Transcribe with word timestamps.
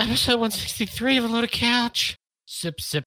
Episode 0.00 0.40
163 0.40 1.18
of 1.18 1.24
a 1.24 1.28
loaded 1.28 1.52
couch. 1.52 2.16
Sip, 2.46 2.80
sip, 2.80 3.04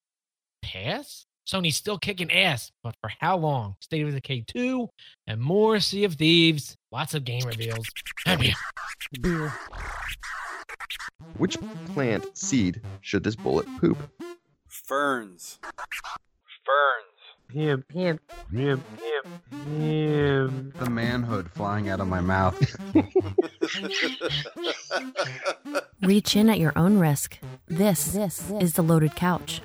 pass? 0.62 1.26
Sony's 1.44 1.76
still 1.76 1.98
kicking 1.98 2.32
ass, 2.32 2.72
but 2.84 2.94
for 3.02 3.10
how 3.20 3.36
long? 3.36 3.76
State 3.80 4.06
of 4.06 4.14
Decay 4.14 4.46
2 4.46 4.88
and 5.26 5.42
more 5.42 5.80
Sea 5.80 6.04
of 6.04 6.14
Thieves. 6.14 6.76
Lots 6.92 7.16
of 7.16 7.26
game 7.26 7.42
reveals. 7.48 7.88
Happy. 8.28 8.54
Beer. 9.22 9.52
Which 11.40 11.58
plant 11.88 12.38
seed 12.38 12.80
should 13.02 13.24
this 13.24 13.36
bullet 13.36 13.66
poop? 13.80 13.98
Ferns. 14.68 15.58
Ferns. 16.64 17.13
Him, 17.54 17.86
him, 17.94 18.20
him, 18.52 18.84
him, 18.98 19.80
him. 19.80 20.74
The 20.76 20.90
manhood 20.90 21.52
flying 21.52 21.88
out 21.88 22.00
of 22.00 22.08
my 22.08 22.20
mouth. 22.20 22.60
Reach 26.02 26.36
in 26.36 26.50
at 26.50 26.58
your 26.58 26.74
own 26.76 26.98
risk. 26.98 27.38
This, 27.68 28.06
this 28.06 28.50
is 28.60 28.74
the 28.74 28.82
loaded 28.82 29.16
couch. 29.16 29.62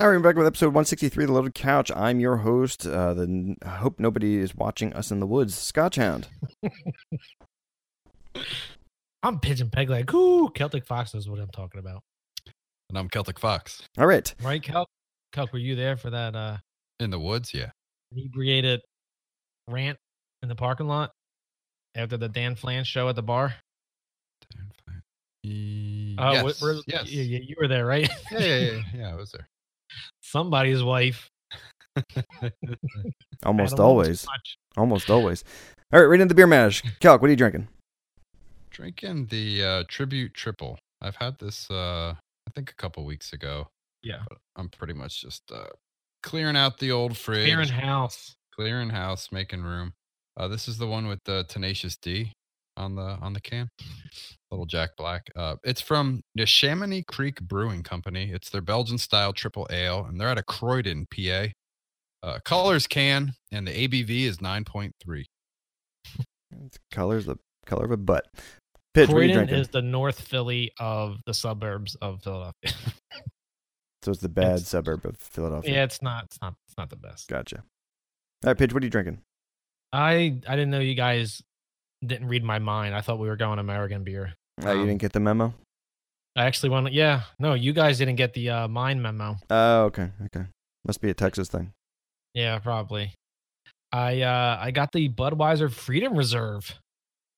All 0.00 0.08
right, 0.10 0.16
we're 0.16 0.18
back 0.18 0.34
with 0.34 0.48
episode 0.48 0.74
163 0.74 1.22
of 1.22 1.28
The 1.28 1.34
Loaded 1.34 1.54
Couch. 1.54 1.92
I'm 1.94 2.18
your 2.18 2.38
host. 2.38 2.84
Uh, 2.84 3.14
the 3.14 3.54
I 3.64 3.76
hope 3.76 4.00
nobody 4.00 4.38
is 4.38 4.56
watching 4.56 4.92
us 4.92 5.12
in 5.12 5.20
the 5.20 5.26
woods. 5.26 5.54
Scotch 5.54 5.94
Hound. 5.94 6.26
I'm 9.24 9.40
Pigeon 9.40 9.70
Pegleg, 9.70 10.12
ooh, 10.12 10.50
Celtic 10.50 10.84
Fox 10.84 11.14
is 11.14 11.30
what 11.30 11.40
I'm 11.40 11.48
talking 11.48 11.78
about. 11.80 12.02
And 12.90 12.98
I'm 12.98 13.08
Celtic 13.08 13.38
Fox. 13.38 13.80
All 13.96 14.06
right. 14.06 14.32
Right, 14.42 14.60
Kelk? 14.62 14.84
Kelk, 15.34 15.50
were 15.50 15.58
you 15.58 15.74
there 15.74 15.96
for 15.96 16.10
that 16.10 16.36
uh 16.36 16.58
In 17.00 17.08
the 17.08 17.18
woods, 17.18 17.54
yeah. 17.54 17.70
inebriated 18.12 18.82
rant 19.66 19.96
in 20.42 20.50
the 20.50 20.54
parking 20.54 20.86
lot 20.88 21.10
after 21.94 22.18
the 22.18 22.28
Dan 22.28 22.54
Flan 22.54 22.84
show 22.84 23.08
at 23.08 23.16
the 23.16 23.22
bar? 23.22 23.54
E- 25.42 26.16
Uh, 26.18 26.32
yes. 26.44 26.58
wh- 26.58 26.62
where- 26.62 26.74
yes. 26.86 27.10
Yeah, 27.10 27.22
yeah, 27.22 27.38
you 27.42 27.56
were 27.58 27.66
there, 27.66 27.86
right? 27.86 28.08
yeah, 28.30 28.38
yeah, 28.40 28.56
yeah, 28.58 28.80
yeah, 28.94 29.10
I 29.10 29.14
was 29.14 29.30
there. 29.32 29.48
Somebody's 30.22 30.82
wife. 30.82 31.30
Almost 31.96 32.10
Had 32.42 32.52
a 33.46 33.46
little 33.46 33.68
too 33.76 33.82
always. 33.82 34.26
much. 34.26 34.56
Almost 34.76 35.08
always. 35.08 35.44
All 35.94 36.00
right, 36.00 36.06
right 36.06 36.20
into 36.20 36.32
the 36.32 36.36
beer 36.36 36.46
mash. 36.46 36.82
Calc, 37.00 37.22
what 37.22 37.28
are 37.28 37.30
you 37.30 37.36
drinking? 37.36 37.68
Drinking 38.74 39.26
the 39.26 39.64
uh, 39.64 39.84
tribute 39.88 40.34
Tripel. 40.34 40.76
I've 41.00 41.14
had 41.16 41.38
this, 41.38 41.70
uh, 41.70 42.12
I 42.16 42.50
think, 42.56 42.70
a 42.70 42.74
couple 42.74 43.04
weeks 43.04 43.32
ago. 43.32 43.68
Yeah. 44.02 44.22
But 44.28 44.38
I'm 44.56 44.68
pretty 44.68 44.94
much 44.94 45.22
just 45.22 45.42
uh, 45.52 45.66
clearing 46.24 46.56
out 46.56 46.78
the 46.78 46.90
old 46.90 47.16
fridge, 47.16 47.44
Clearing 47.46 47.68
house. 47.68 48.34
clearing 48.52 48.90
house, 48.90 49.28
making 49.30 49.62
room. 49.62 49.92
Uh, 50.36 50.48
this 50.48 50.66
is 50.66 50.76
the 50.78 50.88
one 50.88 51.06
with 51.06 51.20
the 51.24 51.44
Tenacious 51.48 51.96
D 51.96 52.32
on 52.76 52.96
the 52.96 53.02
on 53.22 53.32
the 53.32 53.40
can. 53.40 53.68
Little 54.50 54.66
Jack 54.66 54.90
Black. 54.96 55.22
Uh, 55.36 55.54
it's 55.62 55.80
from 55.80 56.22
the 56.34 56.42
Neshaminy 56.42 57.06
Creek 57.06 57.40
Brewing 57.42 57.84
Company. 57.84 58.32
It's 58.32 58.50
their 58.50 58.60
Belgian 58.60 58.98
style 58.98 59.32
tripel 59.32 59.70
ale, 59.70 60.04
and 60.04 60.20
they're 60.20 60.28
out 60.28 60.38
of 60.38 60.46
Croydon, 60.46 61.06
PA. 61.14 61.46
Uh, 62.24 62.38
colors 62.44 62.88
can, 62.88 63.34
and 63.52 63.68
the 63.68 63.86
ABV 63.86 64.22
is 64.22 64.40
nine 64.40 64.64
point 64.64 64.94
three. 65.00 65.26
It's 66.66 66.78
color's 66.92 67.26
the 67.26 67.36
color 67.66 67.84
of 67.84 67.90
a 67.90 67.96
butt. 67.96 68.26
Pitch, 68.94 69.08
what 69.08 69.18
are 69.18 69.22
you 69.24 69.34
Croydon 69.34 69.54
is 69.54 69.68
the 69.68 69.82
North 69.82 70.20
Philly 70.20 70.70
of 70.78 71.18
the 71.26 71.34
suburbs 71.34 71.96
of 71.96 72.22
Philadelphia. 72.22 72.70
so 74.02 74.12
it's 74.12 74.20
the 74.20 74.28
bad 74.28 74.44
it's- 74.54 74.68
suburb 74.68 75.04
of 75.04 75.16
Philadelphia. 75.16 75.74
yeah, 75.74 75.84
it's 75.84 76.00
not. 76.00 76.24
It's 76.24 76.38
not. 76.40 76.54
It's 76.68 76.76
not 76.78 76.90
the 76.90 76.96
best. 76.96 77.28
Gotcha. 77.28 77.56
All 78.44 78.50
right, 78.50 78.58
Pitch, 78.58 78.72
what 78.72 78.82
are 78.82 78.86
you 78.86 78.90
drinking? 78.90 79.18
I 79.92 80.38
I 80.46 80.56
didn't 80.56 80.70
know 80.70 80.80
you 80.80 80.94
guys 80.94 81.42
didn't 82.04 82.28
read 82.28 82.44
my 82.44 82.58
mind. 82.58 82.94
I 82.94 83.00
thought 83.00 83.18
we 83.18 83.28
were 83.28 83.36
going 83.36 83.58
American 83.58 84.04
beer. 84.04 84.34
Oh, 84.62 84.72
you 84.72 84.80
Um, 84.80 84.86
didn't 84.86 85.00
get 85.00 85.12
the 85.12 85.20
memo? 85.20 85.54
I 86.36 86.44
actually 86.44 86.70
want. 86.70 86.92
Yeah, 86.92 87.22
no, 87.38 87.54
you 87.54 87.72
guys 87.72 87.98
didn't 87.98 88.16
get 88.16 88.34
the 88.34 88.50
uh, 88.50 88.68
mine 88.68 89.00
memo. 89.02 89.36
Oh, 89.50 89.84
okay. 89.84 90.10
Okay. 90.26 90.44
Must 90.86 91.00
be 91.00 91.10
a 91.10 91.14
Texas 91.14 91.48
thing. 91.48 91.72
Yeah, 92.34 92.58
probably. 92.58 93.12
I 93.92 94.22
uh 94.22 94.58
I 94.60 94.70
got 94.72 94.90
the 94.92 95.08
Budweiser 95.08 95.70
Freedom 95.72 96.16
Reserve 96.16 96.74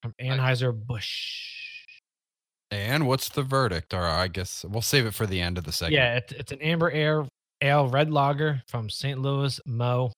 from 0.06 0.26
Anheuser 0.26 0.72
Busch. 0.72 1.84
And 2.70 3.06
what's 3.06 3.28
the 3.28 3.42
verdict? 3.42 3.94
Or 3.94 4.02
I 4.02 4.28
guess 4.28 4.64
we'll 4.68 4.82
save 4.82 5.06
it 5.06 5.14
for 5.14 5.26
the 5.26 5.40
end 5.40 5.58
of 5.58 5.64
the 5.64 5.72
segment. 5.72 5.94
Yeah, 5.94 6.16
it, 6.16 6.32
it's 6.36 6.52
an 6.52 6.60
amber 6.60 6.90
ale, 6.90 7.28
ale 7.62 7.88
red 7.88 8.10
lager 8.10 8.62
from 8.66 8.90
St. 8.90 9.20
Louis 9.20 9.60
Mo, 9.66 10.12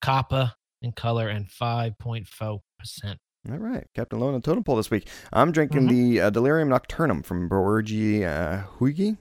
Kappa 0.00 0.54
in 0.80 0.92
color 0.92 1.28
and 1.28 1.50
five 1.50 1.98
point 1.98 2.26
four 2.26 2.60
percent. 2.78 3.18
All 3.50 3.58
right. 3.58 3.84
Captain 3.94 4.20
Low 4.20 4.28
on 4.28 4.34
the 4.34 4.40
totem 4.40 4.62
pole 4.62 4.76
this 4.76 4.90
week. 4.90 5.08
I'm 5.32 5.50
drinking 5.50 5.88
the 5.88 6.20
uh, 6.20 6.30
Delirium 6.30 6.68
Nocturnum 6.68 7.24
from 7.24 7.48
Brouwerij 7.48 8.22
uh, 8.22 8.64
Huyghe. 8.78 9.16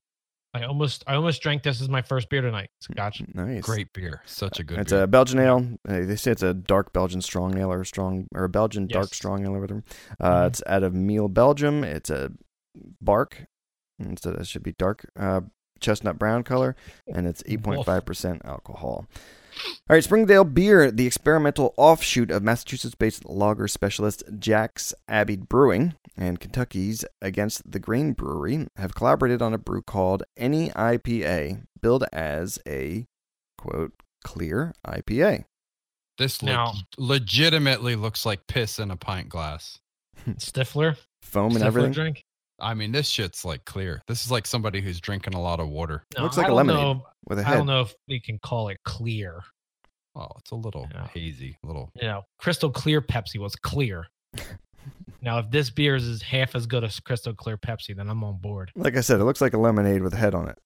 I 0.54 0.64
almost 0.64 1.04
I 1.08 1.16
almost 1.16 1.42
drank 1.42 1.64
this 1.64 1.80
as 1.82 1.88
my 1.90 2.02
first 2.02 2.28
beer 2.30 2.42
tonight. 2.42 2.70
Scotch. 2.82 3.22
Nice. 3.34 3.64
Great 3.64 3.94
beer. 3.94 4.22
Such 4.26 4.60
a 4.60 4.64
good 4.64 4.80
It's 4.80 4.92
beer. 4.92 5.04
a 5.04 5.08
Belgian 5.08 5.40
ale. 5.40 5.78
Uh, 5.88 6.02
they 6.02 6.16
say 6.18 6.32
it's 6.32 6.44
a 6.44 6.54
dark 6.54 6.92
Belgian 6.92 7.22
strong 7.22 7.58
ale 7.58 7.72
or 7.72 7.82
a 7.82 7.86
strong 7.86 8.28
or 8.36 8.44
a 8.44 8.50
Belgian 8.50 8.88
dark 8.88 9.14
strong 9.14 9.46
ale 9.46 9.56
or 9.56 9.62
whatever. 9.62 9.84
Uh, 10.20 10.42
Mhm. 10.44 10.48
It's 10.48 10.64
out 10.68 10.84
of 10.84 10.94
Melle, 10.94 11.34
Belgium. 11.34 11.84
It's 11.86 12.10
a 12.10 12.32
bark. 13.02 13.46
Instead, 14.00 14.36
it 14.36 14.48
should 14.48 14.64
be 14.64 14.74
dark 14.78 15.06
uh, 15.18 15.42
chestnut 15.80 16.18
brown 16.20 16.44
color, 16.44 16.76
and 17.08 17.28
it's 17.28 17.44
8.5% 17.44 18.44
alcohol. 18.46 19.06
All 19.90 19.96
right, 19.96 20.04
Springdale 20.04 20.44
Beer, 20.44 20.90
the 20.92 21.06
experimental 21.06 21.74
offshoot 21.78 22.32
of 22.32 22.42
Massachusetts-based 22.44 23.26
lager 23.26 23.68
specialist 23.68 24.24
Jack's 24.40 24.94
Abbey 25.08 25.36
Brewing 25.38 25.96
and 26.18 26.40
Kentucky's 26.40 27.04
Against 27.22 27.70
the 27.70 27.80
Grain 27.80 28.14
Brewery, 28.14 28.68
have 28.78 28.96
collaborated 28.96 29.42
on 29.42 29.54
a 29.54 29.58
brew 29.58 29.82
called 29.82 30.24
Any 30.38 30.70
IPA, 30.70 31.64
billed 31.82 32.06
as 32.14 32.60
a 32.68 33.06
quote 33.58 33.94
clear 34.24 34.74
IPA. 34.88 35.46
this 36.18 36.42
Now- 36.42 36.68
leg- 36.74 36.76
legitimately 36.98 37.96
looks 37.96 38.26
like 38.26 38.48
piss 38.48 38.80
in 38.80 38.92
a 38.92 38.98
pint 38.98 39.30
glass. 39.30 39.80
Stifler. 40.38 40.98
Foam 41.24 41.52
and 41.56 41.62
Stifler 41.64 41.68
everything. 41.68 41.92
drink. 41.92 42.24
I 42.62 42.74
mean, 42.74 42.92
this 42.92 43.10
shit's 43.10 43.44
like 43.44 43.66
clear. 43.66 44.02
This 44.08 44.24
is 44.26 44.32
like 44.32 44.46
somebody 44.46 44.82
who's 44.82 45.02
drinking 45.02 45.34
a 45.34 45.42
lot 45.42 45.60
of 45.60 45.68
water. 45.70 46.04
No, 46.18 46.24
Looks 46.24 46.38
like 46.38 46.46
I 46.46 46.50
a 46.50 46.52
don't 46.52 46.68
lemonade 46.68 46.98
know- 46.98 47.06
with 47.28 47.40
a 47.40 47.42
I 47.42 47.46
head. 47.46 47.54
I 47.54 47.58
don't 47.58 47.68
know 47.68 47.82
if 47.82 47.94
we 48.08 48.20
can 48.20 48.38
call 48.40 48.70
it 48.70 48.78
clear. 48.86 49.42
Oh, 50.16 50.28
it's 50.40 50.52
a 50.52 50.56
little 50.56 50.88
Yeah. 50.94 51.08
hazy, 51.08 51.58
a 51.64 51.68
little. 51.68 51.92
You 51.96 52.08
know, 52.08 52.24
crystal 52.38 52.70
clear 52.70 53.02
Pepsi 53.02 53.40
was 53.40 53.56
clear. 53.56 54.08
now, 55.22 55.40
if 55.40 55.50
this 55.50 55.70
beer 55.70 55.96
is 55.96 56.22
half 56.22 56.54
as 56.56 56.66
good 56.66 56.84
as 56.84 57.00
crystal 57.00 57.34
clear 57.34 57.58
Pepsi, 57.58 57.96
then 57.96 58.10
I'm 58.10 58.24
on 58.24 58.38
board. 58.38 58.72
Like 58.76 58.98
I 58.98 59.02
said, 59.02 59.20
it 59.20 59.24
looks 59.24 59.42
like 59.42 59.54
a 59.54 59.58
lemonade 59.58 60.02
with 60.02 60.14
a 60.14 60.18
head 60.18 60.36
on 60.36 60.50
it. 60.50 60.58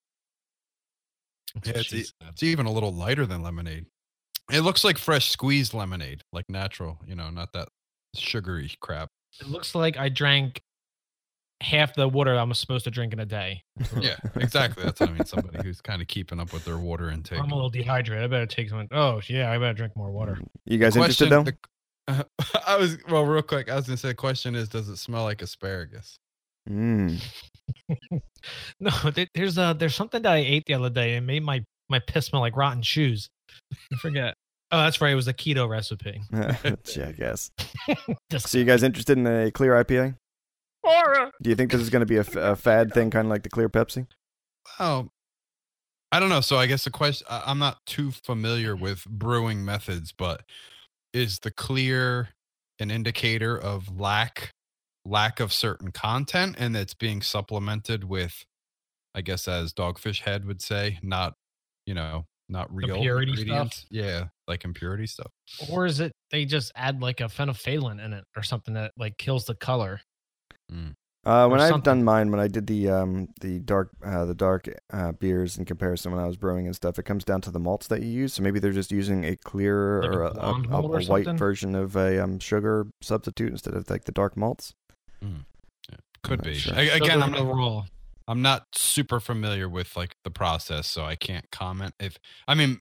Yeah, 1.64 1.74
it's, 1.76 1.94
e- 1.94 2.06
it's 2.28 2.44
even 2.44 2.66
a 2.66 2.72
little 2.72 2.92
lighter 2.94 3.26
than 3.26 3.42
lemonade. 3.42 3.86
It 4.52 4.62
looks 4.62 4.84
like 4.84 4.98
fresh 4.98 5.30
squeezed 5.32 5.74
lemonade, 5.74 6.22
like 6.34 6.46
natural. 6.50 7.00
You 7.06 7.16
know, 7.16 7.30
not 7.30 7.54
that 7.54 7.70
sugary 8.16 8.72
crap. 8.82 9.10
It 9.40 9.48
looks 9.48 9.74
like 9.76 9.98
I 9.98 10.10
drank 10.10 10.62
half 11.62 11.96
the 11.96 12.08
water 12.08 12.36
I'm 12.36 12.54
supposed 12.54 12.84
to 12.86 12.92
drink 12.92 13.14
in 13.14 13.20
a 13.20 13.26
day. 13.26 13.64
Yeah, 14.00 14.16
exactly. 14.36 14.84
That's 14.84 15.00
what 15.00 15.10
I 15.10 15.14
mean. 15.14 15.26
Somebody 15.26 15.60
who's 15.64 15.82
kind 15.82 16.02
of 16.02 16.08
keeping 16.08 16.40
up 16.40 16.52
with 16.54 16.66
their 16.66 16.78
water 16.78 17.10
intake. 17.10 17.40
I'm 17.40 17.52
a 17.52 17.56
little 17.56 17.70
dehydrated. 17.70 18.24
I 18.24 18.28
better 18.28 18.46
take 18.46 18.70
some. 18.70 18.88
Oh, 18.92 19.22
yeah, 19.28 19.52
I 19.52 19.58
better 19.58 19.74
drink 19.74 19.94
more 19.96 20.12
water. 20.12 20.38
You 20.66 20.78
guys 20.78 20.96
interested 20.96 21.30
though? 21.30 21.44
the- 21.44 21.58
I 22.68 22.76
was 22.78 22.98
well, 23.10 23.26
real 23.26 23.42
quick. 23.42 23.70
I 23.70 23.76
was 23.76 23.86
gonna 23.88 23.98
say, 23.98 24.10
the 24.10 24.14
question 24.14 24.54
is, 24.56 24.70
does 24.70 24.90
it 24.90 24.98
smell 24.98 25.24
like 25.24 25.42
asparagus? 25.42 26.18
Mm. 26.70 27.20
No, 28.80 28.92
there- 29.14 29.28
there's 29.34 29.58
uh 29.58 29.74
there's 29.74 29.96
something 29.96 30.22
that 30.22 30.32
I 30.32 30.38
ate 30.38 30.64
the 30.68 30.76
other 30.76 30.90
day 30.90 31.16
and 31.16 31.26
made 31.26 31.44
my 31.44 31.64
my 31.90 32.00
piss 32.00 32.28
smell 32.28 32.42
like 32.42 32.56
rotten 32.56 32.82
shoes. 32.84 33.30
I 33.92 33.98
forget. 33.98 34.36
Oh, 34.72 34.78
that's 34.84 35.00
right. 35.02 35.12
It 35.12 35.16
was 35.16 35.28
a 35.28 35.34
keto 35.34 35.68
recipe. 35.70 36.22
yeah, 36.32 37.08
I 37.08 37.12
guess. 37.12 37.52
So 38.38 38.58
you 38.58 38.66
guys 38.66 38.84
interested 38.84 39.18
in 39.18 39.26
a 39.26 39.52
clear 39.52 39.72
IPA? 39.84 40.16
Horror. 40.86 41.32
Do 41.42 41.50
you 41.50 41.56
think 41.56 41.72
this 41.72 41.82
is 41.82 41.90
going 41.90 42.02
to 42.02 42.06
be 42.06 42.18
a, 42.18 42.22
f- 42.22 42.36
a 42.36 42.56
fad 42.56 42.94
thing, 42.94 43.10
kind 43.10 43.26
of 43.26 43.30
like 43.32 43.44
the 43.44 43.50
clear 43.50 43.70
Pepsi? 43.70 44.08
Oh, 44.80 45.10
I 46.12 46.20
don't 46.20 46.30
know. 46.30 46.42
So 46.42 46.58
I 46.58 46.66
guess 46.66 46.84
the 46.84 46.92
question 46.92 47.28
I- 47.30 47.44
I'm 47.46 47.60
not 47.60 47.78
too 47.86 48.12
familiar 48.12 48.76
with 48.76 49.06
brewing 49.06 49.66
methods, 49.66 50.12
but 50.12 50.44
is 51.14 51.40
the 51.40 51.52
clear 51.52 52.30
an 52.80 52.92
indicator 52.92 53.58
of 53.58 54.00
lack 54.00 54.52
lack 55.06 55.40
of 55.40 55.54
certain 55.54 55.92
content 55.92 56.56
and 56.58 56.76
it's 56.76 56.94
being 56.96 57.22
supplemented 57.22 58.04
with 58.04 58.44
I 59.14 59.22
guess 59.22 59.48
as 59.48 59.72
Dogfish 59.72 60.22
Head 60.22 60.46
would 60.46 60.62
say, 60.62 61.00
not 61.02 61.34
you 61.86 61.94
know, 61.94 62.26
not 62.50 62.74
real 62.74 63.00
purity 63.00 63.32
stuff? 63.34 63.42
ingredients. 63.42 63.86
Yeah, 63.90 64.26
like 64.48 64.66
impurity 64.66 65.08
stuff. 65.08 65.32
Or 65.72 65.86
is 65.86 66.00
it 66.00 66.12
they 66.32 66.46
just 66.46 66.72
add 66.76 67.02
like 67.02 67.22
a 67.22 67.26
phenolphthalein 67.26 68.04
in 68.04 68.14
it 68.14 68.24
or 68.36 68.44
something 68.44 68.74
that 68.74 68.92
like 68.98 69.18
kills 69.18 69.46
the 69.46 69.56
color? 69.56 70.02
Mm. 70.72 70.96
Uh, 71.26 71.48
when 71.48 71.60
I've 71.60 71.70
something. 71.70 71.84
done 71.86 72.04
mine, 72.04 72.30
when 72.30 72.40
I 72.40 72.48
did 72.48 72.68
the 72.68 72.90
um 72.90 73.30
the 73.42 73.60
dark 73.60 73.90
uh, 74.06 74.26
the 74.26 74.36
dark 74.36 74.70
uh, 74.94 75.12
beers 75.14 75.58
in 75.58 75.66
comparison 75.66 76.12
when 76.12 76.22
I 76.22 76.28
was 76.28 76.38
brewing 76.38 76.68
and 76.68 76.76
stuff, 76.76 77.00
it 77.00 77.04
comes 77.04 77.24
down 77.24 77.42
to 77.42 77.52
the 77.52 77.60
malts 77.60 77.88
that 77.88 78.04
you 78.04 78.10
use. 78.10 78.34
So 78.36 78.44
maybe 78.44 78.60
they're 78.60 78.72
just 78.72 78.92
using 78.92 79.24
a 79.26 79.36
clearer 79.36 80.02
Like 80.04 80.12
or 80.12 80.22
a, 80.22 80.28
a, 80.28 80.34
blonde 80.34 80.66
a- 80.68 80.78
or 80.78 81.00
a 81.00 81.04
white 81.06 81.28
version 81.40 81.74
of 81.74 81.96
a 81.96 82.24
um, 82.24 82.40
sugar 82.40 82.88
substitute 83.02 83.52
instead 83.52 83.74
of 83.74 83.90
like 83.90 84.04
the 84.06 84.12
dark 84.12 84.38
malts. 84.38 84.74
Could 86.24 86.40
not 86.40 86.46
be. 86.46 86.54
sure. 86.56 86.74
A- 86.76 86.90
Again, 86.96 87.22
I'm 87.22 87.32
not, 87.32 87.46
rule. 87.46 87.86
I'm 88.28 88.42
not 88.42 88.66
super 88.74 89.20
familiar 89.20 89.70
with 89.70 89.96
like 89.96 90.16
the 90.24 90.32
process, 90.32 90.88
so 90.88 91.04
I 91.06 91.16
can't 91.16 91.50
comment. 91.52 91.94
If 92.00 92.18
I 92.48 92.56
mean, 92.56 92.80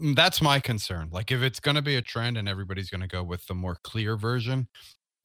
mm, 0.00 0.14
that's 0.14 0.42
my 0.42 0.60
concern. 0.60 1.08
Like, 1.10 1.32
if 1.32 1.42
it's 1.42 1.60
going 1.60 1.76
to 1.76 1.82
be 1.82 1.96
a 1.96 2.02
trend 2.02 2.36
and 2.36 2.48
everybody's 2.48 2.90
going 2.90 3.00
to 3.00 3.06
go 3.06 3.22
with 3.22 3.46
the 3.46 3.54
more 3.54 3.76
clear 3.82 4.16
version, 4.16 4.68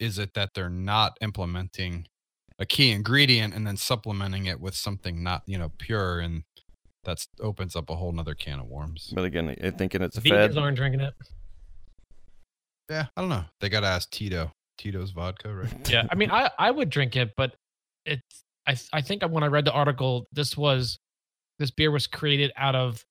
is 0.01 0.17
it 0.17 0.33
that 0.33 0.55
they're 0.55 0.69
not 0.69 1.17
implementing 1.21 2.07
a 2.59 2.65
key 2.65 2.91
ingredient 2.91 3.53
and 3.53 3.65
then 3.65 3.77
supplementing 3.77 4.47
it 4.47 4.59
with 4.59 4.75
something 4.75 5.23
not, 5.23 5.43
you 5.45 5.57
know, 5.57 5.71
pure, 5.77 6.19
and 6.19 6.43
that 7.03 7.25
opens 7.39 7.75
up 7.75 7.89
a 7.89 7.95
whole 7.95 8.11
nother 8.11 8.35
can 8.35 8.59
of 8.59 8.67
worms. 8.67 9.13
But 9.15 9.25
again, 9.25 9.55
I 9.63 9.69
thinking 9.69 10.01
it's 10.01 10.17
a 10.17 10.21
Vegans 10.21 10.53
fed. 10.53 10.57
aren't 10.57 10.77
drinking 10.77 11.01
it. 11.01 11.13
Yeah, 12.89 13.05
I 13.15 13.21
don't 13.21 13.29
know. 13.29 13.45
They 13.61 13.69
got 13.69 13.81
to 13.81 13.87
ask 13.87 14.09
Tito. 14.09 14.51
Tito's 14.77 15.11
vodka, 15.11 15.53
right? 15.53 15.73
Yeah, 15.89 16.07
I 16.11 16.15
mean, 16.15 16.31
I 16.31 16.49
I 16.57 16.71
would 16.71 16.89
drink 16.89 17.15
it, 17.15 17.31
but 17.37 17.55
it's 18.05 18.43
I 18.67 18.75
I 18.91 19.01
think 19.01 19.23
when 19.23 19.43
I 19.43 19.47
read 19.47 19.65
the 19.65 19.71
article, 19.71 20.27
this 20.33 20.57
was 20.57 20.97
this 21.59 21.71
beer 21.71 21.91
was 21.91 22.07
created 22.07 22.51
out 22.57 22.75
of 22.75 23.05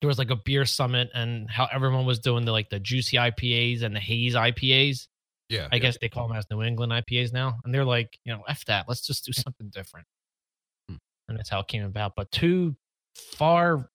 there 0.00 0.08
was 0.08 0.18
like 0.18 0.30
a 0.30 0.36
beer 0.36 0.64
summit 0.64 1.10
and 1.14 1.48
how 1.48 1.68
everyone 1.72 2.06
was 2.06 2.18
doing 2.18 2.44
the 2.44 2.52
like 2.52 2.70
the 2.70 2.80
juicy 2.80 3.16
IPAs 3.16 3.82
and 3.82 3.94
the 3.94 4.00
haze 4.00 4.34
IPAs. 4.34 5.06
Yeah. 5.52 5.68
I 5.70 5.78
guess 5.78 5.98
they 6.00 6.08
call 6.08 6.26
them 6.28 6.36
as 6.36 6.46
New 6.50 6.62
England 6.62 6.92
IPAs 6.92 7.32
now, 7.32 7.58
and 7.64 7.74
they're 7.74 7.84
like, 7.84 8.18
you 8.24 8.32
know, 8.32 8.42
f 8.48 8.64
that. 8.64 8.86
Let's 8.88 9.06
just 9.06 9.24
do 9.24 9.32
something 9.32 9.68
different, 9.70 10.06
Hmm. 10.88 10.96
and 11.28 11.38
that's 11.38 11.50
how 11.50 11.60
it 11.60 11.68
came 11.68 11.84
about. 11.84 12.14
But 12.16 12.30
two 12.30 12.74
far 13.14 13.88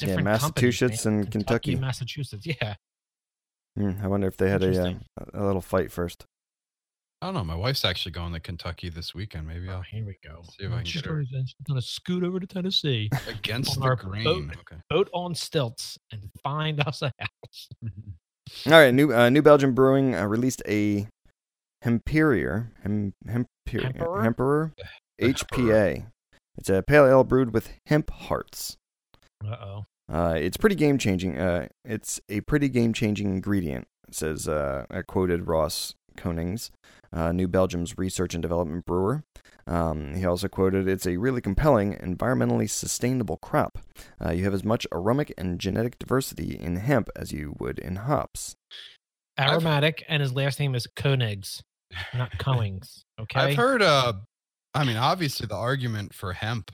Yeah, 0.00 0.06
different 0.06 0.26
companies, 0.40 0.42
Massachusetts 0.80 1.06
and 1.06 1.30
Kentucky. 1.30 1.74
Massachusetts. 1.76 2.46
Yeah, 2.46 2.74
Hmm, 3.76 3.92
I 4.02 4.08
wonder 4.08 4.26
if 4.26 4.36
they 4.36 4.48
had 4.50 4.62
a 4.64 4.88
uh, 4.88 4.94
a 5.34 5.44
little 5.44 5.60
fight 5.60 5.92
first. 5.92 6.24
I 7.22 7.26
don't 7.26 7.34
know. 7.34 7.44
My 7.44 7.54
wife's 7.54 7.84
actually 7.84 8.12
going 8.12 8.32
to 8.32 8.40
Kentucky 8.40 8.88
this 8.88 9.14
weekend. 9.14 9.46
Maybe 9.46 9.68
oh, 9.68 9.74
I'll 9.74 9.82
here 9.82 10.06
we 10.06 10.16
go. 10.26 10.42
See 10.58 10.64
if 10.64 10.72
I 10.72 10.76
can 10.76 10.84
She's 10.86 11.02
get 11.02 11.10
her. 11.10 11.16
gonna, 11.30 11.44
she's 11.46 11.54
gonna 11.68 11.82
scoot 11.82 12.24
over 12.24 12.40
to 12.40 12.46
Tennessee. 12.46 13.10
against 13.28 13.78
the 13.78 13.84
our 13.84 13.94
grain. 13.96 14.24
boat. 14.24 14.44
Okay. 14.60 14.80
boat 14.88 15.10
on 15.12 15.34
stilts 15.34 15.98
and 16.10 16.30
find 16.42 16.80
us 16.80 17.02
a 17.02 17.12
house. 17.18 17.68
All 18.66 18.72
right, 18.72 18.92
new 18.92 19.12
uh, 19.12 19.30
New 19.30 19.42
Belgium 19.42 19.74
Brewing 19.74 20.14
uh, 20.14 20.26
released 20.26 20.62
a 20.66 21.06
Hemperior, 21.82 22.72
Hem, 22.82 23.12
Hemperior, 23.26 23.92
Hemperor? 23.92 24.22
Hemperor, 24.22 24.72
The 25.18 25.32
HPA. 25.34 26.06
It's 26.58 26.68
a 26.68 26.82
pale 26.82 27.06
ale 27.06 27.24
brewed 27.24 27.54
with 27.54 27.70
hemp 27.86 28.10
hearts. 28.10 28.76
Uh 29.44 29.56
oh. 29.62 29.84
Uh, 30.12 30.34
it's 30.36 30.56
pretty 30.56 30.74
game 30.74 30.98
changing. 30.98 31.38
Uh, 31.38 31.68
it's 31.84 32.20
a 32.28 32.40
pretty 32.42 32.68
game 32.68 32.92
changing 32.92 33.28
ingredient, 33.28 33.86
says 34.10 34.48
uh, 34.48 34.84
a 34.90 35.02
quoted 35.02 35.46
Ross 35.46 35.94
Konings, 36.16 36.70
uh, 37.12 37.32
New 37.32 37.46
Belgium's 37.48 37.96
research 37.96 38.34
and 38.34 38.42
development 38.42 38.84
brewer. 38.84 39.22
Um, 39.70 40.14
he 40.14 40.26
also 40.26 40.48
quoted, 40.48 40.88
"It's 40.88 41.06
a 41.06 41.16
really 41.16 41.40
compelling, 41.40 41.94
environmentally 41.94 42.68
sustainable 42.68 43.36
crop. 43.36 43.78
Uh, 44.22 44.32
you 44.32 44.42
have 44.42 44.52
as 44.52 44.64
much 44.64 44.84
aromatic 44.92 45.32
and 45.38 45.60
genetic 45.60 45.98
diversity 45.98 46.58
in 46.58 46.76
hemp 46.76 47.08
as 47.14 47.30
you 47.30 47.54
would 47.60 47.78
in 47.78 47.96
hops." 47.96 48.56
Aromatic, 49.38 50.04
and 50.08 50.20
his 50.20 50.34
last 50.34 50.58
name 50.58 50.74
is 50.74 50.86
Koenigs, 50.96 51.62
not 52.14 52.36
Coings. 52.38 53.04
Okay. 53.20 53.38
I've 53.38 53.56
heard. 53.56 53.82
Uh, 53.82 54.14
I 54.74 54.84
mean, 54.84 54.96
obviously, 54.96 55.46
the 55.46 55.54
argument 55.54 56.14
for 56.14 56.32
hemp 56.32 56.70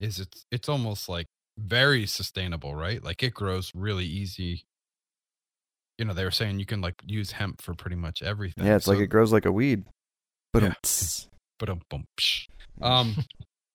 is 0.00 0.18
it's 0.18 0.44
it's 0.50 0.68
almost 0.68 1.08
like 1.08 1.26
very 1.56 2.04
sustainable, 2.04 2.74
right? 2.74 3.02
Like 3.02 3.22
it 3.22 3.32
grows 3.32 3.70
really 3.74 4.04
easy. 4.04 4.64
You 5.98 6.04
know, 6.04 6.14
they 6.14 6.24
were 6.24 6.32
saying 6.32 6.58
you 6.58 6.66
can 6.66 6.80
like 6.80 6.96
use 7.06 7.32
hemp 7.32 7.62
for 7.62 7.74
pretty 7.74 7.96
much 7.96 8.22
everything. 8.22 8.66
Yeah, 8.66 8.76
it's 8.76 8.86
like 8.86 8.98
it 8.98 9.06
grows 9.06 9.32
like 9.32 9.46
a 9.46 9.52
weed. 9.52 9.84
But 10.52 10.62
Yeah. 10.64 10.74
But 11.58 11.68
um, 11.68 11.80
um, 12.82 13.16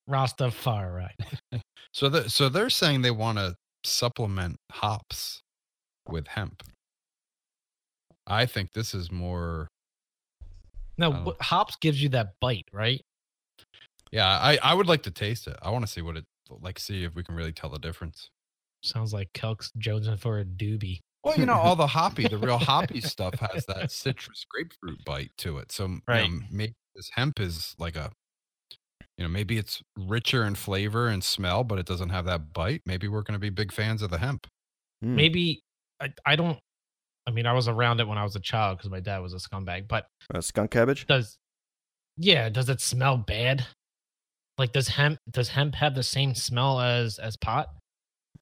Rastafari. 0.10 1.12
so 1.94 2.10
the, 2.10 2.30
so 2.30 2.50
they're 2.50 2.70
saying 2.70 3.02
they 3.02 3.12
want 3.12 3.38
to 3.38 3.56
supplement 3.84 4.58
hops 4.72 5.42
with 6.08 6.28
hemp. 6.28 6.64
I 8.28 8.46
think 8.46 8.72
this 8.74 8.94
is 8.94 9.12
more. 9.12 9.68
No, 10.98 11.12
what- 11.12 11.42
hops 11.42 11.76
gives 11.78 12.02
you 12.02 12.10
that 12.10 12.34
bite, 12.40 12.68
right? 12.72 13.02
Yeah, 14.12 14.28
I 14.28 14.60
I 14.62 14.74
would 14.74 14.88
like 14.88 15.04
to 15.04 15.12
taste 15.12 15.48
it. 15.48 15.58
I 15.62 15.72
want 15.72 15.86
to 15.86 15.92
see 15.92 16.02
what 16.02 16.18
it 16.18 16.26
like. 16.50 16.80
See 16.80 17.04
if 17.04 17.16
we 17.16 17.24
can 17.24 17.36
really 17.36 17.52
tell 17.52 17.70
the 17.70 17.80
difference. 17.80 18.30
Sounds 18.84 19.14
like 19.14 19.32
Kelk's 19.34 19.72
jonesing 19.80 20.20
for 20.20 20.40
a 20.40 20.46
doobie. 20.46 21.00
Well, 21.24 21.38
you 21.38 21.46
know, 21.46 21.54
all 21.54 21.76
the 21.76 21.88
hoppy, 22.00 22.28
the 22.28 22.38
real 22.38 22.58
hoppy 22.58 23.02
stuff 23.02 23.36
has 23.40 23.66
that 23.68 23.92
citrus 23.92 24.46
grapefruit 24.50 25.04
bite 25.06 25.32
to 25.38 25.58
it. 25.58 25.72
So, 25.72 25.86
you 25.86 26.02
know, 26.08 26.40
maybe 26.52 26.74
this 26.96 27.10
hemp 27.16 27.40
is 27.40 27.76
like 27.80 27.96
a, 27.96 28.12
you 29.18 29.24
know, 29.24 29.30
maybe 29.30 29.58
it's 29.58 29.82
richer 29.98 30.44
in 30.44 30.56
flavor 30.56 31.08
and 31.08 31.24
smell, 31.24 31.64
but 31.64 31.80
it 31.80 31.86
doesn't 31.86 32.10
have 32.10 32.26
that 32.26 32.52
bite. 32.54 32.82
Maybe 32.86 33.08
we're 33.08 33.22
going 33.22 33.34
to 33.34 33.40
be 33.40 33.50
big 33.50 33.72
fans 33.72 34.02
of 34.02 34.10
the 34.10 34.18
hemp. 34.18 34.48
Hmm. 35.02 35.16
Maybe 35.16 35.62
I, 36.02 36.14
I 36.26 36.36
don't. 36.36 36.60
I 37.26 37.32
mean, 37.32 37.46
I 37.46 37.54
was 37.54 37.70
around 37.70 38.02
it 38.02 38.08
when 38.08 38.18
I 38.18 38.24
was 38.24 38.36
a 38.36 38.42
child 38.42 38.78
because 38.78 38.92
my 38.92 39.00
dad 39.00 39.20
was 39.20 39.34
a 39.34 39.38
scumbag. 39.38 39.88
But 39.88 40.08
Uh, 40.34 40.42
skunk 40.42 40.72
cabbage. 40.72 41.08
does 41.08 41.38
yeah? 42.18 42.50
Does 42.50 42.68
it 42.68 42.82
smell 42.82 43.18
bad? 43.18 43.66
Like 44.58 44.74
does 44.74 44.90
hemp 44.90 45.20
does 45.32 45.50
hemp 45.50 45.76
have 45.76 45.96
the 45.96 46.04
same 46.04 46.36
smell 46.36 46.82
as 46.82 47.18
as 47.18 47.38
pot 47.38 47.70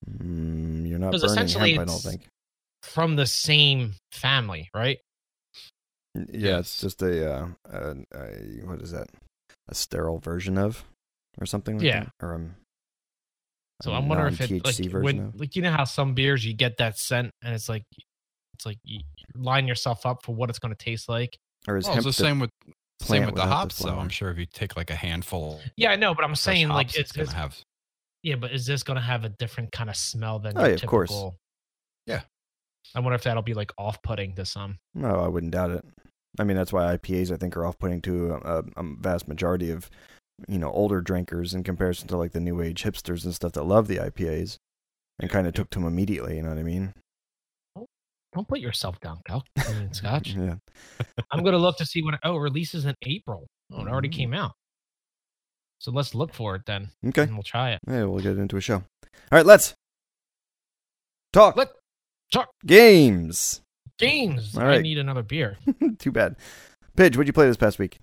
Mm, 0.09 0.89
you're 0.89 0.99
not 0.99 1.11
burning 1.11 1.25
essentially 1.25 1.73
hemp, 1.73 1.81
I 1.81 1.91
don't 1.91 2.01
think. 2.01 2.27
From 2.83 3.15
the 3.15 3.25
same 3.25 3.93
family, 4.11 4.69
right? 4.73 4.99
Yeah, 6.15 6.59
it's 6.59 6.81
just 6.81 7.01
a, 7.01 7.33
uh, 7.33 7.47
a, 7.65 7.95
a 8.13 8.65
what 8.65 8.81
is 8.81 8.91
that? 8.91 9.07
A 9.69 9.75
sterile 9.75 10.19
version 10.19 10.57
of, 10.57 10.83
or 11.39 11.45
something 11.45 11.77
like 11.77 11.85
Yeah. 11.85 11.99
that, 12.01 12.09
or 12.21 12.33
um. 12.35 12.55
So 13.81 13.91
a 13.91 13.97
I'm 13.97 14.07
wondering 14.09 14.33
if 14.33 14.41
it 14.41 14.65
like 14.65 14.75
when 14.93 15.19
of. 15.19 15.39
like 15.39 15.55
you 15.55 15.61
know 15.61 15.71
how 15.71 15.85
some 15.85 16.13
beers 16.13 16.45
you 16.45 16.53
get 16.53 16.77
that 16.77 16.99
scent 16.99 17.31
and 17.41 17.55
it's 17.55 17.67
like 17.67 17.83
it's 18.53 18.65
like 18.65 18.77
you 18.83 18.99
you 19.17 19.41
line 19.41 19.67
yourself 19.67 20.05
up 20.05 20.23
for 20.23 20.35
what 20.35 20.49
it's 20.49 20.59
going 20.59 20.73
to 20.75 20.83
taste 20.83 21.09
like. 21.09 21.37
or 21.67 21.77
is 21.77 21.85
Well, 21.85 21.95
it's 21.95 22.03
hemp 22.05 22.15
the 22.15 22.23
same 22.23 22.39
with 22.39 22.49
same 22.99 23.25
with 23.25 23.35
the 23.35 23.41
without 23.41 23.45
the 23.49 23.55
hops, 23.55 23.79
though. 23.79 23.97
I'm 23.97 24.09
sure 24.09 24.29
if 24.29 24.37
you 24.37 24.45
take 24.45 24.75
like 24.75 24.89
a 24.91 24.95
handful, 24.95 25.61
Yeah, 25.77 25.91
I 25.91 25.95
know, 25.95 26.13
but 26.13 26.23
I'm 26.23 26.33
of 26.33 26.39
fresh 26.39 26.57
saying 26.57 26.69
like 26.69 26.87
hops, 26.87 26.97
it's, 26.97 27.11
gonna 27.13 27.23
it's 27.23 27.33
have. 27.33 27.57
yeah, 28.21 28.35
but 28.35 28.51
is 28.51 28.65
this 28.65 28.83
going 28.83 28.97
to 28.97 29.01
have 29.01 29.25
a 29.25 29.29
different 29.29 29.71
kind 29.71 29.89
of 29.89 29.95
smell 29.95 30.37
than 30.39 30.55
Oh, 30.57 30.61
your 30.61 30.69
yeah, 30.69 30.75
of 30.75 30.85
course. 30.85 31.11
Yeah. 32.05 32.21
I 32.95 32.99
wonder 32.99 33.15
if 33.15 33.23
that'll 33.23 33.43
be 33.43 33.53
like 33.53 33.71
off-putting 33.77 34.35
to 34.35 34.45
some. 34.45 34.77
No, 34.93 35.15
I 35.19 35.27
wouldn't 35.27 35.53
doubt 35.53 35.71
it. 35.71 35.85
I 36.39 36.43
mean, 36.43 36.57
that's 36.57 36.71
why 36.73 36.95
IPAs 36.97 37.31
I 37.31 37.37
think 37.37 37.55
are 37.57 37.65
off-putting 37.65 38.01
to 38.03 38.33
a, 38.33 38.63
a 38.77 38.83
vast 38.99 39.27
majority 39.27 39.69
of 39.71 39.89
you 40.47 40.57
know 40.57 40.71
older 40.71 41.01
drinkers 41.01 41.53
in 41.53 41.63
comparison 41.63 42.07
to 42.09 42.17
like 42.17 42.31
the 42.31 42.39
new 42.39 42.61
age 42.61 42.83
hipsters 42.83 43.23
and 43.25 43.35
stuff 43.35 43.51
that 43.53 43.63
love 43.63 43.87
the 43.87 43.97
IPAs 43.97 44.57
and 45.19 45.29
kind 45.29 45.45
of 45.47 45.53
took 45.53 45.69
to 45.71 45.79
them 45.79 45.87
immediately. 45.87 46.37
You 46.37 46.43
know 46.43 46.49
what 46.49 46.57
I 46.57 46.63
mean? 46.63 46.93
Don't 48.33 48.47
put 48.47 48.59
yourself 48.61 48.97
down, 49.01 49.19
Cal. 49.27 49.43
I 49.57 49.73
mean, 49.73 49.93
Scotch. 49.93 50.35
Yeah. 50.35 50.55
I'm 51.31 51.41
going 51.43 51.51
to 51.51 51.57
look 51.59 51.75
to 51.77 51.85
see 51.85 52.01
when 52.01 52.17
oh 52.23 52.37
it 52.37 52.39
releases 52.39 52.85
in 52.85 52.95
April. 53.03 53.45
Oh, 53.73 53.81
it 53.81 53.87
already 53.89 54.07
Mm. 54.09 54.13
came 54.13 54.33
out. 54.33 54.53
So 55.79 55.91
let's 55.91 56.15
look 56.15 56.33
for 56.33 56.55
it 56.55 56.61
then, 56.65 56.89
Okay. 57.07 57.23
and 57.23 57.33
we'll 57.33 57.43
try 57.43 57.71
it. 57.71 57.79
Yeah, 57.87 58.05
we'll 58.05 58.19
get 58.23 58.37
into 58.37 58.55
a 58.55 58.61
show. 58.61 58.75
All 58.75 58.83
right, 59.31 59.45
let's 59.45 59.73
talk 61.33 61.55
Let 61.57 61.69
talk 62.31 62.49
games. 62.65 63.61
games. 63.97 64.57
All 64.57 64.63
I 64.63 64.81
need 64.81 64.97
another 64.97 65.23
beer. 65.23 65.57
Too 65.99 66.11
bad. 66.11 66.35
Pidge, 66.97 67.15
what'd 67.15 67.27
you 67.27 67.33
play 67.33 67.47
this 67.47 67.57
past 67.57 67.79
week? 67.79 67.99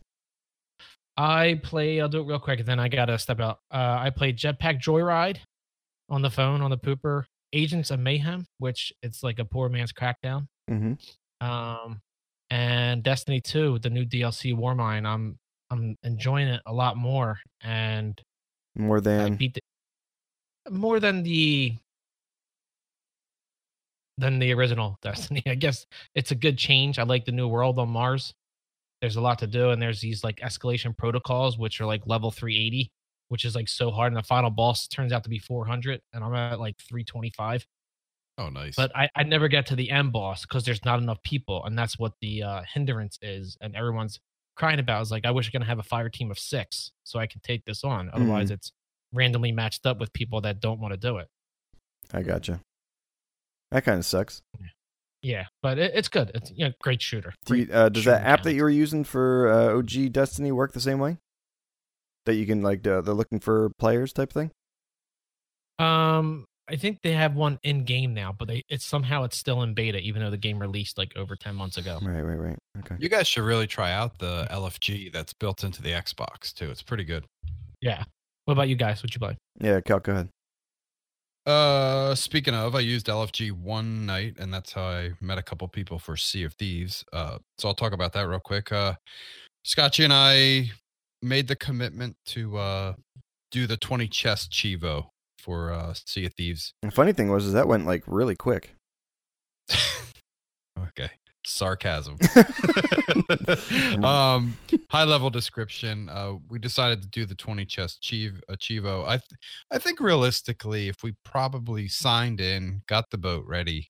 I 1.16 1.61
play. 1.62 2.00
I'll 2.00 2.08
do 2.08 2.20
it 2.20 2.26
real 2.26 2.38
quick, 2.38 2.61
and 2.61 2.68
then 2.68 2.78
I 2.78 2.88
gotta 2.88 3.18
step 3.18 3.40
out. 3.40 3.58
Uh, 3.73 3.99
I 4.00 4.11
played 4.11 4.38
Jetpack 4.38 4.80
Joyride 4.80 5.38
on 6.08 6.23
the 6.23 6.30
phone 6.30 6.62
on 6.62 6.70
the 6.70 6.78
pooper. 6.78 7.25
Agents 7.52 7.90
of 7.90 7.99
Mayhem, 7.99 8.47
which 8.58 8.92
it's 9.02 9.23
like 9.23 9.38
a 9.38 9.44
poor 9.44 9.68
man's 9.68 9.92
crackdown. 9.92 10.47
Mm-hmm. 10.70 11.47
Um, 11.47 12.00
and 12.50 13.02
Destiny 13.02 13.40
2, 13.40 13.78
the 13.80 13.90
new 13.90 14.04
DLC 14.04 14.54
Warmind. 14.54 15.06
I'm 15.06 15.37
I'm 15.70 15.97
enjoying 16.02 16.49
it 16.49 16.62
a 16.66 16.73
lot 16.73 16.97
more, 16.97 17.38
and 17.62 18.20
More 18.76 18.99
I 18.99 19.00
than 19.00 19.37
beat 19.37 19.54
the, 19.54 20.70
more 20.70 21.00
than 21.00 21.23
the 21.23 21.75
than 24.18 24.38
the 24.38 24.52
original 24.52 24.98
Destiny. 25.02 25.42
I 25.46 25.54
guess 25.54 25.87
it's 26.14 26.30
a 26.30 26.34
good 26.34 26.58
change. 26.58 26.98
I 26.98 27.04
like 27.04 27.25
the 27.25 27.32
new 27.32 27.48
world 27.48 27.78
on 27.78 27.88
Mars. 27.88 28.34
There's 29.00 29.16
a 29.16 29.20
lot 29.20 29.38
to 29.38 29.46
do, 29.46 29.70
and 29.70 29.80
there's 29.80 30.00
these 30.00 30.25
like 30.25 30.40
escalation 30.40 30.96
protocols, 30.96 31.56
which 31.56 31.80
are 31.80 31.87
like 31.87 32.02
level 32.06 32.32
380, 32.32 32.90
which 33.28 33.44
is 33.44 33.54
like 33.54 33.68
so 33.68 33.90
hard. 33.92 34.12
And 34.12 34.18
the 34.18 34.26
final 34.26 34.50
boss 34.50 34.88
turns 34.88 35.12
out 35.12 35.22
to 35.22 35.30
be 35.30 35.38
400, 35.38 36.00
and 36.12 36.25
I'm 36.25 36.34
at 36.34 36.58
like 36.58 36.76
325. 36.78 37.64
Oh, 38.38 38.48
nice. 38.48 38.75
But 38.76 38.94
I, 38.96 39.08
I 39.16 39.22
never 39.22 39.48
get 39.48 39.66
to 39.66 39.76
the 39.76 39.90
end 39.90 40.12
boss 40.12 40.42
because 40.42 40.64
there's 40.64 40.84
not 40.84 41.00
enough 41.00 41.22
people, 41.22 41.64
and 41.64 41.78
that's 41.78 41.98
what 41.98 42.12
the 42.20 42.42
uh, 42.42 42.62
hindrance 42.72 43.18
is. 43.22 43.56
And 43.60 43.76
everyone's 43.76 44.18
crying 44.56 44.80
about 44.80 45.02
is 45.02 45.10
like, 45.12 45.25
I 45.25 45.30
wish 45.30 45.48
I 45.48 45.50
could 45.52 45.62
have 45.62 45.78
a 45.78 45.84
fire 45.84 46.08
team 46.08 46.30
of 46.30 46.38
six 46.38 46.90
so 47.04 47.20
I 47.20 47.26
can 47.26 47.40
take 47.40 47.64
this 47.64 47.84
on. 47.84 48.10
Otherwise, 48.12 48.50
it's 48.50 48.72
randomly 49.12 49.52
matched 49.52 49.87
up 49.87 50.00
with 50.00 50.12
people 50.12 50.40
that 50.42 50.60
don't 50.60 50.80
want 50.80 50.92
to 50.92 50.98
do 50.98 51.18
it. 51.18 51.28
I 52.12 52.22
gotcha. 52.22 52.60
That 53.70 53.84
kind 53.84 53.98
of 53.98 54.04
sucks. 54.04 54.42
Yeah, 55.22 55.46
but 55.62 55.78
it, 55.78 55.92
it's 55.94 56.08
good. 56.08 56.30
It's 56.34 56.52
you 56.52 56.66
know, 56.66 56.72
great 56.80 57.02
shooter. 57.02 57.34
Do 57.44 57.56
you, 57.56 57.68
uh, 57.72 57.88
does 57.88 58.04
that 58.04 58.18
shooting 58.18 58.26
app 58.26 58.42
that 58.44 58.54
you 58.54 58.62
were 58.62 58.70
using 58.70 59.04
for 59.04 59.48
uh, 59.48 59.78
OG 59.78 60.12
Destiny 60.12 60.52
work 60.52 60.72
the 60.72 60.80
same 60.80 60.98
way? 60.98 61.18
That 62.26 62.34
you 62.34 62.46
can 62.46 62.62
like 62.62 62.87
uh, 62.87 63.00
they're 63.00 63.14
looking 63.14 63.40
for 63.40 63.70
players 63.78 64.12
type 64.12 64.32
thing. 64.32 64.50
Um, 65.78 66.44
I 66.68 66.76
think 66.76 66.98
they 67.02 67.12
have 67.12 67.34
one 67.34 67.58
in 67.62 67.84
game 67.84 68.14
now, 68.14 68.34
but 68.37 68.48
they 68.48 68.62
it's 68.68 68.84
somehow 68.84 69.25
it's 69.25 69.37
still 69.37 69.62
in 69.62 69.75
beta, 69.75 69.98
even 69.98 70.22
though 70.22 70.30
the 70.30 70.37
game 70.37 70.58
released 70.58 70.98
like 70.98 71.16
over 71.16 71.34
ten 71.34 71.54
months 71.54 71.78
ago. 71.78 71.98
Right, 72.02 72.22
right, 72.22 72.38
right. 72.38 72.58
Okay. 72.80 72.96
You 72.98 73.08
guys 73.08 73.26
should 73.26 73.44
really 73.44 73.66
try 73.66 73.92
out 73.92 74.18
the 74.18 74.46
LFG 74.50 75.12
that's 75.12 75.32
built 75.32 75.64
into 75.64 75.82
the 75.82 75.90
Xbox 75.90 76.52
too. 76.52 76.70
It's 76.70 76.82
pretty 76.82 77.04
good. 77.04 77.25
Yeah. 77.80 78.04
What 78.44 78.52
about 78.52 78.68
you 78.68 78.76
guys? 78.76 79.02
What 79.02 79.14
you 79.14 79.18
play? 79.18 79.37
Yeah, 79.60 79.80
Cal, 79.80 80.00
go 80.00 80.12
ahead. 80.12 80.28
Uh, 81.49 82.14
speaking 82.14 82.55
of, 82.55 82.75
I 82.75 82.81
used 82.81 83.07
LFG 83.07 83.52
one 83.52 84.05
night, 84.05 84.37
and 84.38 84.52
that's 84.52 84.71
how 84.71 84.83
I 84.83 85.12
met 85.23 85.38
a 85.38 85.43
couple 85.43 85.67
people 85.67 85.99
for 85.99 86.14
Sea 86.14 86.43
of 86.43 86.52
Thieves. 86.52 87.07
Uh, 87.11 87.38
so 87.57 87.69
I'll 87.69 87.75
talk 87.75 87.95
about 87.95 88.12
that 88.12 88.28
real 88.28 88.38
quick. 88.38 88.71
Uh, 88.71 88.93
Scotchy 89.64 90.05
and 90.05 90.12
I 90.12 90.71
made 91.23 91.49
the 91.49 91.57
commitment 91.57 92.17
to 92.26 92.59
uh 92.59 92.93
do 93.50 93.67
the 93.67 93.78
twenty 93.78 94.07
chest 94.07 94.52
chivo 94.52 95.07
for 95.38 95.73
uh 95.73 95.95
Sea 95.95 96.26
of 96.26 96.35
Thieves. 96.35 96.75
The 96.83 96.90
funny 96.90 97.14
thing 97.14 97.31
was, 97.31 97.47
is 97.47 97.55
that 97.55 97.67
went 97.67 97.87
like 97.87 98.05
really 98.07 98.37
quick. 98.37 98.75
okay, 100.78 101.11
sarcasm. 101.49 102.17
um, 104.05 104.57
high 104.90 105.05
level 105.05 105.31
description. 105.31 106.09
Uh, 106.09 106.35
we 106.49 106.59
decided 106.59 107.02
to 107.02 107.09
do 107.09 107.25
the 107.26 107.35
twenty 107.35 107.64
chest 107.64 108.02
chiv- 108.02 108.43
uh, 108.49 108.55
chivo. 108.55 109.05
I, 109.07 109.17
th- 109.17 109.40
I 109.71 109.78
think 109.78 110.00
realistically, 110.00 110.88
if 110.88 111.02
we 111.02 111.14
probably 111.25 111.88
signed 111.88 112.40
in, 112.40 112.83
got 112.87 113.11
the 113.11 113.19
boat 113.19 113.45
ready, 113.47 113.88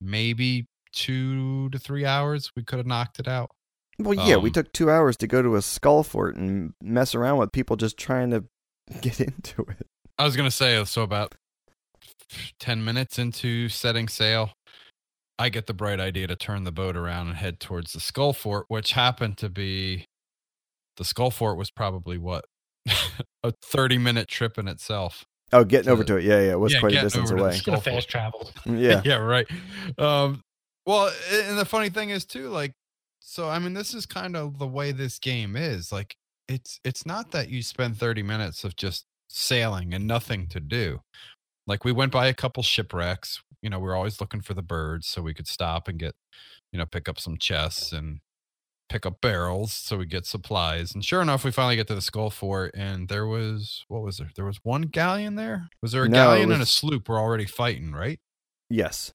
maybe 0.00 0.66
two 0.92 1.68
to 1.70 1.78
three 1.78 2.04
hours, 2.04 2.50
we 2.56 2.62
could 2.62 2.78
have 2.78 2.86
knocked 2.86 3.18
it 3.18 3.28
out. 3.28 3.50
Well, 3.98 4.14
yeah, 4.14 4.36
we 4.36 4.50
Um, 4.50 4.52
took 4.54 4.72
two 4.72 4.90
hours 4.90 5.16
to 5.18 5.26
go 5.26 5.40
to 5.42 5.56
a 5.56 5.62
skull 5.62 6.02
fort 6.02 6.36
and 6.36 6.74
mess 6.82 7.14
around 7.14 7.38
with 7.38 7.52
people 7.52 7.76
just 7.76 7.96
trying 7.96 8.30
to 8.30 8.44
get 9.00 9.20
into 9.20 9.62
it. 9.62 9.86
I 10.18 10.24
was 10.24 10.36
gonna 10.36 10.50
say 10.50 10.82
so 10.84 11.02
about 11.02 11.34
ten 12.58 12.84
minutes 12.84 13.18
into 13.18 13.68
setting 13.68 14.08
sail, 14.08 14.52
I 15.38 15.48
get 15.50 15.66
the 15.66 15.74
bright 15.74 16.00
idea 16.00 16.26
to 16.28 16.36
turn 16.36 16.64
the 16.64 16.72
boat 16.72 16.96
around 16.96 17.28
and 17.28 17.36
head 17.36 17.60
towards 17.60 17.92
the 17.92 18.00
Skull 18.00 18.32
Fort, 18.32 18.66
which 18.68 18.92
happened 18.92 19.36
to 19.38 19.48
be 19.50 20.06
the 20.96 21.04
Skull 21.04 21.30
Fort 21.30 21.58
was 21.58 21.70
probably 21.70 22.16
what 22.18 22.44
a 23.42 23.52
thirty 23.62 23.98
minute 23.98 24.28
trip 24.28 24.58
in 24.58 24.66
itself. 24.68 25.24
Oh, 25.52 25.62
getting 25.64 25.90
over 25.90 26.02
To- 26.04 26.14
to 26.14 26.18
it. 26.18 26.24
Yeah, 26.24 26.40
yeah, 26.40 26.52
it 26.52 26.60
was 26.60 26.72
yeah, 26.72 26.80
quite 26.80 26.92
a 26.94 27.00
distance 27.02 27.30
over 27.30 27.36
to 27.38 27.42
the 27.42 27.48
away. 27.48 27.56
skull- 27.56 27.74
Gonna 27.74 27.82
fast 27.82 28.08
travel. 28.08 28.50
Yeah. 28.66 29.02
yeah, 29.04 29.16
right. 29.16 29.46
Um, 29.98 30.42
well, 30.86 31.12
and 31.32 31.58
the 31.58 31.64
funny 31.64 31.90
thing 31.90 32.10
is 32.10 32.24
too, 32.24 32.48
like, 32.48 32.72
so 33.20 33.48
I 33.48 33.58
mean, 33.58 33.74
this 33.74 33.92
is 33.94 34.06
kind 34.06 34.36
of 34.36 34.58
the 34.58 34.66
way 34.66 34.92
this 34.92 35.18
game 35.18 35.54
is. 35.56 35.92
Like, 35.92 36.16
it's 36.48 36.80
it's 36.84 37.04
not 37.04 37.32
that 37.32 37.48
you 37.50 37.62
spend 37.62 37.96
thirty 37.98 38.22
minutes 38.22 38.64
of 38.64 38.74
just 38.76 39.04
sailing 39.28 39.92
and 39.92 40.06
nothing 40.06 40.46
to 40.48 40.60
do. 40.60 41.00
Like, 41.66 41.84
we 41.84 41.92
went 41.92 42.12
by 42.12 42.26
a 42.28 42.34
couple 42.34 42.62
shipwrecks. 42.62 43.42
You 43.62 43.70
know, 43.70 43.78
we 43.78 43.88
are 43.88 43.94
always 43.96 44.20
looking 44.20 44.40
for 44.42 44.54
the 44.54 44.62
birds, 44.62 45.06
so 45.08 45.22
we 45.22 45.34
could 45.34 45.48
stop 45.48 45.88
and 45.88 45.98
get, 45.98 46.14
you 46.72 46.78
know, 46.78 46.86
pick 46.86 47.08
up 47.08 47.18
some 47.18 47.36
chests 47.38 47.92
and 47.92 48.20
pick 48.88 49.04
up 49.04 49.20
barrels 49.20 49.72
so 49.72 49.96
we 49.98 50.06
get 50.06 50.24
supplies. 50.26 50.94
And 50.94 51.04
sure 51.04 51.20
enough, 51.20 51.42
we 51.44 51.50
finally 51.50 51.74
get 51.74 51.88
to 51.88 51.94
the 51.96 52.00
Skull 52.02 52.30
Fort, 52.30 52.72
and 52.76 53.08
there 53.08 53.26
was 53.26 53.84
what 53.88 54.02
was 54.02 54.18
there? 54.18 54.30
There 54.36 54.44
was 54.44 54.60
one 54.62 54.82
galleon 54.82 55.34
there. 55.34 55.68
Was 55.82 55.90
there 55.92 56.04
a 56.04 56.08
No, 56.08 56.16
galleon 56.16 56.52
and 56.52 56.62
a 56.62 56.66
sloop? 56.66 57.08
We're 57.08 57.18
already 57.20 57.46
fighting, 57.46 57.90
right? 57.92 58.20
Yes. 58.70 59.12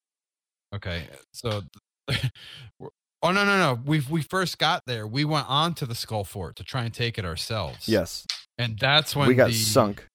Okay, 0.74 1.04
so 1.32 1.62
oh 2.10 3.30
no 3.30 3.44
no 3.44 3.56
no 3.58 3.78
we 3.84 4.00
we 4.10 4.22
first 4.22 4.58
got 4.58 4.82
there. 4.86 5.06
We 5.06 5.24
went 5.24 5.48
on 5.48 5.74
to 5.74 5.86
the 5.86 5.94
Skull 5.94 6.24
Fort 6.24 6.56
to 6.56 6.64
try 6.64 6.84
and 6.84 6.92
take 6.92 7.18
it 7.18 7.24
ourselves. 7.24 7.88
Yes. 7.88 8.26
and 8.58 8.78
that's 8.78 9.14
when 9.16 9.28
we 9.28 9.34
got 9.34 9.48
the- 9.48 9.54
sunk. 9.54 10.06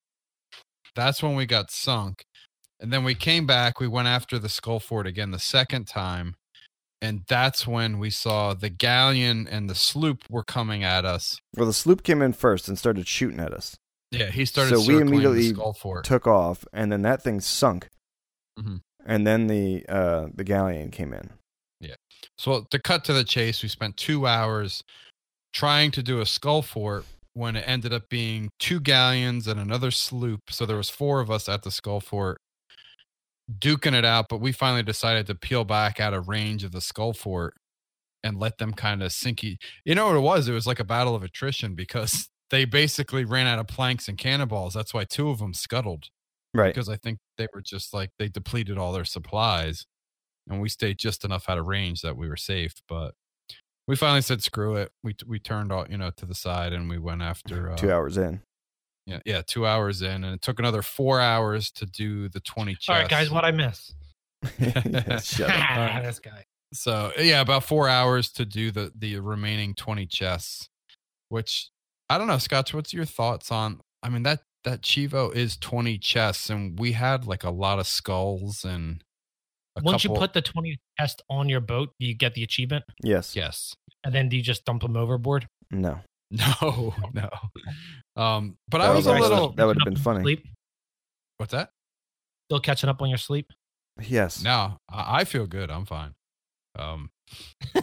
That's 0.96 1.22
when 1.22 1.36
we 1.36 1.46
got 1.46 1.70
sunk, 1.70 2.25
and 2.79 2.91
then 2.93 3.03
we 3.03 3.15
came 3.15 3.46
back. 3.46 3.79
We 3.79 3.88
went 3.88 4.07
after 4.07 4.39
the 4.39 4.50
Skull 4.50 4.79
Fort 4.79 5.07
again 5.07 5.31
the 5.31 5.39
second 5.39 5.88
time, 5.88 6.36
and 7.01 7.22
that's 7.27 7.67
when 7.67 8.00
we 8.00 8.10
saw 8.10 8.53
the 8.53 8.69
galleon 8.69 9.48
and 9.48 9.69
the 9.69 9.75
sloop 9.75 10.24
were 10.29 10.43
coming 10.43 10.84
at 10.84 11.05
us. 11.05 11.39
Well, 11.55 11.67
the 11.67 11.74
sloop 11.74 12.03
came 12.03 12.22
in 12.22 12.34
first 12.34 12.67
and 12.67 12.77
started 12.77 13.07
shooting 13.07 13.39
at 13.39 13.53
us. 13.53 13.75
Yeah, 14.12 14.27
he 14.27 14.46
started. 14.46 14.79
So 14.79 14.88
we 14.88 15.01
immediately 15.01 15.50
the 15.50 15.55
Skull 15.55 15.74
Fort. 15.74 16.05
Took 16.05 16.27
off, 16.27 16.65
and 16.72 16.91
then 16.91 17.01
that 17.01 17.22
thing 17.22 17.41
sunk. 17.41 17.89
Mhm. 18.60 18.81
And 19.05 19.25
then 19.25 19.48
the 19.48 19.86
uh, 19.88 20.27
the 20.34 20.43
galleon 20.43 20.91
came 20.91 21.13
in. 21.13 21.31
Yeah. 21.79 21.96
So 22.38 22.65
to 22.72 22.79
cut 22.79 23.03
to 23.05 23.13
the 23.13 23.24
chase, 23.24 23.62
we 23.63 23.69
spent 23.69 23.98
two 23.98 24.27
hours 24.27 24.84
trying 25.53 25.91
to 25.91 26.03
do 26.03 26.19
a 26.22 26.25
skull 26.25 26.62
fort 26.62 27.05
when 27.34 27.55
it 27.55 27.63
ended 27.67 27.93
up 27.93 28.10
being 28.10 28.50
two 28.60 28.79
galleons 28.79 29.48
and 29.48 29.60
another 29.60 29.91
sloop. 29.91 30.41
So 30.50 30.65
there 30.65 30.77
was 30.77 30.89
four 30.89 31.19
of 31.19 31.29
us 31.29 31.48
at 31.48 31.63
the 31.63 31.72
skull 31.72 32.00
fort 32.00 32.39
duking 33.51 33.94
it 33.94 34.06
out, 34.06 34.27
but 34.30 34.39
we 34.42 34.51
finally 34.51 34.84
decided 34.84 35.25
to 35.27 35.36
peel 35.36 35.63
back 35.63 36.00
out 36.00 36.13
of 36.13 36.27
range 36.27 36.63
of 36.63 36.72
the 36.72 36.82
skull 36.82 37.13
fort 37.13 37.54
and 38.24 38.38
let 38.38 38.58
them 38.58 38.74
kind 38.74 39.01
of 39.04 39.12
sink. 39.12 39.44
e- 39.44 39.58
You 39.86 39.96
know 39.96 40.08
what 40.08 40.16
it 40.18 40.22
was? 40.22 40.48
It 40.48 40.54
was 40.54 40.68
like 40.68 40.80
a 40.80 40.84
battle 40.84 41.16
of 41.16 41.24
attrition 41.24 41.75
because 41.75 42.30
they 42.50 42.66
basically 42.66 43.24
ran 43.25 43.48
out 43.48 43.60
of 43.60 43.68
planks 43.68 44.08
and 44.08 44.18
cannonballs. 44.18 44.74
That's 44.74 44.94
why 44.94 45.04
two 45.06 45.30
of 45.30 45.39
them 45.39 45.54
scuttled 45.54 46.06
Right. 46.54 46.74
because 46.74 46.89
I 46.89 46.96
think 46.98 47.20
they 47.38 47.48
were 47.54 47.62
just 47.62 47.94
like 47.94 48.10
they 48.18 48.27
depleted 48.30 48.77
all 48.77 48.92
their 48.94 49.06
supplies, 49.06 49.86
and 50.50 50.60
we 50.62 50.70
stayed 50.70 50.98
just 50.98 51.24
enough 51.25 51.50
out 51.50 51.58
of 51.58 51.68
range 51.68 52.01
that 52.01 52.18
we 52.18 52.27
were 52.27 52.38
safe. 52.38 52.74
But 52.88 53.13
we 53.88 53.96
finally 53.96 54.22
said 54.22 54.42
screw 54.42 54.75
it. 54.75 54.92
We 55.04 55.16
we 55.25 55.39
turned 55.39 55.72
all 55.72 55.86
you 55.89 55.98
know 55.98 56.10
to 56.18 56.25
the 56.25 56.34
side 56.36 56.74
and 56.74 56.89
we 56.89 56.98
went 56.98 57.22
after 57.22 57.72
uh, 57.72 57.75
Two 57.75 57.92
hours 57.92 58.18
in. 58.18 58.42
Yeah, 59.08 59.20
yeah, 59.26 59.42
two 59.42 59.66
hours 59.66 60.02
in, 60.02 60.26
and 60.26 60.36
it 60.36 60.42
took 60.42 60.60
another 60.60 60.82
four 60.82 61.22
hours 61.22 61.72
to 61.72 61.86
do 61.86 62.28
the 62.28 62.42
twenty 62.42 62.74
chests. 62.74 62.90
All 62.90 62.96
right, 62.96 63.10
guys, 63.10 63.32
what 63.32 63.46
I 63.46 63.52
miss? 63.52 63.94
Yeah, 64.60 65.20
shut 65.20 65.50
up. 65.50 65.56
Alright. 65.56 65.92
Ah, 65.96 66.02
this 66.04 66.20
guy. 66.20 66.44
So 66.74 67.14
yeah, 67.18 67.40
about 67.40 67.64
four 67.64 67.88
hours 67.88 68.30
to 68.34 68.46
do 68.46 68.70
the 68.70 68.92
the 68.94 69.18
remaining 69.20 69.74
twenty 69.74 70.06
chests, 70.06 70.68
which 71.30 71.70
I 72.10 72.18
don't 72.18 72.28
know, 72.28 72.38
Scotch. 72.38 72.74
What's 72.74 72.94
your 72.94 73.06
thoughts 73.06 73.50
on? 73.50 73.80
I 74.04 74.10
mean 74.10 74.24
that 74.24 74.42
that 74.66 74.82
Chivo 74.82 75.34
is 75.34 75.56
twenty 75.56 75.98
chests, 75.98 76.50
and 76.50 76.78
we 76.78 76.92
had 76.92 77.26
like 77.26 77.46
a 77.46 77.50
lot 77.50 77.80
of 77.80 77.88
skulls 77.88 78.66
and. 78.66 79.02
A 79.78 79.82
Once 79.84 80.04
you 80.04 80.10
put 80.10 80.34
the 80.34 80.42
20 80.42 80.76
test 81.00 81.22
on 81.30 81.50
your 81.50 81.60
boat, 81.60 81.90
do 82.00 82.08
you 82.08 82.16
get 82.16 82.34
the 82.34 82.42
achievement, 82.42 82.84
Yes. 83.04 83.36
yes, 83.36 83.76
and 84.04 84.12
then 84.12 84.28
do 84.28 84.36
you 84.36 84.42
just 84.42 84.66
dump 84.66 84.82
them 84.82 84.98
overboard? 84.98 85.48
No. 85.70 86.00
no, 86.31 86.93
no, 87.13 87.29
um, 88.22 88.57
but 88.69 88.81
I 88.81 88.88
That 88.88 88.96
was 88.96 89.05
was 89.05 89.15
a 89.15 89.19
little. 89.19 89.50
that 89.53 89.65
would've 89.65 89.84
been 89.86 89.96
funny. 89.96 90.24
Sleep? 90.24 90.46
What's 91.38 91.51
that? 91.53 91.69
Still 92.50 92.60
catching 92.60 92.89
up 92.89 93.01
on 93.01 93.10
your 93.10 93.17
sleep? 93.17 93.51
Yes. 94.01 94.43
No, 94.43 94.77
I, 94.89 95.19
I 95.19 95.24
feel 95.24 95.48
good. 95.48 95.69
I'm 95.72 95.86
fine. 95.86 96.13
Um, 96.77 97.10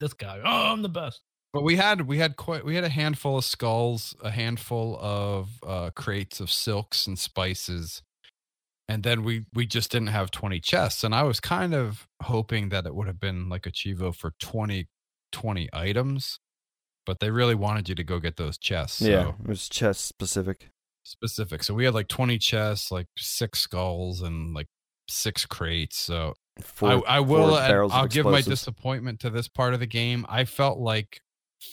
This 0.00 0.14
guy. 0.14 0.40
Oh, 0.42 0.72
I'm 0.72 0.80
the 0.82 0.88
best. 0.88 1.20
But 1.52 1.62
we 1.62 1.76
had 1.76 2.02
we 2.02 2.16
had 2.18 2.36
quite 2.36 2.64
we 2.64 2.74
had 2.74 2.84
a 2.84 2.88
handful 2.88 3.36
of 3.38 3.44
skulls, 3.44 4.14
a 4.22 4.30
handful 4.30 4.96
of 5.00 5.48
uh, 5.66 5.90
crates 5.94 6.40
of 6.40 6.50
silks 6.50 7.06
and 7.06 7.18
spices, 7.18 8.02
and 8.88 9.02
then 9.02 9.24
we 9.24 9.44
we 9.52 9.66
just 9.66 9.90
didn't 9.90 10.08
have 10.08 10.30
twenty 10.30 10.58
chests. 10.60 11.04
And 11.04 11.14
I 11.14 11.22
was 11.24 11.38
kind 11.40 11.74
of 11.74 12.06
hoping 12.22 12.70
that 12.70 12.86
it 12.86 12.94
would 12.94 13.08
have 13.08 13.20
been 13.20 13.48
like 13.50 13.66
a 13.66 13.70
Chivo 13.70 14.14
for 14.14 14.32
20, 14.40 14.88
20 15.32 15.68
items, 15.72 16.38
but 17.10 17.18
they 17.18 17.32
really 17.32 17.56
wanted 17.56 17.88
you 17.88 17.96
to 17.96 18.04
go 18.04 18.20
get 18.20 18.36
those 18.36 18.56
chests. 18.56 18.98
So 18.98 19.06
Yeah. 19.08 19.30
It 19.30 19.48
was 19.48 19.68
chest 19.68 20.04
specific. 20.06 20.70
specific. 21.02 21.64
So 21.64 21.74
we 21.74 21.84
had 21.84 21.92
like 21.92 22.06
twenty 22.06 22.38
chests, 22.38 22.92
like 22.92 23.08
six 23.16 23.58
skulls, 23.58 24.22
and 24.22 24.54
like 24.54 24.68
six 25.08 25.44
crates. 25.44 25.98
So 25.98 26.34
Four, 26.62 26.88
I, 27.08 27.16
I 27.16 27.20
will. 27.20 27.48
four 27.48 27.58
and 27.58 27.68
barrels 27.68 27.92
I'll 27.92 28.06
give 28.06 28.26
my 28.26 28.42
disappointment 28.42 29.18
to 29.20 29.30
this 29.30 29.48
part 29.48 29.74
of 29.74 29.80
the 29.80 29.86
game. 29.86 30.24
I 30.28 30.44
felt 30.44 30.78
like 30.78 31.20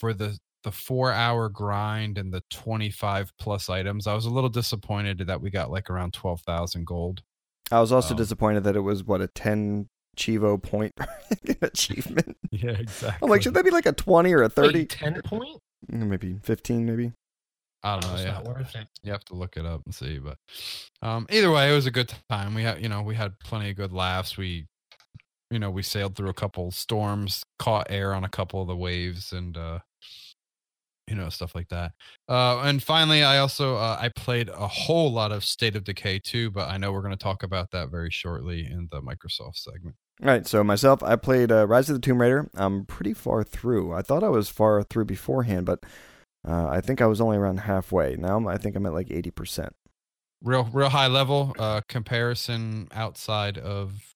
for 0.00 0.12
the 0.12 0.36
the 0.64 0.72
four 0.72 1.12
hour 1.12 1.48
grind 1.48 2.18
and 2.18 2.32
the 2.34 2.42
twenty 2.50 2.90
five 2.90 3.30
plus 3.38 3.70
items, 3.70 4.08
I 4.08 4.14
was 4.14 4.24
a 4.24 4.30
little 4.30 4.50
disappointed 4.50 5.18
that 5.28 5.40
we 5.40 5.50
got 5.50 5.70
like 5.70 5.88
around 5.88 6.14
twelve 6.14 6.40
thousand 6.40 6.84
gold. 6.84 7.22
I 7.70 7.80
was 7.80 7.92
also 7.92 8.14
Um, 8.14 8.16
disappointed 8.18 8.64
that 8.64 8.74
it 8.74 8.80
was 8.80 9.04
what 9.04 9.20
a 9.20 9.28
ten 9.28 9.88
Chivo 10.18 10.60
point 10.62 10.92
achievement. 11.62 12.36
Yeah, 12.50 12.70
exactly. 12.72 13.18
I'm 13.24 13.30
like, 13.30 13.42
should 13.42 13.54
that 13.54 13.64
be 13.64 13.70
like 13.70 13.86
a 13.86 13.92
twenty 13.92 14.32
or 14.34 14.42
a 14.42 14.48
thirty? 14.48 14.80
Wait, 14.80 14.90
10 14.90 15.22
point? 15.22 15.58
Mm, 15.92 16.08
Maybe 16.08 16.38
fifteen, 16.42 16.84
maybe. 16.84 17.12
I 17.84 17.92
don't 18.00 18.08
know. 18.10 18.14
It's 18.16 18.24
Yeah, 18.24 18.32
not 18.32 18.44
worth 18.44 18.74
it. 18.74 18.88
you 19.04 19.12
have 19.12 19.24
to 19.26 19.34
look 19.34 19.56
it 19.56 19.64
up 19.64 19.82
and 19.86 19.94
see. 19.94 20.18
But 20.18 20.36
um, 21.00 21.26
either 21.30 21.50
way, 21.52 21.70
it 21.70 21.74
was 21.74 21.86
a 21.86 21.92
good 21.92 22.12
time. 22.28 22.54
We 22.54 22.62
had, 22.64 22.82
you 22.82 22.88
know, 22.88 23.02
we 23.02 23.14
had 23.14 23.38
plenty 23.38 23.70
of 23.70 23.76
good 23.76 23.92
laughs. 23.92 24.36
We, 24.36 24.66
you 25.52 25.60
know, 25.60 25.70
we 25.70 25.82
sailed 25.84 26.16
through 26.16 26.30
a 26.30 26.34
couple 26.34 26.70
storms, 26.72 27.44
caught 27.60 27.86
air 27.88 28.12
on 28.14 28.24
a 28.24 28.28
couple 28.28 28.60
of 28.60 28.66
the 28.66 28.74
waves, 28.76 29.32
and 29.32 29.56
uh, 29.56 29.78
you 31.06 31.14
know 31.14 31.28
stuff 31.28 31.54
like 31.54 31.68
that. 31.68 31.92
Uh, 32.28 32.58
and 32.64 32.82
finally, 32.82 33.22
I 33.22 33.38
also 33.38 33.76
uh, 33.76 33.96
I 34.00 34.08
played 34.08 34.48
a 34.48 34.66
whole 34.66 35.12
lot 35.12 35.30
of 35.30 35.44
State 35.44 35.76
of 35.76 35.84
Decay 35.84 36.18
2, 36.18 36.50
but 36.50 36.68
I 36.68 36.76
know 36.78 36.90
we're 36.92 37.00
going 37.02 37.16
to 37.16 37.16
talk 37.16 37.44
about 37.44 37.70
that 37.70 37.90
very 37.90 38.10
shortly 38.10 38.66
in 38.66 38.88
the 38.90 39.00
Microsoft 39.00 39.54
segment. 39.56 39.94
All 40.20 40.26
right, 40.28 40.46
so 40.46 40.64
myself, 40.64 41.02
I 41.02 41.14
played 41.16 41.52
uh, 41.52 41.66
Rise 41.66 41.88
of 41.88 41.94
the 41.94 42.00
Tomb 42.00 42.20
Raider. 42.20 42.50
I'm 42.54 42.84
pretty 42.86 43.14
far 43.14 43.44
through. 43.44 43.92
I 43.94 44.02
thought 44.02 44.24
I 44.24 44.28
was 44.28 44.48
far 44.48 44.82
through 44.82 45.04
beforehand, 45.04 45.64
but 45.66 45.84
uh, 46.46 46.66
I 46.68 46.80
think 46.80 47.00
I 47.00 47.06
was 47.06 47.20
only 47.20 47.36
around 47.36 47.58
halfway. 47.60 48.16
Now 48.16 48.30
I'm- 48.34 48.48
I 48.48 48.56
think 48.58 48.74
I'm 48.74 48.84
at 48.86 48.92
like 48.92 49.08
80%. 49.08 49.70
Real 50.42 50.64
real 50.72 50.88
high 50.88 51.08
level 51.08 51.52
uh, 51.58 51.80
comparison 51.88 52.86
outside 52.92 53.58
of 53.58 54.14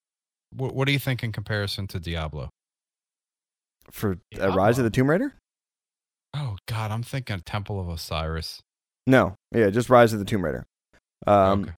what, 0.55 0.73
what 0.75 0.87
do 0.87 0.93
you 0.93 0.99
think 1.01 1.25
in 1.25 1.33
comparison 1.33 1.89
to 1.89 1.99
Diablo? 1.99 2.49
For 3.91 4.19
uh, 4.41 4.51
Rise 4.53 4.79
of 4.79 4.85
the 4.85 4.91
Tomb 4.91 5.11
Raider? 5.11 5.35
Oh 6.35 6.57
God, 6.69 6.91
I'm 6.93 7.03
thinking 7.03 7.41
Temple 7.45 7.81
of 7.81 7.89
Osiris. 7.89 8.61
No, 9.07 9.35
yeah, 9.53 9.71
just 9.71 9.91
Rise 9.91 10.13
of 10.13 10.21
the 10.21 10.25
Tomb 10.25 10.45
Raider. 10.45 10.65
Um, 11.27 11.63
okay. 11.65 11.73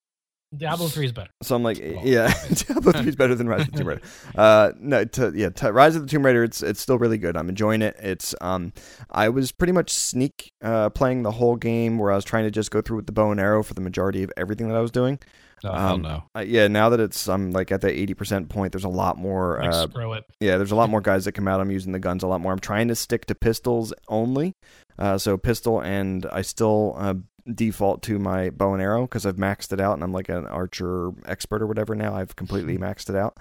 Diablo 0.56 0.88
3 0.88 1.06
is 1.06 1.12
better. 1.12 1.30
So 1.42 1.54
I'm 1.56 1.62
like, 1.62 1.78
Oh, 1.82 2.00
yeah. 2.04 2.32
Diablo 2.54 2.92
3 2.92 3.08
is 3.08 3.16
better 3.16 3.34
than 3.34 3.48
Rise 3.48 3.62
of 3.62 3.72
the 3.72 3.78
Tomb 3.78 3.88
Raider. 3.88 4.02
Uh, 4.34 4.72
no, 4.80 5.04
to, 5.04 5.32
yeah, 5.34 5.48
to 5.50 5.72
Rise 5.72 5.96
of 5.96 6.02
the 6.02 6.08
Tomb 6.08 6.24
Raider, 6.24 6.42
it's 6.44 6.62
it's 6.62 6.80
still 6.80 6.98
really 6.98 7.18
good. 7.18 7.36
I'm 7.36 7.48
enjoying 7.48 7.82
it. 7.82 7.96
It's 8.00 8.34
um, 8.40 8.72
I 9.10 9.28
was 9.28 9.52
pretty 9.52 9.72
much 9.72 9.90
sneak 9.90 10.52
uh 10.62 10.90
playing 10.90 11.22
the 11.22 11.30
whole 11.30 11.56
game 11.56 11.98
where 11.98 12.10
I 12.10 12.16
was 12.16 12.24
trying 12.24 12.44
to 12.44 12.50
just 12.50 12.70
go 12.70 12.80
through 12.80 12.96
with 12.96 13.06
the 13.06 13.12
bow 13.12 13.30
and 13.30 13.40
arrow 13.40 13.62
for 13.62 13.74
the 13.74 13.80
majority 13.80 14.22
of 14.22 14.32
everything 14.36 14.68
that 14.68 14.76
I 14.76 14.80
was 14.80 14.90
doing. 14.90 15.18
Oh, 15.62 15.72
hell 15.72 15.94
um, 15.94 16.02
no. 16.02 16.24
Yeah, 16.42 16.68
now 16.68 16.90
that 16.90 17.00
it's 17.00 17.26
I'm 17.28 17.50
like 17.52 17.72
at 17.72 17.80
the 17.80 17.88
80% 17.88 18.48
point, 18.50 18.72
there's 18.72 18.84
a 18.84 18.88
lot 18.88 19.16
more. 19.16 19.58
Like, 19.62 19.70
Uh, 19.72 19.86
screw 19.88 20.12
it. 20.14 20.24
yeah, 20.40 20.58
there's 20.58 20.72
a 20.72 20.76
lot 20.76 20.90
more 20.90 21.00
guys 21.00 21.24
that 21.24 21.32
come 21.32 21.48
out. 21.48 21.60
I'm 21.60 21.70
using 21.70 21.92
the 21.92 21.98
guns 22.00 22.22
a 22.22 22.26
lot 22.26 22.40
more. 22.42 22.52
I'm 22.52 22.58
trying 22.58 22.88
to 22.88 22.94
stick 22.94 23.24
to 23.26 23.34
pistols 23.34 23.94
only. 24.08 24.54
Uh, 24.98 25.16
so 25.16 25.36
pistol, 25.38 25.80
and 25.80 26.26
I 26.30 26.42
still 26.42 26.94
uh, 26.98 27.14
default 27.52 28.02
to 28.04 28.18
my 28.18 28.50
bow 28.50 28.72
and 28.74 28.82
arrow 28.82 29.02
because 29.02 29.26
I've 29.26 29.36
maxed 29.36 29.72
it 29.72 29.80
out, 29.80 29.94
and 29.94 30.02
I'm 30.02 30.12
like 30.12 30.28
an 30.28 30.46
archer 30.46 31.10
expert 31.26 31.62
or 31.62 31.66
whatever 31.66 31.94
now. 31.94 32.14
I've 32.14 32.36
completely 32.36 32.78
maxed 32.78 33.10
it 33.10 33.16
out. 33.16 33.36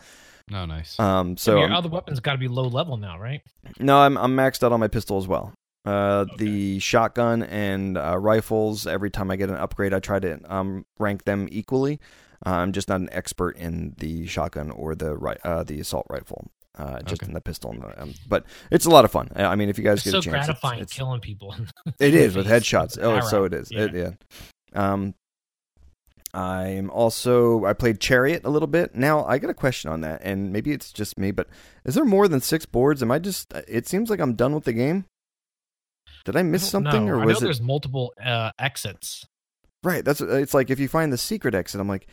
Oh, 0.53 0.65
nice. 0.65 0.99
Um, 0.99 1.37
So 1.37 1.51
so 1.53 1.57
your 1.57 1.67
I'm- 1.67 1.75
other 1.77 1.89
weapons 1.89 2.19
got 2.19 2.33
to 2.33 2.37
be 2.37 2.47
low 2.49 2.67
level 2.67 2.97
now, 2.97 3.17
right? 3.19 3.41
no, 3.79 3.97
I'm 3.99 4.17
I'm 4.17 4.35
maxed 4.35 4.63
out 4.63 4.71
on 4.71 4.79
my 4.79 4.87
pistol 4.89 5.17
as 5.17 5.27
well. 5.27 5.53
Uh, 5.85 6.25
the 6.37 6.79
shotgun 6.79 7.43
and 7.43 7.97
uh, 7.97 8.17
rifles. 8.17 8.87
Every 8.87 9.09
time 9.09 9.29
I 9.31 9.35
get 9.35 9.49
an 9.49 9.55
upgrade, 9.55 9.93
I 9.93 9.99
try 9.99 10.19
to 10.19 10.39
um 10.53 10.85
rank 10.99 11.25
them 11.25 11.47
equally. 11.51 11.99
Uh, 12.45 12.51
I'm 12.51 12.71
just 12.73 12.89
not 12.89 12.99
an 13.01 13.09
expert 13.13 13.55
in 13.57 13.93
the 13.99 14.25
shotgun 14.27 14.69
or 14.71 14.95
the 14.95 15.13
uh, 15.45 15.63
the 15.63 15.79
assault 15.79 16.05
rifle. 16.09 16.51
Uh, 16.77 16.99
just 17.03 17.21
Okay. 17.21 17.29
in 17.29 17.33
the 17.35 17.41
pistol, 17.41 17.69
and 17.71 17.83
the, 17.83 18.01
um, 18.01 18.13
but 18.27 18.45
it's 18.71 18.85
a 18.85 18.89
lot 18.89 19.05
of 19.05 19.11
fun. 19.11 19.29
I 19.35 19.43
I 19.45 19.55
mean, 19.55 19.69
if 19.69 19.77
you 19.77 19.83
guys 19.83 19.97
It's 19.97 20.05
get 20.05 20.11
so 20.11 20.17
a 20.17 20.21
chance, 20.21 20.27
it's- 20.33 20.45
gratifying 20.47 20.81
it's, 20.81 20.91
killing 20.93 21.19
people. 21.21 21.55
it 21.99 22.15
is 22.15 22.35
with 22.35 22.47
headshots. 22.47 22.97
Oh, 22.99 23.15
an 23.17 23.21
so 23.23 23.43
it 23.43 23.53
is. 23.53 23.69
Yeah. 23.71 23.81
It, 23.81 23.93
yeah. 23.95 24.11
Um, 24.73 25.13
I'm 26.33 26.89
also 26.89 27.63
I 27.65 27.73
played 27.73 27.99
Chariot 27.99 28.41
a 28.43 28.49
little 28.49 28.67
bit. 28.67 28.95
Now 28.95 29.23
I 29.25 29.37
got 29.37 29.51
a 29.51 29.53
question 29.53 29.91
on 29.91 30.01
that, 30.01 30.21
and 30.23 30.51
maybe 30.51 30.71
it's 30.71 30.91
just 30.91 31.19
me, 31.19 31.29
but 31.31 31.47
is 31.85 31.93
there 31.93 32.05
more 32.05 32.27
than 32.27 32.41
six 32.41 32.65
boards? 32.65 33.03
Am 33.03 33.11
I 33.11 33.19
just? 33.19 33.53
It 33.67 33.87
seems 33.87 34.09
like 34.09 34.19
I'm 34.19 34.33
done 34.33 34.55
with 34.55 34.63
the 34.63 34.73
game. 34.73 35.05
Did 36.25 36.35
I 36.35 36.41
miss 36.41 36.63
I 36.63 36.69
something, 36.69 37.05
know. 37.05 37.13
or 37.13 37.21
I 37.21 37.25
was 37.25 37.35
know 37.35 37.45
it 37.45 37.47
there's 37.49 37.61
multiple 37.61 38.13
uh, 38.23 38.49
exits. 38.57 39.25
right? 39.83 40.03
That's 40.03 40.21
it's 40.21 40.53
like 40.55 40.71
if 40.71 40.79
you 40.79 40.87
find 40.87 41.13
the 41.13 41.17
secret 41.19 41.53
exit, 41.53 41.79
I'm 41.79 41.87
like, 41.87 42.07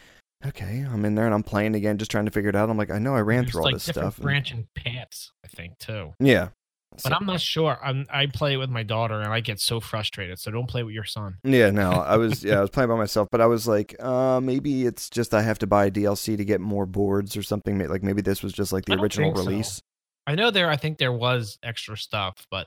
okay, 0.47 0.85
I'm 0.90 1.04
in 1.04 1.14
there 1.14 1.26
and 1.26 1.35
I'm 1.35 1.42
playing 1.42 1.75
again, 1.75 1.99
just 1.99 2.11
trying 2.11 2.25
to 2.26 2.30
figure 2.30 2.50
it 2.50 2.56
out. 2.56 2.70
I'm 2.70 2.76
like, 2.78 2.90
I 2.90 2.99
know 2.99 3.14
I 3.14 3.20
ran 3.20 3.42
There's 3.42 3.52
through 3.52 3.61
all 3.61 3.64
like 3.66 3.75
this 3.75 3.87
different 3.87 4.04
stuff. 4.12 4.16
and- 4.18 4.25
branching 4.25 4.68
paths, 4.75 5.32
I 5.44 5.49
think, 5.49 5.78
too. 5.78 6.14
yeah, 6.18 6.49
But 7.04 7.12
I'm 7.12 7.26
not 7.26 7.40
sure. 7.40 7.78
I'm, 7.82 8.06
I 8.11 8.26
play 8.26 8.54
it 8.54 8.56
with 8.56 8.70
my 8.70 8.82
daughter, 8.82 9.20
and 9.20 9.32
I 9.32 9.40
get 9.40 9.61
so 9.61 9.80
frustrated. 9.80 10.38
So 10.38 10.50
don't 10.50 10.66
play 10.68 10.82
with 10.82 10.94
your 10.94 11.04
son. 11.04 11.37
Yeah, 11.44 11.70
no, 11.70 11.90
I 11.92 12.16
was 12.16 12.42
yeah, 12.42 12.59
I 12.59 12.61
was 12.61 12.70
playing 12.76 12.88
by 12.90 12.97
myself, 12.97 13.28
but 13.30 13.40
I 13.40 13.47
was 13.47 13.68
like, 13.68 13.94
uh, 14.00 14.40
maybe 14.42 14.87
it's 14.87 15.09
just 15.11 15.35
I 15.35 15.42
have 15.42 15.59
to 15.61 15.66
buy 15.66 15.90
DLC 15.90 16.37
to 16.37 16.44
get 16.44 16.61
more 16.61 16.87
boards 16.87 17.37
or 17.37 17.42
something. 17.42 17.78
Like 17.88 18.02
maybe 18.02 18.23
this 18.23 18.42
was 18.42 18.52
just 18.52 18.73
like 18.73 18.85
the 18.87 18.94
original 19.00 19.32
think 19.35 19.38
so. 19.44 19.50
release. 19.50 19.82
I 20.26 20.35
know 20.35 20.50
there. 20.50 20.68
I 20.70 20.76
think 20.76 20.99
there 20.99 21.12
was 21.12 21.59
extra 21.62 21.97
stuff, 21.97 22.47
but 22.50 22.66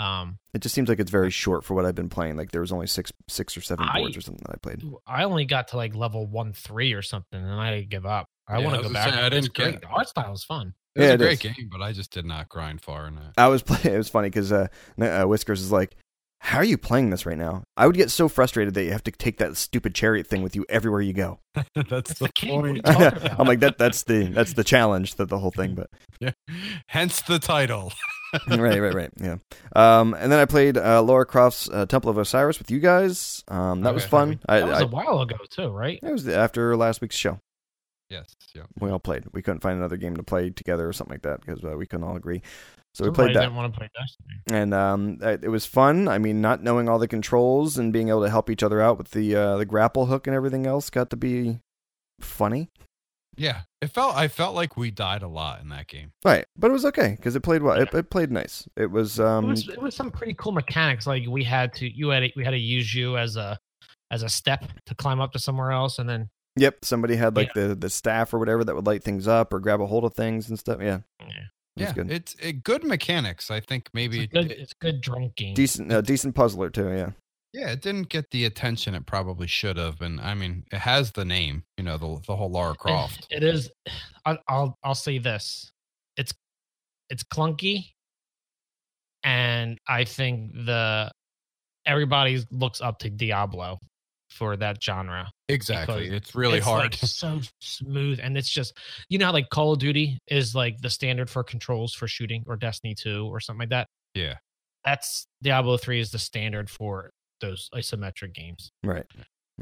um, 0.00 0.38
It 0.54 0.62
just 0.62 0.74
seems 0.74 0.88
like 0.88 0.98
it's 0.98 1.10
very 1.10 1.30
short 1.30 1.64
for 1.64 1.74
what 1.74 1.84
I've 1.84 1.94
been 1.94 2.08
playing. 2.08 2.36
Like 2.36 2.50
there 2.52 2.60
was 2.60 2.72
only 2.72 2.86
six, 2.86 3.12
six 3.28 3.56
or 3.56 3.60
seven 3.60 3.86
I- 3.88 3.98
boards 4.00 4.16
or 4.16 4.20
something 4.20 4.42
that 4.46 4.54
I 4.54 4.58
played. 4.58 4.82
I 5.06 5.24
only 5.24 5.44
got 5.44 5.68
to 5.68 5.76
like 5.76 5.94
level 5.94 6.26
one 6.26 6.52
three 6.52 6.92
or 6.94 7.02
something, 7.02 7.40
and 7.40 7.52
I 7.60 7.70
didn't 7.76 7.90
give 7.90 8.06
up. 8.06 8.26
I 8.48 8.58
Yeah, 8.58 8.64
want 8.66 8.76
to 8.82 8.88
go 8.88 8.92
back. 8.92 9.12
say, 9.12 9.20
I 9.20 9.28
didn't 9.28 9.54
great. 9.54 9.72
get- 9.72 9.82
The 9.82 9.88
art 9.88 10.08
style 10.08 10.32
is 10.32 10.42
fun. 10.44 10.74
It 10.96 11.00
was 11.00 11.06
Yeah, 11.06 11.10
a 11.12 11.14
it 11.14 11.18
great 11.18 11.44
is. 11.44 11.54
game, 11.56 11.68
but 11.70 11.80
I 11.82 11.92
just 11.92 12.10
did 12.12 12.24
not 12.24 12.48
grind 12.48 12.80
far 12.82 13.06
enough. 13.06 13.32
I 13.38 13.46
was 13.48 13.62
playing. 13.68 13.94
It 13.94 13.98
was 13.98 14.08
funny 14.08 14.28
because 14.28 14.50
uh, 14.50 14.66
uh, 15.00 15.22
Whiskers 15.24 15.60
is 15.60 15.70
like, 15.70 15.94
"How 16.40 16.58
are 16.58 16.64
you 16.64 16.76
playing 16.76 17.10
this 17.10 17.24
right 17.24 17.38
now?" 17.38 17.64
I 17.76 17.86
would 17.86 17.96
get 17.96 18.10
so 18.10 18.28
frustrated 18.28 18.74
that 18.74 18.84
you 18.84 18.92
have 18.92 19.04
to 19.04 19.10
take 19.12 19.38
that 19.38 19.56
stupid 19.56 19.94
chariot 19.94 20.26
thing 20.26 20.42
with 20.42 20.56
you 20.56 20.66
everywhere 20.68 21.00
you 21.00 21.12
go. 21.12 21.38
That's 21.74 22.10
It's 22.10 22.18
the 22.18 22.26
the 22.26 22.32
king. 22.32 22.56
What 22.56 22.64
are 22.64 22.74
you 22.74 22.82
point. 22.82 23.40
I'm 23.40 23.46
like 23.46 23.60
that. 23.60 23.78
That's 23.78 24.02
the 24.04 24.24
that's 24.24 24.54
the 24.54 24.64
challenge 24.64 25.14
that 25.16 25.28
the 25.28 25.38
whole 25.38 25.50
thing. 25.50 25.74
But 25.74 25.90
Yeah. 26.20 26.32
Hence 26.86 27.22
the 27.22 27.38
title. 27.38 27.92
right, 28.48 28.80
right, 28.80 28.94
right. 28.94 29.10
Yeah. 29.20 29.36
Um, 29.74 30.14
and 30.14 30.30
then 30.30 30.38
I 30.38 30.44
played 30.44 30.76
uh, 30.76 31.02
Lara 31.02 31.26
Croft's 31.26 31.68
uh, 31.68 31.86
Temple 31.86 32.10
of 32.10 32.18
Osiris 32.18 32.58
with 32.58 32.70
you 32.70 32.78
guys. 32.78 33.42
Um, 33.48 33.80
that 33.82 33.94
was 33.94 34.04
fun. 34.04 34.38
I, 34.48 34.60
that 34.60 34.68
was 34.68 34.78
I, 34.78 34.82
a 34.82 34.86
while 34.86 35.20
ago 35.22 35.36
too, 35.48 35.68
right? 35.68 35.98
it 36.02 36.12
was 36.12 36.28
after 36.28 36.76
last 36.76 37.00
week's 37.00 37.16
show. 37.16 37.40
Yes. 38.10 38.34
Yeah. 38.54 38.62
We 38.78 38.90
all 38.90 38.98
played. 38.98 39.24
We 39.32 39.40
couldn't 39.40 39.60
find 39.60 39.78
another 39.78 39.96
game 39.96 40.16
to 40.16 40.22
play 40.22 40.50
together 40.50 40.88
or 40.88 40.92
something 40.92 41.14
like 41.14 41.22
that 41.22 41.40
because 41.40 41.64
uh, 41.64 41.76
we 41.76 41.86
couldn't 41.86 42.04
all 42.04 42.16
agree. 42.16 42.42
So 42.94 43.04
we 43.04 43.10
played 43.12 43.36
that. 43.36 43.40
Didn't 43.40 43.54
want 43.54 43.72
to 43.72 43.78
play 43.78 43.88
Destiny. 43.96 44.40
and 44.50 44.74
um, 44.74 45.18
it 45.20 45.44
it 45.44 45.48
was 45.48 45.64
fun. 45.66 46.08
I 46.08 46.18
mean, 46.18 46.40
not 46.40 46.62
knowing 46.62 46.88
all 46.88 46.98
the 46.98 47.08
controls 47.08 47.78
and 47.78 47.92
being 47.92 48.08
able 48.08 48.22
to 48.22 48.30
help 48.30 48.50
each 48.50 48.62
other 48.62 48.80
out 48.80 48.98
with 48.98 49.10
the 49.12 49.34
uh, 49.36 49.56
the 49.56 49.64
grapple 49.64 50.06
hook 50.06 50.26
and 50.26 50.34
everything 50.34 50.66
else 50.66 50.90
got 50.90 51.10
to 51.10 51.16
be 51.16 51.60
funny, 52.20 52.68
Yeah. 53.36 53.62
It 53.80 53.90
felt. 53.90 54.14
I 54.14 54.28
felt 54.28 54.54
like 54.54 54.76
we 54.76 54.90
died 54.90 55.22
a 55.22 55.28
lot 55.28 55.62
in 55.62 55.70
that 55.70 55.86
game. 55.86 56.12
right? 56.24 56.44
But 56.56 56.70
it 56.70 56.74
was 56.74 56.84
okay 56.84 57.14
because 57.16 57.34
it 57.34 57.40
played 57.40 57.62
well. 57.62 57.80
It, 57.80 57.94
it 57.94 58.10
played 58.10 58.30
nice. 58.30 58.68
It 58.76 58.90
was 58.90 59.18
it 59.18 59.24
um, 59.24 59.46
was 59.46 59.68
it 59.68 59.80
was 59.80 59.94
some 59.94 60.10
pretty 60.10 60.34
cool 60.34 60.52
mechanics. 60.52 61.06
Like 61.06 61.22
we 61.26 61.44
had 61.44 61.72
to 61.76 61.88
you 61.88 62.08
had 62.10 62.30
we 62.36 62.44
had 62.44 62.50
to 62.50 62.58
use 62.58 62.94
you 62.94 63.16
as 63.16 63.36
a 63.36 63.58
as 64.10 64.22
a 64.22 64.28
step 64.28 64.64
to 64.86 64.94
climb 64.94 65.20
up 65.20 65.32
to 65.32 65.38
somewhere 65.38 65.70
else, 65.70 65.98
and 65.98 66.08
then 66.08 66.28
yep. 66.56 66.84
Somebody 66.84 67.16
had 67.16 67.36
like 67.36 67.54
the 67.54 67.74
the 67.74 67.88
staff 67.88 68.34
or 68.34 68.38
whatever 68.38 68.64
that 68.64 68.74
would 68.74 68.86
light 68.86 69.02
things 69.02 69.26
up 69.26 69.54
or 69.54 69.60
grab 69.60 69.80
a 69.80 69.86
hold 69.86 70.04
of 70.04 70.12
things 70.12 70.50
and 70.50 70.58
stuff. 70.58 70.78
Yeah, 70.82 70.98
yeah, 71.20 71.28
it 71.28 71.42
Yeah. 71.80 71.92
good. 71.92 72.10
It's 72.10 72.34
it, 72.40 72.62
good 72.64 72.84
mechanics. 72.84 73.50
I 73.50 73.60
think 73.60 73.88
maybe. 73.92 74.20
a 74.20 74.26
good 74.26 74.50
it- 74.50 74.58
it's 74.58 74.72
good 74.74 75.00
drunk 75.00 75.36
game. 75.36 75.54
decent, 75.54 75.90
uh, 75.92 76.00
decent 76.00 76.34
puzzler 76.34 76.70
too. 76.70 76.90
Yeah, 76.90 77.10
yeah. 77.52 77.70
It 77.72 77.82
didn't 77.82 78.08
get 78.08 78.30
the 78.30 78.44
attention 78.44 78.94
it 78.94 79.06
probably 79.06 79.46
should 79.46 79.76
have. 79.76 80.00
And 80.00 80.20
I 80.20 80.34
mean, 80.34 80.64
it 80.72 80.78
has 80.78 81.12
the 81.12 81.24
name. 81.24 81.64
You 81.76 81.84
know, 81.84 81.96
the 81.98 82.20
the 82.26 82.36
whole 82.36 82.50
Lara 82.50 82.74
Croft. 82.74 83.26
It 83.30 83.42
is. 83.42 83.70
I, 84.24 84.38
I'll 84.48 84.76
I'll 84.84 84.94
say 84.94 85.18
this. 85.18 85.70
It's 86.16 86.32
it's 87.08 87.22
clunky, 87.24 87.86
and 89.24 89.78
I 89.88 90.04
think 90.04 90.52
the 90.52 91.10
everybody 91.86 92.44
looks 92.50 92.80
up 92.80 92.98
to 93.00 93.10
Diablo 93.10 93.78
for 94.30 94.56
that 94.56 94.82
genre. 94.82 95.30
Exactly. 95.48 96.04
because 96.04 96.14
It's 96.16 96.34
really 96.34 96.58
it's, 96.58 96.66
hard. 96.66 96.82
like, 96.82 96.94
so 96.96 97.40
smooth, 97.60 98.20
and 98.22 98.36
it's 98.38 98.48
just 98.48 98.76
you 99.08 99.18
know 99.18 99.26
how 99.26 99.32
like 99.32 99.48
Call 99.50 99.72
of 99.72 99.78
Duty 99.78 100.18
is 100.28 100.54
like 100.54 100.78
the 100.80 100.90
standard 100.90 101.28
for 101.28 101.42
controls 101.44 101.92
for 101.94 102.06
shooting, 102.08 102.44
or 102.46 102.56
Destiny 102.56 102.94
Two, 102.94 103.26
or 103.26 103.40
something 103.40 103.60
like 103.60 103.70
that. 103.70 103.88
yeah. 104.14 104.34
That's 104.84 105.26
Diablo 105.42 105.76
Three 105.76 106.00
is 106.00 106.10
the 106.10 106.18
standard 106.18 106.70
for 106.70 107.10
those 107.40 107.68
isometric 107.74 108.32
games. 108.34 108.70
right. 108.82 109.04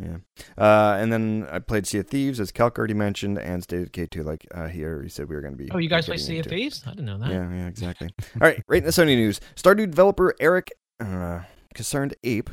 Yeah, 0.01 0.19
uh, 0.57 0.97
and 1.01 1.13
then 1.13 1.49
I 1.51 1.59
played 1.59 1.85
Sea 1.85 1.99
of 1.99 2.07
Thieves, 2.07 2.39
as 2.39 2.53
Calc 2.53 2.79
already 2.79 2.95
mentioned, 2.95 3.37
and 3.37 3.65
State 3.65 3.81
of 3.83 3.87
Decay 3.91 4.07
2, 4.07 4.23
like 4.23 4.47
uh, 4.55 4.69
he 4.69 4.85
already 4.85 5.09
said 5.09 5.29
we 5.29 5.35
were 5.35 5.41
going 5.41 5.55
to 5.55 5.59
be. 5.59 5.69
Oh, 5.73 5.79
you 5.79 5.89
guys 5.89 6.07
play 6.07 6.15
getting 6.15 6.27
Sea 6.27 6.39
of 6.39 6.47
into. 6.47 6.51
Thieves? 6.57 6.85
I 6.87 6.91
didn't 6.91 7.07
know 7.07 7.19
that. 7.19 7.31
Yeah, 7.31 7.51
yeah, 7.53 7.67
exactly. 7.67 8.09
All 8.21 8.47
right, 8.47 8.63
right 8.69 8.79
in 8.79 8.85
the 8.85 8.91
Sony 8.93 9.17
news. 9.17 9.41
Stardew 9.57 9.91
developer 9.91 10.37
Eric 10.39 10.71
uh, 11.01 11.41
Concerned 11.75 12.15
Ape, 12.23 12.49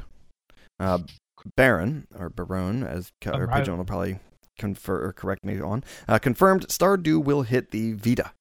uh, 0.80 0.98
Baron, 1.56 2.08
or 2.18 2.30
Baron, 2.30 2.84
as 2.84 3.12
Ca- 3.22 3.32
or 3.32 3.48
Baron. 3.48 3.62
Pigeon 3.62 3.78
will 3.78 3.86
probably 3.86 4.20
confer 4.58 5.06
or 5.06 5.14
correct 5.14 5.44
me 5.46 5.60
on, 5.60 5.84
uh, 6.08 6.18
confirmed 6.20 6.68
Stardew 6.68 7.24
will 7.24 7.44
hit 7.44 7.72
the 7.72 7.94
Vita. 7.94 8.32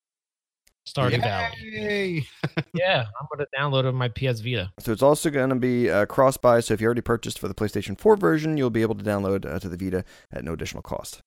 Stardew 0.87 1.21
Valley. 1.23 1.55
Yay! 1.63 2.27
Yeah, 2.75 3.07
I'm 3.19 3.27
gonna 3.33 3.47
download 3.59 3.81
it 3.81 3.87
on 3.87 3.95
my 3.95 4.09
PS 4.09 4.41
Vita. 4.41 4.71
So 4.81 4.93
it's 4.93 5.03
also 5.03 5.31
going 5.31 5.49
to 5.51 5.55
be 5.57 5.89
uh, 5.91 6.05
cross 6.07 6.37
buy. 6.37 6.61
So 6.61 6.75
if 6.75 6.81
you 6.81 6.87
already 6.87 7.01
purchased 7.01 7.39
for 7.39 7.49
the 7.49 7.55
PlayStation 7.55 7.99
4 7.99 8.17
version, 8.17 8.57
you'll 8.59 8.69
be 8.71 8.83
able 8.83 8.95
to 8.97 9.05
download 9.05 9.47
uh, 9.51 9.59
to 9.61 9.69
the 9.69 9.77
Vita 9.77 10.05
at 10.33 10.45
no 10.45 10.53
additional 10.53 10.83
cost. 10.83 11.21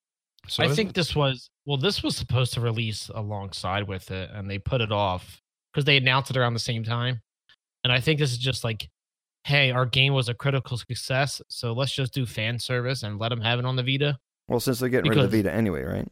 So 0.46 0.62
I 0.62 0.68
think 0.68 0.90
it- 0.90 0.94
this 0.94 1.16
was 1.16 1.50
well, 1.66 1.76
this 1.76 2.02
was 2.02 2.16
supposed 2.16 2.54
to 2.54 2.60
release 2.60 3.10
alongside 3.14 3.88
with 3.88 4.10
it, 4.10 4.30
and 4.32 4.48
they 4.48 4.58
put 4.58 4.80
it 4.80 4.92
off 4.92 5.40
because 5.72 5.84
they 5.84 5.96
announced 5.96 6.30
it 6.30 6.36
around 6.36 6.54
the 6.54 6.60
same 6.60 6.84
time. 6.84 7.20
And 7.84 7.92
I 7.92 7.98
think 8.00 8.18
this 8.20 8.30
is 8.32 8.38
just 8.38 8.62
like, 8.64 8.88
hey, 9.48 9.70
our 9.70 9.86
game 9.86 10.12
was 10.12 10.28
a 10.28 10.34
critical 10.34 10.76
success, 10.76 11.40
so 11.48 11.72
let's 11.72 11.92
just 11.92 12.12
do 12.12 12.26
fan 12.26 12.58
service 12.58 13.02
and 13.02 13.18
let 13.18 13.30
them 13.30 13.40
have 13.40 13.58
it 13.58 13.64
on 13.64 13.76
the 13.76 13.82
Vita. 13.82 14.18
Well, 14.46 14.60
since 14.60 14.78
they're 14.78 14.90
getting 14.90 15.08
rid 15.10 15.18
of 15.18 15.30
the 15.30 15.38
Vita 15.38 15.52
anyway, 15.52 15.82
right? 15.82 16.06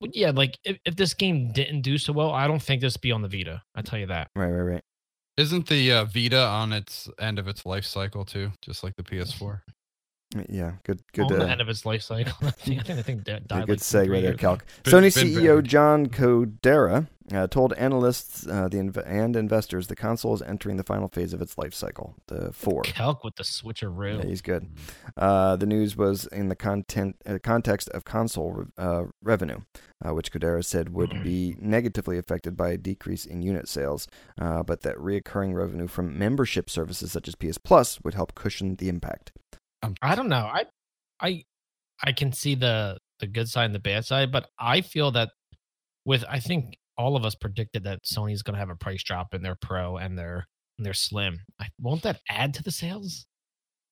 But 0.00 0.14
yeah, 0.14 0.30
like 0.30 0.58
if, 0.64 0.78
if 0.84 0.94
this 0.94 1.14
game 1.14 1.52
didn't 1.52 1.80
do 1.80 1.96
so 1.96 2.12
well, 2.12 2.32
I 2.32 2.46
don't 2.46 2.60
think 2.60 2.82
this 2.82 2.94
would 2.94 3.00
be 3.00 3.12
on 3.12 3.22
the 3.22 3.28
Vita. 3.28 3.62
I 3.74 3.80
tell 3.80 3.98
you 3.98 4.06
that. 4.06 4.28
Right, 4.36 4.50
right, 4.50 4.60
right. 4.74 4.82
Isn't 5.38 5.66
the 5.68 5.92
uh, 5.92 6.04
Vita 6.04 6.42
on 6.44 6.72
its 6.72 7.08
end 7.18 7.38
of 7.38 7.48
its 7.48 7.64
life 7.64 7.84
cycle 7.84 8.24
too, 8.24 8.52
just 8.60 8.84
like 8.84 8.94
the 8.96 9.02
PS4? 9.02 9.60
Yeah, 10.50 10.72
good, 10.84 11.00
good. 11.14 11.22
on 11.32 11.38
the 11.38 11.44
uh, 11.46 11.48
end 11.48 11.60
of 11.62 11.68
its 11.70 11.86
life 11.86 12.02
cycle. 12.02 12.34
I 12.42 12.50
think 12.50 12.90
I 12.90 13.00
think 13.02 13.24
that 13.24 13.42
Yeah, 13.42 13.46
died 13.46 13.66
good 13.68 13.80
like 13.80 14.08
segue 14.08 14.22
there, 14.22 14.34
Calc. 14.34 14.64
Sony 14.84 15.14
been 15.14 15.28
CEO 15.28 15.46
buried. 15.46 15.64
John 15.66 16.06
Kodera 16.08 17.06
uh, 17.32 17.46
told 17.48 17.72
analysts 17.74 18.46
uh, 18.46 18.68
the 18.68 18.78
inv- 18.78 19.02
and 19.06 19.36
investors 19.36 19.88
the 19.88 19.96
console 19.96 20.34
is 20.34 20.42
entering 20.42 20.76
the 20.76 20.84
final 20.84 21.08
phase 21.08 21.32
of 21.32 21.42
its 21.42 21.58
life 21.58 21.74
cycle, 21.74 22.14
the 22.28 22.52
four. 22.52 22.82
Calc 22.82 23.24
with 23.24 23.36
the 23.36 23.42
switcheroo. 23.42 24.18
Yeah, 24.18 24.28
he's 24.28 24.42
good. 24.42 24.68
Uh, 25.16 25.56
the 25.56 25.66
news 25.66 25.96
was 25.96 26.26
in 26.26 26.48
the 26.48 26.56
content 26.56 27.16
uh, 27.26 27.38
context 27.42 27.88
of 27.90 28.04
console 28.04 28.52
re- 28.52 28.66
uh, 28.78 29.04
revenue, 29.22 29.60
uh, 30.04 30.14
which 30.14 30.30
Kodera 30.30 30.64
said 30.64 30.90
would 30.90 31.22
be 31.24 31.56
negatively 31.60 32.18
affected 32.18 32.56
by 32.56 32.70
a 32.70 32.76
decrease 32.76 33.26
in 33.26 33.42
unit 33.42 33.68
sales, 33.68 34.06
uh, 34.40 34.62
but 34.62 34.82
that 34.82 34.96
reoccurring 34.96 35.54
revenue 35.54 35.88
from 35.88 36.18
membership 36.18 36.70
services 36.70 37.12
such 37.12 37.26
as 37.28 37.34
PS 37.34 37.58
Plus 37.58 38.00
would 38.02 38.14
help 38.14 38.34
cushion 38.34 38.76
the 38.76 38.88
impact. 38.88 39.32
I 40.02 40.14
don't 40.14 40.28
know. 40.28 40.48
I 40.52 40.64
I 41.20 41.44
I 42.02 42.12
can 42.12 42.32
see 42.32 42.54
the 42.54 42.98
the 43.18 43.26
good 43.26 43.48
side 43.48 43.66
and 43.66 43.74
the 43.74 43.80
bad 43.80 44.04
side, 44.04 44.30
but 44.30 44.48
I 44.58 44.80
feel 44.80 45.10
that 45.12 45.30
with 46.04 46.24
I 46.28 46.40
think 46.40 46.76
all 46.98 47.16
of 47.16 47.24
us 47.24 47.34
predicted 47.34 47.84
that 47.84 48.02
Sony's 48.04 48.42
going 48.42 48.54
to 48.54 48.60
have 48.60 48.70
a 48.70 48.76
price 48.76 49.02
drop 49.02 49.34
in 49.34 49.42
their 49.42 49.54
Pro 49.54 49.96
and 49.98 50.18
their 50.18 50.46
and 50.78 50.84
their 50.86 50.94
Slim. 50.94 51.40
I, 51.60 51.66
won't 51.80 52.02
that 52.02 52.20
add 52.28 52.54
to 52.54 52.62
the 52.62 52.70
sales? 52.70 53.26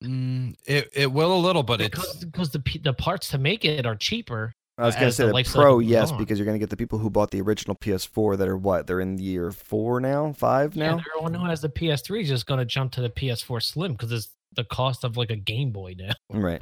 Mm, 0.03 0.55
it 0.67 0.91
it 0.93 1.13
will 1.13 1.35
a 1.35 1.39
little, 1.39 1.63
but 1.63 1.79
because 1.81 2.15
it's 2.17 2.25
because 2.25 2.51
the 2.51 2.63
the 2.83 2.93
parts 2.93 3.29
to 3.31 3.39
make 3.39 3.65
it 3.65 3.87
are 3.87 3.97
cheaper. 3.97 4.53
I 4.77 4.87
was 4.87 4.97
going 4.97 5.07
to 5.07 5.13
say 5.13 5.27
the 5.27 5.33
the 5.33 5.45
Pro, 5.45 5.79
yes, 5.79 6.11
on. 6.11 6.19
because 6.19 6.37
you're 6.37 6.45
going 6.47 6.57
to 6.57 6.59
get 6.59 6.69
the 6.69 6.77
people 6.77 6.99
who 6.99 7.09
bought 7.09 7.31
the 7.31 7.41
original 7.41 7.77
PS4 7.77 8.37
that 8.39 8.49
are 8.49 8.57
what? 8.57 8.89
They're 8.89 8.99
in 9.01 9.19
year 9.19 9.53
four 9.53 10.01
now, 10.01 10.33
five 10.33 10.75
now. 10.75 10.95
and 10.97 11.01
everyone 11.13 11.33
who 11.33 11.47
has 11.49 11.61
the 11.61 11.69
PS3 11.69 12.23
is 12.23 12.29
just 12.29 12.47
going 12.47 12.59
to 12.59 12.65
jump 12.65 12.91
to 12.95 13.01
the 13.01 13.09
PS4 13.09 13.63
Slim 13.63 13.93
because 13.93 14.11
it's 14.11 14.31
the 14.57 14.65
cost 14.65 15.05
of 15.05 15.17
like 15.17 15.31
a 15.31 15.37
Game 15.37 15.71
Boy 15.71 15.95
now. 15.97 16.13
Right. 16.29 16.61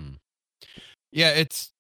yeah, 1.11 1.31
it's 1.31 1.73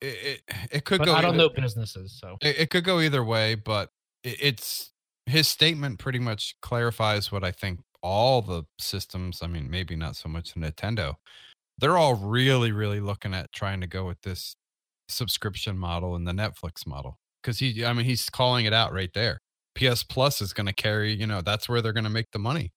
it 0.00 0.06
it, 0.48 0.56
it 0.72 0.84
could 0.86 1.00
But 1.00 1.04
go. 1.06 1.14
I 1.14 1.20
don't 1.20 1.34
either- 1.34 1.38
know 1.38 1.48
businesses, 1.50 2.18
so 2.18 2.38
It, 2.40 2.58
it 2.60 2.70
could 2.70 2.84
go 2.84 3.00
either 3.00 3.22
way, 3.22 3.54
but 3.54 3.84
it, 3.84 3.90
it's 4.24 4.90
his 5.26 5.48
statement 5.48 5.98
pretty 5.98 6.18
much 6.18 6.56
clarifies 6.60 7.30
what 7.30 7.44
I 7.44 7.52
think 7.52 7.80
all 8.02 8.42
the 8.42 8.64
systems. 8.78 9.40
I 9.42 9.46
mean, 9.46 9.70
maybe 9.70 9.96
not 9.96 10.16
so 10.16 10.28
much 10.28 10.54
Nintendo. 10.54 11.14
They're 11.78 11.96
all 11.96 12.14
really, 12.14 12.72
really 12.72 13.00
looking 13.00 13.34
at 13.34 13.52
trying 13.52 13.80
to 13.80 13.86
go 13.86 14.06
with 14.06 14.20
this 14.22 14.56
subscription 15.08 15.78
model 15.78 16.14
and 16.14 16.26
the 16.26 16.32
Netflix 16.32 16.86
model 16.86 17.18
because 17.42 17.58
he, 17.58 17.84
I 17.84 17.92
mean, 17.92 18.06
he's 18.06 18.30
calling 18.30 18.64
it 18.64 18.72
out 18.72 18.92
right 18.92 19.10
there. 19.14 19.40
PS 19.74 20.02
Plus 20.02 20.40
is 20.40 20.52
going 20.52 20.66
to 20.66 20.72
carry, 20.72 21.12
you 21.12 21.26
know, 21.26 21.40
that's 21.40 21.68
where 21.68 21.82
they're 21.82 21.92
going 21.92 22.04
to 22.04 22.10
make 22.10 22.30
the 22.32 22.38
money. 22.38 22.72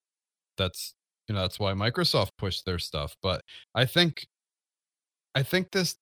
That's 0.57 0.93
you 1.27 1.35
know 1.35 1.41
that's 1.41 1.59
why 1.59 1.73
Microsoft 1.73 2.31
pushed 2.37 2.65
their 2.65 2.79
stuff. 2.79 3.15
But 3.21 3.41
I 3.75 3.85
think, 3.85 4.25
I 5.35 5.43
think 5.43 5.71
this, 5.71 5.95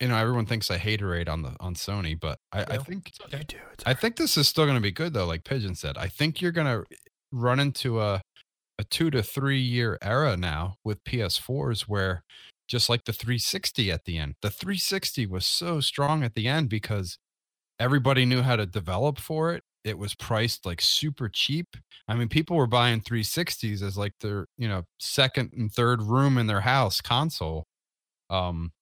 you 0.00 0.08
know, 0.08 0.16
everyone 0.16 0.46
thinks 0.46 0.70
I 0.70 0.78
haterade 0.78 1.28
on 1.28 1.42
the 1.42 1.56
on 1.60 1.74
Sony, 1.74 2.18
but 2.18 2.38
I, 2.52 2.62
I 2.62 2.78
think 2.78 3.12
okay. 3.24 3.44
I 3.86 3.94
think 3.94 4.16
this 4.16 4.36
is 4.36 4.46
still 4.46 4.64
going 4.64 4.76
to 4.76 4.82
be 4.82 4.92
good 4.92 5.14
though. 5.14 5.26
Like 5.26 5.44
Pigeon 5.44 5.74
said, 5.74 5.96
I 5.96 6.08
think 6.08 6.40
you're 6.40 6.52
going 6.52 6.66
to 6.66 6.84
run 7.32 7.60
into 7.60 8.00
a 8.00 8.20
a 8.78 8.84
two 8.84 9.10
to 9.10 9.22
three 9.22 9.60
year 9.60 9.98
era 10.02 10.36
now 10.36 10.76
with 10.84 11.02
PS4s 11.04 11.82
where 11.82 12.22
just 12.68 12.88
like 12.88 13.04
the 13.04 13.12
360 13.12 13.90
at 13.90 14.04
the 14.04 14.18
end, 14.18 14.34
the 14.42 14.50
360 14.50 15.26
was 15.26 15.46
so 15.46 15.80
strong 15.80 16.22
at 16.22 16.34
the 16.34 16.48
end 16.48 16.68
because 16.68 17.18
everybody 17.78 18.24
knew 18.26 18.42
how 18.42 18.56
to 18.56 18.66
develop 18.66 19.18
for 19.18 19.52
it. 19.52 19.62
It 19.84 19.98
was 19.98 20.14
priced 20.14 20.66
like 20.66 20.80
super 20.80 21.28
cheap. 21.28 21.76
I 22.08 22.14
mean, 22.14 22.28
people 22.28 22.56
were 22.56 22.66
buying 22.66 23.00
360s 23.00 23.82
as 23.82 23.96
like 23.96 24.14
their, 24.20 24.46
you 24.58 24.68
know, 24.68 24.82
second 24.98 25.52
and 25.56 25.72
third 25.72 26.02
room 26.02 26.38
in 26.38 26.48
their 26.48 26.62
house 26.62 27.00
console. 27.00 27.64
Um, 28.28 28.72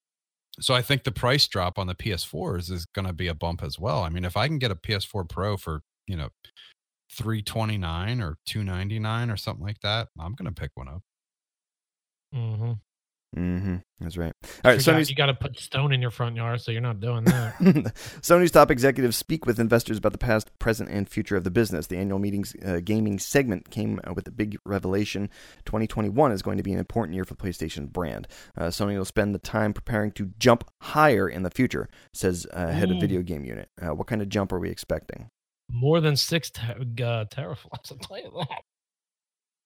so 0.61 0.75
I 0.75 0.83
think 0.83 1.05
the 1.05 1.13
price 1.13 1.47
drop 1.49 1.79
on 1.79 1.87
the 1.87 1.95
PS4s 1.95 2.71
is 2.71 2.87
going 2.87 3.07
to 3.07 3.13
be 3.13 3.29
a 3.29 3.35
bump 3.35 3.63
as 3.63 3.79
well. 3.79 4.03
I 4.03 4.09
mean, 4.09 4.25
if 4.25 4.37
I 4.37 4.47
can 4.47 4.59
get 4.59 4.71
a 4.71 4.77
PS4 4.77 5.29
Pro 5.29 5.57
for, 5.57 5.83
you 6.07 6.17
know, 6.17 6.29
329 7.13 8.21
or 8.21 8.37
299 8.47 9.31
or 9.31 9.37
something 9.37 9.65
like 9.65 9.81
that, 9.81 10.09
I'm 10.19 10.35
going 10.35 10.53
to 10.53 10.61
pick 10.61 10.71
one 10.75 10.89
up. 10.89 11.03
Mm-hmm. 12.35 12.73
Mm-hmm. 13.37 13.77
That's 14.01 14.17
right. 14.17 14.33
All 14.65 14.71
right. 14.71 14.79
you, 14.79 14.85
got, 14.85 14.95
Sony's 14.95 15.11
you 15.11 15.17
got 15.17 15.27
to 15.27 15.35
put 15.35 15.59
stone 15.59 15.93
in 15.93 16.01
your 16.01 16.11
front 16.11 16.37
yard, 16.37 16.61
so 16.61 16.71
you're 16.71 16.81
not 16.81 17.01
doing 17.01 17.25
that. 17.25 17.59
Sony's 18.21 18.51
top 18.51 18.71
executives 18.71 19.17
speak 19.17 19.45
with 19.45 19.59
investors 19.59 19.99
about 19.99 20.13
the 20.13 20.19
past, 20.19 20.57
present, 20.59 20.89
and 20.91 21.09
future 21.09 21.37
of 21.37 21.43
the 21.43 21.51
business. 21.51 21.87
The 21.89 21.97
annual 21.97 22.19
meetings 22.19 22.55
uh, 22.65 22.81
gaming 22.85 23.19
segment 23.19 23.71
came 23.71 24.01
uh, 24.05 24.13
with 24.15 24.29
a 24.29 24.31
big 24.31 24.59
revelation. 24.65 25.31
2021 25.65 26.33
is 26.33 26.43
going 26.43 26.59
to 26.59 26.63
be 26.63 26.73
an 26.73 26.79
important 26.79 27.15
year 27.15 27.25
for 27.25 27.35
the 27.35 27.43
PlayStation 27.43 27.91
brand. 27.91 28.29
Uh, 28.57 28.65
Sony 28.65 28.97
will 28.97 29.05
spend 29.05 29.35
the 29.35 29.41
time 29.41 29.73
preparing 29.73 30.13
to 30.13 30.31
jump 30.39 30.71
higher 30.81 31.29
in 31.29 31.43
the 31.43 31.51
future, 31.51 31.89
says 32.13 32.47
uh, 32.53 32.69
head 32.69 32.91
of 32.91 33.01
video 33.01 33.23
game 33.23 33.45
unit. 33.45 33.69
Uh, 33.81 33.95
what 33.95 34.07
kind 34.07 34.23
of 34.23 34.29
jump 34.29 34.53
are 34.53 34.61
we 34.61 34.71
expecting? 34.71 35.29
More 35.71 36.01
than 36.01 36.17
six 36.17 36.51
te- 36.51 36.63
uh, 36.63 37.25
teraflops. 37.25 37.91
I'll 37.91 37.99
tell 37.99 38.19
you 38.19 38.31
that. 38.39 38.63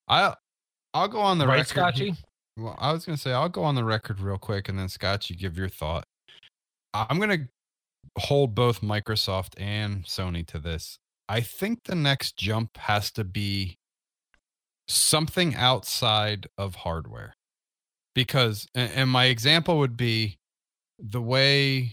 I 0.08 0.34
I'll 0.94 1.08
go 1.08 1.20
on 1.20 1.38
the 1.38 1.46
right, 1.46 1.58
record. 1.58 1.68
Scotchy? 1.68 2.14
Well, 2.58 2.74
I 2.78 2.92
was 2.92 3.06
going 3.06 3.16
to 3.16 3.22
say 3.22 3.32
I'll 3.32 3.48
go 3.48 3.62
on 3.62 3.76
the 3.76 3.84
record 3.84 4.20
real 4.20 4.36
quick 4.36 4.68
and 4.68 4.76
then 4.78 4.88
Scott, 4.88 5.30
you 5.30 5.36
give 5.36 5.56
your 5.56 5.68
thought. 5.68 6.04
I'm 6.92 7.18
going 7.18 7.30
to 7.30 7.48
hold 8.18 8.54
both 8.54 8.80
Microsoft 8.80 9.54
and 9.58 10.04
Sony 10.04 10.44
to 10.48 10.58
this. 10.58 10.98
I 11.28 11.40
think 11.40 11.84
the 11.84 11.94
next 11.94 12.36
jump 12.36 12.76
has 12.78 13.12
to 13.12 13.22
be 13.22 13.76
something 14.88 15.54
outside 15.54 16.48
of 16.56 16.76
hardware. 16.76 17.34
Because 18.14 18.66
and 18.74 19.08
my 19.08 19.26
example 19.26 19.78
would 19.78 19.96
be 19.96 20.38
the 20.98 21.22
way 21.22 21.92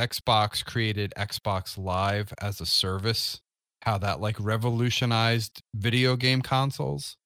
Xbox 0.00 0.64
created 0.64 1.12
Xbox 1.16 1.78
Live 1.78 2.34
as 2.40 2.60
a 2.60 2.66
service, 2.66 3.40
how 3.82 3.98
that 3.98 4.20
like 4.20 4.40
revolutionized 4.40 5.62
video 5.76 6.16
game 6.16 6.42
consoles. 6.42 7.16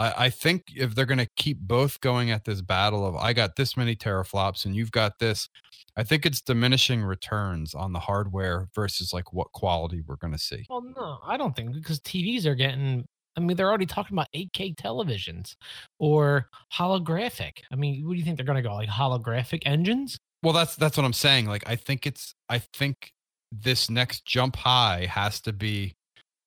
I, 0.00 0.14
I 0.24 0.30
think 0.30 0.72
if 0.74 0.94
they're 0.94 1.06
going 1.06 1.18
to 1.18 1.28
keep 1.36 1.60
both 1.60 2.00
going 2.00 2.30
at 2.30 2.44
this 2.44 2.62
battle 2.62 3.06
of 3.06 3.14
I 3.14 3.32
got 3.32 3.54
this 3.56 3.76
many 3.76 3.94
teraflops 3.94 4.64
and 4.64 4.74
you've 4.74 4.90
got 4.90 5.18
this, 5.20 5.48
I 5.96 6.02
think 6.02 6.26
it's 6.26 6.40
diminishing 6.40 7.02
returns 7.02 7.74
on 7.74 7.92
the 7.92 8.00
hardware 8.00 8.68
versus 8.74 9.12
like 9.12 9.32
what 9.32 9.52
quality 9.52 10.02
we're 10.04 10.16
going 10.16 10.32
to 10.32 10.38
see. 10.38 10.64
Well, 10.68 10.82
no, 10.96 11.18
I 11.24 11.36
don't 11.36 11.54
think 11.54 11.74
because 11.74 12.00
TVs 12.00 12.46
are 12.46 12.54
getting. 12.54 13.04
I 13.36 13.40
mean, 13.40 13.56
they're 13.56 13.68
already 13.68 13.86
talking 13.86 14.16
about 14.16 14.26
8K 14.34 14.74
televisions 14.74 15.54
or 16.00 16.48
holographic. 16.74 17.58
I 17.72 17.76
mean, 17.76 18.04
what 18.04 18.14
do 18.14 18.18
you 18.18 18.24
think 18.24 18.36
they're 18.36 18.44
going 18.44 18.56
to 18.56 18.68
go 18.68 18.74
like 18.74 18.88
holographic 18.88 19.62
engines? 19.66 20.18
Well, 20.42 20.52
that's 20.52 20.74
that's 20.74 20.96
what 20.96 21.04
I'm 21.04 21.12
saying. 21.12 21.46
Like 21.46 21.62
I 21.66 21.76
think 21.76 22.06
it's 22.06 22.34
I 22.48 22.58
think 22.58 23.12
this 23.52 23.90
next 23.90 24.24
jump 24.24 24.56
high 24.56 25.06
has 25.06 25.40
to 25.42 25.52
be 25.52 25.94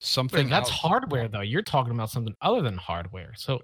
something 0.03 0.49
that's 0.49 0.69
else. 0.69 0.79
hardware, 0.79 1.27
though. 1.27 1.41
You're 1.41 1.61
talking 1.61 1.93
about 1.93 2.09
something 2.09 2.35
other 2.41 2.61
than 2.61 2.77
hardware. 2.77 3.33
So 3.35 3.61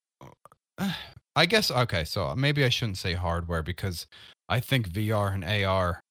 I 1.36 1.46
guess 1.46 1.70
okay, 1.72 2.04
so 2.06 2.34
maybe 2.36 2.64
I 2.64 2.70
shouldn't 2.70 2.98
say 2.98 3.14
hardware 3.14 3.62
because 3.64 4.08
I 4.48 4.60
think 4.60 4.90
VR 4.90 5.34
and 5.34 5.44
AR. 5.44 6.02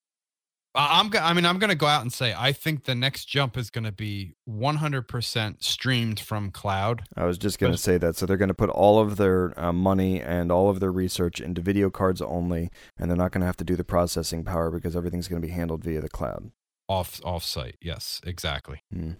I- 0.74 1.00
I'm. 1.00 1.08
go- 1.08 1.18
I 1.18 1.32
mean, 1.32 1.44
I'm 1.46 1.58
going 1.58 1.70
to 1.70 1.76
go 1.76 1.86
out 1.86 2.02
and 2.02 2.12
say 2.12 2.34
I 2.36 2.52
think 2.52 2.84
the 2.84 2.94
next 2.94 3.24
jump 3.24 3.56
is 3.56 3.70
going 3.70 3.84
to 3.84 3.92
be 3.92 4.34
100% 4.48 5.62
streamed 5.64 6.20
from 6.20 6.50
cloud. 6.50 7.02
I 7.16 7.24
was 7.24 7.38
just 7.38 7.58
going 7.58 7.72
to 7.72 7.78
say 7.78 7.96
that. 7.98 8.16
So 8.16 8.26
they're 8.26 8.36
going 8.36 8.48
to 8.48 8.54
put 8.54 8.70
all 8.70 9.00
of 9.00 9.16
their 9.16 9.58
uh, 9.58 9.72
money 9.72 10.20
and 10.20 10.52
all 10.52 10.68
of 10.70 10.78
their 10.80 10.92
research 10.92 11.40
into 11.40 11.60
video 11.62 11.88
cards 11.90 12.20
only, 12.22 12.70
and 12.98 13.10
they're 13.10 13.16
not 13.16 13.32
going 13.32 13.40
to 13.40 13.46
have 13.46 13.56
to 13.56 13.64
do 13.64 13.74
the 13.76 13.84
processing 13.84 14.44
power 14.44 14.70
because 14.70 14.94
everything's 14.94 15.26
going 15.28 15.40
to 15.40 15.46
be 15.48 15.52
handled 15.52 15.82
via 15.82 16.00
the 16.00 16.08
cloud. 16.10 16.50
off 16.88 17.20
off 17.24 17.42
site. 17.44 17.76
Yes, 17.80 18.20
exactly. 18.24 18.82
Hmm. 18.92 19.12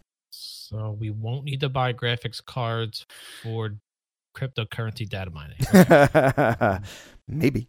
So 0.68 0.96
we 1.00 1.08
won't 1.08 1.44
need 1.44 1.60
to 1.60 1.70
buy 1.70 1.94
graphics 1.94 2.44
cards 2.44 3.06
for 3.42 3.76
cryptocurrency 4.36 5.08
data 5.08 5.30
mining. 5.30 6.82
Maybe. 7.28 7.68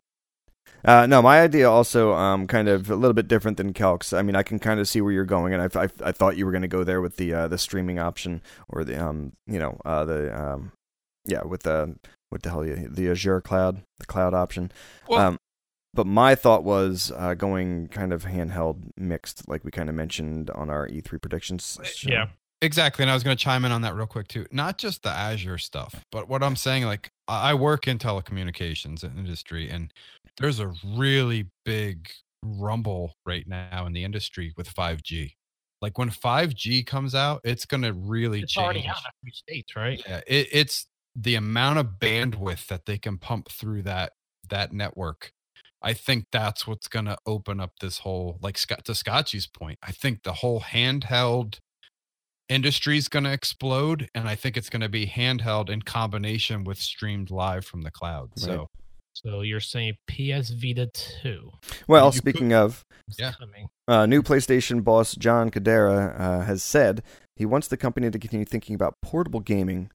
Uh, 0.84 1.06
no, 1.06 1.22
my 1.22 1.42
idea 1.42 1.70
also 1.70 2.14
um, 2.14 2.46
kind 2.46 2.68
of 2.68 2.90
a 2.90 2.96
little 2.96 3.14
bit 3.14 3.28
different 3.28 3.56
than 3.56 3.74
Calc's. 3.74 4.12
I 4.12 4.22
mean, 4.22 4.36
I 4.36 4.44
can 4.44 4.60
kind 4.60 4.82
of 4.82 4.88
see 4.88 5.00
where 5.00 5.14
you're 5.14 5.26
going, 5.26 5.54
and 5.54 5.62
I, 5.62 5.84
I, 5.84 5.90
I 6.04 6.12
thought 6.12 6.38
you 6.38 6.46
were 6.46 6.52
going 6.52 6.62
to 6.62 6.68
go 6.68 6.84
there 6.84 7.02
with 7.02 7.16
the 7.16 7.34
uh, 7.34 7.48
the 7.48 7.58
streaming 7.58 8.00
option 8.00 8.42
or 8.68 8.84
the 8.84 9.02
um 9.02 9.34
you 9.48 9.60
know 9.60 9.80
uh, 9.86 10.06
the 10.06 10.38
um 10.38 10.72
yeah 11.26 11.44
with 11.44 11.64
the 11.64 11.96
what 12.30 12.44
the 12.44 12.50
hell 12.50 12.66
you 12.66 12.88
the 12.90 13.10
Azure 13.10 13.42
cloud 13.42 13.82
the 14.00 14.06
cloud 14.06 14.34
option. 14.34 14.72
Well- 15.08 15.20
um, 15.20 15.38
but 15.92 16.06
my 16.06 16.36
thought 16.36 16.64
was 16.64 17.12
uh, 17.16 17.34
going 17.34 17.88
kind 17.88 18.14
of 18.14 18.24
handheld 18.24 18.92
mixed, 18.96 19.50
like 19.50 19.66
we 19.66 19.72
kind 19.72 19.90
of 19.90 19.96
mentioned 19.96 20.52
on 20.52 20.70
our 20.70 20.88
E3 20.88 21.20
predictions. 21.20 21.80
show. 21.84 22.10
yeah. 22.12 22.28
Exactly, 22.62 23.04
and 23.04 23.10
I 23.10 23.14
was 23.14 23.24
going 23.24 23.38
to 23.38 23.42
chime 23.42 23.64
in 23.64 23.72
on 23.72 23.82
that 23.84 23.96
real 23.96 24.06
quick 24.06 24.28
too. 24.28 24.46
Not 24.52 24.78
just 24.78 25.04
the 25.04 25.10
Azure 25.10 25.58
stuff, 25.58 26.06
but 26.12 26.28
what 26.28 26.44
I'm 26.44 26.58
saying, 26.58 26.84
like 26.86 27.10
I 27.28 27.54
work 27.54 27.88
in 27.88 27.98
telecommunications 27.98 29.04
industry, 29.04 29.70
and 29.70 29.94
there's 30.38 30.60
a 30.60 30.74
really 30.86 31.48
big 31.64 32.10
rumble 32.44 33.14
right 33.26 33.48
now 33.48 33.86
in 33.86 33.94
the 33.94 34.04
industry 34.04 34.54
with 34.58 34.74
5G. 34.74 35.34
Like 35.82 35.98
when 35.98 36.10
5G 36.10 36.86
comes 36.86 37.16
out, 37.16 37.40
it's 37.46 37.66
going 37.66 37.84
to 37.84 37.94
really 37.94 38.42
It's 38.42 38.52
change. 38.52 38.64
already 38.66 38.80
out 38.88 38.98
in 38.98 39.06
a 39.08 39.14
few 39.24 39.32
states, 39.32 39.76
right? 39.78 40.02
Yeah, 40.06 40.22
it, 40.28 40.48
it's 40.52 40.88
the 41.16 41.36
amount 41.36 41.80
of 41.80 41.86
bandwidth 42.00 42.68
that 42.68 42.86
they 42.86 42.98
can 42.98 43.18
pump 43.18 43.50
through 43.50 43.84
that 43.84 44.14
that 44.50 44.74
network. 44.74 45.32
I 45.82 45.94
think 45.94 46.26
that's 46.34 46.68
what's 46.68 46.90
going 46.90 47.06
to 47.06 47.18
open 47.26 47.62
up 47.62 47.72
this 47.80 48.00
whole 48.00 48.38
like 48.42 48.58
Scott 48.58 48.84
to 48.86 48.92
Scotchy's 48.96 49.48
point. 49.48 49.80
I 49.82 49.94
think 49.94 50.24
the 50.24 50.34
whole 50.34 50.60
handheld 50.60 51.60
industry 52.50 52.98
is 52.98 53.08
going 53.08 53.26
to 53.26 53.32
explode 53.32 54.10
and 54.16 54.28
I 54.28 54.36
think 54.36 54.58
it's 54.58 54.70
going 54.70 54.82
to 54.82 54.90
be 54.90 55.06
handheld 55.08 55.70
in 55.70 55.82
combination 55.84 56.64
with 56.64 56.78
streamed 56.80 57.30
live 57.32 57.66
from 57.66 57.84
the 57.84 57.92
cloud. 57.92 58.30
Right. 58.38 58.46
So, 58.46 58.68
So 59.14 59.42
you're 59.42 59.60
saying 59.60 59.98
PS 60.08 60.50
Vita 60.50 60.90
2 61.22 61.52
Well, 61.88 62.08
you 62.08 62.12
speaking 62.14 62.54
of, 62.54 62.84
Yeah. 63.18 63.34
uh, 63.88 64.06
new 64.06 64.22
PlayStation 64.24 64.84
boss 64.84 65.16
John 65.16 65.50
Kodera 65.52 66.20
uh, 66.20 66.42
has 66.42 66.64
said 66.64 67.04
he 67.36 67.46
wants 67.46 67.68
the 67.68 67.78
company 67.78 68.10
to 68.12 68.20
continue 68.20 68.46
thinking 68.46 68.76
about 68.76 68.96
portable 69.02 69.40
gaming, 69.40 69.92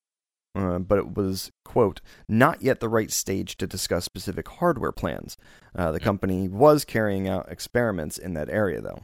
uh, 0.55 0.79
but 0.79 0.99
it 0.99 1.15
was, 1.15 1.51
quote, 1.65 2.01
not 2.29 2.63
yet 2.63 2.81
the 2.81 2.89
right 2.89 3.11
stage 3.11 3.57
to 3.59 3.67
discuss 3.67 4.05
specific 4.05 4.49
hardware 4.49 4.93
plans. 4.93 5.37
Uh, 5.75 5.91
the 5.91 6.01
company 6.01 6.49
was 6.49 6.85
carrying 6.85 7.29
out 7.29 7.51
experiments 7.51 8.17
in 8.19 8.35
that 8.35 8.49
area, 8.49 8.81
though. 8.81 9.03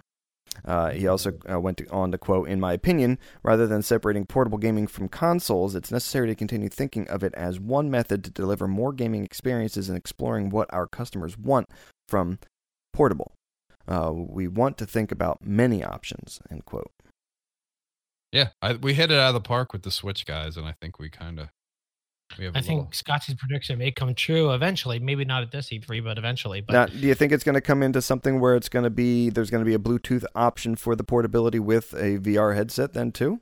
Uh, 0.64 0.90
he 0.90 1.06
also 1.06 1.32
uh, 1.50 1.58
went 1.60 1.82
on 1.90 2.12
to 2.12 2.18
quote, 2.18 2.48
In 2.48 2.60
my 2.60 2.72
opinion, 2.72 3.18
rather 3.42 3.66
than 3.66 3.82
separating 3.82 4.26
portable 4.26 4.58
gaming 4.58 4.86
from 4.86 5.08
consoles, 5.08 5.74
it's 5.74 5.90
necessary 5.90 6.26
to 6.28 6.34
continue 6.34 6.68
thinking 6.68 7.08
of 7.08 7.22
it 7.22 7.34
as 7.34 7.58
one 7.60 7.90
method 7.90 8.24
to 8.24 8.30
deliver 8.30 8.68
more 8.68 8.92
gaming 8.92 9.24
experiences 9.24 9.88
and 9.88 9.96
exploring 9.96 10.50
what 10.50 10.72
our 10.72 10.86
customers 10.86 11.36
want 11.38 11.68
from 12.08 12.38
portable. 12.92 13.32
Uh, 13.88 14.12
we 14.12 14.46
want 14.46 14.78
to 14.78 14.86
think 14.86 15.10
about 15.10 15.44
many 15.44 15.82
options, 15.82 16.40
end 16.50 16.64
quote. 16.64 16.90
yeah, 18.32 18.48
I, 18.62 18.74
we 18.74 18.94
hit 18.94 19.10
it 19.10 19.18
out 19.18 19.28
of 19.28 19.34
the 19.34 19.40
park 19.40 19.72
with 19.72 19.82
the 19.82 19.90
Switch 19.90 20.26
guys 20.26 20.56
and 20.56 20.66
I 20.66 20.74
think 20.80 20.98
we 20.98 21.08
kind 21.08 21.40
of 21.40 21.48
I 22.38 22.44
a 22.44 22.52
think 22.52 22.66
little- 22.68 22.88
Scotty's 22.92 23.34
prediction 23.34 23.78
may 23.78 23.90
come 23.90 24.14
true 24.14 24.52
eventually. 24.52 24.98
Maybe 24.98 25.24
not 25.24 25.42
at 25.42 25.50
this 25.50 25.68
E3, 25.70 26.02
but 26.04 26.16
eventually. 26.18 26.60
But 26.60 26.72
Now, 26.72 26.86
do 26.86 26.98
you 27.06 27.14
think 27.14 27.32
it's 27.32 27.44
going 27.44 27.54
to 27.56 27.60
come 27.60 27.82
into 27.82 28.00
something 28.00 28.40
where 28.40 28.54
it's 28.56 28.68
going 28.68 28.84
to 28.84 28.90
be 28.90 29.30
there's 29.30 29.50
going 29.50 29.64
to 29.64 29.68
be 29.68 29.74
a 29.74 29.78
Bluetooth 29.78 30.24
option 30.34 30.76
for 30.76 30.94
the 30.94 31.04
portability 31.04 31.58
with 31.58 31.92
a 31.94 32.18
VR 32.18 32.54
headset 32.54 32.92
then 32.92 33.12
too? 33.12 33.40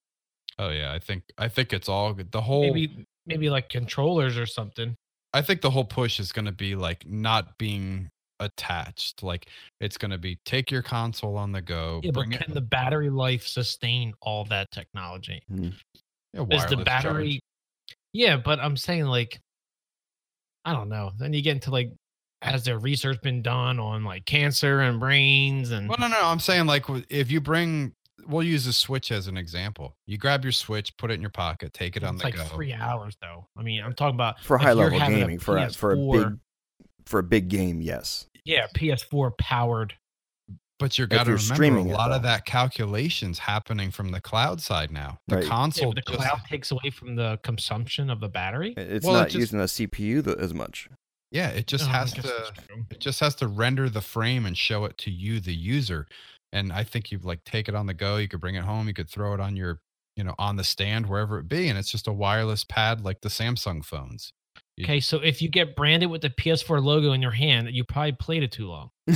Oh 0.58 0.70
yeah, 0.70 0.92
I 0.92 0.98
think 0.98 1.24
I 1.36 1.48
think 1.48 1.72
it's 1.72 1.88
all. 1.88 2.14
The 2.14 2.40
whole 2.40 2.62
maybe 2.62 3.04
maybe 3.26 3.50
like 3.50 3.68
controllers 3.68 4.36
or 4.38 4.46
something. 4.46 4.96
I 5.34 5.42
think 5.42 5.60
the 5.60 5.70
whole 5.70 5.84
push 5.84 6.18
is 6.18 6.32
going 6.32 6.46
to 6.46 6.52
be 6.52 6.74
like 6.74 7.06
not 7.06 7.58
being 7.58 8.08
attached. 8.40 9.22
Like 9.22 9.46
it's 9.80 9.98
going 9.98 10.10
to 10.10 10.18
be 10.18 10.38
take 10.44 10.70
your 10.70 10.82
console 10.82 11.36
on 11.36 11.52
the 11.52 11.60
go. 11.60 12.00
Yeah, 12.02 12.10
but 12.12 12.20
bring 12.20 12.32
it- 12.32 12.40
can 12.44 12.54
the 12.54 12.60
battery 12.60 13.10
life 13.10 13.46
sustain 13.46 14.14
all 14.22 14.44
that 14.46 14.70
technology? 14.72 15.42
Hmm. 15.48 15.68
yeah, 16.32 16.42
Is 16.50 16.66
the 16.66 16.78
battery? 16.78 17.30
charge. 17.32 17.40
Yeah, 18.12 18.36
but 18.36 18.60
I'm 18.60 18.76
saying 18.76 19.04
like, 19.04 19.40
I 20.64 20.72
don't 20.72 20.88
know. 20.88 21.12
Then 21.18 21.32
you 21.32 21.42
get 21.42 21.52
into 21.52 21.70
like, 21.70 21.92
has 22.42 22.64
there 22.64 22.78
research 22.78 23.20
been 23.22 23.42
done 23.42 23.78
on 23.78 24.04
like 24.04 24.24
cancer 24.24 24.80
and 24.80 25.00
brains 25.00 25.70
and? 25.70 25.88
Well, 25.88 25.98
no, 25.98 26.08
no. 26.08 26.20
I'm 26.22 26.40
saying 26.40 26.66
like 26.66 26.84
if 27.08 27.30
you 27.30 27.40
bring, 27.40 27.94
we'll 28.26 28.42
use 28.42 28.64
the 28.64 28.72
Switch 28.72 29.10
as 29.10 29.26
an 29.26 29.36
example. 29.36 29.96
You 30.06 30.18
grab 30.18 30.44
your 30.44 30.52
Switch, 30.52 30.96
put 30.96 31.10
it 31.10 31.14
in 31.14 31.20
your 31.20 31.30
pocket, 31.30 31.72
take 31.72 31.96
it 31.96 32.04
on 32.04 32.16
the 32.16 32.24
like 32.24 32.36
go. 32.36 32.44
three 32.44 32.72
hours 32.72 33.16
though. 33.20 33.46
I 33.56 33.62
mean, 33.62 33.82
I'm 33.82 33.94
talking 33.94 34.14
about 34.14 34.40
For 34.40 34.58
high 34.58 34.72
you're 34.72 34.84
level 34.84 34.98
having 34.98 35.18
gaming, 35.18 35.38
for 35.38 35.56
a, 35.58 35.70
for 35.70 35.92
a 35.92 35.96
big 35.96 36.38
for 37.06 37.18
a 37.20 37.24
big 37.24 37.48
game, 37.48 37.80
yes. 37.80 38.26
yeah 38.44 38.66
PS4 38.74 39.36
powered. 39.38 39.94
But 40.78 40.96
you 40.98 41.06
got 41.06 41.24
to 41.24 41.32
remember 41.32 41.54
streaming 41.54 41.86
a 41.86 41.90
it, 41.90 41.96
lot 41.96 42.12
of 42.12 42.22
that 42.22 42.44
calculations 42.44 43.38
happening 43.40 43.90
from 43.90 44.10
the 44.12 44.20
cloud 44.20 44.60
side 44.60 44.90
now. 44.92 45.18
The 45.26 45.36
Right. 45.36 45.44
Console, 45.46 45.92
but 45.92 46.04
the 46.04 46.12
just- 46.12 46.22
cloud 46.24 46.40
takes 46.48 46.70
away 46.70 46.90
from 46.90 47.16
the 47.16 47.38
consumption 47.42 48.10
of 48.10 48.20
the 48.20 48.28
battery. 48.28 48.74
It's 48.76 49.04
Well, 49.04 49.16
it 49.16 49.18
not 49.18 49.26
just- 49.28 49.38
using 49.40 49.60
a 49.60 49.64
CPU 49.68 50.22
th- 50.22 50.36
as 50.38 50.54
much. 50.54 50.88
yeah, 51.32 51.48
it 51.48 51.66
just 51.66 51.84
Oh, 51.86 51.88
I 51.88 51.92
has 51.92 52.12
to. 52.14 52.52
it 52.90 53.00
just 53.00 53.20
has 53.20 53.34
to 53.36 53.48
render 53.48 53.88
the 53.90 54.00
frame 54.00 54.46
and 54.46 54.56
show 54.56 54.84
it 54.84 54.96
to 54.98 55.10
you 55.10 55.40
the 55.40 55.54
user 55.54 56.06
and 56.52 56.72
i 56.72 56.82
think 56.82 57.12
you 57.12 57.18
like 57.18 57.44
take 57.44 57.68
it 57.68 57.74
on 57.74 57.84
the 57.84 57.92
go 57.92 58.16
you 58.16 58.26
could 58.26 58.40
bring 58.40 58.54
it 58.54 58.64
home 58.64 58.88
you 58.88 58.94
could 58.94 59.10
throw 59.10 59.34
it 59.34 59.40
on 59.40 59.54
your 59.54 59.80
you 60.16 60.24
know 60.24 60.34
on 60.38 60.56
the 60.56 60.64
stand 60.64 61.04
wherever 61.06 61.38
it 61.38 61.46
be 61.46 61.68
and 61.68 61.78
it's 61.78 61.90
just 61.90 62.08
a 62.08 62.12
wireless 62.12 62.64
pad 62.64 63.02
like 63.02 63.20
the 63.20 63.28
samsung 63.28 63.84
phones 63.84 64.32
You- 64.32 64.37
Okay, 64.84 65.00
so 65.00 65.18
if 65.18 65.40
you 65.42 65.48
get 65.48 65.74
branded 65.76 66.10
with 66.10 66.22
the 66.22 66.30
PS4 66.30 66.82
logo 66.82 67.12
in 67.12 67.22
your 67.22 67.30
hand, 67.32 67.70
you 67.72 67.84
probably 67.84 68.12
played 68.12 68.42
it 68.42 68.52
too 68.52 68.68
long, 68.68 68.90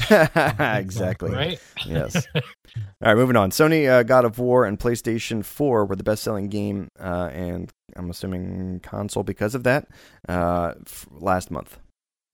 exactly. 0.61 1.31
right? 1.31 1.61
Yes. 1.87 2.27
All 2.35 2.43
right, 3.03 3.17
moving 3.17 3.37
on. 3.37 3.51
Sony 3.51 3.89
uh, 3.89 4.03
God 4.03 4.25
of 4.25 4.39
War 4.39 4.65
and 4.65 4.79
PlayStation 4.79 5.45
4 5.45 5.85
were 5.87 5.97
the 5.97 6.05
best 6.05 6.23
selling 6.23 6.49
game, 6.49 6.89
uh, 6.99 7.31
and 7.33 7.71
I'm 7.97 8.11
assuming 8.11 8.81
console 8.81 9.23
because 9.23 9.55
of 9.55 9.65
that, 9.65 9.89
uh, 10.29 10.73
f- 10.87 11.07
last 11.11 11.51
month. 11.51 11.79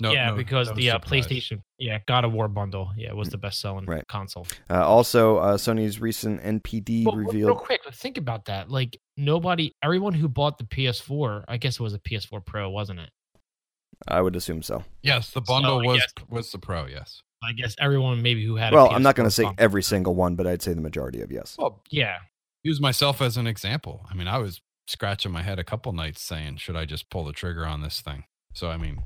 no, 0.00 0.12
yeah, 0.12 0.30
no- 0.30 0.36
because 0.36 0.68
no 0.68 0.74
the 0.76 0.90
uh. 0.92 0.98
PlayStation, 1.00 1.62
yeah, 1.78 1.98
God 2.06 2.24
of 2.24 2.32
War 2.32 2.46
bundle, 2.46 2.92
yeah, 2.96 3.12
was 3.12 3.30
the 3.30 3.38
best 3.38 3.60
selling 3.60 3.84
Right. 3.86 4.06
console. 4.06 4.46
Uh, 4.70 4.86
also, 4.86 5.38
uh, 5.38 5.56
Sony's 5.56 6.00
recent 6.00 6.40
NPD 6.42 7.04
But 7.04 7.16
real 7.16 7.56
quick, 7.56 7.80
think 7.92 8.16
about 8.16 8.44
that. 8.44 8.70
Like 8.70 8.96
nobody, 9.16 9.72
everyone 9.82 10.12
who 10.14 10.28
bought 10.28 10.58
the 10.58 10.64
PS4, 10.64 11.44
I 11.48 11.56
guess 11.56 11.74
it 11.80 11.82
was 11.82 11.94
a 11.94 11.98
PS4 11.98 12.44
Pro, 12.44 12.70
wasn't 12.70 13.00
it? 13.00 13.10
I 14.06 14.20
would 14.20 14.36
assume 14.36 14.62
so. 14.62 14.84
yes 15.02 15.30
the 15.30 15.40
bundle 15.40 15.80
So, 15.80 15.86
was 15.86 15.96
yes. 15.98 16.12
was 16.28 16.52
the 16.52 16.58
pro 16.58 16.86
yes 16.86 17.22
I 17.42 17.52
guess 17.52 17.76
everyone 17.78 18.20
maybe 18.20 18.44
who 18.44 18.56
had. 18.56 18.72
Well, 18.72 18.90
I'm 18.90 19.02
not 19.02 19.14
going 19.14 19.28
to 19.28 19.30
say 19.30 19.44
bundle. 19.44 19.62
every 19.64 19.82
single 19.84 20.16
one, 20.16 20.34
but 20.34 20.46
I'd 20.48 20.60
say 20.60 20.72
the 20.74 20.80
majority 20.80 21.20
of 21.20 21.30
yes. 21.30 21.54
well 21.58 21.82
Yeah, 21.90 22.16
use 22.64 22.80
myself 22.80 23.22
as 23.22 23.36
an 23.36 23.46
example 23.46 24.00
i 24.10 24.14
mean 24.14 24.26
i 24.28 24.38
was 24.38 24.60
scratching 24.88 25.30
my 25.32 25.42
head 25.42 25.58
a 25.58 25.64
couple 25.64 25.92
nights 25.92 26.20
saying 26.22 26.56
should 26.56 26.74
i 26.76 26.84
just 26.84 27.08
pull 27.10 27.24
the 27.24 27.32
trigger 27.32 27.64
on 27.66 27.82
this 27.82 28.00
thing 28.00 28.24
so 28.54 28.70
i 28.70 28.76
mean 28.76 29.02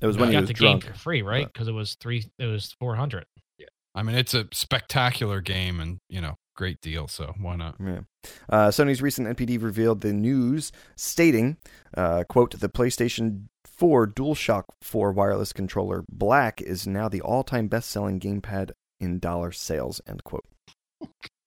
It 0.00 0.06
was 0.06 0.16
you 0.16 0.20
when 0.20 0.30
he 0.30 0.34
got 0.34 0.40
was 0.42 0.48
the 0.48 0.54
drunk. 0.54 0.82
game 0.84 0.92
for 0.92 0.98
free, 0.98 1.22
right? 1.22 1.46
Because 1.52 1.66
it 1.68 1.72
was 1.72 1.94
three, 1.96 2.24
it 2.38 2.46
was 2.46 2.74
four 2.78 2.94
hundred. 2.96 3.26
Yeah, 3.58 3.66
i 3.94 4.02
mean 4.02 4.14
it's 4.16 4.32
a 4.34 4.46
spectacular 4.52 5.40
game 5.40 5.80
and 5.80 5.98
you 6.08 6.20
know 6.20 6.36
great 6.56 6.80
deal 6.80 7.08
so 7.08 7.34
why 7.40 7.56
not 7.56 7.74
Yeah. 7.84 8.00
Uh, 8.48 8.68
Sony's 8.70 9.02
recent 9.02 9.26
NPD 9.36 9.60
revealed 9.62 10.00
the 10.00 10.12
news, 10.14 10.72
stating, 10.96 11.56
uh, 11.96 12.22
"quote 12.28 12.58
The 12.58 12.68
PlayStation 12.70 13.48
4 13.76 14.06
DualShock 14.08 14.64
4 14.82 15.12
wireless 15.12 15.52
controller 15.52 16.04
Black 16.10 16.60
is 16.60 16.86
now 16.86 17.08
the 17.08 17.20
all-time 17.20 17.68
best-selling 17.68 18.20
gamepad 18.20 18.72
in 19.00 19.18
dollar 19.18 19.52
sales." 19.52 20.00
End 20.06 20.24
quote. 20.24 20.44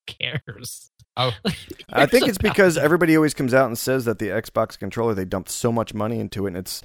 Cares. 0.05 0.91
Oh. 1.15 1.31
I 1.89 2.05
think 2.05 2.27
it's 2.27 2.37
because 2.37 2.77
everybody 2.77 3.15
always 3.15 3.33
comes 3.33 3.53
out 3.53 3.67
and 3.67 3.77
says 3.77 4.05
that 4.05 4.19
the 4.19 4.27
Xbox 4.27 4.77
controller 4.77 5.13
they 5.13 5.25
dumped 5.25 5.49
so 5.49 5.71
much 5.71 5.93
money 5.93 6.19
into 6.19 6.45
it, 6.45 6.49
and 6.49 6.57
it's. 6.57 6.81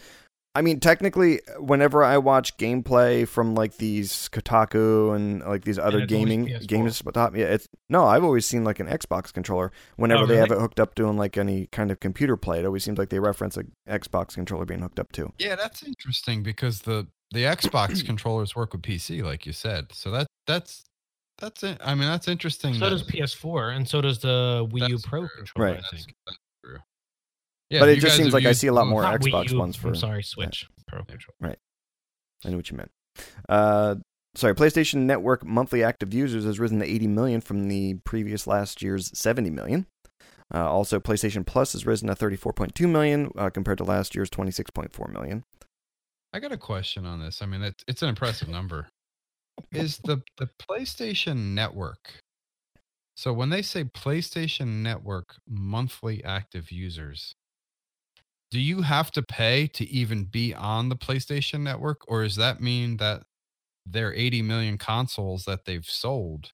I 0.55 0.61
mean, 0.61 0.81
technically, 0.81 1.41
whenever 1.59 2.05
I 2.05 2.19
watch 2.19 2.59
gameplay 2.59 3.27
from 3.27 3.55
like 3.55 3.79
these 3.79 4.29
Kotaku 4.31 5.17
and 5.17 5.41
like 5.41 5.65
these 5.65 5.79
other 5.79 6.05
gaming 6.05 6.45
games, 6.67 7.01
top, 7.15 7.35
yeah, 7.35 7.47
it's 7.47 7.69
no. 7.89 8.05
I've 8.05 8.23
always 8.23 8.45
seen 8.45 8.63
like 8.63 8.79
an 8.79 8.87
Xbox 8.87 9.33
controller 9.33 9.73
whenever 9.97 10.25
Oh, 10.25 10.27
they 10.27 10.37
have 10.37 10.51
it 10.51 10.59
hooked 10.59 10.79
up 10.79 10.95
doing 10.95 11.17
like 11.17 11.39
any 11.39 11.69
kind 11.69 11.91
of 11.91 12.01
computer 12.01 12.37
play. 12.37 12.59
It 12.59 12.67
always 12.67 12.85
seems 12.85 12.99
like 12.99 13.09
they 13.09 13.19
reference 13.19 13.57
a 13.57 13.65
Xbox 13.89 14.35
controller 14.35 14.67
being 14.67 14.81
hooked 14.81 14.99
up 15.01 15.11
too. 15.13 15.33
Yeah, 15.39 15.57
that's 15.57 15.83
interesting 15.83 16.43
because 16.43 16.83
the 16.83 17.07
the 17.31 17.45
Xbox 17.45 18.05
controllers 18.07 18.55
work 18.55 18.75
with 18.75 18.83
PC, 18.83 19.23
like 19.23 19.47
you 19.47 19.55
said. 19.55 19.87
So 19.93 20.11
that 20.11 20.27
that's 20.47 20.85
that's 21.39 21.63
it. 21.63 21.79
I 21.83 21.95
mean, 21.95 22.09
that's 22.09 22.29
interesting. 22.29 22.75
So 22.75 22.81
that- 22.81 22.91
does 22.91 23.03
PS4, 23.05 23.75
and 23.75 23.89
so 23.89 24.03
does 24.03 24.19
the 24.19 24.69
Wii 24.71 24.91
U 24.91 24.99
Pro 25.03 25.27
controller. 25.29 25.73
Right. 25.73 25.79
I 25.83 25.97
think. 25.97 26.15
that's 26.27 26.37
true. 26.37 26.42
Yeah, 27.73 27.81
But 27.81 27.89
it 27.89 28.01
just 28.01 28.17
seems 28.17 28.27
have 28.27 28.35
like 28.35 28.45
I 28.45 28.53
see 28.53 28.67
a 28.67 28.73
lot 28.73 28.87
more 28.87 29.01
Not 29.03 29.21
Wii 29.21 29.33
Xbox 29.33 29.51
U, 29.51 29.59
ones 29.59 29.77
for- 29.77 29.89
I'm 29.89 29.95
sorry, 29.95 30.23
Switch 30.23 30.69
Pro 30.87 31.03
controller. 31.05 31.57
I 32.45 32.51
knew 32.51 32.57
what 32.57 32.71
you 32.71 32.77
meant. 32.77 32.91
Uh, 33.49 33.95
sorry, 34.35 34.55
PlayStation 34.55 35.03
Network 35.03 35.45
monthly 35.45 35.83
active 35.83 36.13
users 36.13 36.45
has 36.45 36.59
risen 36.59 36.81
to 36.81 36.85
80 36.85 37.07
million 37.07 37.41
from 37.41 37.69
the 37.69 37.95
previous 38.05 38.47
last 38.47 38.83
year's 38.83 39.11
70 39.19 39.49
million. 39.51 39.87
Uh, 40.55 40.71
also, 40.71 41.01
PlayStation 41.01 41.47
Plus 41.47 41.73
has 41.73 41.87
risen 41.87 42.09
to 42.09 42.15
34.2 42.15 42.87
million 42.91 43.31
uh, 43.39 43.49
compared 43.49 43.79
to 43.79 43.85
last 43.85 44.15
year's 44.15 44.29
26.4 44.29 45.11
million. 45.11 45.45
I 46.35 46.41
got 46.41 46.53
a 46.53 46.59
question 46.59 47.07
on 47.07 47.21
this. 47.21 47.41
I 47.41 47.47
mean, 47.47 47.63
it's 47.63 47.85
it's 47.89 48.03
an 48.03 48.09
impressive 48.11 48.49
number. 48.49 48.89
Is 49.71 49.99
the 49.99 50.23
the 50.39 50.49
PlayStation 50.61 51.55
Network? 51.55 52.15
So 53.17 53.33
when 53.33 53.51
they 53.51 53.63
say 53.63 53.85
PlayStation 53.85 54.83
Network 54.83 55.37
monthly 55.49 56.25
active 56.25 56.71
users, 56.73 57.35
do 58.53 58.61
you 58.61 58.83
have 58.83 59.11
to 59.13 59.23
pay 59.23 59.67
to 59.69 59.89
even 59.89 60.27
be 60.27 60.55
on 60.55 60.91
the 60.91 60.97
PlayStation 60.97 61.63
Network, 61.63 62.03
or 62.07 62.23
does 62.23 62.37
that 62.37 62.61
mean 62.61 62.99
that 62.99 63.23
their 63.87 64.15
80 64.15 64.43
million 64.43 64.79
consoles 64.79 65.47
that 65.47 65.65
they've 65.65 65.87
sold, 65.87 66.53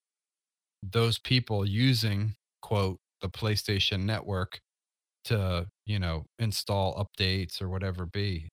those 0.82 1.18
people 1.18 1.66
using 1.66 2.36
quote 2.62 2.98
the 3.20 3.28
PlayStation 3.28 4.02
Network 4.04 4.60
to 5.24 5.66
you 5.86 5.98
know 5.98 6.26
install 6.38 6.94
updates 7.04 7.62
or 7.62 7.68
whatever 7.68 8.06
be 8.06 8.48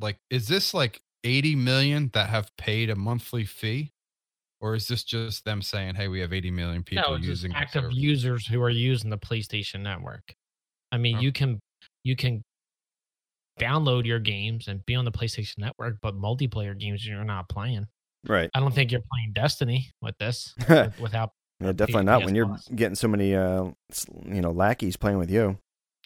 like 0.00 0.18
is 0.30 0.48
this 0.48 0.74
like 0.74 1.00
80 1.24 1.56
million 1.56 2.10
that 2.14 2.30
have 2.30 2.50
paid 2.58 2.90
a 2.90 2.96
monthly 2.96 3.44
fee 3.44 3.92
or 4.60 4.74
is 4.74 4.88
this 4.88 5.04
just 5.04 5.44
them 5.44 5.62
saying, 5.62 5.96
"Hey, 5.96 6.08
we 6.08 6.20
have 6.20 6.32
80 6.32 6.50
million 6.50 6.82
people 6.84 7.12
no, 7.12 7.16
it's 7.16 7.26
using 7.26 7.52
active 7.54 7.92
users 7.92 8.46
who 8.46 8.62
are 8.62 8.70
using 8.70 9.10
the 9.10 9.18
PlayStation 9.18 9.80
Network. 9.82 10.34
I 10.92 10.98
mean, 10.98 11.18
Oh. 11.18 11.20
you 11.20 11.32
can 11.32 11.60
you 12.04 12.16
can 12.16 12.42
download 13.60 14.04
your 14.06 14.18
games 14.18 14.68
and 14.68 14.84
be 14.86 14.94
on 14.94 15.04
the 15.04 15.12
PlayStation 15.12 15.58
Network, 15.58 15.96
but 16.02 16.14
multiplayer 16.14 16.78
games 16.78 17.06
you're 17.06 17.24
not 17.24 17.48
playing. 17.48 17.86
Right. 18.26 18.50
I 18.54 18.60
don't 18.60 18.74
think 18.74 18.92
you're 18.92 19.02
playing 19.12 19.32
Destiny 19.34 19.90
with 20.00 20.16
this 20.18 20.54
with- 20.68 20.98
without. 21.00 21.30
Yeah, 21.60 21.70
definitely 21.72 22.04
not 22.04 22.24
when 22.24 22.34
you're 22.34 22.46
Plus. 22.46 22.66
getting 22.74 22.96
so 22.96 23.06
many, 23.06 23.36
uh, 23.36 23.64
you 24.24 24.40
know, 24.40 24.50
lackeys 24.50 24.96
playing 24.96 25.18
with 25.18 25.30
you. 25.30 25.58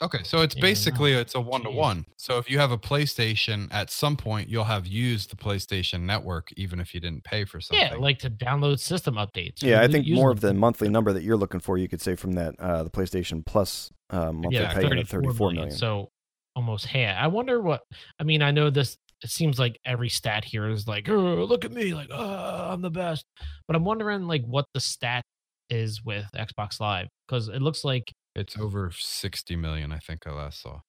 Okay, 0.02 0.18
so 0.24 0.42
it's 0.42 0.54
Yeah, 0.54 0.60
basically 0.60 1.14
no. 1.14 1.20
it's 1.20 1.34
a 1.34 1.40
one 1.40 1.62
to 1.62 1.70
one. 1.70 2.04
So 2.18 2.36
if 2.36 2.50
you 2.50 2.58
have 2.58 2.70
a 2.72 2.76
PlayStation, 2.76 3.66
at 3.72 3.90
some 3.90 4.14
point 4.18 4.50
you'll 4.50 4.64
have 4.64 4.86
used 4.86 5.30
the 5.30 5.36
PlayStation 5.36 6.02
Network, 6.02 6.52
even 6.58 6.80
if 6.80 6.92
you 6.92 7.00
didn't 7.00 7.24
pay 7.24 7.46
for 7.46 7.62
something. 7.62 7.88
Yeah, 7.88 7.94
like 7.96 8.18
to 8.18 8.28
download 8.30 8.78
system 8.80 9.14
updates. 9.14 9.62
Yeah, 9.62 9.78
I 9.78 9.82
You're 9.84 9.88
think 9.92 10.08
more 10.08 10.28
the- 10.28 10.32
of 10.32 10.40
the 10.42 10.52
monthly 10.52 10.90
number 10.90 11.14
that 11.14 11.22
you're 11.22 11.38
looking 11.38 11.60
for, 11.60 11.78
you 11.78 11.88
could 11.88 12.02
say 12.02 12.14
from 12.16 12.32
that 12.32 12.54
uh, 12.60 12.82
the 12.82 12.90
PlayStation 12.90 13.42
Plus 13.46 13.90
uh, 14.10 14.32
monthly 14.32 14.56
yeah, 14.58 14.74
payment 14.74 15.00
of 15.00 15.08
34 15.08 15.52
million. 15.52 15.70
So 15.70 16.10
almost 16.56 16.86
half. 16.86 17.16
I 17.22 17.28
wonder 17.28 17.60
what. 17.60 17.82
I 18.18 18.24
mean, 18.24 18.42
I 18.42 18.50
know 18.50 18.70
this. 18.70 18.96
It 19.22 19.30
seems 19.30 19.58
like 19.58 19.78
every 19.84 20.08
stat 20.08 20.44
here 20.44 20.68
is 20.68 20.88
like, 20.88 21.08
oh, 21.08 21.44
look 21.44 21.64
at 21.64 21.72
me, 21.72 21.94
like, 21.94 22.08
oh, 22.10 22.68
I'm 22.72 22.82
the 22.82 22.90
best. 22.90 23.24
But 23.68 23.76
I'm 23.76 23.84
wondering, 23.84 24.26
like, 24.26 24.44
what 24.44 24.66
the 24.74 24.80
stat 24.80 25.24
is 25.70 26.02
with 26.04 26.26
Xbox 26.36 26.80
Live 26.80 27.08
because 27.26 27.48
it 27.48 27.62
looks 27.62 27.84
like 27.84 28.12
it's 28.34 28.58
over 28.58 28.90
60 28.94 29.56
million, 29.56 29.92
I 29.92 29.98
think 29.98 30.26
I 30.26 30.32
last 30.32 30.60
saw. 30.62 30.80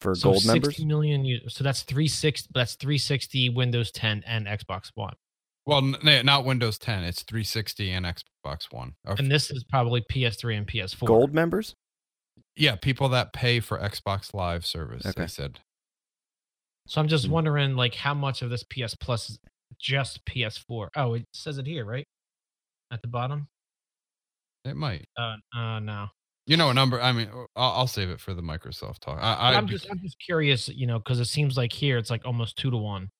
for 0.00 0.14
so 0.14 0.30
gold 0.30 0.42
60 0.42 0.52
members. 0.52 0.84
million 0.84 1.40
So 1.48 1.62
that's 1.62 1.82
360. 1.82 2.48
That's 2.54 2.74
360 2.74 3.50
Windows 3.50 3.90
10 3.92 4.24
and 4.26 4.46
Xbox 4.46 4.90
One. 4.94 5.14
Well, 5.64 5.78
n- 5.78 5.96
n- 6.06 6.26
not 6.26 6.44
Windows 6.44 6.78
10. 6.78 7.04
It's 7.04 7.22
360 7.22 7.90
and 7.92 8.06
Xbox 8.06 8.72
One. 8.72 8.94
Or 9.06 9.14
And 9.18 9.30
this 9.30 9.50
is 9.50 9.64
probably 9.70 10.02
PS3 10.10 10.58
and 10.58 10.66
PS4. 10.66 11.06
Gold 11.06 11.32
members? 11.34 11.74
Yeah, 12.58 12.76
people 12.76 13.08
that 13.10 13.32
pay 13.32 13.60
for 13.60 13.78
Xbox 13.78 14.34
Live 14.34 14.66
service. 14.66 15.06
Okay. 15.06 15.22
They 15.22 15.26
said. 15.28 15.60
So 16.86 17.00
I'm 17.00 17.08
just 17.08 17.26
Hmm. 17.26 17.32
wondering, 17.32 17.76
like, 17.76 17.94
how 17.94 18.14
much 18.14 18.42
of 18.42 18.50
this 18.50 18.64
PS 18.64 18.94
Plus 18.94 19.30
is 19.30 19.38
just 19.78 20.24
PS4? 20.24 20.88
Oh, 20.96 21.14
it 21.14 21.26
says 21.32 21.58
it 21.58 21.66
here, 21.66 21.84
right? 21.84 22.06
At 22.90 23.02
the 23.02 23.08
bottom. 23.08 23.48
It 24.64 24.76
might. 24.76 25.06
Uh, 25.16 25.36
uh 25.56 25.78
no. 25.80 26.08
You 26.46 26.56
know 26.56 26.70
a 26.70 26.74
number. 26.74 27.00
I 27.00 27.12
mean, 27.12 27.28
I'll, 27.54 27.72
I'll 27.72 27.86
save 27.86 28.08
it 28.08 28.20
for 28.20 28.32
the 28.32 28.42
Microsoft 28.42 29.00
talk. 29.00 29.18
I, 29.20 29.34
I 29.34 29.54
I'm 29.54 29.68
just, 29.68 29.86
I'm 29.90 30.00
just 30.00 30.16
curious, 30.18 30.68
you 30.68 30.86
know, 30.86 30.98
because 30.98 31.20
it 31.20 31.26
seems 31.26 31.58
like 31.58 31.72
here 31.72 31.98
it's 31.98 32.10
like 32.10 32.24
almost 32.24 32.56
two 32.56 32.70
to 32.70 32.76
one. 32.76 33.10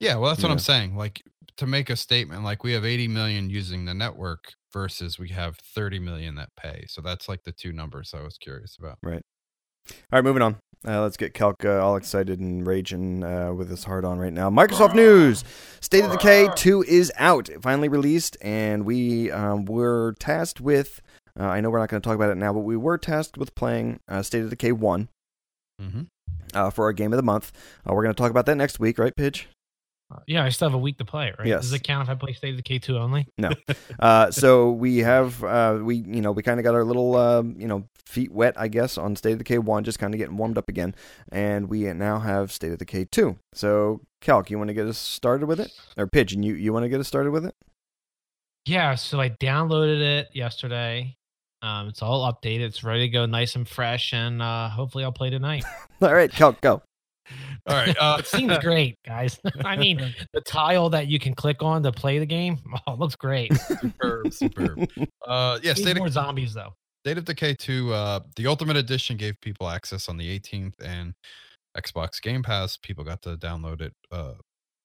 Yeah, 0.00 0.16
well, 0.16 0.30
that's 0.30 0.42
what 0.42 0.50
I'm 0.50 0.58
saying. 0.58 0.96
Like 0.96 1.22
to 1.58 1.66
make 1.66 1.90
a 1.90 1.96
statement, 1.96 2.42
like 2.42 2.64
we 2.64 2.72
have 2.72 2.84
80 2.84 3.08
million 3.08 3.50
using 3.50 3.84
the 3.84 3.94
network 3.94 4.54
versus 4.72 5.18
we 5.18 5.28
have 5.30 5.56
30 5.56 5.98
million 5.98 6.34
that 6.36 6.50
pay. 6.56 6.84
So 6.88 7.00
that's 7.00 7.28
like 7.28 7.44
the 7.44 7.52
two 7.52 7.72
numbers 7.72 8.14
I 8.14 8.22
was 8.22 8.38
curious 8.38 8.76
about. 8.78 8.98
Right. 9.02 9.22
All 9.90 9.94
right, 10.12 10.24
moving 10.24 10.42
on. 10.42 10.56
Uh, 10.86 11.00
let's 11.02 11.16
get 11.16 11.34
Calc 11.34 11.64
uh, 11.64 11.78
all 11.78 11.96
excited 11.96 12.40
and 12.40 12.66
raging 12.66 13.22
uh, 13.22 13.52
with 13.52 13.70
his 13.70 13.84
heart 13.84 14.04
on 14.04 14.18
right 14.18 14.32
now. 14.32 14.50
Microsoft 14.50 14.94
News: 14.94 15.44
State 15.80 16.04
of 16.04 16.10
Decay 16.10 16.48
2 16.56 16.82
is 16.82 17.12
out, 17.18 17.48
finally 17.60 17.88
released, 17.88 18.36
and 18.42 18.84
we 18.84 19.30
um, 19.30 19.64
were 19.64 20.14
tasked 20.18 20.60
with. 20.60 21.00
Uh, 21.38 21.44
I 21.44 21.60
know 21.60 21.70
we're 21.70 21.78
not 21.78 21.88
going 21.88 22.02
to 22.02 22.06
talk 22.06 22.16
about 22.16 22.30
it 22.30 22.36
now, 22.36 22.52
but 22.52 22.60
we 22.60 22.76
were 22.76 22.98
tasked 22.98 23.38
with 23.38 23.54
playing 23.54 24.00
uh, 24.08 24.22
State 24.22 24.42
of 24.42 24.50
Decay 24.50 24.72
1 24.72 25.08
Mm-hmm. 25.80 26.02
uh, 26.54 26.70
for 26.70 26.84
our 26.84 26.92
game 26.92 27.12
of 27.12 27.16
the 27.16 27.22
month. 27.22 27.50
Uh, 27.88 27.94
we're 27.94 28.02
going 28.02 28.14
to 28.14 28.20
talk 28.20 28.30
about 28.30 28.46
that 28.46 28.56
next 28.56 28.78
week, 28.78 28.98
right, 28.98 29.14
Pidge? 29.16 29.46
Yeah, 30.26 30.44
I 30.44 30.48
still 30.50 30.68
have 30.68 30.74
a 30.74 30.78
week 30.78 30.98
to 30.98 31.04
play 31.04 31.28
it, 31.28 31.36
right? 31.38 31.48
Yes. 31.48 31.62
Does 31.62 31.72
it 31.72 31.82
count 31.82 32.08
if 32.08 32.10
I 32.10 32.14
play 32.14 32.32
State 32.32 32.50
of 32.50 32.56
Decay 32.56 32.78
two 32.78 32.98
only? 32.98 33.26
No. 33.38 33.50
uh, 34.00 34.30
so 34.30 34.72
we 34.72 34.98
have 34.98 35.42
uh, 35.42 35.78
we 35.82 35.96
you 35.96 36.20
know 36.20 36.32
we 36.32 36.42
kind 36.42 36.60
of 36.60 36.64
got 36.64 36.74
our 36.74 36.84
little 36.84 37.14
uh, 37.16 37.42
you 37.42 37.66
know 37.66 37.84
feet 38.06 38.32
wet 38.32 38.54
I 38.56 38.68
guess 38.68 38.98
on 38.98 39.16
State 39.16 39.32
of 39.32 39.38
Decay 39.38 39.58
one, 39.58 39.84
just 39.84 39.98
kind 39.98 40.14
of 40.14 40.18
getting 40.18 40.36
warmed 40.36 40.58
up 40.58 40.68
again, 40.68 40.94
and 41.30 41.68
we 41.68 41.92
now 41.92 42.18
have 42.18 42.52
State 42.52 42.72
of 42.72 42.78
Decay 42.78 43.06
two. 43.06 43.36
So 43.54 44.00
Calc, 44.20 44.50
you 44.50 44.58
want 44.58 44.68
to 44.68 44.74
get 44.74 44.86
us 44.86 44.98
started 44.98 45.46
with 45.46 45.60
it, 45.60 45.72
or 45.96 46.06
Pigeon, 46.06 46.42
you 46.42 46.54
you 46.54 46.72
want 46.72 46.84
to 46.84 46.88
get 46.88 47.00
us 47.00 47.08
started 47.08 47.30
with 47.30 47.44
it? 47.44 47.54
Yeah, 48.64 48.94
so 48.94 49.20
I 49.20 49.30
downloaded 49.30 50.00
it 50.00 50.28
yesterday. 50.32 51.16
Um, 51.62 51.88
it's 51.88 52.02
all 52.02 52.32
updated. 52.32 52.62
It's 52.62 52.82
ready 52.82 53.06
to 53.06 53.08
go, 53.08 53.26
nice 53.26 53.54
and 53.54 53.68
fresh, 53.68 54.12
and 54.12 54.42
uh, 54.42 54.68
hopefully 54.68 55.04
I'll 55.04 55.12
play 55.12 55.30
tonight. 55.30 55.64
All 56.02 56.12
right, 56.12 56.30
Calc, 56.30 56.60
go. 56.60 56.82
All 57.66 57.76
right. 57.76 57.96
Uh, 57.98 58.16
It 58.20 58.26
seems 58.26 58.56
great, 58.58 58.96
guys. 59.06 59.38
I 59.64 59.76
mean, 59.76 60.14
the 60.32 60.40
tile 60.40 60.90
that 60.90 61.06
you 61.06 61.18
can 61.18 61.34
click 61.34 61.62
on 61.62 61.82
to 61.84 61.92
play 61.92 62.18
the 62.18 62.26
game, 62.26 62.58
oh, 62.86 62.92
it 62.94 62.98
looks 62.98 63.16
great. 63.16 63.52
superb, 63.54 64.32
superb. 64.32 64.88
Uh, 65.26 65.58
yeah, 65.62 65.72
Need 65.72 65.78
State 65.82 65.96
more 65.98 66.06
of, 66.08 66.12
zombies 66.12 66.54
though. 66.54 66.74
State 67.04 67.18
of 67.18 67.24
Decay 67.24 67.54
2, 67.54 67.92
uh, 67.92 68.20
the 68.36 68.46
Ultimate 68.46 68.76
Edition 68.76 69.16
gave 69.16 69.40
people 69.40 69.68
access 69.68 70.08
on 70.08 70.16
the 70.16 70.38
18th, 70.38 70.74
and 70.84 71.14
Xbox 71.76 72.20
Game 72.22 72.42
Pass, 72.42 72.76
people 72.76 73.02
got 73.02 73.22
to 73.22 73.36
download 73.36 73.80
it. 73.80 73.92
Uh, 74.10 74.34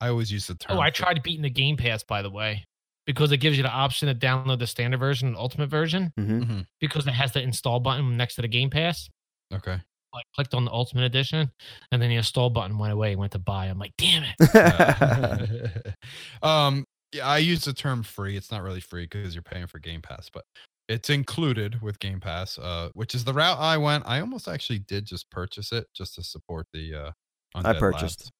I 0.01 0.09
always 0.09 0.31
use 0.31 0.47
the 0.47 0.55
term. 0.55 0.77
Oh, 0.77 0.79
I 0.79 0.89
for- 0.89 0.95
tried 0.97 1.21
beating 1.23 1.43
the 1.43 1.49
Game 1.49 1.77
Pass 1.77 2.03
by 2.03 2.21
the 2.21 2.29
way, 2.31 2.63
because 3.05 3.31
it 3.31 3.37
gives 3.37 3.55
you 3.57 3.63
the 3.63 3.69
option 3.71 4.07
to 4.07 4.15
download 4.15 4.59
the 4.59 4.67
standard 4.67 4.99
version 4.99 5.27
and 5.27 5.37
ultimate 5.37 5.69
version 5.69 6.11
hmm 6.17 6.41
Mhm. 6.41 6.65
because 6.79 7.05
it 7.07 7.13
has 7.13 7.33
the 7.33 7.41
install 7.41 7.79
button 7.79 8.17
next 8.17 8.35
to 8.35 8.41
the 8.41 8.47
Game 8.47 8.69
Pass. 8.69 9.09
Okay. 9.53 9.79
I 10.17 10.21
clicked 10.35 10.53
on 10.53 10.65
the 10.65 10.71
ultimate 10.71 11.03
edition, 11.03 11.51
and 11.91 12.01
then 12.01 12.09
the 12.09 12.15
install 12.15 12.49
button 12.49 12.77
went 12.77 12.93
away. 12.93 13.15
Went 13.15 13.31
to 13.33 13.39
buy. 13.39 13.67
I'm 13.67 13.79
like, 13.79 13.93
damn 13.97 14.23
it. 14.39 15.95
um, 16.43 16.85
yeah, 17.13 17.25
I 17.25 17.37
use 17.37 17.63
the 17.63 17.73
term 17.73 18.03
free. 18.03 18.35
It's 18.35 18.51
not 18.51 18.63
really 18.63 18.81
free 18.81 19.07
because 19.09 19.33
you're 19.33 19.43
paying 19.43 19.67
for 19.67 19.79
Game 19.79 20.01
Pass, 20.01 20.29
but 20.31 20.43
it's 20.89 21.09
included 21.09 21.81
with 21.81 21.99
Game 21.99 22.19
Pass, 22.19 22.57
uh, 22.57 22.89
which 22.93 23.15
is 23.15 23.23
the 23.23 23.33
route 23.33 23.59
I 23.59 23.77
went. 23.77 24.03
I 24.05 24.19
almost 24.19 24.47
actually 24.47 24.79
did 24.79 25.05
just 25.05 25.29
purchase 25.29 25.71
it 25.71 25.87
just 25.95 26.15
to 26.15 26.23
support 26.23 26.67
the. 26.73 26.93
Uh, 26.95 27.11
I 27.55 27.73
purchased. 27.73 28.31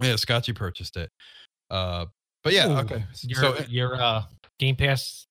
Labs. 0.00 0.10
Yeah, 0.10 0.16
Scotchy 0.16 0.52
purchased 0.52 0.96
it. 0.96 1.10
Uh, 1.68 2.06
but 2.42 2.52
yeah, 2.52 2.68
Ooh, 2.68 2.78
okay. 2.78 3.04
Your, 3.22 3.40
So 3.40 3.64
your 3.68 4.00
uh, 4.00 4.22
Game 4.58 4.76
Pass. 4.76 5.26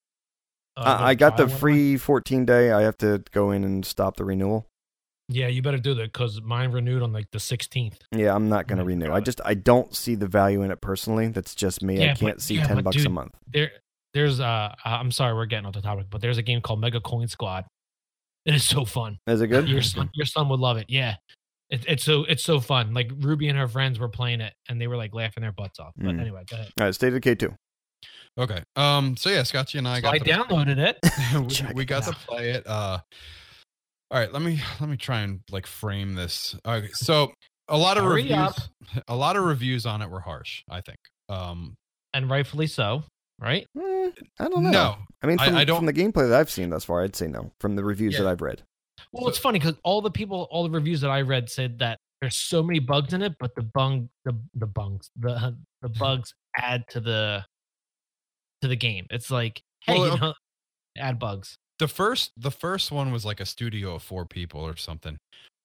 uh, 0.78 0.98
I 1.00 1.10
I 1.10 1.16
got 1.16 1.38
the 1.38 1.44
trial 1.44 1.48
went 1.48 1.52
away? 1.52 1.60
free 1.60 1.98
14 1.98 2.46
day. 2.46 2.72
I 2.72 2.82
have 2.84 2.98
to 3.00 3.24
go 3.32 3.52
in 3.52 3.64
and 3.64 3.86
stop 3.86 4.18
the 4.18 4.26
renewal. 4.26 4.69
Yeah, 5.32 5.48
you 5.48 5.62
better 5.62 5.78
do 5.78 5.94
that 5.94 6.12
because 6.12 6.42
mine 6.42 6.72
renewed 6.72 7.04
on 7.04 7.14
like 7.14 7.30
the 7.32 7.38
16th. 7.38 7.98
Yeah, 8.12 8.34
I'm 8.34 8.50
not 8.50 8.68
going 8.68 8.80
to 8.80 8.84
renew. 8.84 9.14
I 9.14 9.20
just 9.20 9.40
I 9.46 9.54
don't 9.54 9.96
see 9.96 10.16
the 10.16 10.28
value 10.28 10.64
in 10.64 10.72
it 10.72 10.82
personally. 10.82 11.28
That's 11.28 11.54
just 11.54 11.84
me. 11.84 12.04
I 12.04 12.14
can't 12.16 12.38
but- 12.38 12.42
see 12.42 12.56
yeah, 12.56 12.66
10 12.68 12.76
but 12.78 12.84
bucks 12.86 13.06
a 13.06 13.10
month. 13.10 13.34
There, 13.54 13.72
there's 14.16 14.40
uh, 14.40 14.74
I'm 14.84 15.12
sorry, 15.12 15.36
we're 15.36 15.46
getting 15.46 15.68
off 15.68 15.74
the 15.74 15.82
topic, 15.82 16.08
but 16.10 16.20
there's 16.20 16.40
a 16.40 16.42
game 16.42 16.62
called 16.62 16.82
Mega 16.82 17.00
Coin 17.00 17.28
Squad. 17.28 17.66
It 18.46 18.56
is 18.56 18.68
so 18.68 18.86
fun. 18.86 19.20
Is 19.28 19.40
it 19.42 19.48
good? 19.48 19.70
Your 19.70 19.84
son, 19.84 20.10
your 20.16 20.26
son 20.26 20.50
would 20.50 20.60
love 20.60 20.78
it. 20.78 20.88
Yeah, 20.90 21.16
it, 21.70 21.86
it's 21.88 22.04
so 22.04 22.24
it's 22.24 22.44
so 22.44 22.60
fun. 22.60 22.96
Like 22.96 23.12
Ruby 23.20 23.50
and 23.50 23.58
her 23.60 23.68
friends 23.68 24.00
were 24.00 24.10
playing 24.10 24.42
it, 24.42 24.54
and 24.68 24.82
they 24.82 24.88
were 24.88 24.98
like 24.98 25.14
laughing 25.14 25.42
their 25.42 25.52
butts 25.52 25.78
off. 25.80 25.94
But 25.96 26.16
Mm. 26.16 26.22
anyway, 26.22 26.44
go 26.50 26.56
ahead. 26.56 26.70
All 26.80 26.86
right, 26.86 26.96
State 26.96 27.10
of 27.10 27.14
Decay 27.22 27.36
two. 27.36 27.54
okay. 28.40 28.64
Um. 28.76 29.16
So 29.16 29.30
yeah, 29.30 29.44
Scotchy 29.44 29.78
and 29.78 29.88
I 29.88 29.98
So 29.98 30.02
got. 30.04 30.14
I 30.16 30.18
to- 30.20 30.26
downloaded 30.32 30.78
it. 30.80 30.98
Check 31.54 31.70
we, 31.76 31.76
we 31.76 31.82
it 31.84 31.86
got 31.86 32.04
to 32.06 32.14
play 32.14 32.50
it. 32.52 32.66
Uh, 32.66 32.98
all 34.12 34.20
right, 34.20 34.32
let 34.32 34.42
me 34.42 34.62
let 34.80 34.90
me 34.90 34.98
try 34.98 35.22
and 35.22 35.42
like 35.52 35.68
frame 35.68 36.14
this. 36.16 36.56
Okay, 36.66 36.90
so 36.94 37.32
a 37.68 37.78
lot 37.78 37.98
of 37.98 38.04
Hurry 38.04 38.24
reviews, 38.24 38.38
up. 38.38 38.56
a 39.08 39.16
lot 39.16 39.36
of 39.36 39.44
reviews 39.44 39.86
on 39.86 40.02
it 40.02 40.10
were 40.10 40.20
harsh. 40.22 40.64
I 40.70 40.82
think. 40.82 40.98
Um, 41.30 41.76
and 42.14 42.30
rightfully 42.30 42.66
so, 42.68 43.04
right? 43.40 43.66
Eh, 43.80 44.10
I 44.40 44.48
don't 44.48 44.64
know. 44.64 44.72
no, 44.72 44.96
I 45.22 45.28
mean, 45.28 45.38
from, 45.38 45.56
I 45.56 45.64
don't- 45.64 45.78
from 45.78 45.86
the 45.86 45.94
gameplay 45.94 46.28
that 46.30 46.34
I've 46.40 46.50
seen 46.50 46.70
thus 46.72 46.86
far, 46.86 47.04
I'd 47.04 47.16
say 47.16 47.28
no. 47.28 47.52
From 47.60 47.76
the 47.76 47.84
reviews 47.84 48.16
Yeah. 48.16 48.24
that 48.24 48.30
I've 48.30 48.42
read. 48.42 48.64
Well, 49.14 49.28
it's 49.30 49.38
funny 49.38 49.60
because 49.60 49.76
all 49.84 50.02
the 50.02 50.12
people, 50.12 50.48
all 50.52 50.64
the 50.64 50.70
reviews 50.72 51.02
that 51.02 51.10
I 51.12 51.22
read 51.22 51.50
said 51.50 51.80
that 51.80 52.00
there's 52.20 52.36
so 52.36 52.62
many 52.62 52.80
bugs 52.80 53.14
in 53.14 53.22
it, 53.22 53.34
but 53.40 53.52
the 53.56 53.62
bung, 53.62 54.10
the 54.26 54.36
the 54.56 54.66
bugs, 54.68 55.10
the 55.18 55.56
the 55.82 55.88
bugs 55.90 56.34
add 56.58 56.84
to 56.90 57.00
the 57.00 57.46
to 58.62 58.68
the 58.68 58.76
game. 58.76 59.06
It's 59.10 59.32
like, 59.32 59.62
hey, 59.86 59.98
Well, 59.98 60.14
you 60.16 60.20
know, 60.20 60.34
add 60.98 61.18
bugs. 61.20 61.56
The 61.80 61.88
first 61.88 62.32
the 62.38 62.52
first 62.52 62.92
one 62.92 63.12
was 63.12 63.26
like 63.26 63.40
a 63.40 63.46
studio 63.46 63.96
of 63.96 64.04
four 64.04 64.26
people 64.26 64.62
or 64.62 64.76
something. 64.76 65.18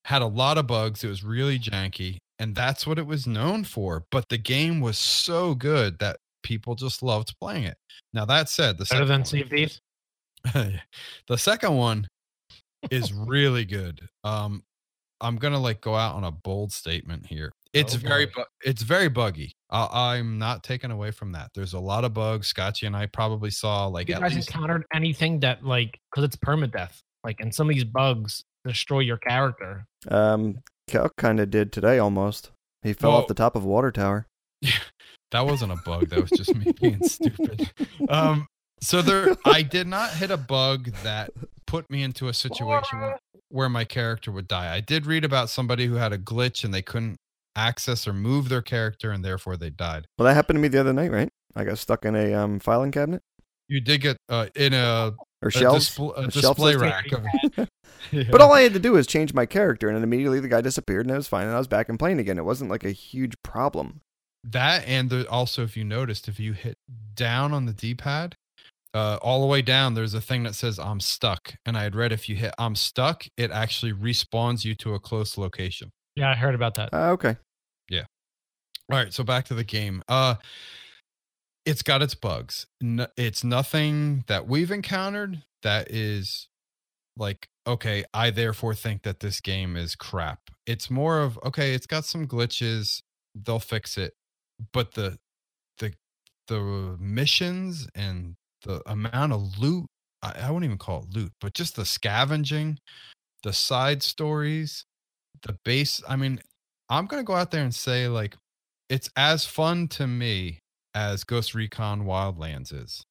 Had 0.05 0.21
a 0.21 0.27
lot 0.27 0.57
of 0.57 0.67
bugs. 0.67 1.03
It 1.03 1.07
was 1.09 1.23
really 1.23 1.57
janky, 1.59 2.17
and 2.39 2.55
that's 2.55 2.85
what 2.87 2.99
it 2.99 3.05
was 3.07 3.25
known 3.27 3.63
for. 3.63 4.05
But 4.11 4.29
the 4.29 4.37
game 4.37 4.79
was 4.81 4.97
so 4.97 5.55
good 5.55 5.99
that 5.99 6.17
people 6.43 6.75
just 6.75 7.01
loved 7.01 7.33
playing 7.41 7.63
it. 7.63 7.77
Now 8.13 8.25
that 8.25 8.49
said, 8.49 8.77
the 8.77 8.85
Better 8.85 9.05
second 9.05 9.07
than 9.07 9.19
one- 9.19 9.25
Sea 9.25 9.41
of 9.41 9.49
Thieves. 9.49 9.81
the 11.27 11.37
second 11.37 11.75
one 11.75 12.07
is 12.91 13.11
really 13.13 13.65
good. 13.65 14.07
Um, 14.23 14.63
I'm 15.21 15.37
gonna 15.37 15.59
like 15.59 15.81
go 15.81 15.95
out 15.95 16.15
on 16.15 16.23
a 16.23 16.31
bold 16.31 16.71
statement 16.71 17.25
here. 17.25 17.51
It's 17.75 17.93
Oh, 17.95 17.99
very, 17.99 18.25
bu- 18.27 18.43
it's 18.63 18.81
very 18.81 19.09
buggy. 19.09 19.51
I, 19.69 20.15
I'm 20.17 20.37
not 20.39 20.63
taken 20.63 20.91
away 20.91 21.11
from 21.11 21.33
that. 21.33 21.49
There's 21.53 21.73
a 21.73 21.79
lot 21.79 22.05
of 22.05 22.13
bugs. 22.13 22.47
Scotchy 22.47 22.85
and 22.85 22.95
I 22.95 23.05
probably 23.07 23.49
saw 23.51 23.87
like 23.87 24.07
you 24.09 24.15
at 24.15 24.21
guys 24.21 24.33
least 24.35 24.49
encountered 24.49 24.85
anything 24.93 25.41
that 25.41 25.63
like 25.65 25.99
because 26.09 26.23
it's 26.23 26.37
permadeath, 26.37 26.97
like, 27.23 27.37
and 27.39 27.53
some 27.53 27.69
of 27.69 27.75
these 27.75 27.83
bugs 27.83 28.43
destroy 28.65 28.99
your 28.99 29.17
character. 29.17 29.85
Um, 30.07 30.59
Cal 30.87 31.09
kind 31.17 31.39
of 31.39 31.49
did 31.49 31.71
today 31.71 31.99
almost. 31.99 32.51
He 32.81 32.93
fell 32.93 33.11
Well- 33.11 33.21
off 33.21 33.27
the 33.27 33.33
top 33.33 33.55
of 33.55 33.63
a 33.63 33.67
water 33.67 33.91
tower. 33.91 34.25
that 34.61 34.79
That 35.31 35.45
wasn't 35.45 35.73
a 35.73 35.77
bug. 35.85 36.09
That 36.09 36.21
was 36.21 36.29
just 36.31 36.55
me 36.55 36.71
being 36.81 37.03
stupid. 37.03 37.69
Um, 38.07 38.47
so 38.81 39.01
there, 39.01 39.35
I 39.45 39.63
did 39.63 39.87
not 39.87 40.11
hit 40.11 40.31
a 40.31 40.37
bug 40.37 40.91
that 41.03 41.31
put 41.67 41.89
me 41.89 42.03
into 42.03 42.27
a 42.27 42.33
situation 42.33 42.99
where, 42.99 43.17
where 43.49 43.69
my 43.69 43.83
character 43.83 44.31
would 44.31 44.47
die. 44.47 44.73
I 44.73 44.79
did 44.81 45.05
read 45.05 45.25
about 45.25 45.49
somebody 45.49 45.87
who 45.87 45.95
had 45.95 46.13
a 46.13 46.17
glitch 46.17 46.63
and 46.63 46.73
they 46.73 46.81
couldn't 46.81 47.17
access 47.55 48.07
or 48.07 48.13
move 48.13 48.49
their 48.49 48.61
character, 48.61 49.11
and 49.11 49.23
therefore 49.23 49.57
they 49.57 49.69
died. 49.69 50.07
Well, 50.17 50.25
that 50.27 50.33
happened 50.33 50.57
to 50.57 50.61
me 50.61 50.67
the 50.67 50.79
other 50.79 50.93
night, 50.93 51.11
right? 51.11 51.29
I 51.55 51.63
got 51.63 51.77
stuck 51.77 52.05
in 52.05 52.15
a 52.15 52.33
um, 52.33 52.59
filing 52.59 52.91
cabinet 52.91 53.21
You 53.69 53.79
did 53.81 54.01
get 54.01 54.17
uh, 54.29 54.47
in 54.55 54.73
a, 54.73 55.13
or 55.41 55.47
a, 55.47 55.51
shelves. 55.51 55.89
displ- 55.89 56.17
a 56.17 56.27
a 56.27 56.31
shelf 56.31 56.57
display 56.57 56.75
rack. 56.75 57.05
Of, 57.11 57.67
But 58.31 58.41
all 58.41 58.53
I 58.53 58.61
had 58.61 58.73
to 58.73 58.79
do 58.79 58.91
was 58.93 59.07
change 59.07 59.33
my 59.33 59.45
character, 59.45 59.87
and 59.87 59.95
then 59.95 60.03
immediately 60.03 60.39
the 60.39 60.47
guy 60.47 60.61
disappeared, 60.61 61.05
and 61.05 61.13
I 61.13 61.17
was 61.17 61.27
fine, 61.27 61.47
and 61.47 61.55
I 61.55 61.57
was 61.57 61.67
back 61.67 61.89
and 61.89 61.97
playing 61.97 62.19
again. 62.19 62.37
It 62.37 62.45
wasn't 62.45 62.69
like 62.69 62.83
a 62.83 62.91
huge 62.91 63.33
problem. 63.43 64.01
that 64.43 64.85
and 64.87 65.09
the, 65.09 65.27
also 65.29 65.63
if 65.63 65.75
you 65.75 65.83
noticed 65.83 66.27
if 66.27 66.39
you 66.39 66.53
hit 66.53 66.75
down 67.15 67.51
on 67.53 67.65
the 67.65 67.73
d-pad 67.73 68.35
uh, 68.93 69.17
all 69.23 69.41
the 69.41 69.47
way 69.47 69.61
down 69.61 69.95
there's 69.95 70.13
a 70.13 70.21
thing 70.21 70.43
that 70.43 70.53
says 70.53 70.77
i'm 70.77 70.99
stuck 70.99 71.55
and 71.65 71.75
i 71.75 71.81
had 71.83 71.95
read 71.95 72.11
if 72.13 72.29
you 72.29 72.35
hit 72.35 72.53
i'm 72.59 72.75
stuck 72.75 73.25
it 73.37 73.49
actually 73.49 73.91
respawns 73.91 74.63
you 74.63 74.75
to 74.75 74.93
a 74.93 74.99
close 74.99 75.35
location 75.37 75.89
Yeah, 76.15 76.29
I 76.29 76.35
heard 76.35 76.53
about 76.53 76.75
that. 76.75 76.93
Uh, 76.93 77.09
okay. 77.13 77.37
All 78.91 78.97
right 78.97 79.13
so 79.13 79.23
back 79.23 79.45
to 79.45 79.53
the 79.53 79.63
game 79.63 80.01
uh 80.07 80.35
it's 81.65 81.81
got 81.81 82.01
its 82.01 82.13
bugs. 82.15 82.67
N- 82.81 83.07
it's 83.17 83.43
nothing 83.43 84.23
that 84.27 84.47
we've 84.47 84.71
encountered 84.71 85.43
that 85.63 85.89
is 85.89 86.47
like 87.17 87.47
okay 87.65 88.03
i 88.13 88.29
therefore 88.29 88.75
think 88.75 89.01
that 89.03 89.19
this 89.19 89.41
game 89.41 89.75
is 89.75 89.95
crap. 89.95 90.39
It's 90.67 90.89
more 90.89 91.21
of 91.21 91.39
okay 91.43 91.73
it's 91.73 91.87
got 91.87 92.05
some 92.05 92.27
glitches 92.27 93.01
they'll 93.33 93.59
fix 93.59 93.97
it 93.97 94.13
but 94.73 94.93
the 94.93 95.17
the 95.79 95.93
the 96.47 96.95
missions 96.99 97.87
and 97.95 98.35
the 98.63 98.81
amount 98.85 99.33
of 99.33 99.57
loot 99.57 99.85
I, 100.21 100.33
I 100.43 100.51
won't 100.51 100.65
even 100.65 100.77
call 100.77 101.03
it 101.03 101.15
loot 101.15 101.31
but 101.41 101.53
just 101.53 101.75
the 101.75 101.85
scavenging 101.85 102.79
the 103.43 103.53
side 103.53 104.03
stories 104.03 104.85
the 105.43 105.57
base 105.65 106.01
i 106.07 106.15
mean 106.15 106.39
i'm 106.89 107.05
gonna 107.05 107.23
go 107.23 107.33
out 107.33 107.51
there 107.51 107.63
and 107.63 107.75
say 107.75 108.07
like 108.07 108.35
it's 108.89 109.09
as 109.15 109.45
fun 109.45 109.87
to 109.87 110.07
me 110.07 110.59
as 110.93 111.23
ghost 111.23 111.53
recon 111.53 112.03
wildlands 112.03 112.73
is 112.73 113.03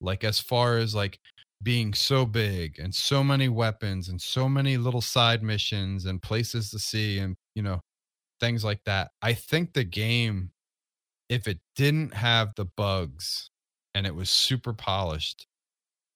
like 0.00 0.24
as 0.24 0.38
far 0.38 0.78
as 0.78 0.94
like 0.94 1.18
being 1.62 1.94
so 1.94 2.26
big 2.26 2.78
and 2.78 2.94
so 2.94 3.24
many 3.24 3.48
weapons 3.48 4.08
and 4.08 4.20
so 4.20 4.48
many 4.48 4.76
little 4.76 5.00
side 5.00 5.42
missions 5.42 6.04
and 6.04 6.22
places 6.22 6.70
to 6.70 6.78
see 6.78 7.18
and 7.18 7.34
you 7.54 7.62
know 7.62 7.80
things 8.40 8.64
like 8.64 8.80
that 8.84 9.10
i 9.22 9.32
think 9.32 9.72
the 9.72 9.84
game 9.84 10.50
if 11.28 11.48
it 11.48 11.58
didn't 11.74 12.12
have 12.12 12.52
the 12.56 12.66
bugs 12.76 13.48
and 13.94 14.06
it 14.06 14.14
was 14.14 14.30
super 14.30 14.72
polished 14.74 15.46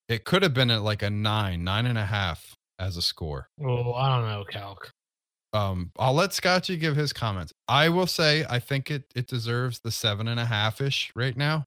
it 0.08 0.24
could 0.24 0.42
have 0.42 0.54
been 0.54 0.70
at 0.70 0.82
like 0.82 1.02
a 1.02 1.10
nine 1.10 1.64
nine 1.64 1.86
and 1.86 1.98
a 1.98 2.04
half 2.04 2.54
as 2.78 2.96
a 2.96 3.02
score 3.02 3.48
Oh, 3.64 3.94
I 3.94 4.16
don't 4.16 4.28
know, 4.28 4.44
Calc. 4.44 4.90
Um 5.52 5.90
i'll 5.98 6.12
let 6.14 6.32
scotchy 6.32 6.76
give 6.76 6.94
his 6.96 7.12
comments 7.12 7.52
i 7.68 7.88
will 7.88 8.06
say 8.06 8.44
i 8.50 8.58
think 8.58 8.90
it 8.90 9.04
it 9.14 9.26
deserves 9.26 9.80
the 9.80 9.90
seven 9.90 10.28
and 10.28 10.38
a 10.38 10.44
half 10.44 10.80
ish 10.80 11.10
right 11.16 11.36
now 11.36 11.64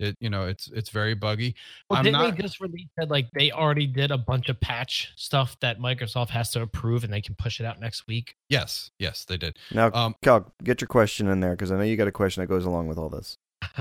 it 0.00 0.16
you 0.20 0.28
know 0.30 0.46
it's 0.46 0.68
it's 0.74 0.90
very 0.90 1.14
buggy 1.14 1.54
Well, 1.88 1.98
I'm 1.98 2.04
didn't 2.04 2.20
not- 2.20 2.36
they 2.36 2.42
just 2.42 2.60
release 2.60 2.88
that 2.96 3.10
like 3.10 3.28
they 3.34 3.50
already 3.52 3.86
did 3.86 4.10
a 4.10 4.18
bunch 4.18 4.48
of 4.48 4.60
patch 4.60 5.12
stuff 5.16 5.56
that 5.60 5.78
Microsoft 5.78 6.30
has 6.30 6.50
to 6.52 6.62
approve 6.62 7.04
and 7.04 7.12
they 7.12 7.20
can 7.20 7.34
push 7.36 7.60
it 7.60 7.64
out 7.66 7.78
next 7.80 8.06
week? 8.08 8.34
yes 8.48 8.90
yes 8.98 9.24
they 9.24 9.36
did 9.36 9.56
Now, 9.72 9.90
um 9.92 10.14
Cal, 10.22 10.52
get 10.64 10.80
your 10.80 10.88
question 10.88 11.28
in 11.28 11.40
there 11.40 11.52
because 11.52 11.70
I 11.70 11.76
know 11.76 11.82
you 11.84 11.96
got 11.96 12.08
a 12.08 12.12
question 12.12 12.40
that 12.40 12.48
goes 12.48 12.64
along 12.64 12.88
with 12.88 12.98
all 12.98 13.08
this. 13.08 13.36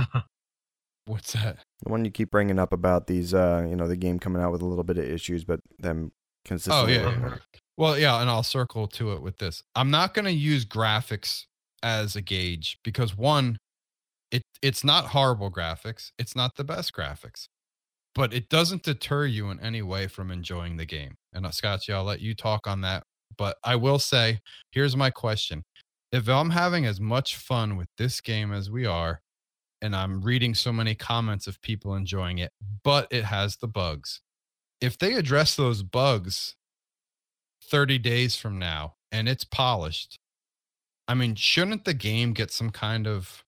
what's 1.06 1.34
that 1.34 1.58
The 1.84 1.92
one 1.92 2.06
you 2.06 2.12
keep 2.12 2.32
bringing 2.32 2.60
up 2.60 2.72
about 2.74 3.08
these, 3.08 3.34
uh, 3.34 3.66
you 3.68 3.76
know, 3.76 3.88
the 3.88 3.98
game 3.98 4.20
coming 4.20 4.42
out 4.42 4.52
with 4.52 4.62
a 4.62 4.66
little 4.66 4.84
bit 4.84 4.98
of 4.98 5.06
issues, 5.06 5.44
but 5.44 5.60
them 5.80 6.12
consistently. 6.46 6.98
Oh, 7.00 7.10
yeah, 7.10 7.20
yeah. 7.20 7.36
Well, 7.78 7.98
yeah, 7.98 8.22
and 8.22 8.30
I'll 8.30 8.44
circle 8.44 8.88
to 8.90 9.14
it 9.14 9.22
with 9.22 9.38
this. 9.40 9.64
I'm 9.76 9.90
not 9.90 10.14
going 10.14 10.26
to 10.26 10.32
use 10.32 10.66
graphics 10.66 11.46
as 11.82 12.16
a 12.16 12.22
gauge 12.22 12.78
because 12.84 13.18
one, 13.18 13.58
it 14.32 14.44
it's 14.62 14.84
not 14.84 15.08
horrible 15.08 15.52
graphics. 15.52 16.12
It's 16.20 16.36
not 16.36 16.56
the 16.56 16.64
best 16.64 16.94
graphics, 16.94 17.48
but 18.16 18.34
it 18.34 18.50
doesn't 18.50 18.84
deter 18.84 19.26
you 19.26 19.50
in 19.50 19.60
any 19.60 19.82
way 19.82 20.08
from 20.08 20.32
enjoying 20.32 20.78
the 20.78 20.86
game. 20.86 21.16
And 21.34 21.46
uh, 21.46 21.52
Scotty, 21.52 21.94
I'll 21.94 22.04
let 22.04 22.22
you 22.22 22.36
talk 22.36 22.68
on 22.68 22.82
that. 22.82 23.04
But 23.38 23.58
I 23.64 23.76
will 23.76 24.00
say, 24.00 24.40
here's 24.72 24.96
my 24.96 25.10
question: 25.10 25.64
If 26.12 26.30
I'm 26.30 26.52
having 26.52 26.86
as 26.86 27.00
much 27.02 27.38
fun 27.38 27.76
with 27.78 27.90
this 27.98 28.22
game 28.22 28.54
as 28.54 28.70
we 28.70 28.86
are, 28.86 29.22
and 29.82 29.96
I'm 29.96 30.22
reading 30.22 30.56
so 30.56 30.72
many 30.72 30.96
comments 30.96 31.48
of 31.48 31.62
people 31.62 31.96
enjoying 31.96 32.38
it, 32.40 32.52
but 32.84 33.08
it 33.12 33.26
has 33.26 33.58
the 33.58 33.68
bugs. 33.68 34.22
If 34.82 34.98
they 34.98 35.14
address 35.14 35.56
those 35.56 35.84
bugs 35.84 36.56
30 37.70 37.98
days 38.00 38.36
from 38.36 38.60
now 38.60 38.96
and 39.12 39.28
it's 39.28 39.44
polished, 39.44 40.18
I 41.08 41.14
mean, 41.14 41.36
shouldn't 41.36 41.86
the 41.86 41.94
game 41.94 42.34
get 42.34 42.52
some 42.52 42.70
kind 42.70 43.08
of 43.08 43.44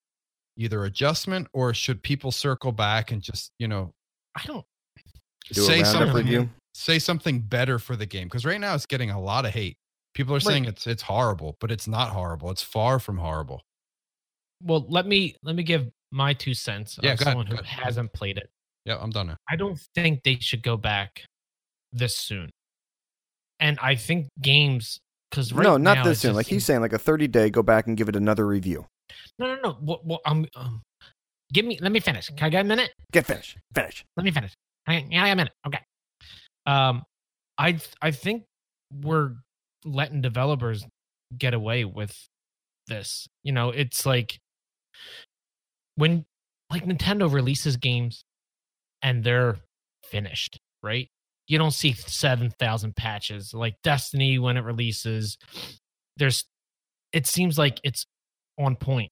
either 0.58 0.86
adjustment 0.86 1.48
or 1.54 1.74
should 1.74 2.02
people 2.04 2.32
circle 2.32 2.72
back 2.72 3.12
and 3.12 3.22
just, 3.22 3.52
you 3.60 3.68
know, 3.68 3.94
I 4.36 4.44
don't. 4.46 4.66
Do 5.54 5.62
say 5.62 5.84
something 5.84 6.16
review. 6.16 6.50
say 6.74 6.98
something 6.98 7.40
better 7.40 7.78
for 7.78 7.96
the 7.96 8.06
game 8.06 8.28
because 8.28 8.46
right 8.46 8.60
now 8.60 8.74
it's 8.74 8.86
getting 8.86 9.12
a 9.12 9.20
lot 9.20 9.46
of 9.46 9.52
hate. 9.52 9.78
People 10.16 10.36
are 10.36 10.40
saying 10.40 10.66
it's 10.66 10.88
it's 10.88 11.04
horrible, 11.04 11.58
but 11.60 11.72
it's 11.72 11.88
not 11.88 12.10
horrible. 12.10 12.50
It's 12.50 12.64
far 12.64 13.00
from 13.00 13.18
horrible. 13.18 13.62
Well, 14.64 14.86
let 14.88 15.06
me 15.06 15.36
let 15.44 15.56
me 15.56 15.64
give 15.64 15.92
my 16.12 16.34
two 16.34 16.54
cents 16.54 16.98
Yeah, 17.02 17.12
as 17.12 17.20
go 17.20 17.24
ahead, 17.24 17.32
someone 17.34 17.46
who 17.48 17.58
hasn't 17.64 18.14
played 18.14 18.38
it. 18.38 18.50
Yeah, 18.86 18.98
I'm 19.00 19.10
done 19.10 19.28
now. 19.28 19.38
I 19.50 19.56
don't 19.56 19.80
think 19.94 20.24
they 20.24 20.38
should 20.40 20.64
go 20.64 20.78
back 20.78 21.22
this 21.92 22.18
soon. 22.18 22.50
And 23.60 23.80
I 23.82 23.96
think 23.96 24.28
games 24.42 25.00
because 25.30 25.54
right 25.54 25.64
no, 25.64 25.78
not 25.78 26.04
this 26.04 26.22
soon. 26.22 26.36
Like 26.36 26.48
he's 26.48 26.66
saying, 26.66 26.82
like 26.82 26.94
a 26.94 27.00
30 27.00 27.28
day, 27.28 27.50
go 27.50 27.64
back 27.64 27.88
and 27.88 27.98
give 27.98 28.10
it 28.10 28.16
another 28.16 28.46
review. 28.46 28.86
No, 29.40 29.48
no, 29.48 29.62
no. 29.62 29.72
What? 29.80 30.06
What? 30.06 30.22
Um, 30.26 30.46
um, 30.56 30.82
give 31.54 31.66
me. 31.66 31.78
Let 31.82 31.92
me 31.92 32.00
finish. 32.00 32.28
Can 32.30 32.48
I 32.48 32.50
get 32.50 32.62
a 32.62 32.68
minute? 32.68 32.92
Get 33.12 33.26
finished. 33.26 33.58
Finish. 33.74 34.04
Let 34.18 34.24
me 34.24 34.32
finish. 34.32 34.54
I, 34.88 35.06
yeah, 35.10 35.24
I 35.24 35.28
got 35.28 35.34
a 35.34 35.36
minute. 35.36 35.54
Okay. 35.68 35.80
Um, 36.66 37.04
I 37.58 37.80
I 38.02 38.12
think 38.12 38.44
we're 39.04 39.34
letting 39.84 40.22
developers 40.22 40.86
get 41.38 41.54
away 41.54 41.86
with 41.86 42.16
this. 42.88 43.28
You 43.44 43.52
know, 43.52 43.70
it's 43.70 44.06
like 44.06 44.40
when 45.96 46.26
like 46.70 46.86
Nintendo 46.86 47.32
releases 47.32 47.78
games 47.78 48.24
and 49.02 49.24
they're 49.24 49.58
finished, 50.04 50.60
right? 50.82 51.08
You 51.48 51.58
don't 51.58 51.72
see 51.72 51.94
7,000 51.94 52.96
patches 52.96 53.54
like 53.54 53.76
Destiny 53.84 54.40
when 54.40 54.58
it 54.58 54.62
releases. 54.62 55.38
There's 56.18 56.46
it 57.12 57.28
seems 57.28 57.58
like 57.58 57.80
it's 57.84 58.06
on 58.60 58.76
point. 58.76 59.12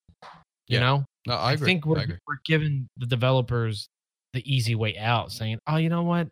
You 0.68 0.78
Yeah. 0.78 0.80
know? 0.80 1.06
No, 1.28 1.36
I, 1.36 1.54
agree. 1.54 1.66
think 1.66 1.86
we're 1.86 2.00
I 2.00 2.04
agree. 2.04 2.18
we're 2.28 2.38
giving 2.46 2.88
the 2.98 3.06
developers 3.06 3.88
the 4.34 4.44
easy 4.52 4.76
way 4.76 4.98
out, 4.98 5.32
saying, 5.32 5.60
"Oh, 5.68 5.78
you 5.78 5.88
know 5.90 6.04
what? 6.04 6.28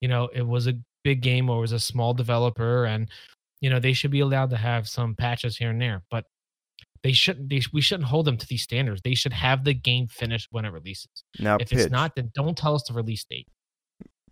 You 0.00 0.08
know, 0.08 0.28
it 0.32 0.42
was 0.46 0.66
a 0.68 0.74
big 1.02 1.22
game 1.22 1.48
or 1.50 1.58
it 1.58 1.62
was 1.62 1.72
a 1.72 1.80
small 1.80 2.14
developer, 2.14 2.84
and 2.84 3.08
you 3.60 3.68
know 3.70 3.80
they 3.80 3.92
should 3.94 4.10
be 4.12 4.20
allowed 4.20 4.50
to 4.50 4.56
have 4.56 4.86
some 4.88 5.16
patches 5.16 5.56
here 5.56 5.70
and 5.70 5.80
there, 5.80 6.02
but 6.10 6.24
they 7.02 7.12
shouldn't. 7.12 7.48
They, 7.48 7.62
we 7.72 7.80
shouldn't 7.80 8.08
hold 8.08 8.26
them 8.26 8.36
to 8.36 8.46
these 8.46 8.62
standards. 8.62 9.00
They 9.02 9.14
should 9.14 9.32
have 9.32 9.64
the 9.64 9.74
game 9.74 10.06
finished 10.08 10.48
when 10.52 10.64
it 10.64 10.72
releases. 10.72 11.08
Now, 11.40 11.56
if 11.58 11.70
pitch. 11.70 11.78
it's 11.80 11.90
not, 11.90 12.14
then 12.14 12.30
don't 12.34 12.56
tell 12.56 12.74
us 12.76 12.84
the 12.86 12.94
release 12.94 13.24
date. 13.24 13.48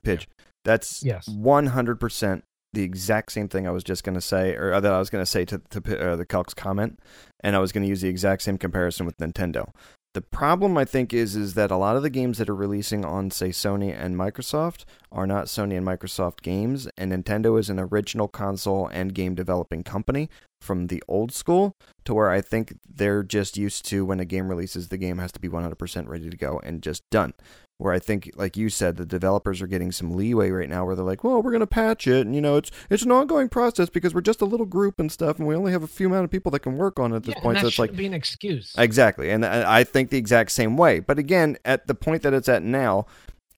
pitch. 0.05 0.29
That's 0.67 1.03
Yes. 1.03 1.27
100% 1.29 2.43
the 2.73 2.83
exact 2.83 3.33
same 3.33 3.49
thing 3.49 3.67
I 3.67 3.71
was 3.71 3.85
just 3.85 4.05
going 4.05 4.17
to 4.17 4.21
say, 4.21 4.55
or 4.55 4.79
that 4.79 4.93
I 4.93 4.99
was 4.99 5.09
going 5.09 5.23
to 5.23 5.31
say 5.31 5.47
to, 5.47 5.63
to 5.71 6.13
uh, 6.13 6.17
the 6.17 6.27
Calc's 6.27 6.53
comment, 6.53 7.01
and 7.41 7.57
I 7.57 7.59
was 7.59 7.73
going 7.73 7.85
to 7.85 7.89
use 7.89 8.03
the 8.03 8.09
exact 8.09 8.43
same 8.43 8.59
comparison 8.59 9.07
with 9.07 9.17
Nintendo. 9.17 9.71
The 10.13 10.21
problem 10.21 10.79
I 10.79 10.85
think 10.87 11.13
is 11.13 11.37
is 11.37 11.55
that 11.55 11.71
a 11.71 11.77
lot 11.77 11.97
of 11.97 12.03
the 12.03 12.11
games 12.11 12.39
that 12.39 12.49
are 12.49 12.55
releasing 12.55 13.05
on 13.05 13.31
say 13.31 13.51
Sony 13.51 13.95
and 13.95 14.17
Microsoft 14.17 14.85
are 15.13 15.27
not 15.27 15.47
Sony 15.47 15.77
and 15.77 15.87
Microsoft 15.87 16.43
games, 16.43 16.89
and 16.97 17.13
Nintendo 17.13 17.59
is 17.59 17.71
an 17.71 17.79
original 17.79 18.29
console 18.29 18.89
and 18.89 19.15
game 19.15 19.35
developing 19.35 19.83
company 19.83 20.29
from 20.61 20.87
the 20.87 21.03
old 21.07 21.33
school 21.33 21.73
to 22.05 22.15
where 22.15 22.31
I 22.31 22.41
think 22.41 22.79
they're 22.89 23.23
just 23.23 23.57
used 23.57 23.85
to 23.87 24.05
when 24.05 24.21
a 24.21 24.25
game 24.25 24.49
releases, 24.49 24.89
the 24.89 24.99
game 24.99 25.19
has 25.19 25.33
to 25.33 25.41
be 25.41 25.49
100% 25.49 26.09
ready 26.09 26.31
to 26.31 26.37
go 26.37 26.61
and 26.65 26.83
just 26.83 27.03
done 27.11 27.35
where 27.79 27.93
I 27.93 27.99
think, 27.99 28.31
like 28.37 28.57
you 28.57 28.69
said, 28.71 28.97
the 28.97 29.05
developers 29.05 29.61
are 29.61 29.67
getting 29.67 29.93
some 29.93 30.17
leeway 30.17 30.51
right 30.51 30.69
now, 30.69 30.85
where 30.87 30.97
they're 30.97 31.05
like, 31.05 31.23
"Well, 31.23 31.43
we're 31.43 31.51
going 31.51 31.61
to 31.61 31.67
patch 31.67 32.07
it, 32.07 32.27
and 32.27 32.35
you 32.35 32.41
know, 32.41 32.57
it's 32.57 32.71
it's 32.89 33.03
an 33.03 33.13
ongoing 33.13 33.49
process 33.49 33.89
because 33.91 34.15
we're 34.15 34.21
just 34.23 34.41
a 34.41 34.47
little 34.47 34.67
group 34.67 34.99
and 34.99 35.13
stuff, 35.13 35.39
and 35.39 35.47
we 35.47 35.55
only 35.55 35.73
have 35.73 35.83
a 35.83 35.87
few 35.87 36.07
amount 36.07 36.25
of 36.25 36.31
people 36.31 36.51
that 36.53 36.61
can 36.61 36.77
work 36.79 36.99
on 36.99 37.13
it 37.13 37.17
at 37.17 37.23
this 37.25 37.35
Yeah, 37.37 37.43
point." 37.43 37.59
and 37.59 37.65
So 37.65 37.69
it's 37.69 37.79
like 37.79 37.89
shouldn't 37.89 37.99
be 37.99 38.07
an 38.07 38.15
excuse. 38.15 38.73
exactly, 38.79 39.31
and 39.31 39.45
I 39.45 39.81
I 39.81 39.85
think 39.85 40.11
the 40.11 40.19
exact 40.19 40.53
same 40.53 40.77
way. 40.77 41.01
But 41.01 41.19
again, 41.19 41.59
at 41.65 41.87
the 41.87 41.95
point 41.95 42.23
that 42.23 42.33
it's 42.33 42.49
at 42.49 42.63
now, 42.63 43.07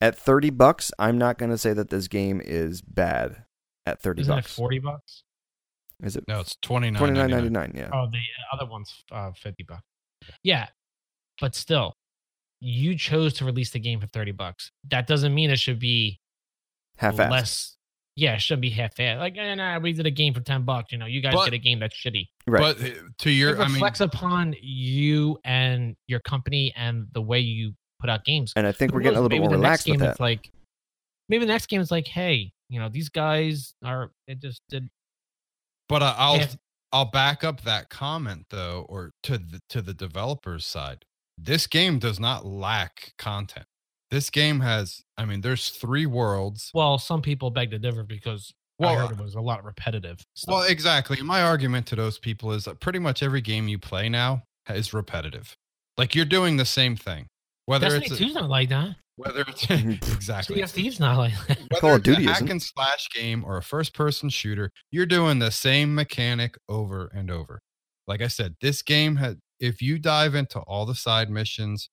at 0.01 0.19
thirty 0.19 0.51
bucks, 0.51 0.91
I'm 0.99 1.17
not 1.19 1.39
going 1.39 1.51
to 1.51 1.59
say 1.59 1.73
that 1.73 1.91
this 1.91 2.09
game 2.09 2.41
is 2.45 2.81
bad. 2.83 3.45
At 3.87 4.03
30 4.03 4.21
Isn't 4.21 4.35
bucks, 4.35 4.53
it 4.53 4.55
forty 4.55 4.79
bucks? 4.81 5.23
is 6.03 6.15
it 6.15 6.25
No, 6.29 6.41
it's 6.41 6.57
twenty 6.61 6.91
nine. 6.91 6.99
twenty 6.99 7.15
nine 7.15 7.31
ninety 7.31 7.49
nine? 7.49 7.73
Yeah, 7.75 7.89
Oh, 7.93 8.07
the 8.11 8.19
other 8.53 8.67
one's 8.71 8.93
uh, 9.11 9.31
fifty 9.33 9.63
bucks. 9.63 9.83
Yeah, 10.43 10.67
but 11.41 11.55
still, 11.55 11.95
you 12.61 12.97
chose 12.97 13.35
to 13.35 13.45
release 13.45 13.71
the 13.71 13.79
game 13.79 14.01
for 14.01 14.07
30 14.09 14.33
bucks. 14.33 14.71
That 14.91 15.07
doesn't 15.07 15.35
mean 15.35 15.51
it 15.51 15.59
should 15.59 15.79
be 15.79 16.21
Half-assed. 16.97 17.31
less. 17.31 17.75
Yeah, 18.17 18.35
it 18.35 18.41
should 18.41 18.61
be 18.61 18.71
half 18.71 18.97
assed. 18.97 19.19
Like, 19.19 19.37
eh, 19.39 19.55
nah, 19.55 19.79
we 19.79 19.93
did 19.93 20.07
a 20.07 20.11
game 20.11 20.35
for 20.35 20.41
10 20.41 20.63
bucks. 20.65 20.91
You 20.91 20.99
know, 20.99 21.07
you 21.07 21.21
guys 21.21 21.35
But- 21.35 21.45
get 21.45 21.55
a 21.55 21.59
game 21.59 21.79
that's 21.79 21.95
shitty. 21.97 22.27
Right. 22.49 22.61
But 22.77 22.83
uh, 22.85 22.95
to 23.19 23.31
your, 23.31 23.55
it 23.55 23.61
I 23.61 23.65
mean, 23.67 23.75
reflects 23.75 24.01
upon 24.01 24.57
you 24.61 25.39
and 25.45 25.95
your 26.09 26.19
company 26.21 26.73
and 26.77 27.07
the 27.13 27.23
way 27.23 27.39
you 27.39 27.75
put 28.01 28.11
out 28.11 28.25
games. 28.25 28.53
and 28.57 28.67
I 28.67 28.73
think 28.73 28.93
we're 28.93 29.01
getting 29.03 29.19
a 29.19 29.21
little 29.21 29.29
bit 29.29 29.37
maybe 29.41 29.49
more 29.49 29.57
the 29.57 29.63
next 29.63 29.87
relaxed 29.87 29.87
with 29.89 29.99
game 30.01 30.07
that. 30.09 30.21
Like 30.21 30.51
maybe 31.29 31.45
the 31.45 31.53
next 31.53 31.67
game 31.67 31.81
is 31.81 31.91
like, 31.93 32.07
hey, 32.09 32.53
you 32.69 32.81
know, 32.81 32.89
these 32.89 33.09
guys 33.09 33.75
are 33.85 34.11
it 34.27 34.41
just 34.41 34.63
did 34.69 34.89
but 35.89 36.03
I- 36.03 36.15
I'll 36.19 36.39
half- 36.39 36.57
I'll 36.93 37.11
back 37.11 37.45
up 37.45 37.61
that 37.63 37.89
comment 37.91 38.47
though, 38.51 38.85
or 38.89 39.13
to 39.25 39.39
the 39.39 39.61
to 39.71 39.81
the 39.83 39.95
developers 39.95 40.65
side. 40.67 41.05
This 41.41 41.67
game 41.67 41.99
does 41.99 42.19
not 42.19 42.45
lack 42.45 43.13
content. 43.19 43.67
This 44.11 44.31
game 44.31 44.61
has, 44.61 45.03
I 45.17 45.25
mean, 45.25 45.41
there's 45.43 45.69
three 45.71 46.07
worlds. 46.07 46.71
well, 46.75 46.99
some 46.99 47.23
people 47.23 47.51
beg 47.51 47.71
to 47.73 47.79
differ 47.79 48.03
because 48.05 48.53
I 48.81 48.85
Well, 48.87 48.97
heard 49.09 49.17
uh 49.17 49.21
it 49.21 49.23
was 49.25 49.35
a 49.35 49.41
lot 49.41 49.65
repetitive. 49.65 50.19
Stuff. 50.35 50.53
Well, 50.53 50.63
exactly. 50.65 51.21
My 51.23 51.43
argument 51.43 51.87
to 51.89 51.97
those 51.97 52.19
people 52.19 52.53
is 52.53 52.65
that 52.65 52.81
pretty 52.81 52.99
much 52.99 53.23
every 53.23 53.41
game 53.43 53.69
you 53.69 53.79
play 53.79 54.09
now 54.09 54.43
is 54.69 54.93
repetitive. 54.95 55.55
Like 55.97 56.15
you're 56.15 56.25
doing 56.25 56.57
the 56.57 56.65
same 56.65 56.97
thing. 56.97 57.27
Whether 57.67 57.91
Destiny 57.91 58.07
it's 58.07 58.21
2's 58.25 58.35
not 58.35 58.49
like 58.49 58.71
that. 58.71 58.97
whether 59.17 59.43
it's 59.47 59.65
exactly 60.15 60.65
Sea 60.67 60.89
of 60.89 61.01
not 61.01 61.19
like 61.19 61.35
that. 61.49 61.59
whether 61.69 61.81
Call 61.81 61.95
of 61.97 62.01
it's 62.01 62.09
a 62.09 62.13
Duty 62.13 62.25
hack 62.25 62.37
isn't. 62.37 62.51
and 62.51 62.63
slash 62.63 63.09
game 63.15 63.45
or 63.45 63.59
a 63.59 63.63
first 63.63 63.93
person 63.95 64.31
shooter, 64.31 64.71
you're 64.91 65.07
doing 65.07 65.39
the 65.39 65.51
same 65.51 65.95
mechanic 65.95 66.57
over 66.69 67.11
and 67.15 67.31
over. 67.31 67.61
Like 68.07 68.23
I 68.23 68.29
said, 68.29 68.55
this 68.63 68.81
game 68.81 69.17
had 69.17 69.39
if 69.61 69.83
you 69.83 69.99
dive 69.99 70.35
into 70.35 70.61
all 70.61 70.87
the 70.87 70.95
side 70.95 71.31
missions 71.31 71.91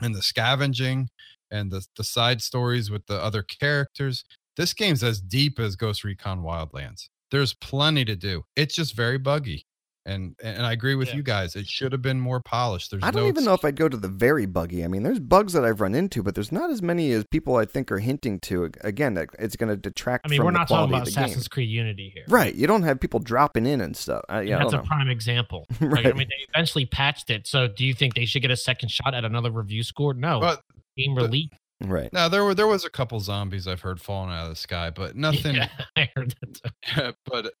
and 0.00 0.14
the 0.14 0.22
scavenging 0.22 1.08
and 1.50 1.70
the, 1.70 1.86
the 1.96 2.04
side 2.04 2.42
stories 2.42 2.90
with 2.90 3.06
the 3.06 3.22
other 3.22 3.42
characters, 3.42 4.24
this 4.56 4.74
game's 4.74 5.04
as 5.04 5.20
deep 5.20 5.58
as 5.58 5.76
Ghost 5.76 6.04
Recon 6.04 6.42
Wildlands. 6.42 7.08
There's 7.30 7.54
plenty 7.54 8.04
to 8.04 8.16
do. 8.16 8.44
It's 8.56 8.74
just 8.74 8.94
very 8.94 9.18
buggy. 9.18 9.64
And 10.08 10.34
and 10.42 10.64
I 10.64 10.72
agree 10.72 10.94
with 10.94 11.08
Yeah. 11.08 11.16
you 11.16 11.22
guys. 11.22 11.54
It 11.54 11.66
should 11.68 11.92
have 11.92 12.00
been 12.02 12.18
more 12.18 12.40
polished. 12.40 12.90
There's 12.90 13.02
I 13.04 13.10
don't 13.10 13.22
no 13.24 13.28
even 13.28 13.44
know 13.44 13.52
if 13.52 13.64
I'd 13.64 13.76
go 13.76 13.88
to 13.88 13.96
the 13.96 14.08
very 14.08 14.46
buggy. 14.46 14.82
I 14.84 14.88
mean, 14.88 15.02
there's 15.02 15.20
bugs 15.20 15.52
that 15.52 15.64
I've 15.64 15.80
run 15.80 15.94
into, 15.94 16.22
but 16.22 16.34
there's 16.34 16.50
not 16.50 16.70
as 16.70 16.80
many 16.80 17.12
as 17.12 17.24
people 17.30 17.56
I 17.56 17.64
think 17.66 17.92
are 17.92 17.98
hinting 17.98 18.40
to. 18.40 18.70
Again, 18.82 19.14
that 19.14 19.28
it's 19.38 19.54
going 19.56 19.68
to 19.68 19.76
detract. 19.76 20.26
I 20.26 20.30
mean, 20.30 20.38
from 20.38 20.46
we're 20.46 20.52
the 20.52 20.58
not 20.58 20.68
talking 20.68 20.88
quality 20.90 20.94
about 20.94 21.00
of 21.08 21.14
the 21.14 21.20
game. 21.20 21.24
Assassin's 21.26 21.48
Creed 21.48 21.68
Unity 21.68 22.10
here. 22.14 22.24
Right. 22.28 22.54
You 22.54 22.66
don't 22.66 22.82
have 22.84 22.98
people 23.00 23.20
dropping 23.20 23.66
in 23.66 23.80
and 23.82 23.96
stuff. 23.96 24.22
I, 24.28 24.40
And 24.40 24.48
yeah, 24.48 24.56
I 24.56 24.58
that's 24.60 24.72
don't 24.72 24.84
a 24.84 24.86
prime 24.88 25.08
example. 25.10 25.66
right. 25.80 25.92
Like, 26.04 26.06
I 26.06 26.12
mean, 26.16 26.28
they 26.28 26.46
eventually 26.54 26.86
patched 26.86 27.28
it. 27.30 27.46
So, 27.46 27.68
do 27.68 27.84
you 27.84 27.92
think 27.92 28.14
they 28.14 28.24
should 28.24 28.40
get 28.42 28.50
a 28.50 28.56
second 28.56 28.90
shot 28.90 29.12
at 29.14 29.24
another 29.24 29.50
review 29.50 29.82
score? 29.82 30.14
No. 30.14 30.40
But 30.40 30.62
Game 30.96 31.14
but- 31.14 31.24
release. 31.24 31.50
right. 31.84 32.12
now 32.12 32.28
there 32.28 32.44
were 32.44 32.54
there 32.54 32.66
was 32.66 32.84
a 32.84 32.90
couple 32.90 33.20
zombies 33.20 33.68
I've 33.68 33.82
heard 33.82 34.00
falling 34.00 34.30
out 34.30 34.44
of 34.44 34.50
the 34.50 34.56
sky, 34.56 34.90
but 34.90 35.16
nothing 35.28 35.56
Yeah, 35.56 35.68
I 35.96 36.08
heard 36.16 36.34
that. 36.40 36.60
Too. 36.82 37.12
but 37.30 37.52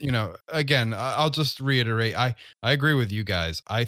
you 0.00 0.10
know 0.10 0.34
again 0.48 0.94
i'll 0.96 1.30
just 1.30 1.60
reiterate 1.60 2.16
i 2.16 2.34
i 2.62 2.72
agree 2.72 2.94
with 2.94 3.12
you 3.12 3.24
guys. 3.24 3.62
I 3.68 3.86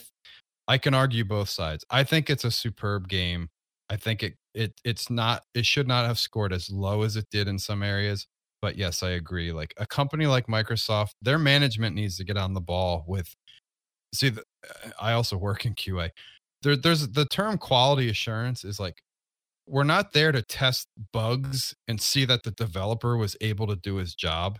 i 0.68 0.78
can 0.78 0.94
argue 0.94 1.24
both 1.24 1.48
sides. 1.48 1.84
I 1.90 2.04
think 2.04 2.30
it's 2.30 2.44
a 2.44 2.50
superb 2.50 3.08
game. 3.08 3.48
I 3.90 3.96
think 3.96 4.22
it 4.22 4.34
it 4.54 4.74
it's 4.84 5.10
not 5.10 5.42
it 5.54 5.66
should 5.66 5.88
not 5.88 6.06
have 6.06 6.18
scored 6.18 6.52
as 6.52 6.70
low 6.70 7.02
as 7.02 7.16
it 7.16 7.26
did 7.30 7.48
in 7.48 7.58
some 7.58 7.82
areas 7.82 8.26
but 8.60 8.76
yes 8.76 9.02
i 9.02 9.10
agree. 9.10 9.52
Like 9.52 9.74
a 9.78 9.86
company 9.86 10.26
like 10.26 10.46
microsoft 10.46 11.12
their 11.22 11.38
management 11.38 11.96
needs 11.96 12.16
to 12.18 12.24
get 12.24 12.36
on 12.36 12.54
the 12.54 12.60
ball 12.60 13.04
with 13.08 13.34
see 14.14 14.28
the, 14.30 14.42
uh, 14.68 14.90
i 15.00 15.12
also 15.12 15.36
work 15.36 15.64
in 15.66 15.74
qa 15.74 16.10
there, 16.62 16.76
there's 16.76 17.08
the 17.08 17.26
term 17.26 17.58
quality 17.58 18.08
assurance 18.08 18.64
is 18.64 18.78
like 18.80 19.02
we're 19.66 19.84
not 19.84 20.12
there 20.12 20.32
to 20.32 20.42
test 20.42 20.88
bugs 21.12 21.74
and 21.88 22.00
see 22.00 22.24
that 22.24 22.42
the 22.42 22.50
developer 22.52 23.16
was 23.16 23.36
able 23.40 23.66
to 23.66 23.76
do 23.76 23.96
his 23.96 24.14
job 24.14 24.58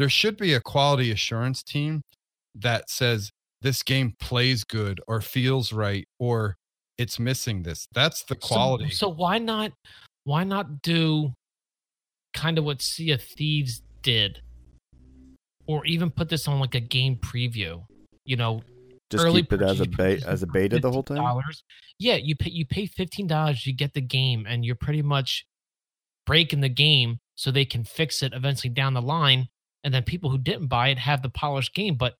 there 0.00 0.08
should 0.08 0.38
be 0.38 0.54
a 0.54 0.60
quality 0.62 1.10
assurance 1.10 1.62
team 1.62 2.00
that 2.54 2.88
says 2.88 3.30
this 3.60 3.82
game 3.82 4.14
plays 4.18 4.64
good 4.64 4.98
or 5.06 5.20
feels 5.20 5.74
right 5.74 6.08
or 6.18 6.56
it's 6.96 7.18
missing 7.18 7.62
this. 7.62 7.86
That's 7.92 8.22
the 8.22 8.34
quality. 8.34 8.88
So, 8.88 9.10
why 9.10 9.36
not? 9.36 9.72
Why 10.24 10.42
not 10.42 10.80
do 10.80 11.34
kind 12.32 12.56
of 12.56 12.64
what 12.64 12.80
Sea 12.80 13.10
of 13.10 13.22
Thieves 13.22 13.82
did, 14.00 14.40
or 15.66 15.84
even 15.84 16.10
put 16.10 16.30
this 16.30 16.48
on 16.48 16.60
like 16.60 16.74
a 16.74 16.80
game 16.80 17.16
preview? 17.16 17.84
You 18.24 18.36
know, 18.36 18.62
Just 19.10 19.22
early 19.22 19.42
keep 19.42 19.52
it 19.52 19.60
as 19.60 19.80
a 19.80 19.84
purchase 19.84 19.96
beta, 19.96 20.30
as 20.30 20.42
a 20.42 20.46
beta 20.46 20.78
the 20.78 20.90
whole 20.90 21.02
time. 21.02 21.42
Yeah, 21.98 22.16
you 22.16 22.36
pay 22.36 22.50
you 22.50 22.64
pay 22.64 22.86
fifteen 22.86 23.26
dollars, 23.26 23.66
you 23.66 23.74
get 23.74 23.92
the 23.92 24.00
game, 24.00 24.46
and 24.48 24.64
you're 24.64 24.76
pretty 24.76 25.02
much 25.02 25.44
breaking 26.24 26.62
the 26.62 26.70
game 26.70 27.18
so 27.34 27.50
they 27.50 27.66
can 27.66 27.84
fix 27.84 28.22
it 28.22 28.32
eventually 28.32 28.72
down 28.72 28.94
the 28.94 29.02
line. 29.02 29.48
And 29.84 29.92
then 29.94 30.02
people 30.02 30.30
who 30.30 30.38
didn't 30.38 30.66
buy 30.66 30.88
it 30.88 30.98
have 30.98 31.22
the 31.22 31.30
polished 31.30 31.74
game. 31.74 31.94
But 31.96 32.14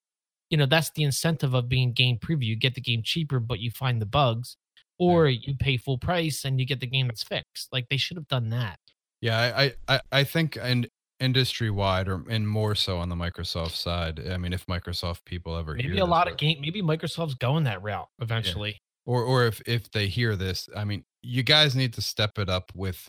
you 0.48 0.56
know, 0.56 0.66
that's 0.66 0.90
the 0.90 1.04
incentive 1.04 1.54
of 1.54 1.68
being 1.68 1.92
game 1.92 2.18
preview. 2.18 2.44
You 2.46 2.56
get 2.56 2.74
the 2.74 2.80
game 2.80 3.02
cheaper, 3.04 3.38
but 3.38 3.60
you 3.60 3.70
find 3.70 4.00
the 4.00 4.06
bugs. 4.06 4.56
Or 4.98 5.28
you 5.28 5.54
pay 5.58 5.78
full 5.78 5.96
price 5.96 6.44
and 6.44 6.60
you 6.60 6.66
get 6.66 6.80
the 6.80 6.86
game 6.86 7.06
that's 7.06 7.22
fixed. 7.22 7.68
Like 7.72 7.88
they 7.88 7.96
should 7.96 8.18
have 8.18 8.28
done 8.28 8.50
that. 8.50 8.78
yeah, 9.22 9.38
I, 9.56 9.72
I- 9.88 10.00
I, 10.12 10.24
think 10.24 10.58
and 10.60 10.88
industry 11.20 11.70
wide 11.70 12.06
or 12.08 12.22
and 12.28 12.46
more 12.46 12.74
so 12.74 12.98
on 12.98 13.08
the 13.08 13.14
Microsoft 13.16 13.70
side. 13.72 14.20
I 14.28 14.36
mean, 14.36 14.52
if 14.52 14.66
Microsoft 14.66 15.24
people 15.24 15.56
ever 15.56 15.74
Maybe 15.74 15.94
hear 15.94 16.02
a 16.02 16.04
lot 16.04 16.26
this, 16.26 16.32
of 16.32 16.38
game 16.38 16.58
maybe 16.60 16.82
Microsoft's 16.82 17.34
going 17.34 17.64
that 17.64 17.82
route 17.82 18.08
eventually. 18.20 18.80
or 19.06 19.22
or 19.24 19.46
if 19.46 19.62
if 19.66 19.90
they 19.90 20.06
hear 20.06 20.36
this, 20.36 20.68
I 20.76 20.84
mean, 20.84 21.04
you 21.22 21.42
guys 21.44 21.74
need 21.74 21.94
to 21.94 22.02
step 22.02 22.38
it 22.38 22.50
up 22.50 22.70
with 22.74 23.08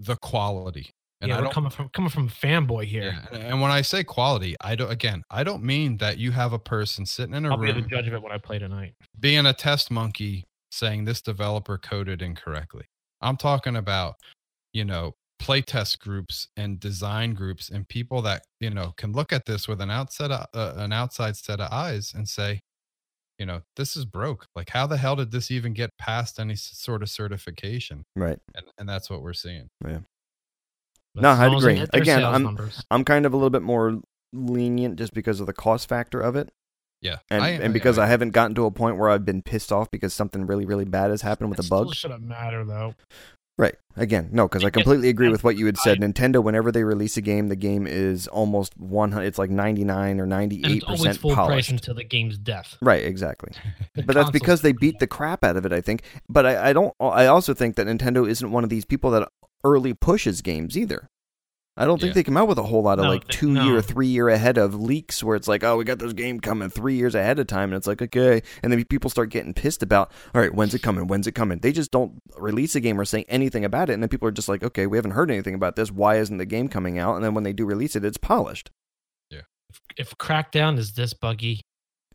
the 0.00 0.16
quality. 0.16 0.90
And 1.22 1.28
yeah, 1.30 1.36
I 1.36 1.38
we're 1.38 1.44
don't 1.44 1.54
coming 1.54 1.70
from 1.70 1.88
coming 1.90 2.10
from 2.10 2.28
fanboy 2.28 2.84
here. 2.84 3.04
Yeah, 3.04 3.26
and- 3.32 3.42
and 3.44 3.60
when 3.62 3.70
I 3.70 3.80
say 3.82 4.02
quality, 4.04 4.54
I 4.60 4.74
don't 4.74 4.90
again, 4.90 5.22
I 5.30 5.44
don't 5.44 5.62
mean 5.62 5.96
that 5.98 6.18
you 6.18 6.32
have 6.32 6.52
a 6.52 6.58
person 6.58 7.06
sitting 7.06 7.34
in 7.34 7.46
a 7.46 7.50
I'll 7.50 7.56
be 7.56 7.72
the 7.72 7.80
judge 7.82 8.06
of 8.08 8.12
it 8.14 8.22
when 8.22 8.32
I 8.32 8.38
play 8.38 8.58
tonight. 8.58 8.94
being 9.20 9.46
a 9.46 9.52
test 9.54 9.90
monkey 9.90 10.44
saying 10.70 11.04
this 11.04 11.22
developer 11.22 11.78
coded 11.78 12.20
incorrectly. 12.22 12.84
I'm 13.20 13.36
talking 13.36 13.76
about, 13.76 14.16
you 14.72 14.84
know, 14.84 15.14
playtest 15.40 15.98
groups 16.00 16.48
and 16.56 16.78
design 16.80 17.34
groups 17.34 17.68
and 17.70 17.86
people 17.88 18.22
that, 18.22 18.42
you 18.60 18.70
know, 18.70 18.92
can 18.96 19.12
look 19.12 19.32
at 19.32 19.44
this 19.46 19.66
with 19.68 19.80
an 19.80 19.90
outside 19.90 20.30
uh, 20.30 20.46
an 20.76 20.92
outside 20.92 21.36
set 21.36 21.60
of 21.60 21.70
eyes 21.72 22.12
and 22.14 22.28
say, 22.28 22.60
you 23.38 23.46
know, 23.46 23.60
this 23.76 23.96
is 23.96 24.04
broke. 24.04 24.46
Like 24.54 24.70
how 24.70 24.86
the 24.86 24.96
hell 24.96 25.16
did 25.16 25.30
this 25.30 25.50
even 25.50 25.72
get 25.72 25.90
past 25.98 26.38
any 26.40 26.54
sort 26.56 27.02
of 27.02 27.10
certification? 27.10 28.04
Right. 28.16 28.38
And 28.54 28.66
and 28.78 28.88
that's 28.88 29.08
what 29.10 29.22
we're 29.22 29.32
seeing. 29.34 29.68
But 31.14 31.22
No, 31.22 31.30
I'd 31.30 31.46
long 31.48 31.56
as 31.58 31.62
they 31.64 31.78
agree. 31.80 32.00
Again, 32.00 32.24
I'm- 32.24 32.42
numbers. 32.42 32.84
I'm 32.90 33.04
kind 33.04 33.26
of 33.26 33.32
a 33.32 33.36
little 33.36 33.50
bit 33.50 33.62
more 33.62 34.00
lenient 34.32 34.96
just 34.96 35.12
because 35.14 35.40
of 35.40 35.46
the 35.46 35.52
cost 35.52 35.88
factor 35.88 36.20
of 36.20 36.36
it. 36.36 36.50
Yeah. 37.02 37.16
And, 37.30 37.42
I- 37.42 37.48
and 37.50 37.64
I- 37.64 37.68
because 37.68 37.98
I- 37.98 38.04
I, 38.04 38.06
haven't 38.06 38.30
gotten 38.30 38.54
to 38.54 38.64
a 38.66 38.70
point 38.70 38.96
where 38.96 39.10
I've 39.10 39.24
been 39.24 39.42
pissed 39.42 39.72
off 39.72 39.90
because 39.90 40.14
something 40.14 40.46
really, 40.46 40.64
really 40.64 40.84
bad 40.84 41.10
has 41.10 41.22
happened 41.22 41.50
with 41.50 41.58
a 41.58 41.68
bug. 41.68 41.94
shouldn't 41.94 42.22
matter 42.22 42.64
though. 42.64 42.94
Right. 43.58 43.74
Again, 43.96 44.30
no, 44.32 44.48
because 44.48 44.64
I 44.64 44.70
completely 44.70 45.10
agree 45.10 45.28
with 45.28 45.44
what 45.44 45.56
you 45.56 45.66
had 45.66 45.76
said. 45.76 46.02
I- 46.02 46.06
Nintendo, 46.06 46.42
whenever 46.42 46.72
they 46.72 46.84
release 46.84 47.18
a 47.18 47.20
game, 47.20 47.48
the 47.48 47.56
game 47.56 47.86
is 47.86 48.26
almost 48.28 48.74
100, 48.78 49.26
it's 49.26 49.36
like 49.38 49.50
99 49.50 50.18
or 50.20 50.24
And 50.24 50.32
it's 50.50 50.62
98% 50.62 50.82
always 50.88 51.16
full 51.18 51.34
price 51.34 51.46
polished. 51.48 51.70
until 51.70 51.94
the 51.94 52.04
game's 52.04 52.38
death. 52.38 52.78
Right, 52.80 53.04
exactly. 53.04 53.52
But 54.06 54.14
that's 54.14 54.30
because 54.30 54.62
they 54.62 54.72
beat 54.72 54.98
the 55.00 55.06
crap 55.06 55.44
out 55.44 55.56
of 55.58 55.66
it, 55.66 55.72
I 55.72 55.82
think. 55.82 56.02
But 56.30 56.46
I, 56.46 56.70
I 56.70 56.72
don't. 56.72 56.94
I 56.98 57.26
also 57.26 57.52
think 57.52 57.76
that 57.76 57.86
Nintendo 57.86 58.26
isn't 58.26 58.50
one 58.50 58.64
of 58.64 58.70
these 58.70 58.86
people 58.86 59.10
that 59.10 59.28
early 59.64 59.94
pushes 59.94 60.42
games 60.42 60.76
either. 60.76 61.08
I 61.74 61.86
don't 61.86 61.98
think 61.98 62.10
Yeah. 62.10 62.14
they 62.16 62.24
come 62.24 62.36
out 62.36 62.48
with 62.48 62.58
a 62.58 62.64
whole 62.64 62.82
lot 62.82 62.98
of 62.98 63.04
No, 63.04 63.10
like 63.12 63.26
they- 63.26 63.32
two 63.32 63.50
no. 63.50 63.64
year, 63.64 63.80
three 63.80 64.06
year 64.08 64.28
ahead 64.28 64.58
of 64.58 64.74
leaks 64.74 65.24
where 65.24 65.36
it's 65.36 65.48
like, 65.48 65.64
oh, 65.64 65.78
we 65.78 65.84
got 65.84 65.98
this 65.98 66.12
game 66.12 66.38
coming 66.38 66.68
three 66.68 66.96
years 66.96 67.14
ahead 67.14 67.38
of 67.38 67.46
time, 67.46 67.70
and 67.70 67.76
it's 67.78 67.86
like, 67.86 68.02
okay, 68.02 68.42
and 68.62 68.70
then 68.70 68.84
people 68.84 69.08
start 69.08 69.30
getting 69.30 69.54
pissed 69.54 69.82
about, 69.82 70.12
all 70.34 70.42
right, 70.42 70.54
when's 70.54 70.74
it 70.74 70.82
coming? 70.82 71.06
When's 71.06 71.26
it 71.26 71.32
coming? 71.32 71.60
They 71.60 71.72
just 71.72 71.90
don't 71.90 72.18
release 72.36 72.74
a 72.74 72.80
game 72.80 73.00
or 73.00 73.06
say 73.06 73.24
anything 73.26 73.64
about 73.64 73.88
it, 73.88 73.94
and 73.94 74.02
then 74.02 74.10
people 74.10 74.28
are 74.28 74.32
just 74.32 74.50
like, 74.50 74.62
okay, 74.62 74.86
we 74.86 74.98
haven't 74.98 75.12
heard 75.12 75.30
anything 75.30 75.54
about 75.54 75.76
this. 75.76 75.90
Why 75.90 76.16
isn't 76.18 76.36
the 76.36 76.44
game 76.44 76.68
coming 76.68 76.98
out? 76.98 77.14
And 77.16 77.24
then 77.24 77.32
when 77.32 77.42
they 77.44 77.54
do 77.54 77.64
release 77.64 77.96
it, 77.96 78.04
it's 78.04 78.18
polished. 78.18 78.70
Yeah. 79.30 79.40
If 79.70 79.80
if 79.96 80.18
Crackdown 80.18 80.76
is 80.76 80.92
this 80.92 81.14
buggy, 81.14 81.62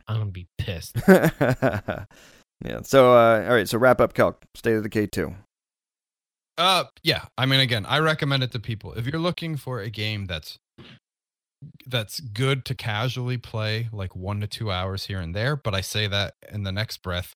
I'm 0.06 0.18
gonna 0.18 0.30
be 0.30 0.46
pissed. 0.56 0.96
yeah. 1.08 2.04
So, 2.84 3.12
uh, 3.12 3.44
all 3.48 3.54
right. 3.54 3.68
So 3.68 3.76
wrap 3.78 4.00
up, 4.00 4.14
Calc. 4.14 4.44
State 4.54 4.74
of 4.76 4.84
Decay 4.84 5.06
two. 5.08 5.34
Uh, 6.58 6.84
yeah. 7.04 7.24
I 7.38 7.46
mean, 7.46 7.60
again, 7.60 7.86
I 7.86 8.00
recommend 8.00 8.42
it 8.42 8.50
to 8.52 8.58
people. 8.60 8.92
If 8.94 9.06
you're 9.06 9.20
looking 9.20 9.56
for 9.56 9.80
a 9.80 9.88
game 9.88 10.26
that's 10.26 10.58
that's 11.86 12.20
good 12.20 12.64
to 12.66 12.74
casually 12.74 13.36
play, 13.38 13.88
like 13.92 14.14
one 14.14 14.40
to 14.40 14.46
two 14.46 14.70
hours 14.70 15.06
here 15.06 15.20
and 15.20 15.34
there, 15.34 15.56
but 15.56 15.74
I 15.74 15.80
say 15.80 16.06
that 16.08 16.34
in 16.52 16.64
the 16.64 16.72
next 16.72 16.98
breath, 16.98 17.32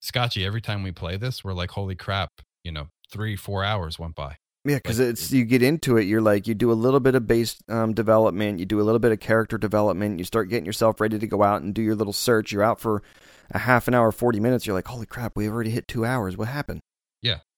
Scotchy. 0.00 0.44
Every 0.44 0.60
time 0.60 0.82
we 0.82 0.92
play 0.92 1.16
this, 1.16 1.42
we're 1.42 1.54
like, 1.54 1.70
holy 1.70 1.94
crap! 1.94 2.30
You 2.64 2.72
know, 2.72 2.88
three, 3.10 3.36
four 3.36 3.64
hours 3.64 3.98
went 3.98 4.14
by. 4.14 4.36
Yeah, 4.64 4.76
because 4.76 4.98
Like- 4.98 5.10
it's 5.10 5.32
you 5.32 5.44
get 5.44 5.62
into 5.62 5.96
it. 5.96 6.02
You're 6.02 6.20
like 6.20 6.46
you 6.46 6.54
do 6.54 6.70
a 6.70 6.74
little 6.74 7.00
bit 7.00 7.14
of 7.14 7.26
base 7.26 7.56
um, 7.68 7.94
development, 7.94 8.58
you 8.58 8.66
do 8.66 8.80
a 8.80 8.82
little 8.82 8.98
bit 8.98 9.12
of 9.12 9.20
character 9.20 9.56
development, 9.56 10.18
you 10.18 10.24
start 10.24 10.50
getting 10.50 10.66
yourself 10.66 11.00
ready 11.00 11.18
to 11.18 11.26
go 11.26 11.42
out 11.42 11.62
and 11.62 11.74
do 11.74 11.82
your 11.82 11.94
little 11.94 12.12
search. 12.12 12.52
You're 12.52 12.64
out 12.64 12.80
for 12.80 13.02
a 13.52 13.58
half 13.58 13.88
an 13.88 13.94
hour, 13.94 14.12
forty 14.12 14.40
minutes. 14.40 14.66
You're 14.66 14.74
like, 14.74 14.88
holy 14.88 15.06
crap, 15.06 15.36
we've 15.36 15.50
already 15.50 15.70
hit 15.70 15.88
two 15.88 16.04
hours. 16.04 16.36
What 16.36 16.48
happened? 16.48 16.80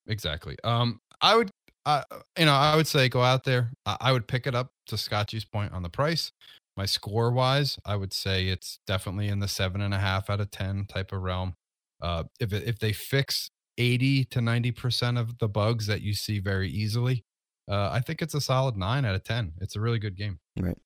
Exactly. 0.06 0.56
Um, 0.64 1.00
I 1.20 1.36
would, 1.36 1.50
uh, 1.86 2.02
you 2.38 2.46
know, 2.46 2.54
I 2.54 2.76
would 2.76 2.86
say 2.86 3.08
go 3.08 3.22
out 3.22 3.44
there. 3.44 3.70
I, 3.86 3.96
I 4.00 4.12
would 4.12 4.26
pick 4.26 4.46
it 4.46 4.54
up 4.54 4.70
to 4.86 4.96
Scotchy's 4.96 5.44
point 5.44 5.72
on 5.72 5.82
the 5.82 5.88
price. 5.88 6.32
My 6.76 6.86
score 6.86 7.30
wise, 7.30 7.78
I 7.84 7.96
would 7.96 8.12
say 8.12 8.48
it's 8.48 8.78
definitely 8.86 9.28
in 9.28 9.40
the 9.40 9.48
seven 9.48 9.80
and 9.80 9.92
a 9.92 9.98
half 9.98 10.30
out 10.30 10.40
of 10.40 10.50
ten 10.50 10.86
type 10.86 11.12
of 11.12 11.22
realm. 11.22 11.54
Uh, 12.00 12.24
if 12.38 12.52
if 12.52 12.78
they 12.78 12.92
fix 12.92 13.50
eighty 13.76 14.24
to 14.26 14.40
ninety 14.40 14.70
percent 14.70 15.18
of 15.18 15.38
the 15.38 15.48
bugs 15.48 15.86
that 15.86 16.00
you 16.00 16.14
see 16.14 16.38
very 16.38 16.70
easily, 16.70 17.24
uh, 17.68 17.90
I 17.92 18.00
think 18.00 18.22
it's 18.22 18.34
a 18.34 18.40
solid 18.40 18.76
nine 18.76 19.04
out 19.04 19.14
of 19.14 19.24
ten. 19.24 19.52
It's 19.60 19.76
a 19.76 19.80
really 19.80 19.98
good 19.98 20.16
game. 20.16 20.38
Right. 20.58 20.78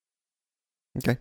Okay. 0.98 1.18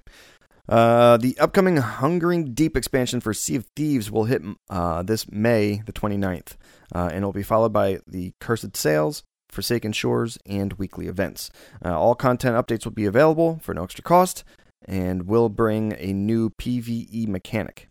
Uh, 0.69 1.17
the 1.17 1.37
upcoming 1.39 1.77
Hungering 1.77 2.53
Deep 2.53 2.77
expansion 2.77 3.19
for 3.19 3.33
Sea 3.33 3.57
of 3.57 3.65
Thieves 3.75 4.09
will 4.09 4.25
hit 4.25 4.41
uh, 4.69 5.03
this 5.03 5.29
May 5.29 5.81
the 5.85 5.91
29th, 5.91 6.55
uh, 6.95 7.09
and 7.11 7.25
will 7.25 7.33
be 7.33 7.43
followed 7.43 7.73
by 7.73 7.99
the 8.07 8.33
Cursed 8.39 8.77
Sails, 8.77 9.23
Forsaken 9.49 9.91
Shores, 9.91 10.37
and 10.45 10.73
weekly 10.73 11.07
events. 11.07 11.51
Uh, 11.83 11.99
all 11.99 12.15
content 12.15 12.55
updates 12.55 12.85
will 12.85 12.93
be 12.93 13.05
available 13.05 13.59
for 13.61 13.73
no 13.73 13.83
extra 13.83 14.03
cost 14.03 14.43
and 14.85 15.27
will 15.27 15.49
bring 15.49 15.95
a 15.97 16.13
new 16.13 16.49
PvE 16.49 17.27
mechanic. 17.27 17.89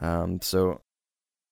Um, 0.00 0.40
so, 0.40 0.80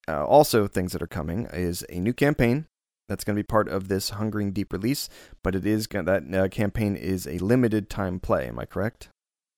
uh, 0.09 0.25
also 0.25 0.67
things 0.67 0.93
that 0.93 1.03
are 1.03 1.07
coming 1.07 1.49
is 1.53 1.85
a 1.89 2.01
new 2.01 2.13
campaign 2.13 2.67
that's 3.09 3.25
going 3.25 3.37
to 3.37 3.43
be 3.43 3.47
part 3.47 3.69
of 3.69 3.89
this 3.89 4.11
Hungering 4.11 4.53
Deep 4.53 4.73
release, 4.73 5.09
but 5.43 5.55
it 5.55 5.67
is 5.67 5.87
that 5.87 6.35
uh, 6.35 6.49
campaign 6.49 6.97
is 6.97 7.27
a 7.27 7.39
limited 7.39 7.91
time 7.91 8.21
play. 8.21 8.49
Am 8.49 8.59
I 8.59 8.65
correct? 8.65 9.09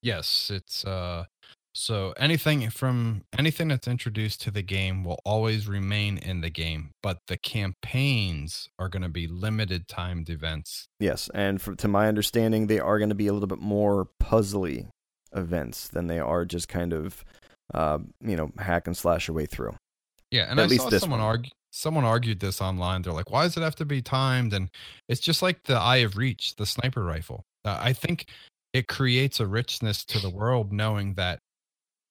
Yes, 0.01 0.51
it's 0.53 0.85
uh 0.85 1.25
so 1.79 2.11
anything 2.17 2.67
from 2.71 3.21
anything 3.37 3.67
that's 3.67 3.87
introduced 3.87 4.41
to 4.41 4.51
the 4.51 4.63
game 4.63 5.03
will 5.03 5.19
always 5.23 5.67
remain 5.67 6.17
in 6.17 6.41
the 6.41 6.49
game, 6.49 6.89
but 7.03 7.19
the 7.27 7.37
campaigns 7.37 8.67
are 8.79 8.89
going 8.89 9.03
to 9.03 9.09
be 9.09 9.27
limited 9.27 9.87
timed 9.87 10.27
events. 10.27 10.87
Yes, 10.99 11.29
and 11.35 11.61
for, 11.61 11.75
to 11.75 11.87
my 11.87 12.07
understanding, 12.07 12.65
they 12.65 12.79
are 12.79 12.97
going 12.97 13.09
to 13.09 13.15
be 13.15 13.27
a 13.27 13.33
little 13.33 13.47
bit 13.47 13.59
more 13.59 14.07
puzzly 14.19 14.87
events 15.35 15.87
than 15.87 16.07
they 16.07 16.17
are 16.17 16.45
just 16.45 16.67
kind 16.67 16.93
of, 16.93 17.23
uh, 17.75 17.99
you 18.21 18.35
know, 18.35 18.51
hack 18.57 18.87
and 18.87 18.97
slash 18.97 19.27
your 19.27 19.35
way 19.35 19.45
through. 19.45 19.75
Yeah, 20.31 20.47
and 20.49 20.59
At 20.59 20.63
I 20.65 20.69
least 20.69 20.89
saw 20.89 20.97
someone 20.97 21.19
one. 21.19 21.27
argue 21.27 21.51
someone 21.71 22.05
argued 22.05 22.39
this 22.39 22.59
online. 22.59 23.03
They're 23.03 23.13
like, 23.13 23.29
"Why 23.29 23.43
does 23.43 23.55
it 23.55 23.61
have 23.61 23.75
to 23.75 23.85
be 23.85 24.01
timed?" 24.01 24.51
And 24.51 24.71
it's 25.07 25.21
just 25.21 25.43
like 25.43 25.63
the 25.65 25.75
Eye 25.77 25.97
of 25.97 26.17
Reach, 26.17 26.55
the 26.55 26.65
sniper 26.65 27.03
rifle. 27.03 27.43
Uh, 27.63 27.77
I 27.79 27.93
think 27.93 28.25
it 28.77 28.87
creates 28.87 29.39
a 29.39 29.47
richness 29.47 30.05
to 30.05 30.19
the 30.19 30.29
world 30.29 30.71
knowing 30.71 31.15
that 31.15 31.39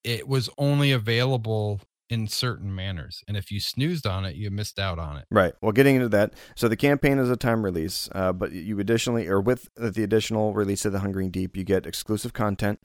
it 0.03 0.27
was 0.27 0.51
only 0.59 0.91
available 0.91 1.81
in 2.09 2.29
certain 2.29 2.73
manners, 2.73 3.25
and 3.27 3.37
if 3.37 3.51
you 3.51 3.59
snoozed 3.59 4.07
on 4.07 4.25
it, 4.25 4.37
you 4.37 4.51
missed 4.51 4.79
out 4.79 4.99
on 4.99 5.17
it. 5.17 5.27
Right. 5.31 5.55
Well, 5.61 5.73
getting 5.73 5.97
into 5.97 6.09
that, 6.11 6.35
so 6.55 6.69
the 6.69 6.77
campaign 6.77 7.19
is 7.19 7.31
a 7.31 7.37
time 7.37 7.65
release, 7.65 8.09
uh, 8.13 8.33
but 8.33 8.53
you 8.53 8.79
additionally, 8.79 9.27
or 9.27 9.41
with 9.41 9.69
the 9.77 10.05
additional 10.05 10.55
release 10.55 10.85
of 10.85 10.93
the 10.93 11.01
Hungering 11.01 11.31
Deep, 11.31 11.57
you 11.57 11.65
get 11.65 11.87
exclusive 11.87 12.33
content. 12.33 12.81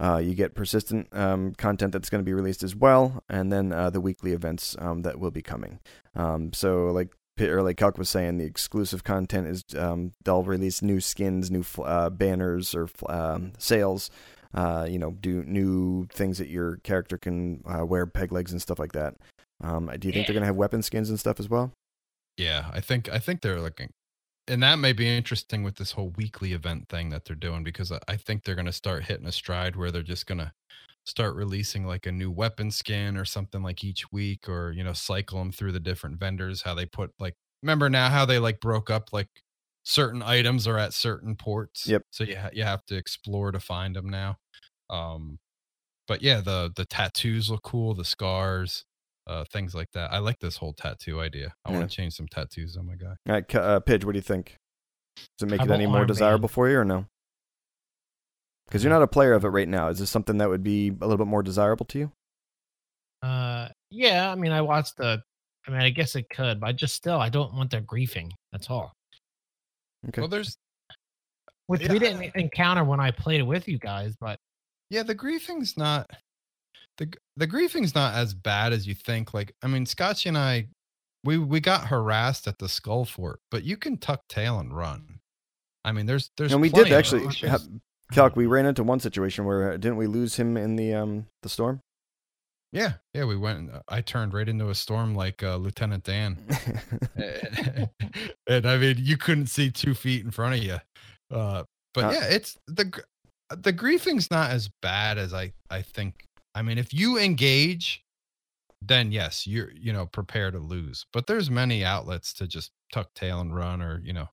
Uh, 0.00 0.18
you 0.18 0.34
get 0.34 0.54
persistent 0.54 1.08
um, 1.12 1.54
content 1.54 1.92
that's 1.92 2.10
going 2.10 2.20
to 2.20 2.24
be 2.24 2.34
released 2.34 2.64
as 2.64 2.74
well, 2.74 3.22
and 3.28 3.52
then 3.52 3.72
uh, 3.72 3.90
the 3.90 4.00
weekly 4.00 4.32
events 4.32 4.76
um, 4.80 5.02
that 5.02 5.20
will 5.20 5.30
be 5.30 5.42
coming. 5.42 5.78
Um, 6.16 6.52
so, 6.52 6.86
like 6.86 7.14
or 7.40 7.62
like 7.62 7.76
Calc 7.76 7.98
was 7.98 8.08
saying, 8.08 8.38
the 8.38 8.44
exclusive 8.44 9.04
content 9.04 9.46
is 9.46 9.64
um, 9.76 10.12
they'll 10.24 10.42
release 10.42 10.82
new 10.82 11.00
skins, 11.00 11.50
new 11.50 11.64
uh, 11.82 12.10
banners 12.10 12.74
or 12.74 12.86
fl- 12.86 13.10
um, 13.10 13.52
sails. 13.58 14.10
Uh, 14.52 14.86
you 14.88 15.00
know, 15.00 15.10
do 15.10 15.42
new 15.42 16.06
things 16.12 16.38
that 16.38 16.46
your 16.48 16.76
character 16.84 17.18
can 17.18 17.60
uh, 17.66 17.84
wear, 17.84 18.06
peg 18.06 18.30
legs 18.30 18.52
and 18.52 18.62
stuff 18.62 18.78
like 18.78 18.92
that. 18.92 19.14
Um, 19.60 19.90
do 19.98 20.06
you 20.06 20.12
think 20.14 20.26
they're 20.26 20.34
gonna 20.34 20.46
have 20.46 20.54
weapon 20.54 20.80
skins 20.82 21.08
and 21.10 21.18
stuff 21.18 21.40
as 21.40 21.48
well? 21.48 21.72
Yeah, 22.36 22.70
I 22.72 22.80
think 22.80 23.08
I 23.08 23.18
think 23.18 23.40
they're 23.40 23.60
looking, 23.60 23.90
and 24.46 24.62
that 24.62 24.76
may 24.76 24.92
be 24.92 25.08
interesting 25.08 25.64
with 25.64 25.74
this 25.76 25.92
whole 25.92 26.10
weekly 26.10 26.52
event 26.52 26.88
thing 26.88 27.08
that 27.10 27.24
they're 27.24 27.34
doing 27.34 27.64
because 27.64 27.90
I- 27.90 28.00
I 28.06 28.16
think 28.16 28.44
they're 28.44 28.54
going 28.54 28.66
to 28.66 28.72
start 28.72 29.04
hitting 29.04 29.26
a 29.26 29.32
stride 29.32 29.74
where 29.74 29.90
they're 29.90 30.02
just 30.02 30.26
going 30.26 30.38
to 30.38 30.52
start 31.04 31.34
releasing 31.34 31.86
like 31.86 32.06
a 32.06 32.12
new 32.12 32.30
weapon 32.30 32.70
skin 32.70 33.16
or 33.16 33.24
something 33.24 33.62
like 33.62 33.84
each 33.84 34.10
week, 34.12 34.48
or 34.48 34.72
you 34.72 34.82
know, 34.84 34.92
cycle 34.92 35.38
them 35.38 35.52
through 35.52 35.72
the 35.72 35.80
different 35.80 36.18
vendors. 36.18 36.62
How 36.62 36.74
they 36.74 36.86
put 36.86 37.10
like, 37.18 37.34
remember 37.62 37.88
now 37.90 38.08
how 38.10 38.24
they 38.24 38.38
like 38.38 38.60
broke 38.60 38.90
up 38.90 39.12
like 39.12 39.28
certain 39.84 40.22
items 40.22 40.66
are 40.66 40.78
at 40.78 40.92
certain 40.94 41.36
ports. 41.36 41.86
Yep. 41.86 42.02
So 42.10 42.24
you 42.24 42.36
ha- 42.36 42.50
you 42.52 42.64
have 42.64 42.84
to 42.86 42.96
explore 42.96 43.52
to 43.52 43.60
find 43.60 43.94
them 43.94 44.08
now. 44.08 44.36
Um, 44.90 45.38
but 46.08 46.22
yeah, 46.22 46.40
the 46.40 46.72
the 46.74 46.84
tattoos 46.84 47.50
look 47.50 47.62
cool, 47.62 47.94
the 47.94 48.04
scars 48.04 48.84
uh, 49.26 49.44
things 49.50 49.74
like 49.74 49.90
that. 49.92 50.12
I 50.12 50.18
like 50.18 50.38
this 50.40 50.58
whole 50.58 50.74
tattoo 50.74 51.20
idea. 51.20 51.54
I 51.64 51.70
Yeah. 51.70 51.78
want 51.78 51.90
to 51.90 51.96
change 51.96 52.14
some 52.14 52.28
tattoos 52.28 52.76
on 52.76 52.86
my 52.86 52.94
guy. 52.94 53.14
All 53.26 53.34
right, 53.34 53.54
uh, 53.54 53.80
Pidge, 53.80 54.04
what 54.04 54.12
do 54.12 54.18
you 54.18 54.22
think? 54.22 54.58
Does 55.38 55.46
it 55.46 55.50
make 55.50 55.60
How 55.60 55.66
it 55.66 55.70
any 55.70 55.86
more 55.86 55.98
Iron 55.98 56.08
desirable 56.08 56.48
Man? 56.48 56.52
for 56.54 56.68
you 56.68 56.78
or 56.78 56.84
no? 56.84 57.06
Because 58.66 58.82
you're 58.82 58.92
not 58.92 59.02
a 59.02 59.06
player 59.06 59.32
of 59.34 59.44
it 59.44 59.48
right 59.48 59.68
now. 59.68 59.88
Is 59.88 59.98
this 59.98 60.10
something 60.10 60.38
that 60.38 60.48
would 60.48 60.62
be 60.62 60.88
a 60.88 61.06
little 61.06 61.18
bit 61.18 61.26
more 61.26 61.42
desirable 61.42 61.86
to 61.86 61.98
you? 61.98 62.12
Uh, 63.22 63.68
yeah. 63.90 64.30
I 64.30 64.34
mean, 64.34 64.52
I 64.52 64.60
watched 64.60 64.96
the. 64.96 65.22
I 65.66 65.70
mean, 65.70 65.80
I 65.80 65.90
guess 65.90 66.14
it 66.14 66.28
could, 66.28 66.60
but 66.60 66.66
I 66.66 66.72
just 66.72 66.94
still, 66.94 67.18
I 67.18 67.30
don't 67.30 67.54
want 67.54 67.70
their 67.70 67.80
griefing. 67.80 68.30
That's 68.52 68.68
all. 68.68 68.92
Okay. 70.08 70.20
Well, 70.20 70.28
there's 70.28 70.58
Which 71.68 71.80
Yeah. 71.82 71.92
we 71.92 71.98
didn't 71.98 72.36
encounter 72.36 72.84
when 72.84 73.00
I 73.00 73.10
played 73.10 73.40
it 73.40 73.44
with 73.44 73.66
you 73.66 73.78
guys, 73.78 74.14
but 74.20 74.38
yeah, 74.90 75.02
the 75.02 75.14
griefing's 75.14 75.78
not 75.78 76.10
the 76.98 77.10
the 77.36 77.46
griefing's 77.46 77.94
not 77.94 78.14
as 78.14 78.34
bad 78.34 78.74
as 78.74 78.86
you 78.86 78.94
think. 78.94 79.32
Like, 79.32 79.54
I 79.62 79.66
mean, 79.68 79.86
Scotchy 79.86 80.28
and 80.28 80.36
I, 80.36 80.68
we 81.24 81.38
we 81.38 81.60
got 81.60 81.86
harassed 81.86 82.46
at 82.46 82.58
the 82.58 82.68
Skull 82.68 83.06
Fort, 83.06 83.40
but 83.50 83.64
you 83.64 83.78
can 83.78 83.96
tuck 83.96 84.20
tail 84.28 84.58
and 84.60 84.76
run. 84.76 85.20
I 85.84 85.92
mean, 85.92 86.04
there's 86.04 86.30
there's 86.36 86.52
and 86.52 86.60
we 86.60 86.68
did 86.68 86.92
actually, 86.92 87.24
options. 87.24 87.80
Calc. 88.12 88.36
We 88.36 88.46
ran 88.46 88.66
into 88.66 88.84
one 88.84 89.00
situation 89.00 89.44
where 89.44 89.72
uh, 89.72 89.76
didn't 89.76 89.96
we 89.96 90.06
lose 90.06 90.36
him 90.36 90.56
in 90.56 90.76
the 90.76 90.94
um 90.94 91.26
the 91.42 91.48
storm? 91.48 91.80
yeah, 92.74 92.94
yeah, 93.14 93.24
we 93.24 93.36
went. 93.36 93.70
I 93.88 94.00
turned 94.00 94.34
right 94.34 94.48
into 94.48 94.68
a 94.68 94.74
storm 94.74 95.14
like 95.14 95.44
uh, 95.44 95.54
Lieutenant 95.56 96.02
Dan. 96.02 96.38
and 98.48 98.66
I 98.66 98.76
mean, 98.78 98.96
you 98.98 99.16
couldn't 99.16 99.46
see 99.46 99.70
two 99.70 99.94
feet 99.94 100.24
in 100.24 100.32
front 100.32 100.56
of 100.56 100.64
you. 100.64 100.78
Uh, 101.30 101.62
but 101.94 102.04
Uh, 102.06 102.10
yeah, 102.10 102.24
it's 102.24 102.58
the 102.66 103.00
the 103.50 103.72
griefing's 103.72 104.28
not 104.28 104.50
as 104.50 104.68
bad 104.82 105.18
as 105.18 105.32
I 105.32 105.52
I 105.70 105.82
think. 105.82 106.26
I 106.56 106.62
mean, 106.62 106.76
if 106.76 106.92
you 106.92 107.16
engage, 107.16 108.02
then 108.82 109.12
yes, 109.12 109.46
you're 109.46 109.70
you 109.72 109.92
know 109.92 110.06
prepare 110.06 110.50
to 110.50 110.58
lose. 110.58 111.06
But 111.12 111.28
there's 111.28 111.50
many 111.50 111.84
outlets 111.84 112.32
to 112.34 112.48
just 112.48 112.72
tuck 112.92 113.14
tail 113.14 113.40
and 113.40 113.54
run, 113.54 113.82
or 113.82 114.00
you 114.04 114.14
know, 114.14 114.28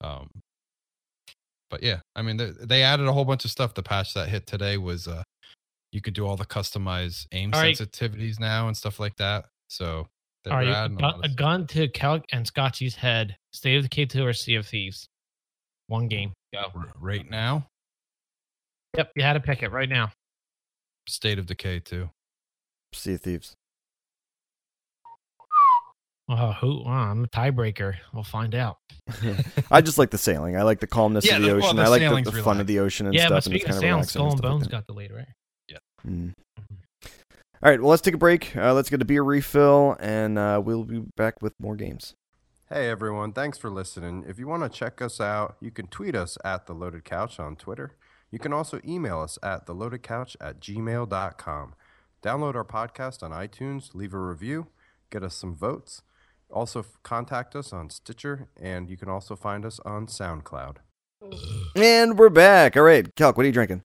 um. 0.00 0.30
But 1.68 1.82
yeah, 1.82 2.01
I 2.14 2.22
mean, 2.22 2.36
they, 2.36 2.50
they 2.60 2.82
added 2.82 3.06
a 3.06 3.12
whole 3.12 3.24
bunch 3.24 3.44
of 3.44 3.50
stuff. 3.50 3.74
The 3.74 3.82
patch 3.82 4.14
that 4.14 4.28
hit 4.28 4.46
today 4.46 4.76
was 4.76 5.08
uh, 5.08 5.22
you 5.92 6.00
could 6.00 6.14
do 6.14 6.26
all 6.26 6.36
the 6.36 6.44
customized 6.44 7.26
aim 7.32 7.50
All 7.52 7.60
right. 7.60 7.76
sensitivities 7.76 8.38
now 8.38 8.68
and 8.68 8.76
stuff 8.76 9.00
like 9.00 9.16
that. 9.16 9.46
So 9.68 10.06
all 10.50 10.56
right, 10.56 10.68
a, 10.68 10.76
adding 10.76 10.96
a 10.96 11.00
gun, 11.00 11.12
lot 11.16 11.24
a 11.24 11.28
gun 11.28 11.66
to 11.68 11.88
Calc 11.88 12.24
and 12.32 12.46
Scotchy's 12.46 12.94
head. 12.94 13.36
State 13.52 13.76
of 13.76 13.84
Decay 13.84 14.06
2 14.06 14.26
or 14.26 14.32
Sea 14.32 14.56
of 14.56 14.66
Thieves. 14.66 15.08
One 15.86 16.08
game. 16.08 16.32
Go. 16.52 16.66
Right 17.00 17.28
now. 17.30 17.66
Yep, 18.96 19.12
you 19.16 19.22
had 19.22 19.34
to 19.34 19.40
pick 19.40 19.62
it 19.62 19.70
right 19.70 19.88
now. 19.88 20.12
State 21.08 21.38
of 21.38 21.46
Decay 21.46 21.80
2. 21.80 22.08
sea 22.92 23.14
of 23.14 23.20
Thieves. 23.20 23.54
Oh, 26.38 26.52
who? 26.60 26.82
Oh, 26.86 26.88
I'm 26.88 27.24
a 27.24 27.28
tiebreaker. 27.28 27.94
We'll 28.14 28.22
find 28.24 28.54
out. 28.54 28.78
I 29.70 29.80
just 29.80 29.98
like 29.98 30.10
the 30.10 30.18
sailing. 30.18 30.56
I 30.56 30.62
like 30.62 30.80
the 30.80 30.86
calmness 30.86 31.26
Yeah, 31.26 31.36
of 31.36 31.42
the 31.42 31.48
the- 31.48 31.54
well, 31.56 31.64
ocean. 31.66 31.76
the 31.76 31.82
I 31.82 31.88
like 31.88 32.24
the, 32.24 32.30
the 32.30 32.42
fun 32.42 32.60
of 32.60 32.66
the 32.66 32.78
ocean 32.78 33.06
and 33.06 33.14
yeah, 33.14 33.26
stuff. 33.26 33.44
but 33.44 33.46
and 33.46 33.54
it's 33.56 33.64
speaking 33.64 33.68
of 33.68 33.72
kind 33.74 33.80
sailing, 33.80 33.92
relaxing 33.94 34.10
Skull 34.20 34.26
and 34.30 34.38
stuff 34.38 34.44
like 34.44 34.50
Bones 34.52 34.64
that. 34.64 34.70
got 34.70 34.86
delayed, 34.86 35.12
right? 35.12 35.26
Mm. 36.06 36.32
All 37.64 37.70
right, 37.70 37.80
well, 37.80 37.90
let's 37.90 38.02
take 38.02 38.14
a 38.14 38.18
break. 38.18 38.56
Uh, 38.56 38.74
let's 38.74 38.90
get 38.90 39.00
a 39.00 39.04
beer 39.04 39.22
refill, 39.22 39.96
and 40.00 40.36
uh, 40.36 40.60
we'll 40.64 40.82
be 40.82 40.98
back 41.16 41.40
with 41.40 41.52
more 41.60 41.76
games. 41.76 42.14
Hey 42.68 42.88
everyone, 42.88 43.32
thanks 43.32 43.56
for 43.58 43.70
listening. 43.70 44.24
If 44.26 44.38
you 44.38 44.48
want 44.48 44.62
to 44.64 44.68
check 44.68 45.00
us 45.02 45.20
out, 45.20 45.56
you 45.60 45.70
can 45.70 45.86
tweet 45.88 46.16
us 46.16 46.38
at 46.44 46.66
The 46.66 46.72
Loaded 46.72 47.04
Couch 47.04 47.38
on 47.38 47.54
Twitter. 47.54 47.92
You 48.32 48.38
can 48.38 48.52
also 48.52 48.80
email 48.84 49.20
us 49.20 49.38
at 49.42 49.66
theloadedcouch 49.66 50.36
at 50.40 50.58
gmail.com. 50.58 51.74
Download 52.22 52.54
our 52.54 52.64
podcast 52.64 53.22
on 53.22 53.30
iTunes, 53.30 53.94
leave 53.94 54.14
a 54.14 54.18
review, 54.18 54.68
get 55.10 55.22
us 55.22 55.34
some 55.36 55.54
votes. 55.54 56.02
Also, 56.52 56.84
contact 57.02 57.56
us 57.56 57.72
on 57.72 57.90
Stitcher, 57.90 58.48
and 58.60 58.90
you 58.90 58.96
can 58.96 59.08
also 59.08 59.34
find 59.34 59.64
us 59.64 59.80
on 59.80 60.06
SoundCloud. 60.06 60.76
And 61.74 62.18
we're 62.18 62.28
back. 62.28 62.76
All 62.76 62.82
right, 62.82 63.06
Calc, 63.16 63.36
what 63.36 63.44
are 63.44 63.46
you 63.46 63.52
drinking? 63.52 63.82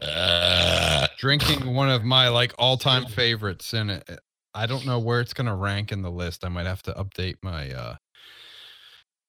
Drinking 1.18 1.74
one 1.74 1.90
of 1.90 2.04
my 2.04 2.28
like 2.28 2.54
all-time 2.58 3.04
favorites, 3.06 3.74
and 3.74 4.02
I 4.54 4.66
don't 4.66 4.86
know 4.86 4.98
where 4.98 5.20
it's 5.20 5.34
gonna 5.34 5.54
rank 5.54 5.92
in 5.92 6.02
the 6.02 6.10
list. 6.10 6.44
I 6.44 6.48
might 6.48 6.66
have 6.66 6.82
to 6.84 6.92
update 6.92 7.36
my 7.42 7.70
uh 7.70 7.96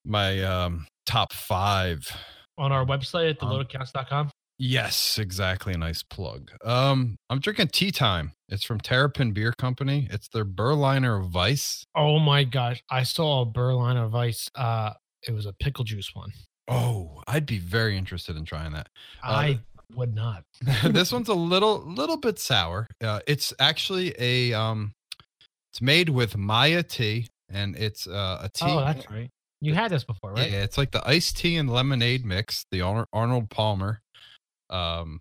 my 0.06 0.42
um 0.44 0.88
top 1.06 1.34
five. 1.34 2.10
On 2.58 2.72
our 2.72 2.86
website 2.86 3.32
at 3.32 3.40
theloadedcouch.com. 3.40 4.32
Yes, 4.64 5.18
exactly. 5.18 5.74
A 5.74 5.78
nice 5.78 6.04
plug. 6.04 6.52
Um, 6.64 7.18
I'm 7.32 7.40
drinking 7.40 7.70
Tea 7.70 7.90
Time. 7.90 8.34
It's 8.48 8.64
from 8.64 8.80
Terrapin 8.80 9.32
Beer 9.32 9.54
Company. 9.58 10.08
It's 10.12 10.28
their 10.28 10.46
Berliner 10.46 11.20
Weiss. 11.20 11.84
Oh 11.96 12.20
my 12.20 12.44
gosh. 12.44 12.84
I 12.88 13.02
saw 13.02 13.42
a 13.42 13.46
Berliner 13.46 14.08
Weiss. 14.08 14.52
Uh, 14.54 14.92
it 15.28 15.32
was 15.32 15.48
a 15.48 15.54
pickle 15.54 15.84
juice 15.84 16.14
one. 16.14 16.30
Oh, 16.68 17.24
I'd 17.26 17.48
be 17.48 17.58
very 17.58 17.98
interested 17.98 18.38
in 18.38 18.46
trying 18.46 18.74
that. 18.74 18.90
Uh, 19.24 19.32
I 19.32 19.60
would 19.96 20.14
not. 20.14 20.44
this 20.84 21.12
one's 21.12 21.30
a 21.30 21.34
little 21.34 21.80
little 21.80 22.18
bit 22.18 22.38
sour. 22.38 22.88
Uh, 23.04 23.20
it's 23.26 23.56
actually 23.58 24.14
a 24.20 24.54
um, 24.54 24.94
it's 25.72 25.82
made 25.82 26.10
with 26.10 26.38
Maya 26.38 26.84
tea, 26.84 27.30
and 27.50 27.76
it's 27.76 28.06
uh, 28.06 28.42
a 28.44 28.50
tea. 28.50 28.66
Oh, 28.68 28.82
that's 28.82 29.10
right. 29.10 29.32
You 29.60 29.74
had 29.74 29.92
this 29.92 30.04
before, 30.04 30.34
right? 30.34 30.52
Yeah, 30.52 30.62
it's 30.62 30.78
like 30.78 30.92
the 30.92 31.08
iced 31.08 31.38
tea 31.38 31.58
and 31.58 31.68
lemonade 31.68 32.26
mix, 32.26 32.66
the 32.72 32.82
Arnold 32.82 33.50
Palmer. 33.50 34.02
Um, 34.72 35.20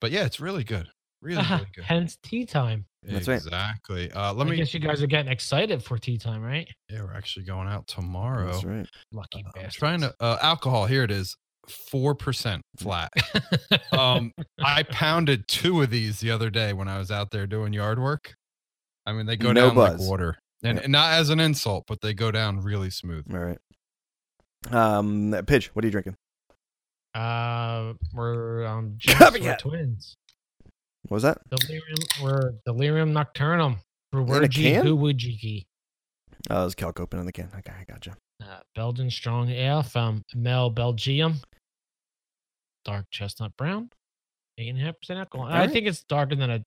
but 0.00 0.10
yeah, 0.10 0.24
it's 0.24 0.40
really 0.40 0.64
good. 0.64 0.88
Really, 1.22 1.42
really 1.50 1.66
good. 1.74 1.84
Hence 1.84 2.16
tea 2.22 2.46
time. 2.46 2.86
That's 3.02 3.28
right. 3.28 3.34
exactly. 3.34 4.10
Uh, 4.12 4.32
let 4.32 4.46
I 4.46 4.50
me. 4.50 4.56
guess 4.56 4.72
you 4.74 4.80
guys 4.80 5.02
are 5.02 5.06
getting 5.06 5.30
excited 5.30 5.82
for 5.82 5.98
tea 5.98 6.16
time, 6.18 6.42
right? 6.42 6.66
Yeah, 6.88 7.02
we're 7.02 7.14
actually 7.14 7.44
going 7.44 7.68
out 7.68 7.86
tomorrow. 7.86 8.52
That's 8.52 8.64
right. 8.64 8.86
Lucky 9.12 9.44
I'm 9.44 9.52
bastards. 9.54 9.74
trying 9.76 10.00
to 10.00 10.14
uh, 10.20 10.38
alcohol. 10.42 10.86
Here 10.86 11.02
it 11.02 11.10
is, 11.10 11.36
four 11.68 12.14
percent 12.14 12.62
flat. 12.78 13.10
um, 13.92 14.32
I 14.62 14.82
pounded 14.82 15.46
two 15.48 15.82
of 15.82 15.90
these 15.90 16.20
the 16.20 16.30
other 16.30 16.48
day 16.50 16.72
when 16.72 16.88
I 16.88 16.98
was 16.98 17.10
out 17.10 17.30
there 17.30 17.46
doing 17.46 17.72
yard 17.74 17.98
work. 17.98 18.34
I 19.06 19.12
mean, 19.12 19.26
they 19.26 19.36
go 19.36 19.52
No 19.52 19.68
down 19.68 19.76
like 19.76 19.98
water, 19.98 20.36
and, 20.62 20.78
Yeah. 20.78 20.84
and 20.84 20.92
not 20.92 21.12
as 21.12 21.28
an 21.30 21.40
insult, 21.40 21.84
but 21.86 22.00
they 22.00 22.14
go 22.14 22.30
down 22.30 22.60
really 22.60 22.90
smooth. 22.90 23.24
All 23.32 23.38
right. 23.40 23.58
Um, 24.70 25.32
Pidge, 25.46 25.66
what 25.68 25.84
are 25.84 25.88
you 25.88 25.92
drinking? 25.92 26.16
Uh, 27.14 27.94
we're 28.14 28.64
um, 28.66 28.94
Jinx, 28.98 29.40
we're 29.40 29.56
twins. 29.56 30.16
What 31.08 31.16
was 31.16 31.22
that? 31.22 31.38
Delirium, 31.50 31.98
we're 32.22 32.52
Delirium 32.66 33.12
Nocturnum. 33.12 33.78
In 34.12 34.18
a 34.18 34.22
Ruwerji 34.22 34.72
can? 34.72 34.84
Huwujiki. 34.84 35.66
Oh, 36.48 36.62
it 36.62 36.64
was 36.64 36.74
Calc 36.74 37.00
open 37.00 37.20
in 37.20 37.26
the 37.26 37.32
can. 37.32 37.48
Okay, 37.58 37.72
I 37.78 37.84
gotcha. 37.90 38.16
Uh, 38.42 38.60
Belgian 38.74 39.10
Strong 39.10 39.50
Ale 39.50 39.82
from 39.82 40.22
Melle 40.34 40.70
Belgium. 40.74 41.40
Dark 42.84 43.06
chestnut 43.10 43.56
brown. 43.56 43.90
8.5% 44.58 45.16
alcohol. 45.18 45.46
I 45.46 45.66
think 45.66 45.86
it's 45.86 46.02
darker 46.04 46.36
than 46.36 46.50
a 46.50 46.64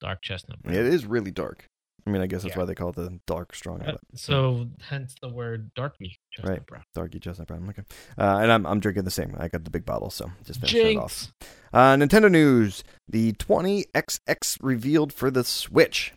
dark 0.00 0.22
chestnut 0.22 0.62
brown. 0.62 0.76
It 0.76 0.86
is 0.86 1.06
really 1.06 1.30
dark. 1.30 1.64
I 2.10 2.12
mean, 2.12 2.22
I 2.22 2.26
guess 2.26 2.42
that's 2.42 2.54
Yeah. 2.56 2.60
why 2.60 2.64
they 2.66 2.74
call 2.74 2.90
it 2.90 2.96
the 2.96 3.20
dark 3.26 3.54
strong 3.54 3.80
Uh, 3.82 3.96
so 4.14 4.66
hence 4.88 5.14
the 5.22 5.28
word 5.28 5.72
darky 5.74 6.18
chestnut 6.32 6.50
Right. 6.58 6.66
brown. 6.66 6.82
Darky 6.94 7.20
chestnut 7.20 7.46
brown. 7.48 7.68
Okay. 7.68 7.82
Uh, 8.18 8.38
and 8.42 8.50
I'm, 8.50 8.66
I'm 8.66 8.80
drinking 8.80 9.04
the 9.04 9.10
same. 9.10 9.34
I 9.38 9.48
got 9.48 9.64
the 9.64 9.70
big 9.70 9.86
bottle, 9.86 10.10
so 10.10 10.30
just 10.44 10.60
finish 10.60 10.74
it 10.74 10.96
off. 10.96 11.32
Uh, 11.72 11.94
Nintendo 11.94 12.30
news: 12.30 12.82
the 13.08 13.32
20XX 13.34 14.58
revealed 14.60 15.12
for 15.12 15.30
the 15.30 15.44
Switch. 15.44 16.12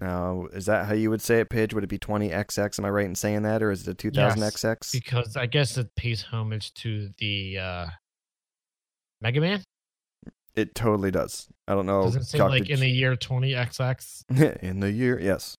Now, 0.00 0.46
is 0.52 0.66
that 0.66 0.86
how 0.86 0.94
you 0.94 1.10
would 1.10 1.22
say 1.22 1.40
it, 1.40 1.48
Pidge? 1.48 1.72
Would 1.74 1.82
it 1.82 1.88
be 1.88 1.98
20XX? 1.98 2.78
Am 2.78 2.84
I 2.84 2.90
right 2.90 3.06
in 3.06 3.14
saying 3.16 3.42
that, 3.42 3.62
or 3.64 3.70
is 3.72 3.88
it 3.88 3.90
a 3.90 3.94
2000XX? 4.10 4.92
Because 4.92 5.36
I 5.36 5.46
guess 5.46 5.76
it 5.76 5.88
pays 5.96 6.22
homage 6.22 6.72
to 6.74 7.08
the 7.18 7.58
uh, 7.58 7.86
Mega 9.20 9.40
Man. 9.40 9.64
It 10.58 10.74
totally 10.74 11.12
does. 11.12 11.48
I 11.68 11.74
don't 11.74 11.86
know. 11.86 12.02
Does 12.02 12.16
it 12.16 12.24
say 12.24 12.42
like 12.42 12.68
in 12.68 12.80
the 12.80 12.88
year 12.88 13.14
20XX? 13.14 14.58
in 14.62 14.80
the 14.80 14.90
year? 14.90 15.20
Yes. 15.20 15.54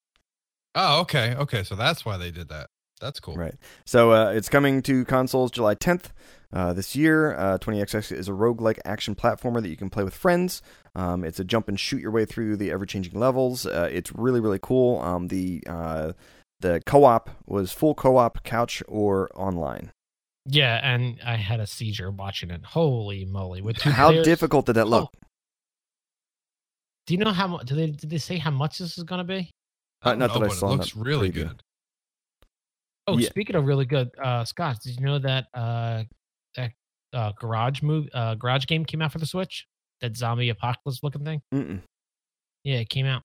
Oh, 0.76 1.02
okay, 1.02 1.36
okay. 1.36 1.64
So 1.64 1.76
that's 1.76 2.04
why 2.06 2.18
they 2.18 2.32
did 2.32 2.50
that. 2.50 2.70
That's 3.00 3.22
cool. 3.22 3.36
Right. 3.36 3.56
So 3.86 4.12
uh, 4.12 4.32
it's 4.32 4.50
coming 4.50 4.82
to 4.82 5.06
consoles 5.06 5.52
July 5.52 5.76
10th 5.76 6.08
uh, 6.52 6.74
this 6.74 6.98
year. 6.98 7.34
Uh, 7.34 7.58
20XX 7.58 8.12
is 8.12 8.28
a 8.28 8.34
roguelike 8.34 8.80
action 8.84 9.16
platformer 9.16 9.62
that 9.62 9.70
you 9.70 9.78
can 9.78 9.90
play 9.90 10.04
with 10.04 10.14
friends. 10.14 10.62
Um, 10.96 11.24
it's 11.24 11.40
a 11.40 11.46
jump 11.46 11.70
and 11.70 11.80
shoot 11.80 12.02
your 12.02 12.12
way 12.12 12.26
through 12.26 12.58
the 12.58 12.72
ever 12.72 12.86
changing 12.86 13.18
levels. 13.18 13.66
Uh, 13.66 13.88
it's 13.90 14.12
really 14.12 14.42
really 14.42 14.60
cool. 14.62 15.00
Um, 15.00 15.30
the 15.30 15.64
uh, 15.66 16.12
the 16.60 16.82
co 16.86 17.06
op 17.06 17.30
was 17.46 17.72
full 17.72 17.96
co 17.96 18.18
op, 18.18 18.44
couch 18.44 18.84
or 18.90 19.30
online. 19.34 19.92
Yeah, 20.46 20.80
and 20.84 21.20
I 21.24 21.36
had 21.36 21.60
a 21.60 21.68
seizure 21.68 22.10
watching 22.12 22.50
it. 22.50 22.64
Holy 22.64 23.26
moly! 23.26 23.62
With 23.62 23.78
two 23.78 23.90
How 23.92 24.10
players- 24.10 24.26
difficult 24.26 24.66
did 24.66 24.74
that 24.74 24.88
look? 24.88 25.12
Do 27.08 27.14
you 27.14 27.24
know 27.24 27.32
how 27.32 27.48
much? 27.48 27.66
Did 27.68 27.78
they 27.78 27.88
did 27.88 28.10
they 28.10 28.18
say 28.18 28.38
how 28.38 28.52
much 28.52 28.78
this 28.80 28.98
is 28.98 29.04
going 29.04 29.20
to 29.20 29.24
be? 29.26 29.52
Uh, 30.02 30.12
don't 30.12 30.20
not 30.20 30.34
know, 30.34 30.40
that 30.42 30.52
I 30.52 30.56
saw 30.56 30.68
It 30.74 30.78
looks 30.78 30.96
really 30.96 31.30
preview. 31.32 31.34
good. 31.50 31.64
Oh, 33.08 33.18
Yeah. 33.18 33.30
speaking 33.30 33.56
of 33.56 33.66
really 33.66 33.86
good, 33.86 34.12
uh, 34.24 34.46
Scott, 34.46 34.78
did 34.84 34.96
you 35.00 35.06
know 35.06 35.20
that 35.20 35.48
uh, 35.54 36.04
that 36.56 36.72
uh, 37.14 37.32
garage 37.40 37.82
move 37.82 38.08
uh, 38.14 38.36
garage 38.36 38.66
game 38.68 38.86
came 38.86 39.02
out 39.02 39.12
for 39.12 39.20
the 39.20 39.26
Switch? 39.26 39.66
That 40.02 40.16
zombie 40.16 40.50
apocalypse 40.50 41.04
looking 41.04 41.26
thing? 41.26 41.42
Mm-mm. 41.54 41.82
Yeah, 42.64 42.78
it 42.78 42.90
came 42.90 43.06
out. 43.06 43.24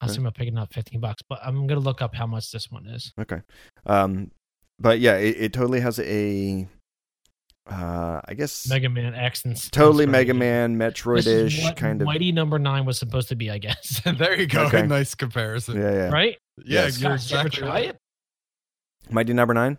I 0.00 0.06
was 0.06 0.12
Okay. 0.12 0.16
thinking 0.16 0.26
about 0.26 0.34
picking 0.34 0.58
up 0.58 0.72
fifteen 0.72 1.00
bucks, 1.00 1.22
but 1.28 1.40
I'm 1.44 1.66
gonna 1.66 1.80
look 1.80 2.00
up 2.00 2.14
how 2.14 2.26
much 2.26 2.50
this 2.50 2.70
one 2.70 2.86
is. 2.86 3.12
Okay. 3.18 3.40
Um, 3.86 4.30
but 4.78 5.00
yeah, 5.00 5.16
it, 5.16 5.36
it 5.38 5.52
totally 5.52 5.80
has 5.80 5.98
a. 6.00 6.68
Uh, 7.66 8.20
I 8.26 8.34
guess 8.34 8.68
Mega 8.68 8.90
Man 8.90 9.14
X 9.14 9.42
and 9.46 9.58
stuff, 9.58 9.70
totally 9.70 10.04
right? 10.04 10.12
Mega 10.12 10.34
Man, 10.34 10.76
This 10.76 10.92
is 10.98 11.02
Metroid-ish 11.02 11.62
what 11.64 11.76
kind 11.76 12.02
of. 12.02 12.06
Mighty 12.06 12.30
Number 12.30 12.58
Nine 12.58 12.84
was 12.84 12.98
supposed 12.98 13.28
to 13.30 13.36
be, 13.36 13.50
I 13.50 13.56
guess. 13.56 14.02
there 14.18 14.38
you 14.38 14.46
go. 14.46 14.64
Okay. 14.66 14.86
Nice 14.86 15.14
comparison. 15.14 15.76
Yeah, 15.80 15.90
yeah. 15.92 16.10
right? 16.10 16.36
Yeah, 16.58 16.84
Yes. 16.84 17.00
you're 17.00 17.16
Scott, 17.16 17.30
you 17.30 17.36
ever 17.38 17.46
exactly 17.48 17.68
try 17.68 17.78
it? 17.80 17.96
Mighty 19.10 19.32
Number 19.32 19.54
Nine. 19.54 19.78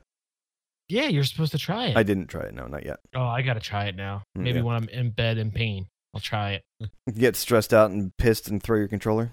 Yeah, 0.89 1.05
you're 1.07 1.23
supposed 1.25 1.51
to 1.51 1.57
try 1.59 1.87
it. 1.87 1.97
I 1.97 2.01
didn't 2.03 2.27
try 2.27 2.41
it. 2.43 2.53
No, 2.55 2.65
not 2.65 2.85
yet. 2.85 2.97
oh, 3.15 3.23
I 3.25 3.43
gotta 3.43 3.59
try 3.59 3.85
it 3.85 3.95
now. 3.95 4.23
Mm, 4.37 4.41
Maybe 4.41 4.57
yeah. 4.59 4.63
when 4.63 4.75
I'm 4.75 4.89
in 4.89 5.11
bed 5.11 5.37
in 5.37 5.51
pain, 5.51 5.85
I'll 6.15 6.21
try 6.21 6.53
it. 6.79 6.89
Get 7.15 7.35
stressed 7.35 7.71
out 7.73 7.91
and 7.91 8.11
pissed 8.17 8.47
and 8.47 8.61
throw 8.63 8.77
your 8.77 8.87
controller. 8.87 9.31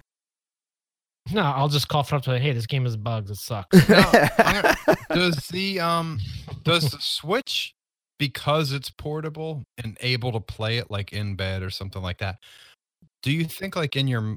No, 1.33 1.43
I'll 1.43 1.69
just 1.69 1.89
cough 1.89 2.13
it 2.13 2.17
up 2.17 2.23
to 2.23 2.39
hey, 2.39 2.53
this 2.53 2.67
game 2.67 2.85
is 2.85 2.97
bugs. 2.97 3.31
It 3.31 3.37
sucks. 3.37 3.79
Does 5.13 5.47
the 5.49 5.79
um 5.81 6.19
does 6.65 6.91
the 6.91 6.99
Switch 7.01 7.75
because 8.19 8.73
it's 8.73 8.91
portable 8.91 9.63
and 9.83 9.97
able 10.01 10.33
to 10.33 10.41
play 10.41 10.79
it 10.79 10.91
like 10.91 11.13
in 11.13 11.37
bed 11.37 11.63
or 11.63 11.71
something 11.71 12.03
like 12.03 12.19
that? 12.19 12.37
Do 13.23 13.33
you 13.33 13.45
think 13.45 13.77
like 13.77 13.97
in 13.97 14.09
your 14.09 14.37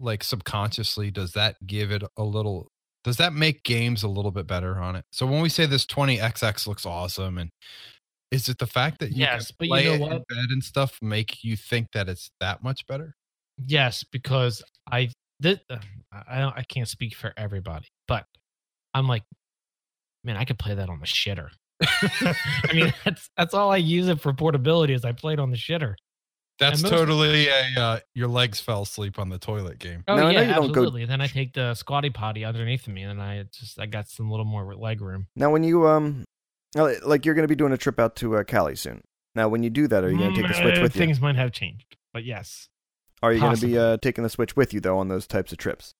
like 0.00 0.24
subconsciously 0.24 1.10
does 1.10 1.32
that 1.32 1.56
give 1.66 1.90
it 1.92 2.02
a 2.16 2.24
little 2.24 2.68
does 3.04 3.16
that 3.18 3.32
make 3.34 3.62
games 3.64 4.02
a 4.02 4.08
little 4.08 4.30
bit 4.30 4.46
better 4.46 4.78
on 4.78 4.96
it? 4.96 5.04
So 5.12 5.26
when 5.26 5.42
we 5.42 5.48
say 5.48 5.66
this 5.66 5.86
20XX 5.86 6.66
looks 6.66 6.86
awesome 6.86 7.38
and 7.38 7.50
is 8.30 8.48
it 8.48 8.58
the 8.58 8.66
fact 8.66 8.98
that 9.00 9.12
you 9.12 9.16
Yes, 9.18 9.50
can 9.50 9.56
but 9.58 9.68
you 9.68 9.82
know 9.84 9.94
it 9.94 10.00
in 10.00 10.00
what? 10.10 10.28
bed 10.28 10.46
and 10.50 10.64
stuff 10.64 10.98
make 11.02 11.44
you 11.44 11.56
think 11.56 11.88
that 11.92 12.08
it's 12.08 12.30
that 12.40 12.62
much 12.62 12.86
better? 12.86 13.14
yes, 13.66 14.04
because 14.04 14.62
I 14.90 15.10
did. 15.44 15.60
Uh, 15.70 15.78
I 16.28 16.38
don't. 16.40 16.56
I 16.56 16.62
can't 16.62 16.88
speak 16.88 17.14
for 17.14 17.32
everybody, 17.36 17.86
but 18.08 18.24
I'm 18.92 19.06
like, 19.06 19.22
man, 20.24 20.36
I 20.36 20.44
could 20.44 20.58
play 20.58 20.74
that 20.74 20.88
on 20.88 21.00
the 21.00 21.06
shitter. 21.06 21.48
I 21.82 22.72
mean, 22.72 22.92
that's 23.04 23.30
that's 23.36 23.54
all 23.54 23.70
I 23.70 23.76
use 23.78 24.08
it 24.08 24.20
for 24.20 24.32
portability. 24.32 24.92
Is 24.94 25.04
I 25.04 25.12
played 25.12 25.38
on 25.38 25.50
the 25.50 25.56
shitter. 25.56 25.94
That's 26.60 26.82
most- 26.82 26.92
totally 26.92 27.48
a 27.48 27.80
uh, 27.80 27.98
your 28.14 28.28
legs 28.28 28.60
fell 28.60 28.82
asleep 28.82 29.18
on 29.18 29.28
the 29.28 29.38
toilet 29.38 29.80
game. 29.80 30.04
Oh 30.06 30.14
Now, 30.14 30.28
I 30.28 30.32
know 30.32 30.40
yeah, 30.40 30.46
you 30.48 30.54
don't 30.54 30.66
go- 30.72 30.80
absolutely. 30.82 31.04
Then 31.04 31.20
I 31.20 31.26
take 31.26 31.52
the 31.52 31.74
squatty 31.74 32.10
potty 32.10 32.44
underneath 32.44 32.86
of 32.86 32.92
me, 32.92 33.02
and 33.02 33.20
I 33.20 33.44
just 33.52 33.78
I 33.80 33.86
got 33.86 34.08
some 34.08 34.30
little 34.30 34.44
more 34.46 34.72
leg 34.74 35.00
room. 35.00 35.26
now, 35.34 35.50
when 35.50 35.64
you 35.64 35.86
um, 35.88 36.24
uh, 36.76 36.92
like 37.04 37.24
you're 37.26 37.34
going 37.34 37.42
to 37.44 37.48
be 37.48 37.56
doing 37.56 37.72
a 37.72 37.76
trip 37.76 37.98
out 37.98 38.14
to 38.16 38.36
uh, 38.36 38.44
Cali 38.44 38.76
soon. 38.76 39.02
Now, 39.34 39.48
when 39.48 39.64
you 39.64 39.70
do 39.70 39.88
that, 39.88 40.04
are 40.04 40.10
you 40.12 40.16
going 40.18 40.32
to 40.32 40.42
take 40.42 40.48
the 40.48 40.54
Switch 40.54 40.74
Mm, 40.76 40.82
with 40.82 40.94
you? 40.94 41.00
Things 41.00 41.20
might 41.20 41.34
have 41.34 41.50
changed, 41.50 41.96
but 42.12 42.24
yes. 42.24 42.68
Are 43.24 43.32
you 43.32 43.40
going 43.40 43.56
to 43.56 43.66
be 43.66 43.78
uh, 43.78 43.96
taking 43.96 44.22
the 44.22 44.30
Switch 44.30 44.54
with 44.54 44.74
you 44.74 44.80
though 44.80 44.98
on 44.98 45.08
those 45.08 45.26
types 45.26 45.50
of 45.50 45.58
trips? 45.58 45.94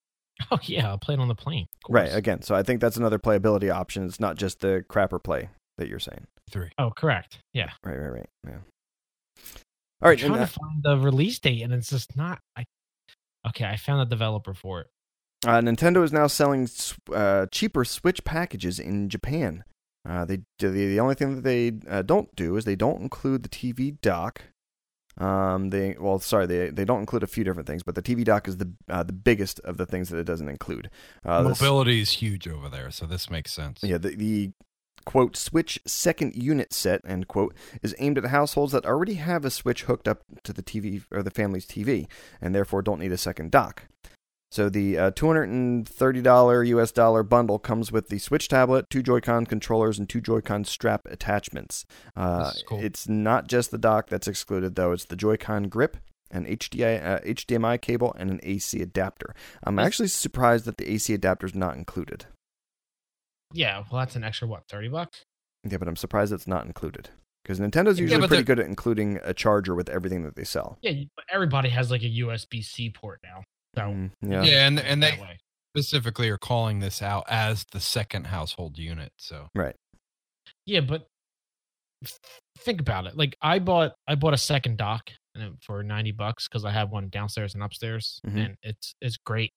Oh 0.51 0.59
yeah, 0.65 0.89
I'll 0.89 0.99
play 0.99 1.15
it 1.15 1.21
on 1.21 1.29
the 1.29 1.35
plane. 1.35 1.69
Right. 1.89 2.13
Again, 2.13 2.43
so 2.43 2.55
I 2.55 2.63
think 2.63 2.81
that's 2.81 2.97
another 2.97 3.19
playability 3.19 3.73
option. 3.73 4.05
It's 4.05 4.21
not 4.21 4.37
just 4.37 4.61
the 4.61 4.85
crapper 4.89 5.23
play 5.23 5.49
that 5.79 5.89
you're 5.89 6.01
saying. 6.01 6.27
Three. 6.51 6.71
Oh, 6.77 6.91
correct. 6.91 7.39
Yeah. 7.53 7.71
Right. 7.85 7.97
Right. 7.97 8.11
Right. 8.11 8.27
Yeah. 8.47 8.59
All 10.03 10.11
right. 10.11 10.19
I'm 10.23 10.27
And, 10.27 10.35
trying 10.35 10.43
uh, 10.43 10.47
to 10.47 10.53
find 10.53 10.83
the 10.83 10.99
release 10.99 11.39
date, 11.39 11.63
and 11.63 11.73
it's 11.73 11.89
just 11.89 12.17
not. 12.17 12.41
I 12.57 12.65
okay. 13.49 13.65
I 13.65 13.77
found 13.77 14.03
a 14.03 14.07
developer 14.07 14.55
for 14.55 14.81
it. 14.81 14.89
Uh, 15.47 15.61
Nintendo 15.61 16.03
is 16.03 16.13
now 16.13 16.27
selling 16.27 16.69
uh, 17.13 17.47
cheaper 17.53 17.85
Switch 17.85 18.25
packages 18.25 18.79
in 18.79 19.09
Japan. 19.09 19.65
Uh, 20.07 20.25
they 20.25 20.41
the, 20.59 20.69
the 20.69 21.01
only 21.01 21.15
thing 21.15 21.37
that 21.37 21.45
they 21.45 21.73
uh, 21.89 22.03
don't 22.03 22.35
do 22.35 22.57
is 22.57 22.65
they 22.65 22.77
don't 22.77 23.01
include 23.01 23.43
the 23.43 23.49
TV 23.49 23.99
dock. 24.03 24.43
Um, 25.19 25.71
they 25.71 25.97
well, 25.99 26.19
sorry, 26.19 26.47
they 26.47 26.71
they 26.71 26.85
don't 26.85 27.01
include 27.01 27.23
a 27.23 27.27
few 27.29 27.45
different 27.45 27.67
things, 27.69 27.83
but 27.83 27.95
the 27.95 28.03
TV 28.03 28.25
dock 28.25 28.49
is 28.49 28.57
the 28.57 28.71
uh, 28.89 29.03
the 29.03 29.13
biggest 29.13 29.61
of 29.61 29.77
the 29.77 29.87
things 29.87 30.09
that 30.09 30.19
it 30.19 30.25
doesn't 30.25 30.49
include. 30.49 30.91
Uh, 31.25 31.43
this- 31.45 31.61
Mobility 31.61 32.01
is 32.01 32.11
huge 32.13 32.49
over 32.49 32.69
there, 32.69 32.91
so 32.91 33.07
this 33.07 33.31
makes 33.31 33.53
sense. 33.53 33.81
yeah, 33.83 33.99
the, 33.99 34.17
the 34.17 34.53
quote 35.05 35.37
Switch 35.37 35.79
second 35.87 36.35
unit 36.35 36.73
set 36.73 37.01
end 37.07 37.29
quote 37.29 37.55
is 37.83 37.95
aimed 37.99 38.17
at 38.19 38.25
households 38.27 38.73
that 38.73 38.87
already 38.87 39.15
have 39.15 39.45
a 39.45 39.51
Switch 39.51 39.83
hooked 39.85 40.09
up 40.09 40.23
to 40.43 40.53
the 40.53 40.63
TV 40.63 41.05
or 41.11 41.23
the 41.23 41.31
family's 41.31 41.67
TV 41.67 42.07
and 42.41 42.55
therefore 42.55 42.81
don't 42.83 43.01
need 43.01 43.13
a 43.13 43.19
second 43.19 43.51
dock. 43.51 43.85
So 44.55 44.69
the 44.69 44.97
uh, 44.97 45.11
$230 45.11 46.67
US 46.69 46.93
dollar 46.93 47.25
bundle 47.25 47.59
comes 47.59 47.91
with 47.91 48.09
the 48.09 48.21
Switch 48.21 48.47
tablet, 48.47 48.89
two 48.89 49.03
Joy-Con 49.03 49.47
controllers, 49.47 49.99
and 49.99 50.09
two 50.09 50.21
Joy-Con 50.21 50.65
strap 50.65 51.07
attachments. 51.07 51.85
Uh, 52.15 52.53
cool. 52.69 52.79
It's 52.81 53.09
not 53.09 53.49
just 53.49 53.73
the 53.73 53.79
dock 53.79 54.09
that's 54.09 54.29
excluded, 54.29 54.77
though. 54.77 54.93
It's 54.93 55.07
the 55.07 55.17
Joy-Con 55.17 55.65
grip, 55.65 55.97
an 56.31 56.47
HDI, 56.47 57.05
uh, 57.05 57.19
HDMI 57.23 57.81
cable, 57.81 58.15
and 58.17 58.31
an 58.31 58.39
AC 58.45 58.81
adapter. 58.81 59.35
I'm 59.65 59.77
Is- 59.81 59.87
actually 59.87 60.09
surprised 60.09 60.67
that 60.67 60.77
the 60.77 60.89
AC 60.89 61.13
adapter 61.13 61.47
is 61.47 61.57
not 61.57 61.75
included. 61.77 62.27
Yeah, 63.53 63.83
well, 63.91 64.03
that's 64.03 64.15
an 64.15 64.23
extra 64.23 64.47
what, 64.47 64.69
thirty 64.69 64.87
bucks? 64.87 65.25
Yeah, 65.69 65.79
but 65.79 65.89
I'm 65.89 65.97
surprised 65.97 66.33
it's 66.33 66.47
not 66.47 66.65
included. 66.65 67.11
Because 67.43 67.59
Nintendo's 67.59 67.99
usually 67.99 68.21
but 68.21 68.29
pretty 68.29 68.45
good 68.45 68.61
at 68.61 68.67
including 68.67 69.19
a 69.25 69.35
charger 69.35 69.75
with 69.75 69.89
everything 69.89 70.23
that 70.23 70.37
they 70.37 70.45
sell. 70.45 70.79
Yeah, 70.81 70.93
but 71.17 71.25
everybody 71.29 71.71
has 71.71 71.91
like 71.91 72.03
a 72.05 72.09
USB 72.09 72.65
C 72.65 72.89
port 72.91 73.19
now. 73.25 73.43
So 73.77 73.83
Mm, 73.83 74.11
Yeah, 74.23 74.43
yeah. 74.43 74.67
and 74.67 74.79
and 74.81 75.03
they 75.03 75.19
specifically 75.77 76.29
are 76.31 76.39
calling 76.39 76.79
this 76.81 77.03
out 77.03 77.25
as 77.29 77.65
the 77.73 77.81
second 77.81 78.27
household 78.29 78.79
unit. 78.79 79.13
So 79.19 79.49
Right. 79.55 79.75
Yeah, 80.67 80.81
but 80.81 81.07
think 82.59 82.81
about 82.81 83.07
it. 83.07 83.17
Like 83.17 83.37
I 83.43 83.59
bought 83.59 83.93
I 84.07 84.15
bought 84.15 84.35
a 84.35 84.39
second 84.39 84.77
dock 84.79 85.11
and 85.35 85.61
for 85.63 85.83
90 85.83 86.13
bucks 86.13 86.47
cuz 86.49 86.65
I 86.65 86.71
have 86.71 86.91
one 86.91 87.09
downstairs 87.09 87.55
and 87.55 87.63
upstairs 87.63 88.21
Mhm. 88.27 88.45
and 88.47 88.57
it's 88.63 88.95
it's 89.01 89.17
great. 89.17 89.53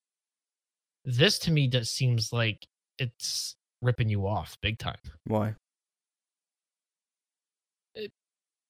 This 1.06 1.40
to 1.40 1.52
me 1.52 1.68
just 1.68 1.94
seems 1.94 2.34
like 2.34 2.66
it's 2.98 3.56
ripping 3.82 4.10
you 4.10 4.26
off 4.28 4.58
big 4.62 4.80
time 4.80 4.98
Why? 5.26 5.56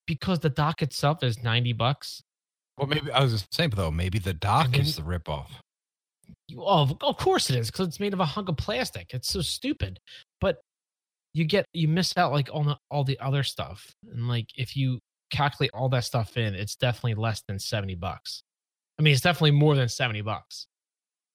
because 0.06 0.40
the 0.40 0.50
dock 0.50 0.82
itself 0.82 1.22
is 1.22 1.44
90 1.44 1.74
bucks. 1.74 2.22
Well, 2.78 2.88
maybe 2.88 3.12
I 3.12 3.22
was 3.22 3.32
just 3.34 3.54
saying 3.54 3.72
though, 3.72 3.92
maybe 3.92 4.20
the 4.20 4.34
dock 4.34 4.72
then- 4.72 4.82
is 4.82 4.96
the 4.96 5.02
ripoff. 5.02 5.50
You, 6.50 6.62
oh, 6.64 6.82
of- 6.84 6.98
of 7.02 7.18
course 7.18 7.50
it 7.50 7.56
is 7.58 7.70
cuz 7.72 7.88
it's 7.88 8.00
made 8.00 8.14
of 8.14 8.20
a 8.20 8.26
hunk 8.26 8.50
of 8.50 8.58
plastic. 8.58 9.14
It's 9.14 9.30
so 9.30 9.42
stupid. 9.42 10.00
But 10.42 10.60
you 11.34 11.46
get 11.46 11.66
you 11.74 11.88
miss 11.88 12.16
out 12.18 12.32
like 12.32 12.50
on 12.54 12.66
the, 12.68 12.78
all 12.90 13.04
the 13.04 13.20
other 13.20 13.44
stuff. 13.44 13.92
And 14.12 14.28
like 14.28 14.48
if 14.56 14.76
you 14.76 15.00
calculate 15.30 15.72
all 15.74 15.90
that 15.90 16.04
stuff 16.06 16.38
in, 16.38 16.56
it's 16.56 16.76
definitely 16.76 17.16
less 17.16 17.42
than 17.48 17.60
70 17.60 17.96
bucks. 17.96 18.42
I 18.98 19.02
mean, 19.04 19.12
it's 19.14 19.22
definitely 19.22 19.52
more 19.52 19.76
than 19.76 19.90
70 19.90 20.22
bucks. 20.22 20.68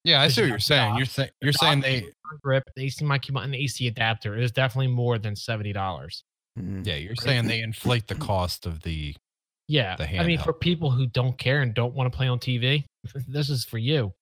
Yeah, 0.04 0.20
I 0.20 0.24
Because 0.26 0.34
see 0.34 0.40
you 0.40 0.44
what 0.46 0.48
got 0.48 0.52
you're 0.52 0.58
the 0.58 0.62
saying. 0.64 0.96
You're 0.96 1.06
saying 1.06 1.30
you're 1.42 1.52
saying 1.52 1.80
they 1.82 2.10
grip, 2.42 2.64
the 2.74 2.86
HDMI 2.86 3.22
cable, 3.22 3.40
and 3.42 3.54
the 3.54 3.58
AC 3.62 3.86
adapter 3.86 4.36
is 4.36 4.50
definitely 4.50 4.88
more 4.88 5.16
than 5.18 5.36
seventy 5.36 5.72
dollars. 5.72 6.24
Mhm. 6.58 6.84
yeah, 6.84 6.96
you're 6.96 7.14
saying 7.16 7.46
they 7.46 7.60
inflate 7.62 8.08
the 8.08 8.14
cost 8.16 8.66
of 8.66 8.82
the 8.82 9.14
Yeah, 9.72 9.96
The 9.96 10.20
I 10.20 10.26
mean, 10.26 10.38
for 10.38 10.52
people 10.52 10.90
who 10.90 11.06
don't 11.06 11.38
care 11.38 11.62
and 11.62 11.72
don't 11.72 11.94
want 11.94 12.12
to 12.12 12.14
play 12.14 12.28
on 12.28 12.38
TV, 12.38 12.84
this 13.26 13.48
is 13.48 13.64
for 13.64 13.78
you. 13.78 14.12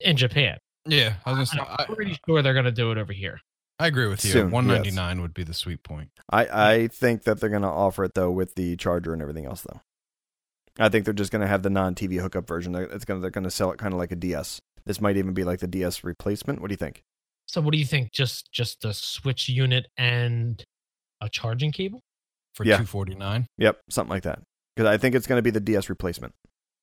In 0.00 0.16
Japan, 0.16 0.56
Yeah, 0.86 1.16
I 1.26 1.30
was 1.32 1.36
gonna 1.36 1.46
say, 1.46 1.58
I'm 1.58 1.76
I, 1.90 1.94
pretty 1.94 2.16
sure 2.26 2.40
they're 2.40 2.54
going 2.54 2.64
to 2.64 2.72
do 2.72 2.90
it 2.90 2.96
over 2.96 3.12
here. 3.12 3.38
I 3.78 3.88
agree 3.88 4.06
with 4.06 4.24
you. 4.24 4.30
Soon, 4.30 4.46
yes. 4.46 4.52
One 4.52 4.66
ninety 4.66 4.90
nine 4.90 5.20
would 5.20 5.34
be 5.34 5.44
the 5.44 5.52
sweet 5.52 5.82
point. 5.82 6.08
I, 6.30 6.46
I 6.72 6.86
think 6.88 7.24
that 7.24 7.38
they're 7.38 7.50
going 7.50 7.62
to 7.62 7.68
offer 7.68 8.02
it 8.04 8.14
though 8.14 8.30
with 8.30 8.54
the 8.54 8.76
charger 8.76 9.12
and 9.12 9.20
everything 9.20 9.44
else 9.44 9.60
though. 9.60 9.80
I 10.78 10.88
think 10.88 11.04
they're 11.04 11.12
just 11.12 11.32
going 11.32 11.42
to 11.42 11.48
have 11.48 11.62
the 11.62 11.70
non-TV 11.70 12.20
hookup 12.20 12.46
version. 12.46 12.72
They're, 12.72 12.84
it's 12.84 13.04
going 13.04 13.18
to, 13.18 13.20
they're 13.20 13.30
going 13.32 13.44
to 13.44 13.50
sell 13.50 13.72
it 13.72 13.78
kind 13.78 13.92
of 13.92 13.98
like 13.98 14.12
a 14.12 14.16
DS. 14.16 14.60
This 14.86 15.00
might 15.00 15.16
even 15.16 15.34
be 15.34 15.44
like 15.44 15.58
the 15.58 15.66
DS 15.66 16.02
replacement. 16.02 16.60
What 16.62 16.68
do 16.68 16.72
you 16.72 16.76
think? 16.78 17.02
So, 17.46 17.60
what 17.60 17.72
do 17.72 17.78
you 17.78 17.84
think? 17.84 18.12
Just 18.12 18.50
just 18.52 18.84
a 18.86 18.94
switch 18.94 19.48
unit 19.48 19.88
and 19.98 20.62
a 21.20 21.28
charging 21.28 21.72
cable? 21.72 22.00
For 22.54 22.64
Yeah. 22.64 22.78
two 22.78 22.86
forty 22.86 23.14
nine. 23.14 23.46
Yep, 23.58 23.80
something 23.90 24.10
like 24.10 24.22
that. 24.22 24.40
Because 24.78 24.94
I 24.94 24.96
think 24.96 25.16
it's 25.16 25.26
going 25.26 25.38
to 25.38 25.42
be 25.42 25.50
the 25.50 25.58
DS 25.58 25.88
replacement. 25.88 26.34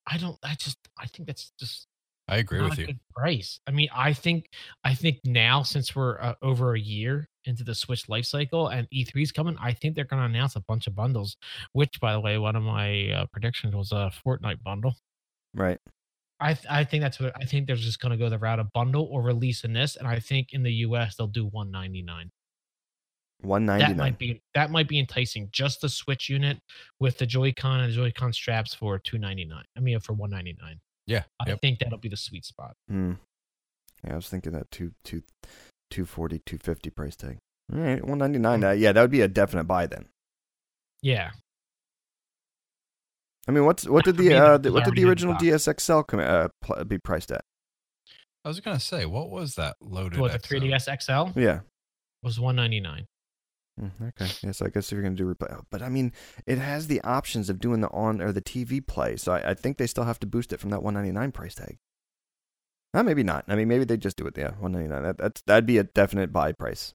I 0.05 0.17
don't. 0.17 0.37
I 0.43 0.55
just. 0.55 0.77
I 0.97 1.05
think 1.07 1.27
that's 1.27 1.53
just 1.57 1.87
I 2.27 2.39
agree 2.39 2.59
not 2.59 2.71
with 2.71 2.79
a 2.79 2.81
you. 2.81 2.87
good 2.87 2.99
price. 3.15 3.61
I 3.67 3.71
mean, 3.71 3.87
I 3.95 4.11
think. 4.11 4.49
I 4.83 4.93
think 4.93 5.19
now 5.23 5.63
since 5.63 5.95
we're 5.95 6.19
uh, 6.19 6.33
over 6.41 6.75
a 6.75 6.79
year 6.79 7.29
into 7.45 7.63
the 7.63 7.73
Switch 7.73 8.09
life 8.09 8.25
cycle 8.25 8.67
and 8.67 8.85
E3 8.93 9.23
is 9.23 9.31
coming, 9.31 9.55
I 9.61 9.71
think 9.71 9.95
they're 9.95 10.03
going 10.03 10.19
to 10.19 10.25
announce 10.25 10.57
a 10.57 10.59
bunch 10.59 10.87
of 10.87 10.95
bundles. 10.95 11.37
Which, 11.71 12.01
by 12.01 12.11
the 12.11 12.19
way, 12.19 12.37
one 12.37 12.57
of 12.57 12.63
my 12.63 13.11
uh, 13.11 13.25
predictions 13.31 13.73
was 13.73 13.93
a 13.93 14.11
Fortnite 14.27 14.61
bundle. 14.61 14.95
Right. 15.53 15.79
I 16.41 16.53
th- 16.53 16.67
I 16.69 16.83
think 16.83 17.01
that's 17.01 17.21
what 17.21 17.31
I 17.41 17.45
think 17.45 17.65
they're 17.65 17.77
just 17.77 18.01
going 18.01 18.11
to 18.11 18.17
go 18.17 18.27
the 18.27 18.37
route 18.37 18.59
of 18.59 18.73
bundle 18.73 19.07
or 19.09 19.21
release 19.21 19.63
in 19.63 19.71
this, 19.71 19.95
and 19.95 20.05
I 20.05 20.19
think 20.19 20.49
in 20.51 20.63
the 20.63 20.73
U.S. 20.73 21.15
they'll 21.15 21.27
do 21.27 21.45
199. 21.45 22.13
One 22.13 22.21
ninety 22.21 22.33
That 23.79 23.97
might 23.97 24.17
be 24.17 24.41
that 24.53 24.71
might 24.71 24.87
be 24.87 24.99
enticing. 24.99 25.49
Just 25.51 25.81
the 25.81 25.89
Switch 25.89 26.29
unit 26.29 26.59
with 26.99 27.17
the 27.17 27.25
Joy-Con 27.25 27.79
and 27.81 27.91
the 27.91 27.95
Joy-Con 27.95 28.33
straps 28.33 28.73
for 28.73 28.99
299. 28.99 29.63
I 29.75 29.79
mean 29.79 29.99
for 29.99 30.13
199. 30.13 30.79
Yeah. 31.07 31.23
I 31.39 31.49
Yep. 31.49 31.61
think 31.61 31.79
that'll 31.79 31.97
be 31.99 32.09
the 32.09 32.17
sweet 32.17 32.45
spot. 32.45 32.75
Hmm. 32.89 33.13
Yeah, 34.03 34.13
I 34.13 34.15
was 34.15 34.27
thinking 34.27 34.51
that 34.53 34.69
two 34.71 34.91
two 35.03 35.23
two 35.89 36.05
forty 36.05 36.39
two 36.45 36.57
fifty 36.57 36.89
price 36.89 37.15
tag. 37.15 37.37
All 37.73 37.79
right, 37.79 38.03
one 38.03 38.17
ninety 38.17 38.39
nine. 38.39 38.59
Hmm. 38.61 38.65
Uh, 38.67 38.71
yeah, 38.71 38.91
that 38.91 39.01
would 39.01 39.11
be 39.11 39.21
a 39.21 39.27
definite 39.27 39.63
buy 39.65 39.87
then. 39.87 40.05
Yeah. 41.01 41.31
I 43.47 43.51
mean, 43.51 43.65
what's 43.65 43.87
what 43.87 44.05
did 44.05 44.17
the 44.17 44.33
uh, 44.33 44.57
the, 44.57 44.71
what 44.71 44.85
did 44.85 44.95
the 44.95 45.05
original. 45.05 45.35
DSXL 45.35 46.07
come, 46.07 46.19
uh, 46.19 46.47
pl- 46.61 46.83
be 46.85 46.97
priced 46.97 47.31
at? 47.31 47.41
I 48.43 48.47
was 48.47 48.59
gonna 48.59 48.79
say, 48.79 49.05
what 49.05 49.29
was 49.29 49.55
that 49.55 49.75
loaded? 49.81 50.19
What 50.19 50.31
the 50.31 50.39
3DS 50.39 50.87
XL 51.01 51.39
Yeah. 51.39 51.59
was 52.23 52.39
199. 52.39 53.05
Mm, 53.82 53.91
Okay. 54.09 54.32
Yes, 54.41 54.61
I 54.61 54.69
guess 54.69 54.88
if 54.88 54.91
you're 54.93 55.01
gonna 55.03 55.15
do 55.15 55.34
replay, 55.34 55.61
but 55.69 55.82
I 55.82 55.89
mean, 55.89 56.13
it 56.45 56.57
has 56.57 56.88
the 56.88 57.01
options 57.01 57.49
of 57.49 57.59
doing 57.59 57.82
the 57.82 57.89
on 57.89 58.21
or 58.21 58.32
the 58.32 58.41
TV 58.41 58.86
play, 58.86 59.17
so 59.17 59.34
I, 59.34 59.51
I 59.51 59.53
think 59.53 59.78
they 59.78 59.88
still 59.88 60.05
have 60.05 60.19
to 60.19 60.28
boost 60.28 60.53
it 60.53 60.59
from 60.59 60.69
that 60.69 60.82
199 60.82 61.32
price 61.32 61.55
tag. 61.55 61.78
Uh, 62.93 63.03
maybe 63.03 63.23
not. 63.23 63.43
I 63.49 63.55
mean, 63.55 63.67
maybe 63.67 63.84
they 63.84 63.97
just 63.97 64.15
do 64.15 64.26
it. 64.26 64.38
Yeah, 64.38 64.51
199. 64.59 65.03
That, 65.03 65.17
that's 65.17 65.41
that'd 65.41 65.65
be 65.65 65.78
a 65.78 65.84
definite 65.84 66.32
buy 66.32 66.53
price 66.53 66.93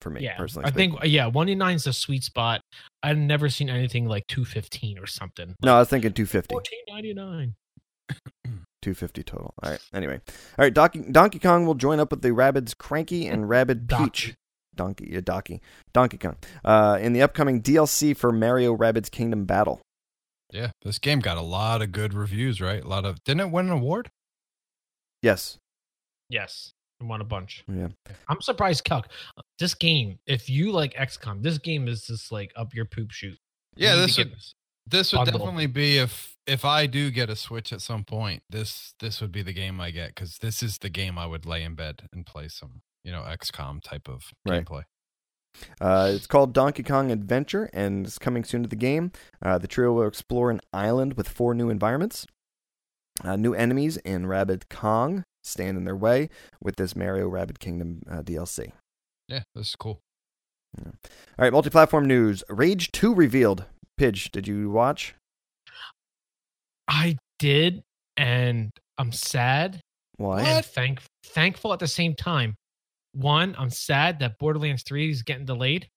for 0.00 0.08
me 0.08 0.22
Yeah. 0.22 0.36
personally. 0.38 0.66
I 0.66 0.70
think 0.70 0.94
yeah, 1.04 1.26
199 1.26 1.74
is 1.76 1.84
the 1.84 1.92
sweet 1.92 2.24
spot. 2.24 2.62
I've 3.02 3.18
never 3.18 3.50
seen 3.50 3.68
anything 3.68 4.06
like 4.06 4.26
215 4.28 4.98
or 4.98 5.06
something. 5.06 5.54
No, 5.62 5.76
I 5.76 5.80
was 5.80 5.88
thinking 5.90 6.12
250. 6.12 6.54
1499. 6.54 7.54
250 8.82 9.22
total. 9.24 9.52
All 9.62 9.70
right. 9.70 9.80
Anyway, 9.92 10.14
all 10.58 10.64
right. 10.64 10.72
Donkey, 10.72 11.00
Donkey 11.10 11.38
Kong 11.40 11.66
will 11.66 11.74
join 11.74 12.00
up 12.00 12.10
with 12.10 12.22
the 12.22 12.30
Rabbids 12.30 12.76
Cranky 12.76 13.26
and 13.26 13.48
Rabbid 13.48 13.86
Donkey. 13.86 14.04
Peach. 14.28 14.34
Donkey, 14.76 15.08
yeah, 15.12 15.20
Donkey, 15.22 15.60
Donkey 15.92 16.18
Kong. 16.18 16.36
Uh, 16.64 16.98
in 17.00 17.12
the 17.12 17.22
upcoming 17.22 17.62
DLC 17.62 18.16
for 18.16 18.32
Mario 18.32 18.76
Rabbids 18.76 19.10
Kingdom 19.10 19.44
Battle. 19.44 19.80
Yeah, 20.52 20.70
this 20.82 20.98
game 20.98 21.20
got 21.20 21.36
a 21.36 21.42
lot 21.42 21.82
of 21.82 21.90
good 21.92 22.14
reviews, 22.14 22.60
right? 22.60 22.82
A 22.82 22.86
lot 22.86 23.04
of 23.04 23.22
didn't 23.24 23.40
it 23.40 23.50
win 23.50 23.66
an 23.66 23.72
award? 23.72 24.08
Yes. 25.22 25.58
Yes. 26.28 26.72
I 27.00 27.04
won 27.04 27.20
a 27.20 27.24
bunch. 27.24 27.62
Yeah. 27.68 27.88
I'm 28.28 28.40
surprised, 28.40 28.84
Calc. 28.84 29.08
This 29.58 29.74
game, 29.74 30.18
if 30.26 30.48
you 30.48 30.72
like 30.72 30.94
XCOM, 30.94 31.42
this 31.42 31.58
game 31.58 31.88
is 31.88 32.06
just 32.06 32.32
like 32.32 32.52
up 32.56 32.72
your 32.74 32.84
poop 32.86 33.10
shoot. 33.10 33.36
You 33.74 33.86
Yeah, 33.88 33.94
need 33.96 34.00
to 34.00 34.06
this 34.06 34.16
get 34.16 34.30
would 34.30 34.38
this 34.86 35.12
would 35.12 35.24
definitely 35.26 35.66
be 35.66 35.98
if 35.98 36.34
if 36.46 36.64
I 36.64 36.86
do 36.86 37.10
get 37.10 37.28
a 37.28 37.36
Switch 37.36 37.72
at 37.72 37.80
some 37.80 38.04
point. 38.04 38.42
This 38.50 38.94
this 39.00 39.20
would 39.20 39.32
be 39.32 39.42
the 39.42 39.52
game 39.52 39.80
I 39.80 39.90
get 39.90 40.08
because 40.14 40.38
this 40.38 40.62
is 40.62 40.78
the 40.78 40.88
game 40.90 41.18
I 41.18 41.26
would 41.26 41.44
lay 41.46 41.62
in 41.62 41.74
bed 41.74 42.02
and 42.12 42.24
play 42.24 42.48
some 42.48 42.82
you 43.04 43.12
know 43.12 43.22
XCOM 43.22 43.82
type 43.82 44.08
of 44.08 44.24
Right. 44.44 44.64
gameplay. 44.64 44.82
Uh, 45.80 46.12
it's 46.14 46.26
called 46.26 46.52
Donkey 46.52 46.82
Kong 46.82 47.10
Adventure 47.10 47.70
and 47.72 48.06
it's 48.06 48.18
coming 48.18 48.44
soon 48.44 48.62
to 48.62 48.68
the 48.68 48.76
game. 48.76 49.10
Uh, 49.42 49.56
the 49.58 49.66
trio 49.66 49.92
will 49.92 50.06
explore 50.06 50.50
an 50.50 50.60
island 50.72 51.14
with 51.14 51.28
four 51.28 51.54
new 51.54 51.70
environments. 51.70 52.26
Uh, 53.24 53.36
new 53.36 53.54
enemies 53.54 53.96
in 53.98 54.26
Rabbid 54.26 54.68
Kong 54.68 55.24
stand 55.42 55.78
in 55.78 55.84
their 55.84 55.96
way 55.96 56.28
with 56.62 56.76
this 56.76 56.94
Mario 56.94 57.26
Rabbid 57.28 57.58
Kingdom 57.58 58.02
uh, 58.10 58.20
DLC. 58.22 58.72
Yeah, 59.28 59.44
this 59.54 59.68
is 59.70 59.76
cool. 59.76 60.00
All 60.78 60.92
right, 61.38 61.52
multi 61.52 61.70
platform 61.70 62.04
news. 62.06 62.44
Rage 62.50 62.92
2 62.92 63.14
revealed. 63.14 63.64
Pidge, 63.98 64.30
did 64.30 64.46
you 64.46 64.70
watch? 64.70 65.14
I 66.88 67.16
did, 67.38 67.82
and 68.16 68.70
I'm 68.98 69.12
sad 69.12 69.80
Why? 70.16 70.42
and 70.42 70.64
thank 70.64 71.02
thankful 71.24 71.72
at 71.72 71.78
the 71.78 71.88
same 71.88 72.14
time. 72.14 72.54
One, 73.12 73.54
I'm 73.58 73.70
sad 73.70 74.20
that 74.20 74.38
Borderlands 74.38 74.82
3 74.82 75.10
is 75.10 75.22
getting 75.22 75.46
delayed 75.46 75.88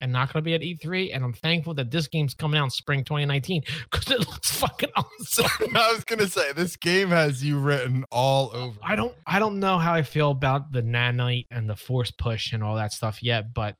and 0.00 0.12
not 0.12 0.32
going 0.32 0.44
to 0.44 0.44
be 0.44 0.54
at 0.54 0.60
E3, 0.60 1.10
and 1.12 1.24
I'm 1.24 1.32
thankful 1.32 1.74
that 1.74 1.90
this 1.90 2.06
game's 2.06 2.34
coming 2.34 2.58
out 2.58 2.64
in 2.64 2.70
spring 2.70 3.02
2019 3.02 3.62
because 3.90 4.10
it 4.12 4.20
looks 4.28 4.52
fucking 4.52 4.90
awesome. 4.96 5.76
I 5.76 5.92
was 5.92 6.04
gonna 6.04 6.28
say 6.28 6.52
this 6.52 6.76
game 6.76 7.08
has 7.08 7.42
you 7.44 7.58
written 7.58 8.04
all 8.10 8.50
over. 8.54 8.78
I 8.82 8.94
don't 8.94 9.14
I 9.26 9.38
don't 9.38 9.58
know 9.58 9.78
how 9.78 9.92
I 9.92 10.02
feel 10.02 10.30
about 10.30 10.72
the 10.72 10.82
nanite 10.82 11.46
and 11.50 11.68
the 11.68 11.76
force 11.76 12.10
push 12.12 12.52
and 12.52 12.62
all 12.62 12.76
that 12.76 12.92
stuff 12.92 13.22
yet, 13.22 13.52
but 13.52 13.74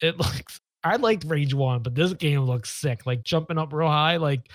it 0.00 0.18
looks 0.18 0.58
I 0.84 0.96
liked 0.96 1.24
Rage 1.24 1.54
One, 1.54 1.82
but 1.82 1.94
this 1.94 2.12
game 2.14 2.40
looks 2.40 2.70
sick. 2.70 3.06
Like 3.06 3.22
jumping 3.22 3.58
up 3.58 3.72
real 3.72 3.88
high, 3.88 4.16
like 4.16 4.50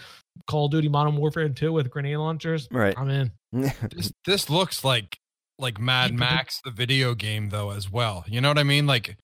Call 0.47 0.65
of 0.65 0.71
Duty 0.71 0.89
Modern 0.89 1.15
Warfare 1.15 1.49
2 1.49 1.71
with 1.71 1.89
grenade 1.89 2.17
launchers. 2.17 2.67
Right. 2.71 2.97
I'm 2.97 3.09
in. 3.09 3.32
This 3.91 4.11
this 4.26 4.49
looks 4.49 4.84
like 4.84 5.19
like 5.59 5.80
Mad 5.80 6.11
Yeah, 6.11 6.17
Max 6.17 6.59
the 6.63 6.71
video 6.71 7.13
game 7.13 7.49
though 7.49 7.69
as 7.69 7.91
well. 7.91 8.24
You 8.28 8.41
know 8.41 8.47
what 8.47 8.57
I 8.57 8.63
mean? 8.63 8.88
Like 8.88 9.15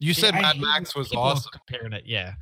you 0.00 0.12
said, 0.12 0.34
Yeah, 0.34 0.42
Mad 0.42 0.60
Max 0.60 0.96
was 0.96 1.12
awesome. 1.12 1.52
Comparing 1.52 1.92
it, 1.92 2.04
yeah. 2.06 2.34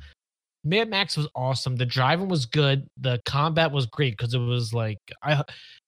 Mad 0.63 0.89
Max 0.89 1.15
was 1.15 1.27
awesome. 1.35 1.75
The 1.75 1.85
driving 1.85 2.27
was 2.27 2.47
good. 2.47 2.87
The 2.97 3.21
combat 3.25 3.71
was 3.71 3.85
great 3.85 4.17
because 4.17 4.33
it 4.33 4.39
was 4.39 4.73
like 4.73 4.97
I 5.21 5.43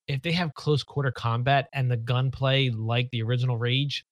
if 0.08 0.22
they 0.22 0.32
have 0.34 0.54
close 0.54 0.84
quarter 0.84 1.12
combat 1.12 1.68
and 1.74 1.90
the 1.90 1.98
gunplay 1.98 2.70
like 2.70 3.10
the 3.12 3.24
original 3.24 3.58
Rage, 3.58 4.06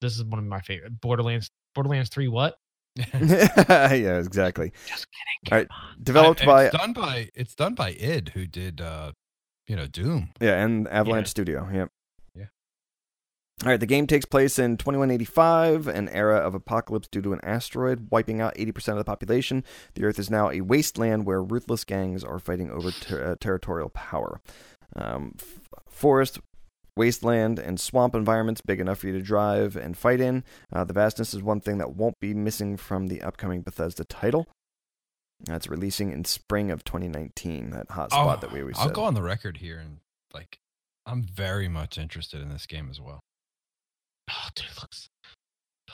this 0.00 0.16
is 0.16 0.24
one 0.24 0.38
of 0.38 0.44
my 0.44 0.60
favorite. 0.60 1.00
Borderlands 1.00 1.50
Borderlands 1.74 2.10
3 2.10 2.28
what? 2.28 2.56
yeah, 3.14 4.18
exactly. 4.18 4.72
Just 4.86 5.06
kidding. 5.10 5.52
All 5.52 5.58
right, 5.58 5.68
come 5.68 5.76
on. 5.98 6.02
Developed 6.02 6.42
I- 6.42 6.46
by 6.46 6.64
it's 6.66 6.76
done 6.76 6.92
by 6.92 7.28
it's 7.34 7.54
done 7.54 7.74
by 7.74 7.90
id 7.90 8.30
who 8.34 8.46
did 8.46 8.80
uh 8.80 9.12
you 9.66 9.76
know 9.76 9.86
doom 9.86 10.30
yeah, 10.40 10.62
and 10.62 10.86
Avalanche 10.88 11.26
Yeah. 11.26 11.30
Studio. 11.30 11.68
Yep. 11.72 11.90
Yeah. 12.36 12.44
All 13.64 13.70
right, 13.70 13.80
the 13.80 13.86
game 13.86 14.06
takes 14.06 14.24
place 14.26 14.58
in 14.58 14.76
2185, 14.76 15.88
an 15.88 16.08
era 16.10 16.36
of 16.36 16.54
apocalypse 16.54 17.08
due 17.08 17.22
to 17.22 17.32
an 17.32 17.40
asteroid 17.42 18.08
wiping 18.10 18.40
out 18.40 18.54
80% 18.56 18.88
of 18.90 18.98
the 18.98 19.04
population. 19.04 19.64
The 19.94 20.04
Earth 20.04 20.18
is 20.18 20.30
now 20.30 20.50
a 20.50 20.60
wasteland 20.60 21.24
where 21.24 21.42
ruthless 21.42 21.84
gangs 21.84 22.22
are 22.22 22.38
fighting 22.38 22.70
over 22.70 22.90
ter- 22.90 23.24
uh, 23.32 23.36
territorial 23.40 23.88
power. 23.88 24.40
Um, 24.94 25.32
f- 25.40 25.58
forest, 25.88 26.38
wasteland, 26.96 27.58
and 27.58 27.78
swamp 27.78 28.14
environments 28.14 28.60
big 28.60 28.80
enough 28.80 28.98
for 28.98 29.06
you 29.08 29.12
to 29.12 29.22
drive 29.22 29.76
and 29.76 29.96
fight 29.96 30.20
in. 30.20 30.44
Uh, 30.72 30.84
the 30.84 30.92
vastness 30.94 31.34
is 31.34 31.42
one 31.42 31.60
thing 31.60 31.78
that 31.78 31.94
won't 31.94 32.18
be 32.20 32.34
missing 32.34 32.76
from 32.76 33.08
the 33.08 33.22
upcoming 33.22 33.62
Bethesda 33.62 34.04
title. 34.04 34.46
That's 35.44 35.68
releasing 35.68 36.12
in 36.12 36.24
spring 36.24 36.70
of 36.70 36.82
2019. 36.84 37.70
That 37.70 37.90
hot 37.90 38.10
spot 38.10 38.40
that 38.40 38.50
we 38.52 38.60
always 38.60 38.76
Oh, 38.78 38.82
I'll 38.82 38.86
said. 38.88 38.94
go 38.94 39.04
on 39.04 39.14
the 39.14 39.22
record 39.22 39.58
here 39.58 39.78
and 39.78 39.98
like 40.34 40.58
i'm 41.06 41.22
very 41.22 41.68
much 41.68 41.96
interested 41.98 42.40
in 42.42 42.48
this 42.48 42.66
game 42.66 42.88
as 42.90 43.00
well 43.00 43.20
Oh, 44.28 44.48
dude, 44.56 44.66
looks, 44.80 45.08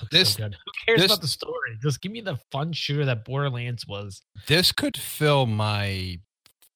looks 0.00 0.10
This- 0.10 0.32
so 0.34 0.44
good. 0.44 0.54
Who 0.54 0.72
cares 0.86 1.00
this- 1.02 1.12
about 1.12 1.20
the 1.20 1.28
story? 1.28 1.76
Just 1.82 2.00
give 2.00 2.10
me 2.12 2.22
the 2.22 2.38
fun 2.50 2.72
shooter 2.72 3.04
that 3.04 3.24
Borderlands 3.24 3.86
was. 3.86 4.22
this 4.46 4.72
could 4.72 4.96
fill 4.96 5.44
my 5.46 6.18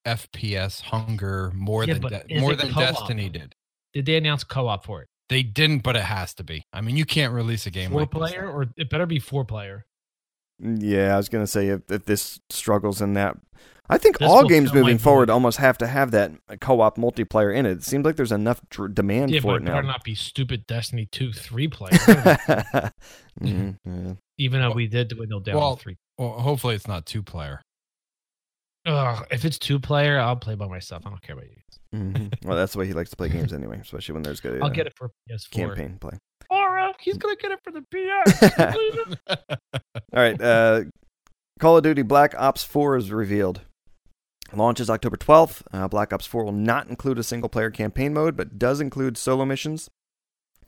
fps 0.07 0.83
hunger 0.83 1.51
more 1.55 1.85
Yeah, 1.85 1.95
than 1.95 2.03
De- 2.29 2.41
more 2.41 2.55
than 2.55 2.73
co-op? 2.73 2.95
destiny 2.95 3.29
did 3.29 3.55
Did 3.97 4.05
they 4.07 4.17
announce 4.17 4.45
co-op 4.45 4.85
for 4.85 5.01
it? 5.03 5.09
they 5.29 5.43
didn't 5.43 5.81
but 5.81 5.97
it 5.97 6.03
has 6.05 6.33
to 6.35 6.45
be 6.45 6.63
i 6.73 6.81
mean 6.81 6.97
you 6.97 7.05
can't 7.05 7.33
release 7.33 7.67
a 7.67 7.71
game 7.71 7.91
four 7.91 8.01
like 8.03 8.11
this. 8.11 8.19
player, 8.19 8.49
or 8.49 8.67
it 8.77 8.89
better 8.91 9.07
be 9.07 9.19
four 9.19 9.45
player. 9.45 9.85
Yeah, 10.61 11.15
I 11.15 11.17
was 11.17 11.29
gonna 11.29 11.47
say 11.49 11.69
if, 11.69 11.81
if 11.91 12.05
this 12.05 12.39
struggles 12.49 13.03
in 13.03 13.15
that, 13.15 13.37
I 13.91 13.99
think 13.99 14.19
This 14.19 14.29
all 14.31 14.47
games 14.49 14.73
moving 14.73 14.99
forward 14.99 15.27
void. 15.29 15.33
almost 15.35 15.59
have 15.59 15.77
to 15.79 15.87
have 15.87 16.13
that 16.13 16.33
co-op 16.61 16.97
multiplayer 16.97 17.55
in 17.55 17.67
it. 17.67 17.73
It 17.73 17.83
seems 17.85 18.05
like 18.05 18.17
there's 18.17 18.33
enough 18.33 18.61
dr- 18.71 18.95
demand 18.95 19.31
Yeah, 19.33 19.41
for 19.41 19.47
but 19.49 19.55
it 19.55 19.63
it 19.63 19.67
better 19.67 19.83
now. 19.83 19.89
not 19.89 20.05
be 20.05 20.15
stupid 20.15 20.67
Destiny 20.67 21.07
two 21.11 21.33
three 21.33 21.67
player. 21.69 21.99
Mhm, 23.41 23.77
yeah. 23.85 24.13
Even 24.39 24.61
though 24.61 24.69
Well- 24.69 24.77
we 24.77 24.87
did 24.87 25.09
dwindle 25.09 25.41
down 25.41 25.57
well- 25.57 25.77
to 25.77 25.83
three. 25.83 25.97
well 26.19 26.39
hopefully 26.41 26.75
it's 26.77 26.87
not 26.89 27.05
two 27.07 27.23
player 27.23 27.61
Ugh, 28.87 29.27
if 29.33 29.45
it's 29.45 29.59
two 29.59 29.81
player, 29.81 30.19
I'll 30.21 30.37
play 30.37 30.55
by 30.55 30.69
myself. 30.69 31.05
I 31.05 31.11
don't 31.11 31.21
care 31.21 31.35
about 31.35 31.47
you. 31.51 31.57
Mhm. 31.95 32.33
Well, 32.45 32.57
that's 32.57 32.73
the 32.73 32.79
way 32.79 32.87
he 32.87 32.93
likes 32.93 33.11
to 33.11 33.17
play 33.17 33.29
games 33.29 33.53
anyway, 33.53 33.79
especially 33.81 34.15
when 34.15 34.23
there's 34.23 34.41
good 34.41 34.61
I'll 34.63 34.69
uh, 34.69 34.73
get 34.73 34.87
it 34.87 34.95
for 34.97 35.11
PS4. 35.31 35.51
campaign 35.51 35.99
play. 36.01 36.13
All 36.51 36.71
right, 36.71 36.95
he's 37.01 37.17
gonna 37.19 37.37
get 37.37 37.51
it 37.53 37.61
for 37.65 37.73
the 37.73 37.83
PS. 37.93 39.17
All 40.13 40.23
right, 40.23 40.41
uh, 40.41 40.85
Call 41.59 41.77
of 41.77 41.83
Duty 41.83 42.03
Black 42.03 42.35
Ops 42.37 42.63
4 42.65 42.97
is 42.97 43.11
revealed. 43.11 43.63
Launches 44.53 44.89
October 44.89 45.17
12th. 45.17 45.63
Uh, 45.73 45.89
Black 45.89 46.13
Ops 46.13 46.27
4 46.27 46.45
will 46.45 46.53
not 46.53 46.89
include 46.89 47.19
a 47.19 47.23
single 47.25 47.49
player 47.49 47.71
campaign 47.71 48.15
mode, 48.15 48.37
but 48.37 48.59
does 48.59 48.81
include 48.81 49.17
solo 49.19 49.45
missions 49.45 49.89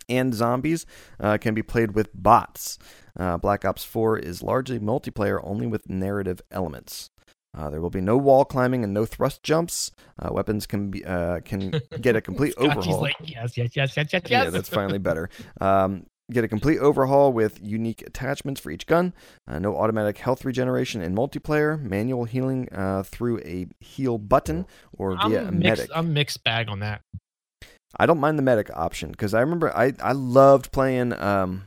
and 0.08 0.34
zombies. 0.34 0.84
Uh, 1.20 1.36
can 1.38 1.54
be 1.54 1.62
played 1.62 1.94
with 1.94 2.08
bots. 2.14 2.78
Uh, 3.16 3.36
Black 3.36 3.64
Ops 3.64 3.84
4 3.84 4.18
is 4.18 4.42
largely 4.42 4.78
multiplayer 4.80 5.40
only 5.44 5.66
with 5.66 5.88
narrative 5.88 6.40
elements. 6.50 7.10
Uh, 7.56 7.70
there 7.70 7.80
will 7.80 7.90
be 7.90 8.00
no 8.00 8.16
wall 8.16 8.44
climbing 8.44 8.84
and 8.84 8.92
no 8.92 9.04
thrust 9.04 9.42
jumps. 9.42 9.90
Uh, 10.18 10.32
weapons 10.32 10.66
can 10.66 10.90
be 10.90 11.04
uh, 11.04 11.40
can 11.40 11.80
get 12.00 12.14
a 12.14 12.20
complete 12.20 12.54
overhaul. 12.58 13.00
like, 13.00 13.16
yes, 13.22 13.56
yes, 13.56 13.74
yes, 13.74 13.96
yes, 13.96 14.12
yes, 14.12 14.12
yes. 14.12 14.30
Yeah, 14.30 14.50
that's 14.50 14.68
finally 14.80 14.98
better. 14.98 15.30
Um, 15.60 16.06
get 16.30 16.44
a 16.44 16.48
complete 16.48 16.78
overhaul 16.78 17.32
with 17.32 17.58
unique 17.62 18.02
attachments 18.02 18.60
for 18.60 18.70
each 18.70 18.86
gun. 18.86 19.14
Uh, 19.46 19.58
no 19.58 19.76
automatic 19.76 20.18
health 20.18 20.44
regeneration 20.44 21.00
in 21.00 21.14
multiplayer. 21.14 21.80
Manual 21.80 22.24
healing 22.24 22.68
uh, 22.72 23.02
through 23.02 23.38
a 23.40 23.66
heal 23.80 24.18
button 24.18 24.66
or 24.92 25.16
via 25.16 25.44
a 25.44 25.46
I'm 25.46 25.58
mixed, 25.58 25.80
medic. 25.80 25.90
I'm 25.94 26.12
mixed 26.12 26.44
bag 26.44 26.68
on 26.68 26.80
that. 26.80 27.00
I 27.96 28.06
don't 28.06 28.20
mind 28.20 28.38
the 28.38 28.42
medic 28.42 28.70
option 28.74 29.10
because 29.10 29.32
I 29.32 29.40
remember 29.40 29.74
I, 29.74 29.94
I 30.02 30.12
loved 30.12 30.70
playing 30.72 31.14
um 31.14 31.66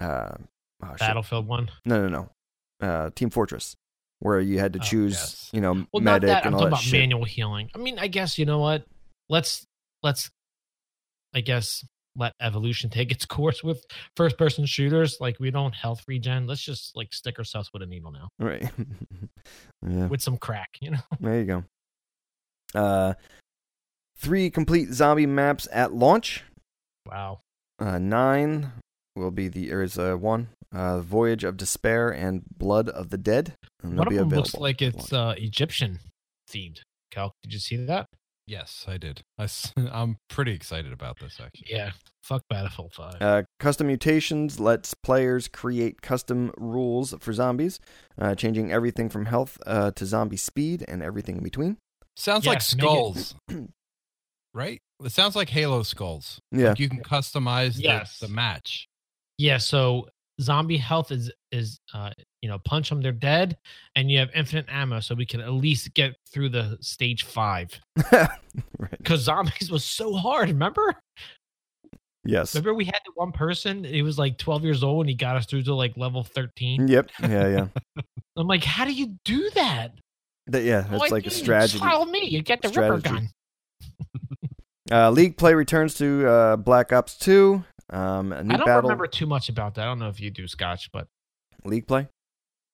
uh 0.00 0.34
oh, 0.82 0.88
shit. 0.90 0.98
Battlefield 0.98 1.46
one. 1.46 1.70
No, 1.84 2.06
no, 2.06 2.08
no. 2.08 2.86
Uh, 2.86 3.10
Team 3.14 3.30
Fortress, 3.30 3.76
where 4.24 4.40
you 4.40 4.58
had 4.58 4.72
to 4.72 4.78
Oh, 4.78 4.82
choose, 4.82 5.12
yes. 5.12 5.50
you 5.52 5.60
know, 5.60 5.72
Well, 5.92 6.02
not 6.02 6.22
medic 6.22 6.28
that. 6.28 6.46
I'm 6.46 6.54
all 6.54 6.60
talking 6.60 6.70
that 6.70 6.76
about 6.76 6.82
shit. 6.82 7.00
manual 7.00 7.24
healing. 7.24 7.70
I 7.74 7.78
mean, 7.78 7.98
I 7.98 8.06
guess 8.08 8.38
you 8.38 8.46
know 8.46 8.58
what? 8.58 8.84
Let's 9.28 9.66
let's, 10.02 10.30
I 11.34 11.40
guess, 11.42 11.84
let 12.16 12.32
evolution 12.40 12.88
take 12.90 13.10
its 13.12 13.26
course 13.36 13.62
with 13.62 13.84
first 14.16 14.38
person 14.38 14.64
shooters. 14.66 15.18
Like 15.20 15.38
we 15.40 15.50
don't 15.50 15.74
health 15.74 16.02
regen. 16.08 16.46
Let's 16.46 16.62
just 16.62 16.96
like 16.96 17.12
stick 17.12 17.38
ourselves 17.38 17.70
with 17.72 17.82
a 17.82 17.86
needle 17.86 18.12
now 18.12 18.28
Right. 18.38 18.70
yeah. 19.86 20.06
with 20.06 20.22
some 20.22 20.38
crack. 20.38 20.70
You 20.80 20.92
know. 20.92 21.00
There 21.20 21.38
you 21.38 21.44
go. 21.44 21.64
Uh, 22.74 23.14
three 24.16 24.48
complete 24.50 24.88
zombie 24.92 25.26
maps 25.26 25.68
at 25.70 25.92
launch. 25.92 26.44
Wow. 27.06 27.40
Uh, 27.78 27.98
nine 27.98 28.72
will 29.16 29.30
be 29.30 29.48
the 29.48 29.68
there 29.68 29.82
is 29.82 29.98
uh, 29.98 30.14
one 30.16 30.48
uh, 30.72 31.00
Voyage 31.00 31.44
of 31.44 31.56
Despair 31.56 32.10
and 32.10 32.42
Blood 32.56 32.88
of 32.88 33.10
the 33.10 33.18
Dead. 33.18 33.54
And 33.82 33.96
One 33.96 34.08
they'll 34.08 34.22
of 34.24 34.30
them 34.30 34.38
looks 34.38 34.54
like 34.54 34.82
it's 34.82 35.12
uh, 35.12 35.34
Egyptian 35.36 36.00
themed. 36.50 36.80
Cal, 37.10 37.32
did 37.42 37.52
you 37.52 37.58
see 37.60 37.76
that? 37.76 38.08
yes 38.46 38.84
i 38.86 38.98
did 38.98 39.22
I, 39.38 39.48
am 39.78 40.18
pretty 40.28 40.52
excited 40.52 40.92
about 40.92 41.18
this 41.18 41.40
actually 41.42 41.68
Yeah. 41.70 41.92
Fuck 42.22 42.42
Battlefield 42.50 42.92
Five. 42.92 43.16
Uh, 43.20 43.42
custom 43.58 43.86
mutations 43.86 44.60
lets 44.60 44.92
players 44.92 45.48
create 45.48 46.02
custom 46.02 46.52
rules 46.58 47.14
for 47.20 47.32
zombies, 47.32 47.80
uh, 48.20 48.34
changing 48.34 48.70
everything 48.70 49.08
from 49.08 49.24
health 49.26 49.56
uh, 49.66 49.92
to 49.92 50.04
zombie 50.04 50.36
speed 50.36 50.84
and 50.88 51.02
everything 51.02 51.38
in 51.38 51.42
between. 51.42 51.78
sounds 52.16 52.46
like 52.46 52.56
Yes, 52.56 52.74
make 52.74 52.84
it- 52.84 52.86
skulls 52.86 53.34
right 54.52 54.78
it 55.02 55.12
sounds 55.12 55.34
like 55.36 55.48
halo 55.48 55.82
skulls 55.82 56.38
Yeah, 56.52 56.70
Like 56.70 56.78
you 56.80 56.88
can 56.90 57.02
customize 57.02 57.76
the- 57.76 58.26
the, 58.26 58.28
match 58.32 58.86
Yeah, 59.38 59.58
so 59.58 60.08
zombie 60.40 60.76
health 60.76 61.12
is 61.12 61.30
is 61.52 61.78
uh 61.92 62.10
you 62.42 62.48
know 62.48 62.58
punch 62.64 62.88
them 62.88 63.00
they're 63.00 63.12
dead, 63.12 63.56
and 63.96 64.10
you 64.10 64.18
have 64.18 64.30
infinite 64.34 64.66
ammo, 64.68 65.00
so 65.00 65.14
we 65.14 65.26
can 65.26 65.40
at 65.40 65.52
least 65.52 65.94
get 65.94 66.16
through 66.32 66.48
the 66.50 66.76
stage 66.80 67.24
five. 67.24 67.78
right. 68.12 68.28
Because 68.90 69.20
zombies 69.20 69.70
was 69.70 69.84
so 69.84 70.14
hard. 70.14 70.48
Remember? 70.48 70.94
Yes. 72.24 72.54
Remember 72.54 72.74
we 72.74 72.86
had 72.86 73.00
the 73.04 73.12
one 73.14 73.32
person. 73.32 73.84
He 73.84 74.02
was 74.02 74.18
like 74.18 74.38
twelve 74.38 74.64
years 74.64 74.82
old, 74.82 75.02
and 75.02 75.10
he 75.10 75.14
got 75.14 75.36
us 75.36 75.46
through 75.46 75.62
to 75.64 75.74
like 75.74 75.96
level 75.96 76.24
thirteen. 76.24 76.88
Yep. 76.88 77.10
Yeah. 77.22 77.48
Yeah. 77.48 78.02
I'm 78.36 78.46
like, 78.46 78.64
how 78.64 78.84
do 78.84 78.92
you 78.92 79.16
do 79.24 79.50
that? 79.50 79.92
That- 80.46 80.64
yeah. 80.64 80.82
That's 80.82 81.10
like 81.10 81.26
a 81.26 81.30
strategy. 81.30 81.78
Follow 81.78 82.06
me. 82.06 82.26
You 82.26 82.42
get 82.42 82.62
the 82.62 82.68
ripper 82.68 82.98
gun. 82.98 83.30
Uh, 84.92 85.10
League 85.10 85.38
play 85.38 85.54
returns 85.54 85.94
to 85.94 86.26
uh, 86.28 86.56
Black 86.56 86.92
Ops 86.92 87.16
2. 87.18 87.64
Um, 87.90 88.32
a 88.32 88.42
new 88.42 88.54
I 88.54 88.56
don't 88.56 88.66
battle. 88.66 88.82
remember 88.82 89.06
too 89.06 89.26
much 89.26 89.48
about 89.48 89.74
that. 89.74 89.82
I 89.82 89.84
don't 89.86 89.98
know 89.98 90.08
if 90.08 90.20
you 90.20 90.30
do, 90.30 90.46
Scotch, 90.48 90.90
but 90.92 91.06
League 91.64 91.86
play. 91.86 92.08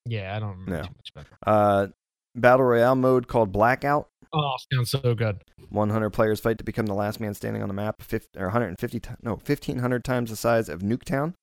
yeah, 0.06 0.34
I 0.36 0.38
don't 0.40 0.50
remember 0.50 0.70
No. 0.70 0.82
too 0.82 0.94
much 0.96 1.11
about 1.14 1.26
that. 1.30 1.50
Uh, 1.50 1.86
battle 2.34 2.64
royale 2.66 2.94
mode 2.96 3.26
called 3.28 3.52
Blackout. 3.52 4.08
Oh, 4.32 4.54
sounds 4.72 4.90
so 4.90 5.14
good. 5.14 5.42
100 5.70 6.11
players 6.11 6.38
fight 6.40 6.58
to 6.58 6.64
become 6.64 6.86
the 6.86 6.94
last 6.94 7.18
man 7.20 7.34
standing 7.34 7.62
on 7.62 7.68
the 7.68 7.74
map. 7.74 8.00
50, 8.02 8.38
or 8.38 8.46
150, 8.46 9.00
no, 9.22 9.32
1500 9.32 10.04
times 10.04 10.30
the 10.30 10.36
size 10.36 10.68
of 10.68 10.80
Nuketown. 10.80 11.34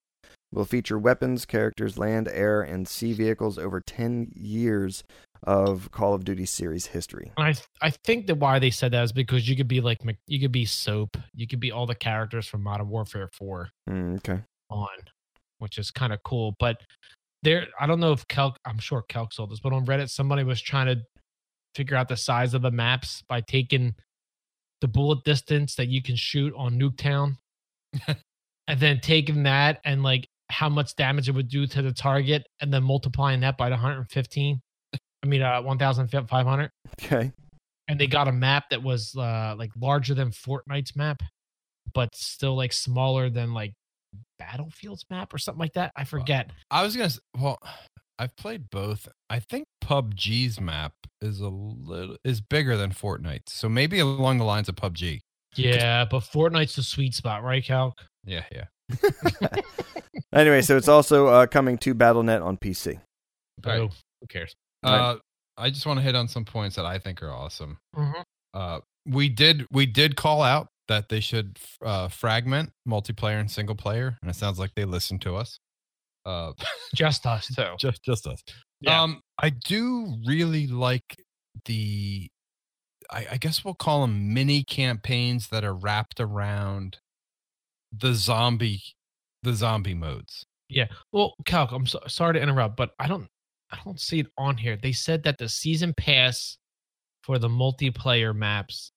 Will 0.54 0.64
feature 0.64 0.98
weapons, 0.98 1.44
characters, 1.46 1.98
land, 1.98 2.30
air, 2.30 2.62
and 2.62 2.88
sea 2.88 3.12
vehicles 3.12 3.58
over 3.58 3.82
10 3.82 4.32
years 4.34 5.04
of 5.44 5.92
Call 5.92 6.14
of 6.14 6.26
Duty 6.26 6.46
series 6.46 6.88
history. 6.88 7.32
And 7.38 7.46
I 7.48 7.52
th- 7.54 7.68
I 7.82 7.90
think 7.90 8.28
that 8.28 8.36
why 8.36 8.60
they 8.60 8.70
said 8.70 8.92
that 8.92 9.04
is 9.04 9.12
because 9.12 9.48
you 9.48 9.56
could 9.56 9.68
be 9.68 9.82
like 9.82 10.00
you 10.28 10.40
could 10.40 10.52
be 10.52 10.66
Soap, 10.66 11.18
you 11.34 11.48
could 11.48 11.60
be 11.60 11.72
all 11.72 11.86
the 11.86 11.96
characters 11.96 12.48
from 12.48 12.64
Modern 12.64 12.90
Warfare 12.90 13.30
Four 13.34 13.70
Mm, 13.90 14.18
okay. 14.18 14.42
on, 14.70 14.88
which 15.60 15.78
is 15.78 15.92
kind 15.92 16.14
of 16.14 16.22
cool. 16.24 16.56
But 16.60 16.82
there, 17.44 17.68
I 17.80 17.86
don't 17.88 18.00
know 18.00 18.12
if 18.14 18.28
Kelk, 18.28 18.56
I'm 18.66 18.80
sure 18.80 19.04
Kelk 19.10 19.32
sold 19.34 19.52
this, 19.52 19.60
but 19.60 19.74
on 19.74 19.86
Reddit 19.86 20.10
somebody 20.10 20.44
was 20.44 20.62
trying 20.62 20.88
to 20.88 21.02
figure 21.76 21.96
out 21.96 22.08
the 22.08 22.18
size 22.18 22.54
of 22.54 22.62
the 22.64 22.72
maps 22.72 23.24
by 23.30 23.42
taking 23.42 23.94
the 24.82 24.88
bullet 24.88 25.24
distance 25.24 25.76
that 25.76 25.88
you 25.88 26.02
can 26.02 26.16
shoot 26.16 26.54
on 26.56 26.80
Nuketown, 26.80 27.38
and 28.68 28.80
then 28.80 29.00
taking 29.00 29.44
that 29.44 29.80
and 29.86 30.04
like 30.04 30.28
how 30.50 30.70
much 30.70 30.96
damage 30.96 31.28
it 31.28 31.34
would 31.34 31.50
do 31.50 31.68
to 31.68 31.82
the 31.82 31.92
target, 31.92 32.46
and 32.62 32.74
then 32.74 32.84
multiplying 32.84 33.42
that 33.42 33.58
by 33.58 33.70
the 33.70 33.76
115. 33.76 34.60
I 35.28 35.30
mean, 35.30 35.42
uh, 35.42 35.62
1,500 35.62 36.72
Okay. 37.04 37.34
and 37.90 38.00
they 38.00 38.08
got 38.08 38.30
a 38.30 38.32
map 38.32 38.70
that 38.70 38.82
was 38.82 39.14
uh 39.18 39.56
like 39.58 39.72
larger 39.78 40.14
than 40.14 40.30
Fortnite's 40.32 40.96
map, 40.96 41.22
but 41.94 42.16
still 42.16 42.56
like 42.56 42.72
smaller 42.72 43.30
than 43.30 43.54
like 43.54 43.74
Battlefield's 44.40 45.04
map 45.10 45.34
or 45.34 45.38
something 45.38 45.60
like 45.60 45.74
that. 45.74 45.92
I 45.98 46.06
forget. 46.06 46.52
I 46.72 46.84
was 46.84 46.96
gonna. 46.96 47.08
s- 47.08 47.20
Well, 47.38 47.60
I've 48.18 48.34
played 48.38 48.70
both. 48.70 49.10
I 49.30 49.40
think 49.40 49.66
PUBG's 49.84 50.62
map 50.62 50.94
is 51.22 51.42
a 51.42 51.50
little 51.50 52.16
is 52.24 52.40
bigger 52.40 52.78
than 52.78 52.92
Fortnite, 52.92 53.50
so 53.50 53.68
maybe 53.68 54.00
along 54.00 54.38
the 54.38 54.46
lines 54.46 54.70
of 54.70 54.76
PUBG. 54.76 55.20
Yeah, 55.56 56.06
but 56.06 56.22
Fortnite's 56.22 56.76
the 56.78 56.84
sweet 56.84 57.14
spot, 57.16 57.44
right, 57.44 57.64
Calc? 57.64 57.94
Yeah, 58.26 58.46
yeah. 58.52 58.66
anyway, 60.34 60.62
so 60.62 60.78
it's 60.78 60.88
also 60.88 61.28
uh, 61.28 61.48
coming 61.48 61.78
to 61.80 61.94
BattleNet 61.94 62.42
on 62.46 62.56
PC. 62.58 63.02
Right. 63.66 63.80
Who 63.80 64.28
cares? 64.30 64.54
Uh, 64.92 65.18
I 65.58 65.70
just 65.70 65.86
want 65.86 65.98
to 66.00 66.04
hit 66.04 66.16
on 66.16 66.28
some 66.28 66.46
points 66.46 66.76
that 66.76 66.86
I 66.86 67.00
think 67.00 67.22
are 67.24 67.32
awesome. 67.32 67.80
Mhm. 67.96 68.24
Uh, 68.54 68.80
we 69.06 69.30
did 69.30 69.66
we 69.72 69.86
did 69.86 70.16
call 70.16 70.42
out 70.42 70.68
that 70.88 71.10
they 71.10 71.20
should 71.20 71.58
uh, 71.82 72.08
fragment 72.08 72.72
multiplayer 72.88 73.40
and 73.40 73.50
single 73.52 73.76
player, 73.76 74.18
and 74.22 74.30
it 74.30 74.36
sounds 74.36 74.60
like 74.60 74.72
they 74.76 74.86
listened 74.86 75.22
to 75.22 75.36
us. 75.36 75.60
Uh, 76.26 76.54
Just 76.96 77.26
us 77.26 77.48
too. 77.56 77.76
just 77.80 78.04
just 78.04 78.28
us. 78.28 78.42
Yeah. 78.82 79.02
Um, 79.02 79.22
I 79.40 79.50
do 79.50 80.16
really 80.26 80.68
like 80.68 81.16
the, 81.66 82.30
I, 83.10 83.26
I 83.32 83.38
guess 83.38 83.66
we'll 83.66 83.74
call 83.74 84.02
them 84.02 84.34
mini 84.34 84.64
campaigns 84.64 85.48
that 85.50 85.64
are 85.64 85.74
wrapped 85.74 86.20
around 86.20 87.00
the 87.92 88.14
zombie, 88.14 88.82
the 89.42 89.54
zombie 89.54 89.96
modes. 89.96 90.46
Yeah. 90.70 90.88
Well, 91.12 91.34
Calc, 91.46 91.72
I'm 91.72 91.88
so, 91.88 92.02
sorry 92.08 92.34
to 92.36 92.42
interrupt, 92.42 92.76
but 92.78 92.92
I 93.00 93.08
don't, 93.08 93.28
I 93.72 93.78
don't 93.84 94.00
see 94.00 94.20
it 94.20 94.28
on 94.38 94.58
here. 94.58 94.78
They 94.78 94.92
said 94.92 95.24
that 95.24 95.38
the 95.38 95.50
season 95.50 95.94
pass 95.94 96.58
for 97.22 97.38
the 97.38 97.50
multiplayer 97.50 98.36
maps 98.36 98.92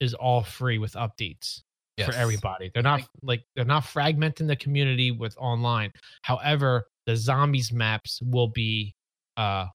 is 0.00 0.14
all 0.14 0.42
free 0.42 0.78
with 0.78 0.94
updates 0.94 1.62
for 2.04 2.14
everybody. 2.14 2.70
They're 2.72 2.82
not 2.82 3.02
like 3.22 3.42
they're 3.54 3.64
not 3.64 3.84
fragmenting 3.84 4.46
the 4.46 4.56
community 4.56 5.10
with 5.10 5.36
online. 5.38 5.92
However, 6.22 6.86
the 7.06 7.16
zombies 7.16 7.72
maps 7.72 8.20
will 8.22 8.48
be, 8.48 8.94
uh, 9.36 9.66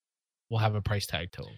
will 0.49 0.57
have 0.57 0.75
a 0.75 0.81
price 0.81 1.05
tag 1.05 1.31
to 1.33 1.43
them. 1.43 1.53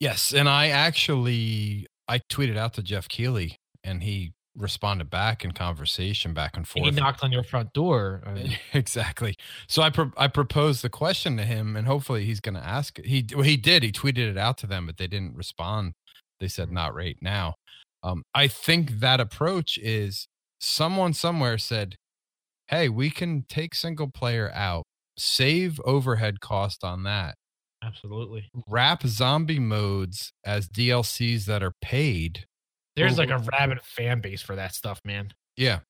Yes, 0.00 0.32
and 0.32 0.48
I 0.48 0.68
actually 0.68 1.86
I 2.08 2.18
tweeted 2.18 2.56
out 2.56 2.74
to 2.74 2.82
Geoff 2.82 3.08
Keighley, 3.08 3.56
and 3.84 4.02
he 4.02 4.32
responded 4.56 5.08
back 5.08 5.44
in 5.44 5.52
conversation 5.52 6.34
back 6.34 6.52
and 6.56 6.62
And 6.62 6.68
forth. 6.68 6.84
he 6.84 6.90
knocked 6.90 7.24
on 7.24 7.32
your 7.32 7.42
front 7.42 7.72
door. 7.72 8.22
exactly. 8.74 9.34
So 9.66 9.82
I 9.82 9.90
pro- 9.90 10.12
I 10.16 10.28
proposed 10.28 10.82
the 10.82 10.90
question 10.90 11.36
to 11.38 11.44
him, 11.44 11.76
and 11.76 11.86
hopefully 11.86 12.24
he's 12.24 12.40
going 12.40 12.54
to 12.56 12.64
ask 12.64 12.98
it. 12.98 13.06
He 13.06 13.26
well, 13.34 13.44
he 13.44 13.56
did. 13.56 13.82
He 13.82 13.92
tweeted 13.92 14.28
it 14.30 14.36
out 14.36 14.58
to 14.58 14.66
them, 14.66 14.86
but 14.86 14.96
they 14.98 15.06
didn't 15.06 15.36
respond. 15.36 15.92
They 16.40 16.48
said 16.48 16.70
not 16.70 16.94
right 16.94 17.16
now. 17.22 17.54
Um, 18.02 18.24
I 18.34 18.48
think 18.48 18.98
that 19.00 19.20
approach 19.20 19.78
is 19.78 20.26
someone 20.60 21.14
somewhere 21.14 21.56
said, 21.56 21.96
"Hey, 22.68 22.88
we 22.88 23.10
can 23.10 23.44
take 23.48 23.74
single 23.74 24.10
player 24.10 24.50
out, 24.52 24.84
save 25.16 25.80
overhead 25.84 26.40
cost 26.40 26.82
on 26.84 27.04
that, 27.04 27.36
Absolutely. 27.82 28.50
wrap 28.68 29.02
zombie 29.06 29.60
modes 29.60 30.32
as 30.44 30.68
DLCs 30.68 31.44
that 31.46 31.62
are 31.62 31.72
paid." 31.80 32.44
There's 32.96 33.18
like 33.18 33.30
a 33.30 33.38
rabid 33.38 33.80
fan 33.82 34.20
base 34.20 34.42
for 34.42 34.56
that 34.56 34.74
stuff, 34.74 35.00
man. 35.04 35.32
Yeah. 35.56 35.80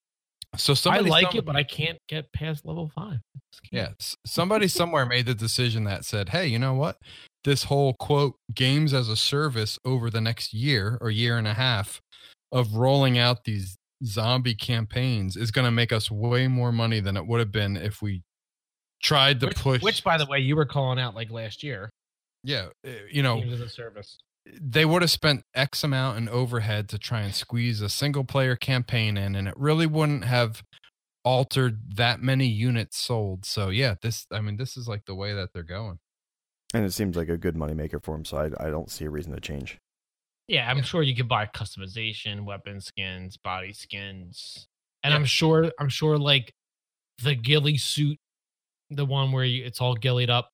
So 0.57 0.75
somebody 0.75 1.07
I 1.07 1.09
like 1.09 1.35
it, 1.35 1.45
but 1.45 1.57
I 1.57 1.63
can't 1.63 1.99
get 2.09 2.31
past 2.33 2.67
level 2.67 2.91
five. 2.95 3.21
Yeah, 3.71 3.89
somebody 4.27 4.69
somewhere 4.69 5.07
made 5.07 5.27
the 5.27 5.35
decision 5.35 5.85
that 5.85 6.05
said, 6.05 6.29
"Hey, 6.29 6.47
you 6.47 6.59
know 6.59 6.75
what? 6.75 6.99
This 7.45 7.65
whole 7.65 7.95
quote 7.95 8.35
games 8.55 8.93
as 8.93 9.09
a 9.09 9.17
service 9.17 9.79
over 9.85 10.11
the 10.11 10.21
next 10.21 10.53
year 10.53 10.99
or 11.01 11.11
year 11.11 11.39
and 11.39 11.49
a 11.49 11.55
half 11.55 12.03
of 12.53 12.75
rolling 12.75 13.19
out 13.19 13.45
these 13.45 13.77
zombie 14.05 14.55
campaigns 14.55 15.37
is 15.37 15.51
going 15.51 15.65
to 15.65 15.71
make 15.71 15.91
us 15.91 16.11
way 16.11 16.49
more 16.49 16.71
money 16.73 17.01
than 17.01 17.17
it 17.17 17.27
would 17.27 17.41
have 17.41 17.53
been 17.53 17.77
if 17.77 18.03
we 18.03 18.23
tried 19.03 19.41
to 19.41 19.47
which, 19.47 19.57
push." 19.57 19.83
which, 19.83 20.05
by 20.05 20.19
the 20.19 20.27
way, 20.27 20.39
you 20.39 20.55
were 20.55 20.67
calling 20.67 20.99
out 20.99 21.15
like 21.15 21.31
last 21.31 21.63
year. 21.63 21.89
yeah, 22.45 22.67
uh, 22.87 22.91
you 23.11 23.23
know, 23.23 23.41
Games 23.41 23.55
as 23.55 23.61
a 23.61 23.69
service. 23.71 24.19
They 24.61 24.85
would 24.85 25.03
have 25.03 25.11
spent 25.11 25.45
X 25.55 25.85
amount 25.85 26.19
in 26.19 26.29
overhead 26.29 26.89
to 26.91 26.99
try 26.99 27.21
and 27.21 27.35
squeeze 27.35 27.81
a 27.81 27.89
single 27.89 28.25
player 28.25 28.57
campaign 28.57 29.17
in, 29.17 29.35
and 29.35 29.49
it 29.49 29.55
really 29.57 29.87
wouldn't 29.87 30.25
have 30.25 30.63
altered 31.25 31.97
that 31.97 32.21
many 32.21 32.47
units 32.47 32.99
sold. 32.99 33.45
So 33.45 33.69
yeah, 33.69 33.95
this 34.03 34.27
I 34.33 34.41
mean, 34.41 34.57
this 34.57 34.77
is 34.77 34.89
like 34.89 35.05
the 35.07 35.15
way 35.15 35.33
that 35.35 35.53
they're 35.53 35.63
going. 35.63 35.99
And 36.75 36.85
it 36.85 36.93
seems 36.93 37.17
like 37.17 37.29
a 37.29 37.37
good 37.37 37.55
moneymaker 37.55 38.03
for 38.03 38.15
him, 38.15 38.25
so 38.25 38.39
I, 38.39 38.67
I 38.67 38.71
don't 38.71 38.91
see 38.91 39.05
a 39.05 39.11
reason 39.11 39.33
to 39.35 39.41
change. 39.41 39.79
Yeah, 40.49 40.69
I'm 40.69 40.83
sure 40.83 41.03
you 41.03 41.15
could 41.15 41.29
buy 41.29 41.47
customization, 41.47 42.45
weapon 42.45 42.81
skins, 42.81 43.37
body 43.37 43.73
skins, 43.73 44.67
and 45.05 45.15
I'm 45.15 45.25
sure 45.25 45.71
I'm 45.79 45.89
sure 45.89 46.19
like 46.19 46.53
the 47.23 47.35
ghillie 47.35 47.77
suit, 47.77 48.19
the 48.91 49.05
one 49.05 49.33
where 49.33 49.45
you, 49.45 49.65
it's 49.65 49.81
all 49.81 49.97
ghillied 49.97 50.31
up. 50.31 50.52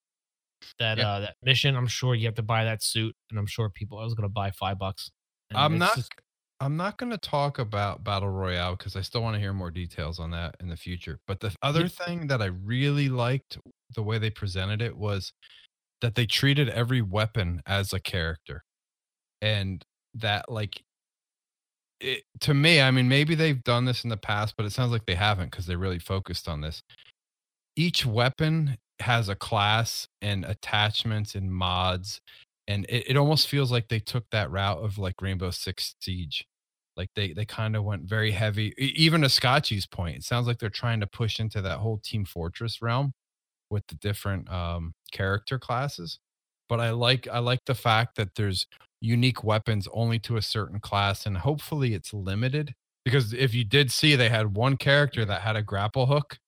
That 0.79 0.99
Yeah. 0.99 1.09
uh 1.09 1.21
that 1.21 1.37
mission, 1.43 1.77
I'm 1.77 1.87
sure 1.87 2.15
you 2.15 2.27
have 2.27 2.35
to 2.37 2.43
buy 2.43 2.65
that 2.65 2.83
suit, 2.83 3.15
and 3.31 3.39
I'm 3.39 3.47
sure 3.47 3.71
people 3.71 3.99
I 3.99 4.05
was 4.05 4.15
gonna 4.15 4.29
buy 4.29 4.51
five 4.51 4.79
bucks. 4.79 5.11
I'm 5.55 5.79
not 5.79 5.95
just- 5.97 6.13
I'm 6.61 6.77
not 6.77 6.99
going 6.99 7.11
to 7.11 7.19
talk 7.19 7.61
about 7.61 8.03
Battle 8.03 8.31
Royale 8.31 8.75
because 8.75 8.97
I 8.97 9.01
still 9.01 9.23
want 9.23 9.35
to 9.35 9.39
hear 9.41 9.53
more 9.53 9.71
details 9.71 10.19
on 10.19 10.33
that 10.33 10.57
in 10.59 10.69
the 10.69 10.77
future. 10.77 11.21
But 11.29 11.39
the 11.39 11.55
other 11.63 11.87
thing 11.87 12.27
that 12.27 12.43
I 12.43 12.47
really 12.47 13.09
liked 13.09 13.59
the 13.95 14.03
way 14.03 14.19
they 14.19 14.31
presented 14.31 14.83
it 14.83 14.97
was 14.97 15.33
that 16.01 16.17
they 16.17 16.27
treated 16.27 16.69
every 16.69 17.01
weapon 17.01 17.63
as 17.65 17.93
a 17.93 18.01
character. 18.01 18.65
And 19.41 19.85
that 20.15 20.51
like 20.51 20.83
it, 22.01 22.25
to 22.41 22.55
me, 22.55 22.81
I 22.81 22.91
mean 22.91 23.09
maybe 23.09 23.37
they've 23.37 23.63
done 23.63 23.85
this 23.85 24.03
in 24.03 24.11
the 24.11 24.17
past, 24.17 24.55
but 24.57 24.67
it 24.67 24.71
sounds 24.71 24.91
like 24.91 25.07
they 25.07 25.15
haven't 25.15 25.53
because 25.53 25.67
they 25.67 25.77
really 25.77 26.01
focused 26.01 26.49
on 26.49 26.61
this. 26.61 26.83
Each 27.77 28.05
weapon 28.05 28.79
has 29.01 29.28
a 29.28 29.34
class 29.34 30.09
and 30.20 30.44
attachments 30.44 31.34
and 31.34 31.53
mods 31.53 32.20
and 32.68 32.84
it, 32.88 33.11
it 33.11 33.16
almost 33.16 33.49
feels 33.49 33.72
like 33.72 33.88
they 33.88 33.99
took 33.99 34.28
that 34.30 34.51
route 34.51 34.78
of 34.78 34.99
like 34.99 35.20
Rainbow 35.20 35.51
Six 35.51 35.96
Siege. 36.01 36.46
Like 36.96 37.09
they 37.16 37.32
they 37.32 37.44
kind 37.44 37.74
of 37.74 37.84
went 37.84 38.03
very 38.03 38.30
heavy. 38.30 38.74
Even 38.76 39.22
to 39.22 39.28
Scotchy's 39.28 39.86
point, 39.86 40.16
it 40.18 40.24
sounds 40.24 40.46
like 40.46 40.59
they're 40.59 40.68
trying 40.68 41.01
to 41.01 41.07
push 41.07 41.40
into 41.40 41.62
that 41.62 41.78
whole 41.78 41.99
Team 41.99 42.24
Fortress 42.24 42.82
realm 42.82 43.12
with 43.70 43.86
the 43.86 43.94
different 43.96 44.51
um, 44.53 44.92
character 45.12 45.59
classes. 45.59 46.18
But 46.68 46.80
I 46.80 46.90
like 46.90 47.26
I 47.28 47.38
like 47.38 47.61
the 47.66 47.74
fact 47.74 48.16
that 48.16 48.34
there's 48.34 48.66
unique 49.01 49.42
weapons 49.42 49.88
only 49.92 50.18
to 50.20 50.36
a 50.36 50.42
certain 50.42 50.80
class, 50.80 51.24
and 51.24 51.38
hopefully 51.38 51.94
it's 51.94 52.12
limited. 52.12 52.74
Because 53.05 53.32
if 53.32 53.55
you 53.55 53.64
did 53.64 53.90
see, 53.90 54.16
they 54.16 54.28
had 54.28 54.57
one 54.57 54.76
character 54.76 55.24
that 55.24 55.40
had 55.40 55.57
a 55.57 55.62
grapple 55.62 56.07
hook, 56.07 56.38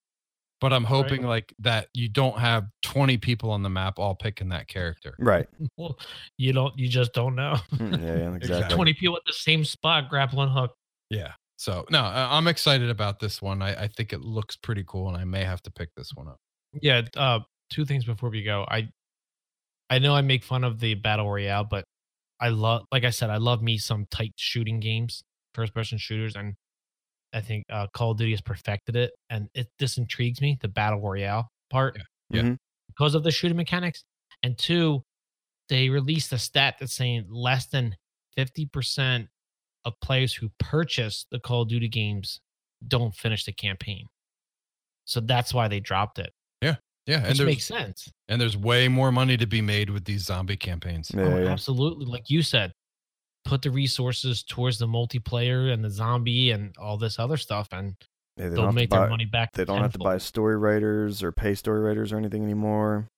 but 0.60 0.72
I'm 0.72 0.84
hoping 0.84 1.22
like 1.22 1.54
that 1.60 1.88
you 1.94 2.08
don't 2.08 2.38
have 2.38 2.64
20 2.82 3.16
people 3.18 3.50
on 3.50 3.62
the 3.62 3.70
map 3.70 3.98
all 3.98 4.14
picking 4.14 4.50
that 4.50 4.68
character. 4.68 5.14
Right. 5.18 5.48
well, 5.76 5.98
you 6.36 6.52
don't 6.52 6.76
you 6.78 6.88
just 6.88 7.12
don't 7.12 7.34
know. 7.34 7.56
Mm, 7.74 8.02
yeah, 8.02 8.16
yeah, 8.16 8.34
exactly. 8.36 8.76
Twenty 8.76 8.94
people 8.94 9.16
at 9.16 9.22
the 9.26 9.32
same 9.32 9.64
spot 9.64 10.08
grappling 10.10 10.50
hook. 10.50 10.74
Yeah. 11.08 11.32
So 11.56 11.84
no, 11.90 12.00
I- 12.00 12.36
I'm 12.36 12.46
excited 12.48 12.90
about 12.90 13.18
this 13.20 13.40
one. 13.42 13.62
I, 13.62 13.84
I 13.84 13.88
think 13.88 14.12
it 14.12 14.20
looks 14.20 14.56
pretty 14.56 14.84
cool, 14.86 15.08
and 15.08 15.16
I 15.16 15.24
may 15.24 15.44
have 15.44 15.62
to 15.62 15.70
pick 15.70 15.90
this 15.96 16.10
one 16.14 16.28
up. 16.28 16.38
Yeah, 16.80 17.02
uh 17.16 17.40
two 17.70 17.84
things 17.84 18.04
before 18.04 18.30
we 18.30 18.42
go. 18.42 18.64
I 18.68 18.88
I 19.88 19.98
know 19.98 20.14
I 20.14 20.20
make 20.22 20.44
fun 20.44 20.64
of 20.64 20.78
the 20.80 20.94
battle 20.94 21.28
royale, 21.30 21.64
but 21.64 21.84
I 22.40 22.48
love 22.48 22.82
like 22.92 23.04
I 23.04 23.10
said, 23.10 23.30
I 23.30 23.36
love 23.38 23.62
me 23.62 23.76
some 23.78 24.06
tight 24.10 24.32
shooting 24.36 24.80
games, 24.80 25.22
first 25.54 25.74
person 25.74 25.98
shooters, 25.98 26.36
and 26.36 26.54
I 27.32 27.40
think 27.40 27.64
uh 27.70 27.86
Call 27.94 28.12
of 28.12 28.18
Duty 28.18 28.32
has 28.32 28.40
perfected 28.40 28.96
it 28.96 29.12
and 29.30 29.48
it 29.54 29.68
this 29.78 29.98
intrigues 29.98 30.40
me, 30.40 30.58
the 30.60 30.68
battle 30.68 31.00
royale 31.00 31.50
part. 31.70 31.98
Yeah. 32.30 32.42
Mhm. 32.42 32.56
Because 32.88 33.14
of 33.14 33.22
the 33.22 33.30
shooting 33.30 33.56
mechanics. 33.56 34.04
And 34.42 34.56
two, 34.58 35.04
they 35.68 35.88
released 35.88 36.32
a 36.32 36.38
stat 36.38 36.76
that's 36.80 36.94
saying 36.94 37.26
less 37.28 37.66
than 37.66 37.96
fifty 38.36 38.66
percent 38.66 39.28
of 39.84 39.94
players 40.00 40.34
who 40.34 40.50
purchase 40.58 41.26
the 41.30 41.38
Call 41.40 41.62
of 41.62 41.68
Duty 41.68 41.88
games 41.88 42.40
don't 42.88 43.14
finish 43.14 43.44
the 43.44 43.52
campaign. 43.52 44.06
So 45.04 45.20
that's 45.20 45.52
why 45.54 45.68
they 45.68 45.80
dropped 45.80 46.18
it. 46.18 46.32
Yeah, 46.62 46.76
Yeah. 47.06 47.18
and 47.18 47.28
Which 47.28 47.38
there's 47.38 47.46
makes 47.46 47.64
sense. 47.66 48.10
and 48.28 48.40
there's 48.40 48.56
way 48.56 48.88
more 48.88 49.10
money 49.12 49.36
to 49.36 49.46
be 49.46 49.60
made 49.62 49.90
with 49.90 50.04
these 50.04 50.22
zombie 50.24 50.56
campaigns. 50.56 51.10
Yeah, 51.14 51.22
oh, 51.22 51.42
yeah. 51.42 51.50
absolutely. 51.50 52.06
Like 52.06 52.28
you 52.30 52.42
said, 52.42 52.72
put 53.44 53.62
the 53.62 53.70
resources 53.70 54.42
towards 54.42 54.78
the 54.78 54.86
multiplayer 54.86 55.72
and 55.72 55.84
the 55.84 55.90
zombie 55.90 56.50
and 56.50 56.74
all 56.78 56.96
this 56.98 57.18
other 57.18 57.36
stuff, 57.36 57.68
and 57.72 57.94
Yeah, 58.36 58.44
they 58.44 58.48
they'll 58.50 58.56
don't 58.56 58.64
have 58.66 58.70
to 58.74 58.76
make 58.76 58.90
buy, 58.90 58.98
their 59.00 59.08
money 59.10 59.24
back. 59.24 59.52
They 59.52 59.64
don't 59.64 59.80
have 59.82 59.92
to 59.92 59.98
buy 59.98 60.18
story 60.18 60.56
writers 60.56 61.22
or 61.22 61.32
pay 61.32 61.54
story 61.54 61.80
writers 61.80 62.12
or 62.12 62.18
anything 62.18 62.42
anymore. 62.44 63.08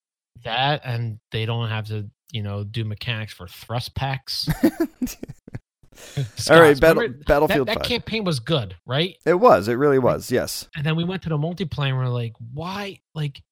that, 0.44 0.80
and 0.84 1.18
they 1.30 1.44
don't 1.46 1.68
have 1.68 1.86
to, 1.88 2.08
you 2.32 2.42
know, 2.42 2.64
do 2.64 2.84
mechanics 2.84 3.32
for 3.32 3.46
thrust 3.46 3.94
packs. 3.94 4.48
All 6.50 6.58
right, 6.60 6.78
battle, 6.80 7.06
Battlefield 7.26 7.68
that, 7.68 7.74
that 7.74 7.80
5. 7.80 7.88
campaign 7.88 8.24
was 8.24 8.40
good, 8.40 8.74
right? 8.86 9.16
It 9.26 9.34
was. 9.34 9.68
It 9.68 9.74
really 9.74 9.98
was. 9.98 10.30
Yes. 10.30 10.68
And 10.74 10.84
then 10.86 10.96
we 10.96 11.04
went 11.04 11.22
to 11.22 11.28
the 11.28 11.36
multiplayer 11.38 11.88
and 11.90 11.98
we're 11.98 12.08
like, 12.08 12.32
why? 12.52 12.98
Like, 13.14 13.42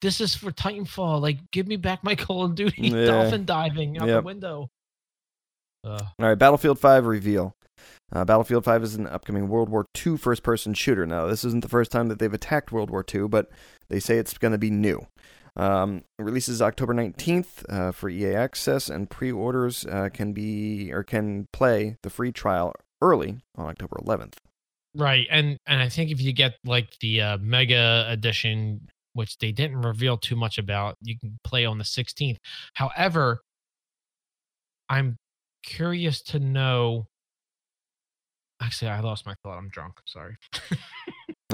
this 0.00 0.20
is 0.20 0.34
for 0.34 0.50
Titanfall. 0.50 1.20
Like, 1.20 1.38
give 1.52 1.66
me 1.68 1.76
back 1.76 2.02
my 2.02 2.14
Call 2.16 2.44
of 2.44 2.54
Duty 2.54 2.88
Yeah. 2.88 3.04
dolphin 3.06 3.44
diving 3.44 3.98
out 3.98 4.08
Yep. 4.08 4.22
the 4.22 4.26
window. 4.26 4.68
Uh, 5.86 6.00
All 6.18 6.28
right, 6.28 6.38
Battlefield 6.38 6.78
5 6.78 7.06
reveal. 7.06 7.54
Uh, 8.12 8.24
Battlefield 8.24 8.64
5 8.64 8.82
is 8.82 8.94
an 8.94 9.06
upcoming 9.06 9.48
World 9.48 9.68
War 9.68 9.86
II 10.04 10.16
first 10.16 10.42
person 10.42 10.74
shooter. 10.74 11.06
Now, 11.06 11.26
this 11.26 11.44
isn't 11.44 11.62
the 11.62 11.68
first 11.68 11.90
time 11.90 12.08
that 12.08 12.18
they've 12.18 12.32
attacked 12.32 12.72
World 12.72 12.90
War 12.90 13.04
II, 13.12 13.28
but 13.28 13.50
they 13.88 14.00
say 14.00 14.18
it's 14.18 14.36
going 14.38 14.52
to 14.52 14.58
be 14.58 14.70
new. 14.70 15.06
Um, 15.56 16.02
releases 16.18 16.60
October 16.60 16.92
19th 16.92 17.64
uh, 17.68 17.92
for 17.92 18.08
EA 18.10 18.34
Access, 18.34 18.90
and 18.90 19.08
pre-orders 19.08 19.86
uh, 19.86 20.10
can 20.12 20.32
be 20.32 20.92
or 20.92 21.02
can 21.02 21.48
play 21.52 21.96
the 22.02 22.10
free 22.10 22.30
trial 22.30 22.74
early 23.00 23.38
on 23.56 23.66
October 23.66 23.96
11th. 24.04 24.34
Right, 24.94 25.26
and 25.30 25.58
and 25.66 25.80
I 25.80 25.88
think 25.88 26.10
if 26.10 26.20
you 26.20 26.32
get 26.32 26.54
like 26.64 26.98
the 27.00 27.20
uh, 27.20 27.38
mega 27.38 28.06
edition, 28.08 28.88
which 29.14 29.38
they 29.38 29.52
didn't 29.52 29.82
reveal 29.82 30.16
too 30.16 30.36
much 30.36 30.58
about, 30.58 30.96
you 31.02 31.18
can 31.18 31.38
play 31.42 31.64
on 31.64 31.78
the 31.78 31.84
16th. 31.84 32.36
However, 32.74 33.40
I'm 34.88 35.16
curious 35.66 36.22
to 36.22 36.38
know. 36.38 37.08
Actually, 38.62 38.92
I 38.92 39.00
lost 39.00 39.26
my 39.26 39.34
thought. 39.42 39.58
I'm 39.58 39.68
drunk. 39.68 39.96
Sorry. 40.06 40.36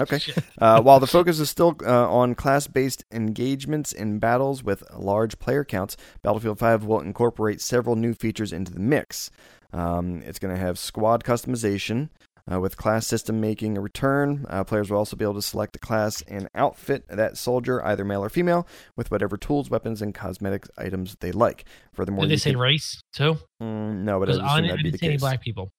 Okay. 0.01 0.20
Uh, 0.59 0.80
while 0.80 1.01
the 1.01 1.09
focus 1.09 1.40
is 1.40 1.51
still 1.51 1.76
uh, 1.84 2.09
on 2.09 2.36
class 2.36 2.68
based 2.68 3.05
engagements 3.10 3.90
in 3.93 4.20
battles 4.20 4.62
with 4.62 4.84
large 4.97 5.36
player 5.40 5.64
counts, 5.64 5.97
Battlefield 6.22 6.60
5 6.60 6.84
will 6.84 7.01
incorporate 7.01 7.60
several 7.60 7.97
new 7.97 8.14
features 8.14 8.52
into 8.52 8.72
the 8.72 8.78
mix. 8.78 9.28
Um, 9.72 10.22
it's 10.24 10.39
going 10.39 10.55
to 10.55 10.60
have 10.60 10.78
squad 10.78 11.24
customization. 11.24 12.10
Uh, 12.51 12.59
with 12.60 12.77
class 12.77 13.06
system 13.06 13.40
making 13.40 13.78
a 13.78 13.81
return, 13.81 14.44
uh, 14.48 14.64
players 14.64 14.90
will 14.90 14.98
also 14.98 15.16
be 15.16 15.24
able 15.24 15.35
to 15.35 15.43
select 15.43 15.77
a 15.77 15.78
class 15.78 16.23
and 16.23 16.48
outfit 16.55 17.06
that 17.09 17.36
soldier, 17.36 17.85
either 17.85 18.05
male 18.05 18.24
or 18.24 18.28
female, 18.28 18.66
with 18.97 19.10
whatever 19.10 19.36
tools, 19.36 19.70
weapons, 19.70 20.02
and 20.02 20.14
cosmetic 20.14 20.66
items 20.77 21.16
they 21.20 21.31
like. 21.31 21.64
Furthermore, 21.94 22.24
Did 22.24 22.32
they 22.32 22.36
say 22.39 22.51
can- 22.51 22.60
race 22.60 23.01
too? 23.12 23.36
Mm, 23.62 24.02
no, 24.02 24.19
but 24.19 24.28
I 24.28 24.32
assume 24.32 24.47
didn't, 24.47 24.62
that'd 24.69 24.81
I 24.81 24.82
be 24.82 24.90
the 24.90 24.98
case. 24.98 25.20
black 25.20 25.40
people. 25.40 25.70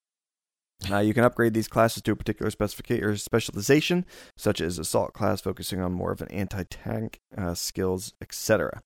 Uh, 0.90 0.98
you 0.98 1.14
can 1.14 1.24
upgrade 1.24 1.54
these 1.54 1.68
classes 1.68 2.02
to 2.02 2.12
a 2.12 2.16
particular 2.16 2.50
specification 2.50 3.04
or 3.04 3.16
specialization, 3.16 4.04
such 4.36 4.60
as 4.60 4.78
assault 4.78 5.12
class, 5.14 5.40
focusing 5.40 5.80
on 5.80 5.92
more 5.92 6.12
of 6.12 6.20
an 6.20 6.28
anti-tank 6.30 7.20
uh, 7.38 7.54
skills, 7.54 8.12
etc. 8.20 8.82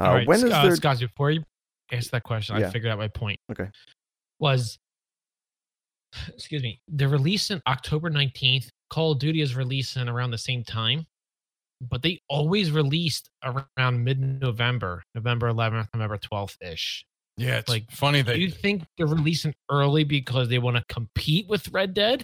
Uh, 0.00 0.04
All 0.04 0.14
right, 0.14 0.26
when 0.26 0.38
is 0.38 0.44
uh, 0.52 0.62
there? 0.62 0.76
Scott, 0.76 1.00
before 1.00 1.30
you 1.30 1.42
ask 1.90 2.10
that 2.10 2.22
question, 2.22 2.56
Yeah. 2.58 2.68
I 2.68 2.70
figured 2.70 2.92
out 2.92 2.98
my 2.98 3.08
point. 3.08 3.38
Okay. 3.50 3.68
Was 4.38 4.78
excuse 6.28 6.62
me, 6.62 6.80
the 6.88 7.08
release 7.08 7.50
in 7.50 7.60
October 7.66 8.10
19th, 8.10 8.68
Call 8.90 9.12
of 9.12 9.18
Duty 9.18 9.40
is 9.40 9.54
releasing 9.54 10.08
around 10.08 10.30
the 10.30 10.38
same 10.38 10.62
time, 10.64 11.06
but 11.80 12.02
they 12.02 12.20
always 12.28 12.70
released 12.70 13.30
around 13.44 14.04
mid 14.04 14.18
November, 14.20 15.02
November 15.14 15.50
11th, 15.50 15.88
November 15.94 16.18
12th 16.18 16.56
ish. 16.60 17.04
Yeah, 17.38 17.58
it's 17.58 17.68
Like, 17.68 17.90
funny 17.90 18.22
Do 18.22 18.32
that 18.32 18.38
you 18.38 18.50
think 18.50 18.84
they're 18.98 19.06
releasing 19.06 19.54
early 19.70 20.04
because 20.04 20.48
they 20.48 20.58
want 20.58 20.76
to 20.76 20.84
compete 20.88 21.48
with 21.48 21.68
Red 21.72 21.94
Dead? 21.94 22.22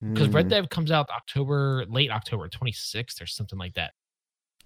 Because 0.00 0.28
Red 0.28 0.46
Mm, 0.46 0.50
Dead 0.50 0.70
comes 0.70 0.90
out 0.90 1.10
October, 1.10 1.84
late 1.88 2.10
October 2.10 2.48
26th 2.48 3.20
or 3.20 3.26
something 3.26 3.58
like 3.58 3.74
that. 3.74 3.92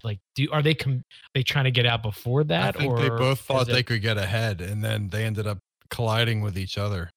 Like, 0.03 0.19
do 0.35 0.47
are 0.51 0.61
they 0.61 0.75
com- 0.75 1.03
they 1.33 1.41
trying 1.43 1.65
to 1.65 1.71
get 1.71 1.85
out 1.85 2.03
before 2.03 2.43
that? 2.45 2.75
I 2.75 2.79
think 2.79 2.93
or 2.93 2.97
they 2.99 3.09
both 3.09 3.39
thought 3.41 3.67
it- 3.67 3.71
they 3.73 3.83
could 3.83 4.01
get 4.01 4.17
ahead, 4.17 4.61
and 4.61 4.83
then 4.83 5.09
they 5.09 5.25
ended 5.25 5.47
up 5.47 5.57
colliding 5.89 6.41
with 6.41 6.57
each 6.57 6.77
other. 6.77 7.09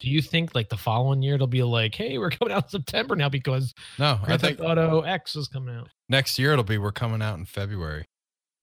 Do 0.00 0.10
you 0.10 0.20
think 0.20 0.54
like 0.54 0.68
the 0.68 0.76
following 0.76 1.22
year 1.22 1.36
it'll 1.36 1.46
be 1.46 1.62
like, 1.62 1.94
hey, 1.94 2.18
we're 2.18 2.30
coming 2.30 2.52
out 2.52 2.64
in 2.64 2.68
September 2.68 3.16
now 3.16 3.28
because 3.28 3.72
No, 3.98 4.18
I 4.24 4.36
think 4.36 4.58
Theft 4.58 4.68
Auto 4.68 5.00
X 5.00 5.36
is 5.36 5.48
coming 5.48 5.74
out. 5.74 5.88
next 6.08 6.38
year 6.38 6.52
it'll 6.52 6.64
be 6.64 6.78
we're 6.78 6.92
coming 6.92 7.22
out 7.22 7.38
in 7.38 7.44
February. 7.46 8.04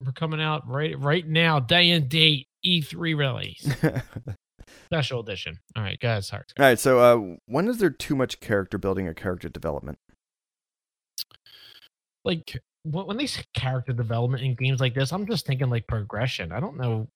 We're 0.04 0.12
coming 0.12 0.40
out 0.40 0.68
right 0.68 0.98
right 0.98 1.26
now, 1.26 1.60
day 1.60 1.90
and 1.90 2.08
date, 2.08 2.46
E3 2.66 3.16
release, 3.16 3.68
special 4.86 5.20
edition. 5.20 5.58
All 5.76 5.82
right, 5.82 5.98
guys, 5.98 6.26
sorry. 6.28 6.44
All 6.58 6.66
right. 6.66 6.78
So, 6.78 6.98
uh, 6.98 7.36
when 7.46 7.68
is 7.68 7.78
there 7.78 7.90
too 7.90 8.14
much 8.14 8.40
character 8.40 8.76
building 8.76 9.08
or 9.08 9.14
character 9.14 9.48
development? 9.48 9.98
Like 12.24 12.58
when 12.84 13.06
when 13.06 13.16
they 13.16 13.26
say 13.26 13.42
character 13.54 13.92
development 13.92 14.42
in 14.42 14.54
games 14.54 14.80
like 14.80 14.94
this, 14.94 15.12
I'm 15.12 15.26
just 15.26 15.46
thinking 15.46 15.70
like 15.70 15.86
progression. 15.86 16.52
I 16.52 16.60
don't 16.60 16.76
know. 16.76 17.08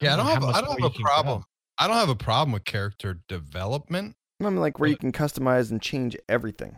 Yeah, 0.00 0.14
I 0.14 0.16
don't 0.16 0.26
know 0.26 0.32
have 0.32 0.42
how 0.42 0.48
I 0.50 0.60
don't 0.60 0.80
have 0.80 0.90
a 0.90 0.94
can 0.94 1.02
problem. 1.02 1.44
Go. 1.78 1.84
I 1.84 1.88
don't 1.88 1.96
have 1.96 2.08
a 2.08 2.16
problem 2.16 2.52
with 2.52 2.64
character 2.64 3.20
development. 3.28 4.16
I 4.40 4.44
mean, 4.44 4.56
like 4.56 4.78
where 4.78 4.88
you 4.88 4.96
can 4.96 5.12
customize 5.12 5.70
and 5.70 5.82
change 5.82 6.16
everything. 6.28 6.76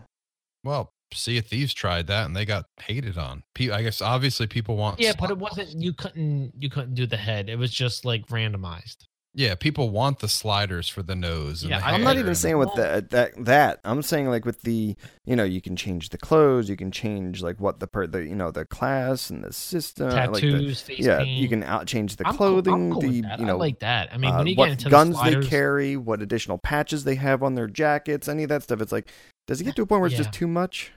Well, 0.64 0.92
Sea 1.12 1.38
of 1.38 1.46
Thieves 1.46 1.74
tried 1.74 2.06
that 2.06 2.26
and 2.26 2.36
they 2.36 2.44
got 2.44 2.66
hated 2.80 3.18
on. 3.18 3.42
I 3.58 3.82
guess 3.82 4.00
obviously 4.00 4.46
people 4.46 4.76
want 4.76 5.00
Yeah, 5.00 5.12
but 5.18 5.30
it 5.30 5.38
wasn't. 5.38 5.80
You 5.80 5.92
couldn't. 5.92 6.52
You 6.58 6.70
couldn't 6.70 6.94
do 6.94 7.06
the 7.06 7.16
head. 7.16 7.48
It 7.48 7.58
was 7.58 7.72
just 7.72 8.04
like 8.04 8.26
randomized. 8.28 9.06
Yeah, 9.32 9.54
people 9.54 9.90
want 9.90 10.18
the 10.18 10.28
sliders 10.28 10.88
for 10.88 11.04
the 11.04 11.14
nose. 11.14 11.62
And 11.62 11.70
Yeah, 11.70 11.78
the 11.78 11.86
I- 11.86 11.90
I'm 11.92 12.02
not 12.02 12.16
even 12.18 12.34
saying 12.34 12.58
with 12.58 12.74
that 12.74 13.10
that 13.10 13.44
that. 13.44 13.78
I'm 13.84 14.02
saying 14.02 14.28
like 14.28 14.44
with 14.44 14.62
the 14.62 14.96
you 15.24 15.36
know 15.36 15.44
you 15.44 15.60
can 15.60 15.76
change 15.76 16.08
the 16.08 16.18
clothes, 16.18 16.68
you 16.68 16.76
can 16.76 16.90
change 16.90 17.40
like 17.40 17.60
what 17.60 17.78
the 17.78 17.86
per 17.86 18.08
the 18.08 18.24
you 18.26 18.34
know 18.34 18.50
the 18.50 18.64
class 18.64 19.30
and 19.30 19.44
the 19.44 19.52
system, 19.52 20.08
like 20.10 20.32
the, 20.32 20.40
Tattoos, 20.40 20.80
face 20.82 20.98
yeah, 20.98 21.18
paint. 21.18 21.28
you 21.38 21.48
can 21.48 21.62
out 21.62 21.86
change 21.86 22.16
the 22.16 22.26
I'm 22.26 22.36
cool- 22.36 22.46
I'm 22.58 22.62
clothing, 22.64 22.90
cool 22.90 23.00
the 23.02 23.06
with 23.08 23.22
that. 23.22 23.38
you 23.38 23.46
know 23.46 23.54
I 23.54 23.58
like 23.58 23.78
that. 23.78 24.12
I 24.12 24.18
mean, 24.18 24.32
uh, 24.32 24.38
when 24.38 24.46
you 24.48 24.56
what 24.56 24.64
get 24.66 24.72
into 24.72 24.90
guns 24.90 25.10
the 25.10 25.20
sliders, 25.20 25.44
they 25.44 25.48
carry, 25.50 25.96
what 25.96 26.22
additional 26.22 26.58
patches 26.58 27.04
they 27.04 27.14
have 27.14 27.44
on 27.44 27.54
their 27.54 27.68
jackets, 27.68 28.26
any 28.28 28.42
of 28.42 28.48
that 28.48 28.64
stuff. 28.64 28.80
It's 28.80 28.90
like, 28.92 29.08
does 29.46 29.60
it 29.60 29.64
get 29.64 29.76
to 29.76 29.82
a 29.82 29.86
point 29.86 30.00
where 30.00 30.08
it's 30.08 30.14
Yeah. 30.18 30.24
just 30.24 30.32
too 30.32 30.48
much? 30.48 30.90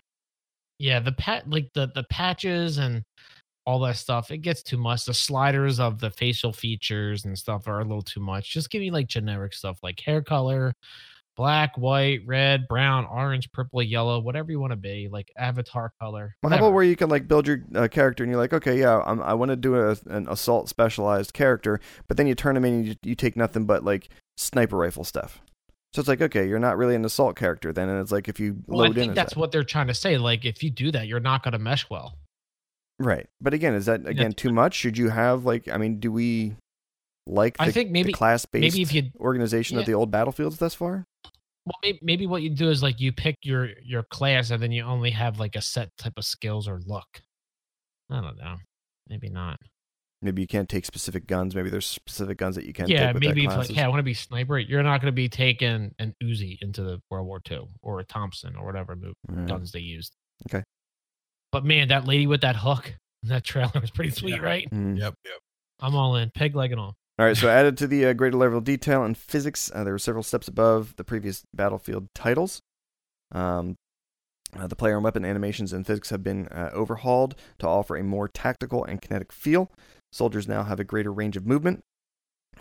yeah, 0.80 1.00
the 1.00 1.12
pat 1.12 1.48
like 1.48 1.70
the 1.76 1.86
the 1.94 2.04
patches 2.10 2.80
and 2.80 3.04
all 3.66 3.80
that 3.80 3.98
stuff, 3.98 4.32
it 4.32 4.40
gets 4.40 4.62
too 4.62 4.78
much. 4.78 5.06
The 5.06 5.14
sliders 5.14 5.80
of 5.80 6.00
the 6.00 6.10
facial 6.10 6.52
features 6.52 7.26
and 7.26 7.38
stuff 7.38 7.68
are 7.68 7.80
a 7.80 7.84
little 7.84 8.02
too 8.02 8.20
much. 8.20 8.52
Just 8.52 8.70
give 8.70 8.82
me 8.82 8.92
like 8.92 9.08
generic 9.08 9.54
stuff 9.54 9.80
like 9.84 10.00
hair 10.00 10.22
color, 10.22 10.74
black, 11.36 11.78
white, 11.78 12.20
red, 12.26 12.68
brown, 12.68 13.06
orange, 13.06 13.52
purple, 13.52 13.82
yellow, 13.82 14.20
whatever 14.20 14.52
you 14.52 14.60
want 14.60 14.72
to 14.72 14.78
be, 14.78 15.08
like 15.10 15.32
avatar 15.38 15.94
color. 16.00 16.36
Well, 16.44 16.52
how 16.52 16.58
about 16.58 16.74
where 16.74 16.84
you 16.84 16.96
can 16.96 17.10
like 17.10 17.28
build 17.28 17.48
your 17.48 17.64
uh, 17.74 17.88
character 17.88 18.24
and 18.24 18.32
you're 18.32 18.40
like, 18.40 18.54
okay, 18.54 18.78
yeah, 18.78 19.02
I'm, 19.06 19.22
I 19.22 19.34
want 19.34 19.50
to 19.50 19.56
do 19.56 19.76
a, 19.76 19.96
an 20.08 20.28
assault 20.28 20.70
specialized 20.70 21.34
character, 21.34 21.80
but 22.08 22.18
then 22.18 22.28
you 22.28 22.36
turn 22.36 22.56
them 22.56 22.66
in 22.66 22.74
and 22.74 22.86
you, 22.86 22.96
you 23.04 23.16
take 23.16 23.38
nothing 23.38 23.66
but 23.66 23.84
like 23.84 24.10
sniper 24.38 24.78
rifle 24.78 25.04
stuff. 25.04 25.42
So 25.94 26.00
it's 26.00 26.10
like, 26.10 26.22
okay, 26.22 26.48
you're 26.48 26.60
not 26.60 26.78
really 26.78 26.96
an 26.96 27.06
assault 27.06 27.36
character 27.36 27.72
then, 27.72 27.88
and 27.88 28.02
it's 28.02 28.12
like 28.12 28.28
if 28.28 28.40
you 28.40 28.58
well, 28.66 28.82
I 28.82 28.88
load 28.88 28.98
in, 28.98 29.02
think 29.02 29.10
as 29.12 29.16
that's 29.16 29.34
that. 29.36 29.40
what 29.40 29.52
they're 29.52 29.64
trying 29.64 29.88
to 29.88 29.94
say. 29.94 30.18
Like, 30.18 30.44
if 30.44 30.64
you 30.64 30.72
do 30.72 30.92
that, 30.92 31.06
you're 31.06 31.20
not 31.20 31.44
going 31.44 31.52
to 31.52 31.60
mesh 31.60 31.88
well. 31.88 32.18
Right. 33.00 33.28
But 33.42 33.54
again, 33.54 33.74
is 33.74 33.86
that 33.88 34.08
again 34.08 34.34
too 34.34 34.52
much? 34.52 34.76
Should 34.76 34.98
you 34.98 35.10
have 35.10 35.46
like, 35.46 35.68
I 35.68 35.78
mean, 35.78 36.00
do 36.00 36.12
we 36.12 36.56
like 37.28 37.58
the, 37.58 37.64
I 37.64 37.72
think 37.72 37.92
maybe- 37.92 38.12
class 38.14 38.46
based 38.46 38.62
maybe 38.76 38.82
if 38.82 38.94
you- 38.94 39.12
organization 39.20 39.76
yeah. 39.76 39.82
of 39.82 39.86
the 39.86 39.94
old 39.94 40.12
battlefields 40.12 40.58
thus 40.58 40.74
far? 40.76 41.06
Well, 41.66 41.76
maybe, 41.82 42.00
maybe 42.02 42.28
what 42.28 42.42
you 42.42 42.50
do 42.50 42.70
is 42.70 42.84
like 42.84 43.00
you 43.00 43.14
pick 43.14 43.38
your 43.42 43.70
your 43.82 44.04
class, 44.04 44.52
and 44.52 44.62
then 44.62 44.74
you 44.74 44.84
only 44.84 45.12
have 45.12 45.40
like 45.40 45.56
a 45.56 45.62
set 45.62 45.90
type 45.98 46.14
of 46.18 46.26
skills 46.26 46.68
or 46.68 46.82
look. 46.86 47.22
I 48.12 48.20
don't 48.22 48.38
know. 48.38 48.58
Maybe 49.10 49.30
not. 49.30 49.58
Maybe 50.22 50.42
you 50.42 50.48
can't 50.48 50.68
take 50.70 50.86
specific 50.86 51.26
guns. 51.28 51.56
Maybe 51.56 51.70
there's 51.70 51.86
specific 51.86 52.38
guns 52.38 52.56
that 52.56 52.66
you 52.66 52.74
can't. 52.74 52.90
yeah, 52.90 53.12
maybe 53.14 53.48
like, 53.48 53.70
hey, 53.70 53.82
I 53.82 53.88
want 53.90 54.00
to 54.00 54.04
be 54.04 54.14
sniper. 54.14 54.58
You're 54.60 54.84
not 54.84 55.00
going 55.02 55.12
to 55.12 55.16
be 55.16 55.28
taking 55.30 55.94
an 56.00 56.14
Uzi 56.24 56.58
into 56.62 56.82
the 56.84 57.02
World 57.10 57.28
War 57.28 57.42
II 57.50 57.62
or 57.82 58.00
a 58.00 58.06
Thompson 58.06 58.56
or 58.56 58.66
whatever 58.66 58.98
Right. 59.28 59.48
guns 59.48 59.72
they 59.74 59.80
used. 59.82 60.14
Okay. 60.50 60.64
But 61.54 61.64
man, 61.64 61.88
that 61.88 62.06
lady 62.06 62.28
with 62.28 62.42
that 62.42 62.58
hook, 62.58 62.94
in 63.24 63.30
that 63.30 63.46
trailer 63.46 63.80
was 63.80 63.92
pretty 63.92 64.10
sweet, 64.12 64.42
right? 64.42 64.70
Mm. 64.72 64.98
Yep, 65.00 65.14
yep. 65.24 65.34
I'm 65.80 65.96
all 65.96 66.18
in, 66.18 66.30
peg 66.32 66.56
leg 66.56 66.72
and 66.72 66.82
all. 66.82 66.96
All 67.20 67.26
right, 67.26 67.38
so 67.38 67.48
added 67.50 67.78
to 67.78 67.88
the 67.88 68.08
uh, 68.08 68.14
greater 68.14 68.36
level 68.38 68.58
of 68.58 68.64
detail 68.66 69.04
and 69.04 69.18
physics, 69.18 69.72
uh, 69.74 69.84
there 69.86 69.94
were 69.94 70.00
several 70.00 70.24
steps 70.24 70.50
above 70.50 70.96
the 70.98 71.04
previous 71.06 71.44
Battlefield 71.54 72.08
titles. 72.14 72.60
Um, 73.32 73.76
uh, 74.58 74.68
the 74.68 74.76
player 74.76 74.96
and 74.96 75.04
weapon 75.04 75.26
animations 75.26 75.74
and 75.74 75.86
physics 75.88 76.10
have 76.10 76.24
been 76.24 76.48
uh, 76.50 76.70
overhauled 76.74 77.36
to 77.60 77.68
offer 77.68 77.96
a 77.96 78.04
more 78.04 78.28
tactical 78.28 78.84
and 78.84 79.02
kinetic 79.02 79.32
feel. 79.32 79.72
Soldiers 80.12 80.48
now 80.48 80.64
have 80.64 80.80
a 80.80 80.84
greater 80.84 81.12
range 81.12 81.38
of 81.38 81.46
movement, 81.46 81.82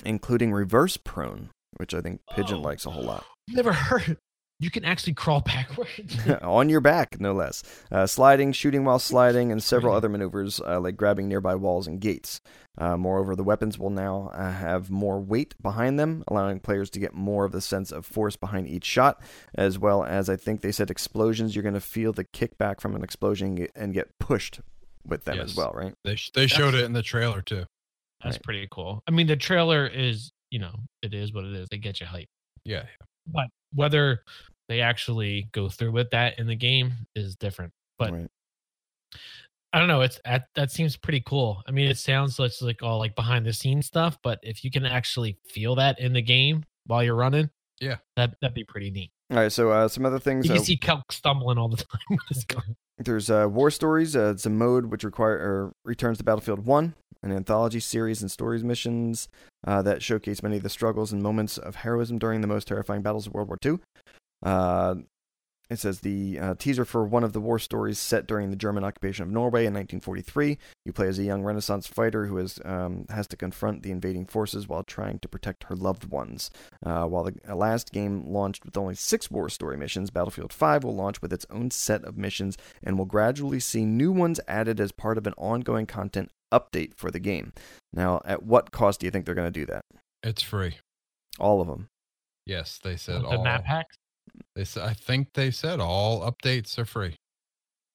including 0.04 0.52
reverse 0.52 0.96
prone, 0.96 1.50
which 1.76 1.92
I 1.94 2.00
think 2.00 2.20
Pigeon 2.34 2.58
Oh. 2.58 2.62
likes 2.62 2.86
a 2.86 2.90
whole 2.90 3.04
lot. 3.04 3.24
Never 3.48 3.72
heard. 3.72 4.16
You 4.60 4.70
can 4.70 4.84
actually 4.84 5.14
crawl 5.14 5.40
backwards. 5.40 6.16
on 6.42 6.68
your 6.68 6.80
back, 6.80 7.18
no 7.20 7.32
less. 7.32 7.64
Uh, 7.90 8.06
sliding, 8.06 8.52
shooting 8.52 8.84
while 8.84 9.00
sliding, 9.00 9.50
and 9.50 9.60
several 9.60 9.92
other 9.94 10.08
maneuvers 10.08 10.60
uh, 10.60 10.78
like 10.78 10.96
grabbing 10.96 11.28
nearby 11.28 11.56
walls 11.56 11.88
and 11.88 12.00
gates. 12.00 12.40
Uh, 12.78 12.96
moreover, 12.96 13.34
the 13.34 13.42
weapons 13.42 13.76
will 13.78 13.90
now 13.90 14.30
uh, 14.32 14.52
have 14.52 14.88
more 14.88 15.20
weight 15.20 15.54
behind 15.60 15.98
them, 15.98 16.22
allowing 16.28 16.60
players 16.60 16.90
to 16.90 17.00
get 17.00 17.12
more 17.12 17.44
of 17.44 17.50
the 17.52 17.60
sense 17.60 17.90
of 17.90 18.06
force 18.06 18.36
behind 18.36 18.68
each 18.68 18.84
shot, 18.84 19.20
as 19.56 19.78
well 19.80 20.04
as 20.04 20.30
I 20.30 20.36
think 20.36 20.60
they 20.60 20.72
said 20.72 20.90
explosions. 20.90 21.56
You're 21.56 21.64
going 21.64 21.74
to 21.74 21.80
feel 21.80 22.12
the 22.12 22.24
kickback 22.24 22.80
from 22.80 22.94
an 22.94 23.02
explosion 23.02 23.66
and 23.74 23.92
get, 23.92 24.16
pushed 24.20 24.60
with 25.04 25.24
them 25.24 25.40
as 25.40 25.56
well, 25.56 25.72
right? 25.74 25.94
They 26.04 26.14
sh- 26.14 26.30
they 26.34 26.46
showed 26.46 26.74
it 26.74 26.84
in 26.84 26.92
the 26.92 27.02
trailer 27.02 27.42
too. 27.42 27.64
That's 28.22 28.36
Right. 28.36 28.42
pretty 28.44 28.68
cool. 28.70 29.02
I 29.08 29.10
mean, 29.10 29.26
the 29.26 29.36
trailer 29.36 29.84
is, 29.88 30.30
you 30.52 30.60
know, 30.60 30.72
it 31.02 31.12
is 31.12 31.32
what 31.32 31.44
it 31.44 31.52
is. 31.54 31.66
They 31.70 31.78
get 31.78 31.98
you 31.98 32.06
hype. 32.06 32.28
Yeah. 32.64 32.84
But 33.26 33.48
whether 33.74 34.20
they 34.68 34.80
actually 34.80 35.48
go 35.52 35.68
through 35.68 35.92
with 35.92 36.10
that 36.10 36.38
in 36.38 36.46
the 36.46 36.56
game 36.56 36.92
is 37.14 37.36
different. 37.36 37.72
But 37.98 38.12
Right. 38.12 38.28
I 39.74 39.78
don't 39.78 39.88
know. 39.88 40.02
It's 40.02 40.20
that 40.24 40.48
that 40.54 40.70
seems 40.70 40.96
pretty 40.96 41.22
cool. 41.24 41.62
I 41.66 41.70
mean, 41.70 41.88
it 41.88 41.96
sounds 41.96 42.38
like, 42.38 42.48
it's 42.48 42.60
like 42.60 42.82
all 42.82 42.98
like 42.98 43.14
behind 43.16 43.46
the 43.46 43.52
scenes 43.54 43.86
stuff, 43.86 44.18
but 44.22 44.38
if 44.42 44.64
you 44.64 44.70
can 44.70 44.84
actually 44.84 45.38
feel 45.48 45.74
that 45.76 45.98
in 45.98 46.12
the 46.12 46.20
game 46.20 46.64
while 46.86 47.02
you're 47.02 47.14
running, 47.14 47.48
Yeah. 47.80 47.96
that 48.16 48.34
that'd 48.42 48.54
be 48.54 48.64
pretty 48.64 48.90
neat. 48.90 49.10
All 49.30 49.38
right, 49.38 49.50
so 49.50 49.70
uh, 49.70 49.88
some 49.88 50.04
other 50.04 50.18
things. 50.18 50.44
You 50.46 50.52
uh, 50.52 50.56
can 50.56 50.64
see 50.64 50.76
Kelk 50.76 51.10
stumbling 51.10 51.56
all 51.56 51.68
the 51.70 51.76
time 51.90 52.00
with 52.10 52.20
his 52.28 52.44
gun. 52.44 52.76
There's 52.98 53.30
uh, 53.30 53.48
War 53.50 53.70
Stories. 53.70 54.14
Uh, 54.14 54.32
it's 54.34 54.44
a 54.44 54.50
mode 54.50 54.86
which 54.86 55.04
require 55.04 55.36
or 55.38 55.72
returns 55.86 56.18
to 56.18 56.24
Battlefield 56.24 56.66
1, 56.66 56.94
an 57.22 57.32
anthology 57.32 57.80
series 57.80 58.20
and 58.20 58.30
stories 58.30 58.64
missions 58.64 59.28
uh, 59.66 59.82
that 59.82 60.02
showcase 60.02 60.42
many 60.42 60.56
of 60.56 60.62
the 60.62 60.68
struggles 60.68 61.12
and 61.12 61.22
moments 61.22 61.58
of 61.58 61.76
heroism 61.76 62.18
during 62.18 62.40
the 62.40 62.46
most 62.46 62.68
terrifying 62.68 63.02
battles 63.02 63.26
of 63.26 63.34
World 63.34 63.48
War 63.48 63.58
II. 63.64 63.78
Uh, 64.42 64.94
it 65.72 65.78
says 65.78 66.00
the 66.00 66.38
uh, 66.38 66.54
teaser 66.58 66.84
for 66.84 67.06
one 67.06 67.24
of 67.24 67.32
the 67.32 67.40
war 67.40 67.58
stories 67.58 67.98
set 67.98 68.26
during 68.26 68.50
the 68.50 68.56
German 68.56 68.84
occupation 68.84 69.22
of 69.22 69.30
Norway 69.30 69.60
in 69.60 69.72
1943. 69.72 70.58
You 70.84 70.92
play 70.92 71.08
as 71.08 71.18
a 71.18 71.22
young 71.22 71.42
Renaissance 71.42 71.86
fighter 71.86 72.26
who 72.26 72.36
is, 72.36 72.60
um, 72.66 73.06
has 73.08 73.26
to 73.28 73.38
confront 73.38 73.82
the 73.82 73.90
invading 73.90 74.26
forces 74.26 74.68
while 74.68 74.82
trying 74.82 75.18
to 75.20 75.28
protect 75.28 75.64
her 75.64 75.74
loved 75.74 76.10
ones. 76.10 76.50
Uh, 76.84 77.06
while 77.06 77.24
the 77.24 77.54
last 77.54 77.90
game 77.90 78.26
launched 78.26 78.66
with 78.66 78.76
only 78.76 78.94
six 78.94 79.30
war 79.30 79.48
story 79.48 79.78
missions, 79.78 80.10
Battlefield 80.10 80.52
5 80.52 80.84
will 80.84 80.94
launch 80.94 81.22
with 81.22 81.32
its 81.32 81.46
own 81.48 81.70
set 81.70 82.04
of 82.04 82.18
missions 82.18 82.58
and 82.82 82.98
will 82.98 83.06
gradually 83.06 83.60
see 83.60 83.86
new 83.86 84.12
ones 84.12 84.40
added 84.46 84.78
as 84.78 84.92
part 84.92 85.16
of 85.16 85.26
an 85.26 85.34
ongoing 85.38 85.86
content 85.86 86.30
update 86.52 86.94
for 86.96 87.10
the 87.10 87.18
game. 87.18 87.52
Now, 87.92 88.20
at 88.24 88.42
what 88.44 88.70
cost 88.70 89.00
do 89.00 89.06
you 89.06 89.10
think 89.10 89.26
they're 89.26 89.34
going 89.34 89.52
to 89.52 89.60
do 89.60 89.66
that? 89.66 89.82
It's 90.22 90.42
free. 90.42 90.76
All 91.40 91.60
of 91.60 91.66
them. 91.66 91.88
Yes, 92.46 92.78
they 92.82 92.96
said 92.96 93.22
the 93.22 93.26
all. 93.26 93.44
map 93.44 93.64
packs. 93.64 93.96
They 94.54 94.64
said, 94.64 94.84
I 94.84 94.94
think 94.94 95.28
they 95.34 95.50
said 95.50 95.80
all 95.80 96.20
updates 96.20 96.78
are 96.78 96.84
free. 96.84 97.16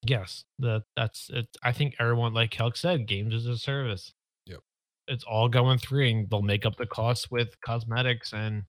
Yes, 0.05 0.43
the 0.59 0.83
that's 0.95 1.29
it. 1.33 1.47
I 1.63 1.71
think 1.71 1.95
everyone, 1.99 2.33
like 2.33 2.51
Kelk 2.51 2.77
said, 2.77 3.07
games 3.07 3.33
as 3.33 3.45
a 3.45 3.57
service. 3.57 4.11
Yep. 4.45 4.59
It's 5.07 5.23
all 5.23 5.49
going 5.49 5.79
free, 5.79 6.11
and 6.11 6.29
they'll 6.29 6.41
make 6.41 6.65
up 6.65 6.75
the 6.77 6.85
costs 6.85 7.31
with 7.31 7.49
cosmetics 7.65 8.33
and 8.33 8.63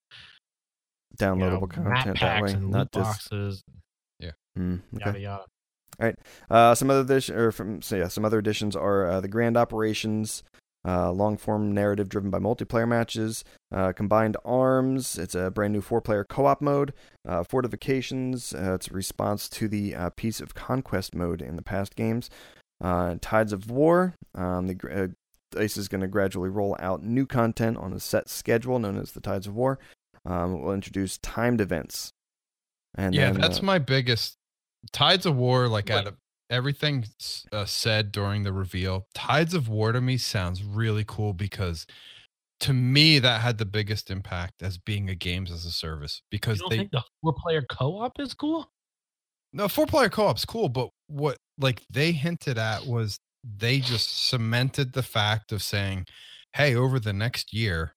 you 1.20 1.26
know, 1.26 1.34
Downloadable 1.36 1.76
map 1.84 2.04
content 2.04 2.20
that 2.20 2.42
way, 2.42 2.48
packs 2.48 2.52
and 2.54 2.70
not 2.70 2.78
loot 2.78 2.92
just. 2.92 3.30
boxes, 3.30 3.62
Mm, 4.58 4.80
okay. 4.96 5.04
yada 5.06 5.20
yada. 5.20 5.44
Uh, 6.50 6.74
some 6.74 6.90
other 6.90 7.20
or 7.34 7.52
from 7.52 7.82
so 7.82 7.96
yeah, 7.96 8.08
some 8.08 8.24
other 8.24 8.38
additions 8.38 8.76
are 8.76 9.06
uh, 9.06 9.20
the 9.20 9.28
grand 9.28 9.56
operations, 9.56 10.42
uh, 10.86 11.10
long 11.10 11.36
form 11.36 11.72
narrative 11.72 12.08
driven 12.08 12.30
by 12.30 12.38
multiplayer 12.38 12.88
matches, 12.88 13.44
uh, 13.72 13.92
combined 13.92 14.36
arms. 14.44 15.18
It's 15.18 15.34
a 15.34 15.50
brand 15.50 15.72
new 15.72 15.80
four 15.80 16.00
player 16.00 16.24
co 16.24 16.46
op 16.46 16.60
mode. 16.60 16.94
Uh, 17.28 17.42
fortifications. 17.44 18.54
Uh, 18.54 18.74
it's 18.74 18.88
a 18.88 18.94
response 18.94 19.48
to 19.50 19.68
the 19.68 19.94
uh, 19.94 20.10
Peace 20.16 20.40
of 20.40 20.54
Conquest 20.54 21.14
mode 21.14 21.42
in 21.42 21.56
the 21.56 21.62
past 21.62 21.94
games. 21.94 22.30
Uh, 22.80 23.16
Tides 23.20 23.52
of 23.52 23.70
War. 23.70 24.14
Um, 24.34 24.68
the 24.68 24.76
uh, 24.90 25.08
Dice 25.50 25.76
is 25.76 25.88
going 25.88 26.00
to 26.00 26.08
gradually 26.08 26.48
roll 26.48 26.76
out 26.78 27.02
new 27.02 27.26
content 27.26 27.76
on 27.76 27.92
a 27.92 28.00
set 28.00 28.28
schedule 28.28 28.78
known 28.78 28.98
as 28.98 29.12
the 29.12 29.20
Tides 29.20 29.46
of 29.46 29.54
War. 29.54 29.78
Um, 30.24 30.54
it 30.54 30.62
will 30.62 30.72
introduce 30.72 31.18
timed 31.18 31.60
events. 31.60 32.12
And 32.94 33.14
yeah, 33.14 33.30
then, 33.30 33.40
that's 33.40 33.62
my 33.62 33.78
biggest. 33.78 34.37
Tides 34.92 35.26
of 35.26 35.36
War, 35.36 35.68
like 35.68 35.90
out 35.90 36.06
of 36.06 36.16
everything 36.50 37.04
uh, 37.52 37.64
said 37.64 38.12
during 38.12 38.42
the 38.42 38.52
reveal, 38.52 39.06
Tides 39.14 39.54
of 39.54 39.68
War 39.68 39.92
to 39.92 40.00
me 40.00 40.16
sounds 40.16 40.62
really 40.62 41.04
cool 41.06 41.32
because 41.32 41.86
to 42.60 42.72
me 42.72 43.18
that 43.18 43.40
had 43.40 43.58
the 43.58 43.64
biggest 43.64 44.10
impact 44.10 44.62
as 44.62 44.78
being 44.78 45.08
a 45.08 45.14
games 45.14 45.50
as 45.50 45.64
a 45.64 45.70
service 45.70 46.22
because 46.30 46.58
don't 46.58 46.70
they 46.70 46.78
think 46.78 46.90
the 46.90 47.02
four 47.22 47.34
player 47.34 47.62
co 47.70 48.00
op 48.00 48.18
is 48.18 48.34
cool? 48.34 48.70
no 49.52 49.68
four 49.68 49.86
player 49.86 50.08
co-op's 50.08 50.44
cool, 50.44 50.68
but 50.68 50.90
what 51.06 51.38
like 51.58 51.82
they 51.90 52.12
hinted 52.12 52.58
at 52.58 52.86
was 52.86 53.18
they 53.44 53.80
just 53.80 54.28
cemented 54.28 54.92
the 54.92 55.02
fact 55.02 55.52
of 55.52 55.62
saying, 55.62 56.06
"Hey, 56.54 56.74
over 56.74 57.00
the 57.00 57.12
next 57.12 57.52
year, 57.52 57.94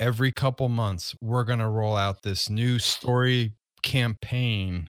every 0.00 0.32
couple 0.32 0.68
months, 0.68 1.14
we're 1.20 1.44
gonna 1.44 1.70
roll 1.70 1.96
out 1.96 2.22
this 2.22 2.50
new 2.50 2.78
story 2.78 3.54
campaign, 3.82 4.88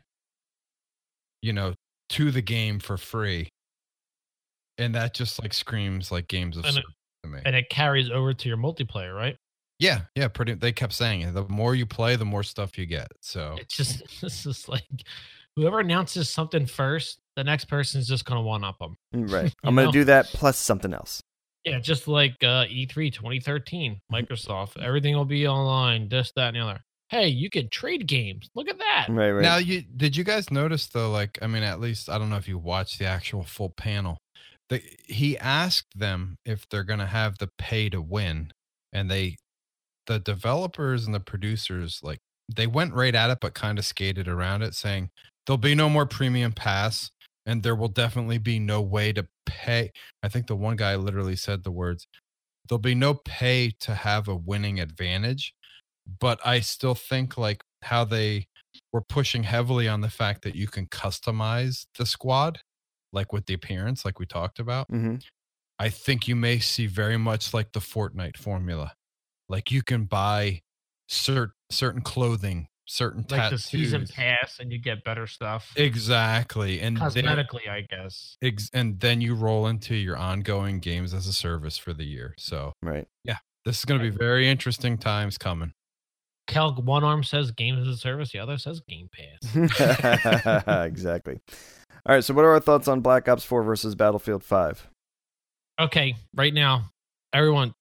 you 1.43 1.53
know, 1.53 1.75
to 2.09 2.31
the 2.31 2.41
game 2.41 2.79
for 2.79 2.97
free." 2.97 3.49
And 4.79 4.95
that 4.95 5.13
just 5.13 5.39
like 5.41 5.53
screams 5.53 6.11
like 6.11 6.27
games 6.27 6.57
of 6.57 6.65
And 6.65 6.77
it- 6.77 6.85
to 7.23 7.29
me. 7.29 7.39
And 7.45 7.55
it 7.55 7.69
carries 7.69 8.09
over 8.09 8.33
to 8.33 8.47
your 8.49 8.57
multiplayer, 8.57 9.15
right? 9.15 9.37
Yeah, 9.79 10.01
yeah, 10.15 10.27
pretty. 10.27 10.53
They 10.53 10.71
kept 10.71 10.93
saying 10.93 11.21
it. 11.21 11.33
The 11.33 11.47
more 11.47 11.75
you 11.75 11.85
play, 11.85 12.15
the 12.15 12.25
more 12.25 12.43
stuff 12.43 12.77
you 12.77 12.85
get. 12.85 13.07
So 13.21 13.55
It's 13.59 13.75
just 13.75 14.01
it's 14.23 14.43
just 14.43 14.69
like 14.69 14.83
whoever 15.55 15.79
announces 15.79 16.29
something 16.29 16.65
first, 16.65 17.19
the 17.35 17.43
next 17.43 17.65
person 17.65 17.99
is 17.99 18.07
just 18.07 18.25
gonna 18.25 18.41
one 18.41 18.63
up 18.63 18.79
them. 18.79 18.95
Right. 19.13 19.53
I'm 19.63 19.75
going 19.75 19.85
know? 19.87 19.91
to 19.91 19.97
do 19.99 20.03
that 20.05 20.27
plus 20.27 20.57
something 20.57 20.93
else. 20.93 21.21
Yeah, 21.65 21.79
just 21.79 22.09
like 22.09 22.35
uh, 22.41 22.65
E3 22.65 23.13
2013, 23.13 23.99
Microsoft, 24.11 24.81
everything 24.81 25.15
will 25.15 25.23
be 25.23 25.47
online, 25.47 26.09
this, 26.09 26.33
that, 26.35 26.47
and 26.49 26.57
the 26.57 26.59
other. 26.59 26.81
Hey, 27.13 27.27
you 27.27 27.51
can 27.51 27.69
trade 27.69 28.07
games. 28.07 28.49
Look 28.55 28.67
at 28.67 28.79
that. 28.79 29.05
Right, 29.07 29.29
right. 29.29 29.43
Now, 29.43 29.57
you 29.57 29.83
did 29.83 30.17
you 30.17 30.23
guys 30.23 30.49
notice 30.49 30.87
though? 30.87 31.11
Like, 31.11 31.37
I 31.43 31.47
mean, 31.47 31.61
at 31.61 31.79
least 31.79 32.09
I 32.09 32.17
don't 32.17 32.31
know 32.31 32.37
if 32.37 32.47
you 32.47 32.57
watched 32.57 32.97
the 32.97 33.05
actual 33.05 33.43
full 33.43 33.69
panel. 33.69 34.17
The, 34.69 34.81
he 35.05 35.37
asked 35.37 35.95
them 35.95 36.37
if 36.43 36.67
they're 36.67 36.83
going 36.83 37.01
to 37.01 37.05
have 37.05 37.37
the 37.37 37.49
pay 37.59 37.87
to 37.89 38.01
win, 38.01 38.51
and 38.91 39.11
they, 39.11 39.35
the 40.07 40.17
developers 40.17 41.05
and 41.05 41.13
the 41.13 41.19
producers, 41.19 41.99
like 42.01 42.17
they 42.51 42.65
went 42.65 42.95
right 42.95 43.13
at 43.13 43.29
it, 43.29 43.37
but 43.39 43.53
kind 43.53 43.77
of 43.77 43.85
skated 43.85 44.27
around 44.27 44.63
it, 44.63 44.73
saying 44.73 45.09
there'll 45.45 45.59
be 45.59 45.75
no 45.75 45.89
more 45.89 46.07
premium 46.07 46.51
pass, 46.51 47.11
and 47.45 47.61
there 47.61 47.75
will 47.75 47.89
definitely 47.89 48.39
be 48.39 48.57
no 48.57 48.81
way 48.81 49.13
to 49.13 49.27
pay. 49.45 49.91
I 50.23 50.29
think 50.29 50.47
the 50.47 50.55
one 50.55 50.77
guy 50.77 50.95
literally 50.95 51.35
said 51.35 51.63
the 51.63 51.71
words, 51.71 52.07
"There'll 52.67 52.79
be 52.79 52.95
no 52.95 53.13
pay 53.13 53.71
to 53.81 53.93
have 53.93 54.27
a 54.27 54.35
winning 54.35 54.79
advantage." 54.79 55.53
But 56.19 56.39
I 56.45 56.59
still 56.59 56.95
think 56.95 57.37
like 57.37 57.63
how 57.81 58.03
they 58.05 58.47
were 58.91 59.01
pushing 59.01 59.43
heavily 59.43 59.87
on 59.87 60.01
the 60.01 60.09
fact 60.09 60.41
that 60.43 60.55
you 60.55 60.67
can 60.67 60.87
customize 60.87 61.85
the 61.97 62.05
squad, 62.05 62.59
like 63.11 63.31
with 63.33 63.45
the 63.45 63.53
appearance, 63.53 64.03
like 64.05 64.19
we 64.19 64.25
talked 64.25 64.59
about. 64.59 64.87
hmm 64.89 65.15
I 65.79 65.89
think 65.89 66.27
you 66.27 66.35
may 66.35 66.59
see 66.59 66.85
very 66.85 67.17
much 67.17 67.53
like 67.53 67.71
the 67.73 67.79
Fortnite 67.79 68.37
formula. 68.37 68.93
Like 69.49 69.71
you 69.71 69.81
can 69.81 70.05
buy 70.05 70.61
cert- 71.09 71.53
certain 71.71 72.01
clothing, 72.01 72.67
certain 72.85 73.25
Like 73.29 73.49
the 73.49 73.57
season 73.57 74.05
pass, 74.07 74.59
and 74.59 74.71
you 74.71 74.77
get 74.79 75.03
better 75.03 75.25
stuff. 75.25 75.73
Exactly. 75.75 76.79
And 76.79 76.97
then, 76.97 77.09
Cosmetically, 77.25 77.67
I 77.67 77.81
guess. 77.81 78.37
ex- 78.41 78.69
and 78.71 78.99
then 78.99 79.19
you 79.19 79.33
roll 79.35 79.65
into 79.67 79.95
your 79.95 80.15
ongoing 80.15 80.79
games 80.79 81.13
as 81.13 81.27
a 81.27 81.33
service 81.33 81.77
for 81.77 81.91
the 81.91 82.05
year. 82.05 82.35
So 82.37 82.73
Right. 82.81 83.07
Yeah, 83.23 83.37
this 83.65 83.79
is 83.79 83.85
going 83.85 83.99
to 83.99 84.09
be 84.11 84.15
very 84.15 84.47
interesting 84.47 84.97
times 84.97 85.37
coming. 85.37 85.73
Kelk, 86.47 86.83
one 86.83 87.03
arm 87.03 87.23
says 87.23 87.51
games 87.51 87.87
as 87.87 87.95
a 87.95 87.97
service, 87.97 88.31
the 88.31 88.39
other 88.39 88.57
says 88.57 88.81
Game 88.81 89.09
Pass. 89.11 90.65
exactly. 90.87 91.39
All 92.05 92.15
right. 92.15 92.23
So, 92.23 92.33
what 92.33 92.43
are 92.45 92.51
our 92.51 92.59
thoughts 92.59 92.87
on 92.87 92.99
Black 92.99 93.29
Ops 93.29 93.45
4 93.45 93.63
versus 93.63 93.95
Battlefield 93.95 94.43
5? 94.43 94.89
okay, 95.79 96.15
right 96.35 96.53
now, 96.53 96.91
everyone, 97.33 97.73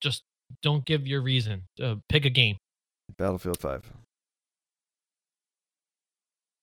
just 0.00 0.22
don't 0.62 0.84
give 0.84 1.06
your 1.06 1.20
reason. 1.20 1.62
Uh, 1.82 1.96
pick 2.08 2.24
a 2.24 2.30
game. 2.30 2.56
Battlefield 3.16 3.58
5. 3.60 3.90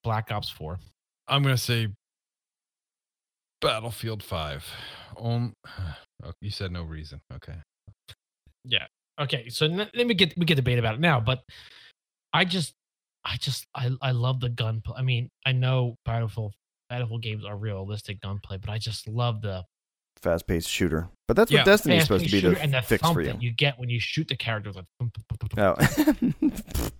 Black 0.04 0.32
Ops 0.32 0.50
4. 0.50 0.80
I'm 1.28 1.44
going 1.44 1.56
to 1.56 1.62
say 1.62 1.88
Battlefield 3.62 4.24
5. 4.24 4.66
Um, 5.22 5.54
oh, 6.24 6.32
you 6.42 6.50
said 6.50 6.72
no 6.72 6.84
reason. 6.84 7.22
Okay. 7.34 7.56
Yeah. 8.66 8.88
Okay. 9.22 9.50
So 9.50 9.66
n- 9.66 9.90
let 9.94 10.08
me 10.08 10.14
get 10.14 10.38
we 10.38 10.46
get 10.46 10.56
debate 10.56 10.80
about 10.80 10.96
it 10.96 11.00
now, 11.00 11.20
but 11.20 11.44
I 12.34 12.46
just, 12.46 12.74
I 13.24 13.38
just, 13.38 13.68
I, 13.76 13.92
I 14.02 14.12
love 14.12 14.40
the 14.40 14.50
gunplay. 14.50 14.96
I 14.98 15.02
mean, 15.02 15.30
I 15.46 15.52
know 15.52 15.96
Battlefield 16.06 16.54
Battlefield 16.90 17.22
games 17.22 17.46
are 17.46 17.56
realistic 17.56 18.20
gunplay, 18.22 18.58
but 18.58 18.70
I 18.70 18.78
just 18.78 19.08
love 19.08 19.42
the 19.42 19.64
Fast 20.22 20.46
paced 20.46 20.70
shooter. 20.70 21.10
But 21.28 21.36
that's 21.36 21.52
what 21.52 21.60
yeah, 21.60 21.64
Destiny's 21.64 22.04
supposed 22.04 22.26
to 22.26 22.32
be 22.32 22.42
shooter 22.42 22.56
to 22.56 22.62
and 22.62 22.74
the 22.74 22.82
fix 22.82 23.02
thump 23.02 23.16
for 23.16 23.22
you. 23.22 23.28
that 23.28 23.42
you 23.42 23.52
get 23.52 23.80
when 23.80 23.90
you 23.90 24.00
shoot 24.00 24.28
the 24.28 24.36
characters. 24.36 24.76
Like. 24.76 24.86
Oh. 25.58 25.76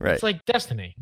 right. 0.00 0.14
It's 0.14 0.22
like 0.22 0.44
Destiny. 0.44 0.94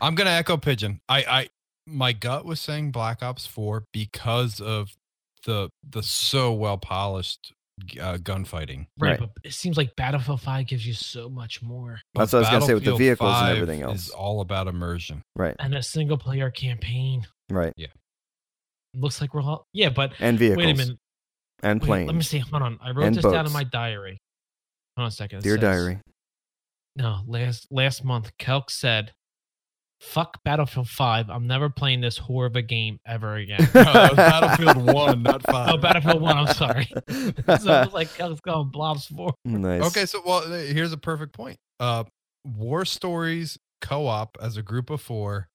I'm 0.00 0.14
gonna 0.14 0.30
echo 0.30 0.56
Pigeon. 0.56 1.00
I, 1.08 1.18
I, 1.18 1.48
my 1.86 2.12
gut 2.12 2.44
was 2.44 2.60
saying 2.60 2.90
Black 2.90 3.22
Ops 3.22 3.46
Four 3.46 3.84
because 3.92 4.60
of 4.60 4.96
the 5.44 5.70
the 5.88 6.02
so 6.02 6.52
well 6.52 6.78
polished 6.78 7.52
uh, 8.00 8.16
gunfighting. 8.18 8.86
Right, 8.98 9.10
Right. 9.10 9.20
but 9.20 9.30
it 9.44 9.52
seems 9.52 9.76
like 9.76 9.94
Battlefield 9.96 10.40
5 10.40 10.66
gives 10.66 10.86
you 10.86 10.94
so 10.94 11.28
much 11.28 11.62
more. 11.62 12.00
That's 12.14 12.32
what 12.32 12.38
I 12.38 12.40
was 12.40 12.48
gonna 12.50 12.66
say 12.66 12.74
with 12.74 12.84
the 12.84 12.96
vehicles 12.96 13.28
and 13.34 13.38
5 13.40 13.56
everything 13.56 13.80
Is 13.80 13.86
else. 13.86 14.10
all 14.10 14.40
about 14.40 14.66
immersion. 14.68 15.22
right. 15.34 15.54
And 15.58 15.74
a 15.74 15.82
single 15.82 16.18
player 16.18 16.50
campaign. 16.50 17.26
Right. 17.50 17.72
Yeah. 17.76 17.88
Looks 18.94 19.20
like 19.20 19.34
we're 19.34 19.42
all 19.42 19.66
yeah, 19.72 19.90
but 19.90 20.12
And 20.20 20.38
vehicles. 20.38 20.64
wait 20.64 20.72
a 20.72 20.76
minute. 20.76 20.98
And 21.62 21.80
Wait, 21.80 21.86
planes. 21.86 22.06
let 22.08 22.16
me 22.16 22.22
see. 22.22 22.38
Hold 22.38 22.62
on. 22.62 22.78
I 22.82 22.90
wrote 22.90 23.06
And 23.06 23.14
this 23.16 23.24
down 23.24 23.46
in 23.46 23.52
my 23.52 23.64
diary. 23.64 24.18
Hold 24.96 25.04
on 25.04 25.08
a 25.08 25.10
second. 25.10 25.38
It 25.38 25.42
Dear 25.44 25.54
says- 25.56 25.60
diary. 25.62 26.00
No, 26.96 27.20
last 27.26 27.66
last 27.70 28.04
month, 28.04 28.30
Kelk 28.38 28.70
said, 28.70 29.12
"Fuck 30.00 30.42
Battlefield 30.44 30.88
5. 30.88 31.30
I'm 31.30 31.46
never 31.46 31.68
playing 31.70 32.00
this 32.00 32.18
whore 32.18 32.46
of 32.46 32.56
a 32.56 32.62
game 32.62 32.98
ever 33.06 33.36
again." 33.36 33.60
No, 33.74 33.82
that 33.84 34.10
was 34.10 34.16
Battlefield 34.16 34.92
One, 34.94 35.22
not 35.22 35.42
five. 35.50 35.70
oh, 35.72 35.76
Battlefield 35.78 36.20
1. 36.22 36.36
I'm 36.38 36.54
sorry. 36.54 36.84
so 37.08 37.14
it 37.14 37.46
was 37.56 37.92
like 37.92 38.08
Kelk's 38.08 38.40
going 38.40 38.70
BLOPS 38.70 39.06
4. 39.06 39.34
nice. 39.44 39.82
Okay, 39.84 40.06
so 40.06 40.20
well, 40.24 40.38
uh, 40.52 40.58
here's 40.58 40.92
a 40.92 40.96
perfect 40.98 41.32
point. 41.32 41.56
Uh, 41.80 42.04
war 42.44 42.84
stories 42.84 43.58
co-op 43.82 44.36
as 44.40 44.56
a 44.56 44.62
group 44.62 44.88
of 44.90 45.00
four, 45.00 45.48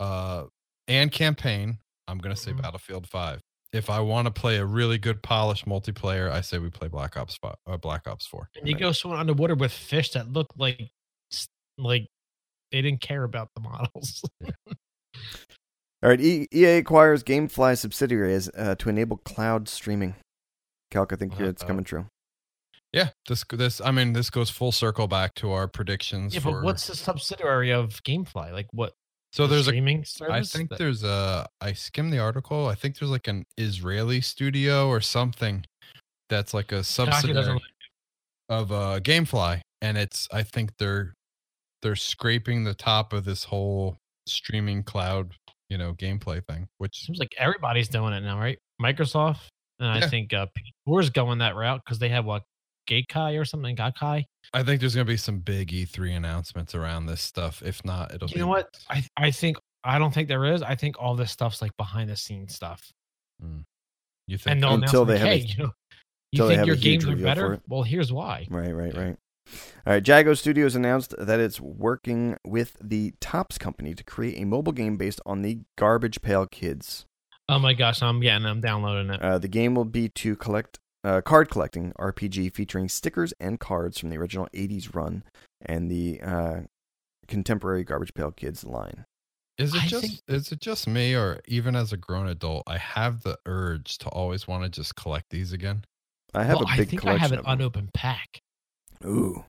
uh, 0.00 0.44
and 0.88 1.12
campaign. 1.12 1.78
I'm 2.08 2.18
gonna 2.18 2.36
say 2.36 2.52
Mhm. 2.52 2.62
Battlefield 2.62 3.08
Five. 3.08 3.40
If 3.72 3.88
I 3.88 4.00
want 4.00 4.26
to 4.26 4.30
play 4.30 4.56
a 4.58 4.66
really 4.66 4.98
good 4.98 5.22
polished 5.22 5.64
multiplayer, 5.66 6.30
I 6.30 6.40
say 6.42 6.58
we 6.58 6.68
play 6.70 6.88
Black 6.88 7.16
Ops 7.16 7.36
Five, 7.40 7.54
uh, 7.66 7.76
Black 7.78 8.06
Ops 8.06 8.26
Four. 8.26 8.48
And 8.56 8.68
you 8.68 8.74
go 8.76 8.92
swimming 8.92 9.18
underwater 9.20 9.54
with 9.54 9.72
fish 9.72 10.10
that 10.12 10.30
look 10.32 10.52
like 10.56 10.90
like 11.78 12.06
they 12.72 12.82
didn't 12.82 13.00
care 13.00 13.22
about 13.24 13.48
the 13.54 13.60
models. 13.62 14.22
All 16.02 16.08
right, 16.10 16.20
e- 16.20 16.48
EA 16.52 16.78
acquires 16.78 17.22
GameFly 17.22 17.78
subsidiaries 17.78 18.50
uh, 18.56 18.74
to 18.76 18.88
enable 18.88 19.18
cloud 19.18 19.68
streaming. 19.68 20.16
Calc, 20.90 21.12
I 21.12 21.16
think 21.16 21.40
Uh, 21.40 21.44
it's 21.44 21.62
coming 21.62 21.84
true. 21.84 22.06
Yeah, 22.92 23.10
this 23.28 23.44
this 23.50 23.80
I 23.80 23.90
mean 23.90 24.12
this 24.12 24.28
goes 24.28 24.50
full 24.50 24.72
circle 24.72 25.06
back 25.06 25.34
to 25.36 25.50
our 25.52 25.66
predictions 25.68 26.34
yeah, 26.34 26.40
for. 26.40 26.52
but 26.60 26.64
what's 26.64 26.86
the 26.88 26.96
subsidiary 26.96 27.70
of 27.70 28.02
GameFly? 28.02 28.52
Like 28.52 28.66
what? 28.72 28.92
so 29.32 29.46
the 29.46 29.54
there's 29.54 29.66
a 29.68 29.70
streaming 29.70 30.04
I 30.28 30.42
think 30.42 30.68
that- 30.70 30.78
there's 30.78 31.02
a. 31.04 31.46
I 31.60 31.72
skimmed 31.72 32.12
the 32.12 32.18
article. 32.18 32.66
I 32.66 32.74
think 32.74 32.98
there's 32.98 33.10
like 33.10 33.28
an 33.28 33.44
Israeli 33.56 34.20
studio 34.20 34.88
or 34.88 35.00
something 35.00 35.64
that's 36.28 36.52
like 36.52 36.70
a 36.72 36.82
subsidiary 36.84 37.54
like- 37.54 37.62
of 38.50 38.72
uh, 38.72 39.00
GameFly, 39.00 39.60
and 39.80 39.96
it's. 39.96 40.28
I 40.32 40.42
think 40.42 40.72
they're 40.78 41.14
they're 41.82 41.96
scraping 41.96 42.64
the 42.64 42.74
top 42.74 43.12
of 43.12 43.24
this 43.24 43.44
whole 43.44 43.98
streaming 44.26 44.82
cloud, 44.82 45.32
you 45.68 45.76
know, 45.78 45.94
gameplay 45.94 46.44
thing. 46.46 46.68
Which 46.78 46.96
seems 47.04 47.18
like 47.18 47.34
everybody's 47.38 47.88
doing 47.88 48.12
it 48.14 48.20
now, 48.20 48.38
right? 48.38 48.58
Microsoft 48.80 49.40
and 49.80 49.88
I 49.88 50.06
think 50.08 50.32
uh, 50.32 50.46
PS4 50.88 51.00
is 51.02 51.10
going 51.10 51.38
that 51.38 51.56
route 51.56 51.80
because 51.84 51.98
they 51.98 52.08
have 52.10 52.24
what 52.24 52.42
Gaikai 52.88 53.40
or 53.40 53.44
something, 53.44 53.76
Gaikai. 53.76 54.24
I 54.54 54.62
think 54.62 54.80
there's 54.80 54.94
gonna 54.94 55.04
be 55.04 55.16
some 55.16 55.38
big 55.38 55.68
E3 55.70 56.16
announcements 56.16 56.74
around 56.74 57.06
this 57.06 57.20
stuff. 57.20 57.62
If 57.64 57.84
not, 57.84 58.12
it'll 58.14 58.28
You 58.28 58.34
be. 58.34 58.40
know 58.40 58.48
what? 58.48 58.68
I 58.90 59.04
I 59.16 59.30
think 59.30 59.56
I 59.84 59.98
don't 59.98 60.12
think 60.14 60.28
there 60.28 60.44
is. 60.44 60.62
I 60.62 60.74
think 60.76 60.96
all 61.00 61.14
this 61.16 61.30
stuff's 61.32 61.60
like 61.62 61.76
behind 61.76 62.10
the 62.10 62.16
scenes 62.16 62.54
stuff, 62.54 62.92
You 64.28 64.38
think? 64.38 64.62
and 64.62 64.64
Until 64.64 65.04
they 65.04 65.14
like, 65.14 65.20
have 65.22 65.28
a- 65.28 65.36
hey, 65.38 65.44
you 65.46 65.56
know, 65.64 65.70
you 66.32 66.48
think 66.48 66.66
your 66.66 66.76
games 66.76 67.06
are 67.06 67.16
better? 67.16 67.60
Well, 67.68 67.82
here's 67.82 68.12
why. 68.12 68.46
Right, 68.50 68.72
right, 68.72 68.94
right. 68.96 69.16
All 69.84 69.94
right, 69.94 70.06
Jago 70.06 70.34
Studios 70.34 70.76
announced 70.76 71.14
that 71.18 71.40
it's 71.40 71.60
working 71.60 72.36
with 72.44 72.76
the 72.80 73.14
Topps 73.20 73.58
company 73.58 73.94
to 73.94 74.04
create 74.04 74.40
a 74.40 74.44
mobile 74.44 74.72
game 74.72 74.96
based 74.96 75.20
on 75.26 75.42
the 75.42 75.60
Garbage 75.76 76.22
Pail 76.22 76.46
Kids. 76.46 77.04
Oh 77.48 77.58
my 77.58 77.74
gosh, 77.74 78.00
I'm 78.00 78.20
getting, 78.20 78.46
I'm 78.46 78.60
downloading 78.60 79.10
it. 79.10 79.20
Uh, 79.20 79.38
the 79.38 79.48
game 79.48 79.74
will 79.74 79.84
be 79.84 80.08
to 80.08 80.36
collect 80.36 80.78
uh, 81.02 81.20
card 81.20 81.50
collecting 81.50 81.92
RPG 81.98 82.54
featuring 82.54 82.88
stickers 82.88 83.34
and 83.40 83.58
cards 83.58 83.98
from 83.98 84.10
the 84.10 84.16
original 84.16 84.48
80s 84.54 84.94
run 84.94 85.24
and 85.66 85.90
the 85.90 86.20
uh, 86.20 86.60
contemporary 87.26 87.82
Garbage 87.82 88.14
Pail 88.14 88.30
Kids 88.30 88.62
line. 88.62 89.04
Is 89.58 89.74
it 89.74 89.82
I 89.82 89.86
just 89.86 90.06
think- 90.06 90.20
is 90.28 90.52
it 90.52 90.60
just 90.60 90.86
me 90.86 91.14
or 91.14 91.40
even 91.48 91.74
as 91.74 91.92
a 91.92 91.96
grown 91.96 92.28
adult, 92.28 92.62
I 92.68 92.78
have 92.78 93.22
the 93.22 93.36
urge 93.46 93.98
to 93.98 94.08
always 94.10 94.46
want 94.46 94.62
to 94.62 94.68
just 94.68 94.94
collect 94.94 95.26
these 95.30 95.52
again? 95.52 95.84
I 96.34 96.44
have 96.44 96.60
well, 96.60 96.68
a 96.72 96.76
big 96.76 96.86
I 96.86 96.90
think 96.90 97.06
I 97.06 97.16
have 97.18 97.32
an 97.32 97.42
unopened 97.44 97.92
pack. 97.92 98.40
Ooh, 99.06 99.44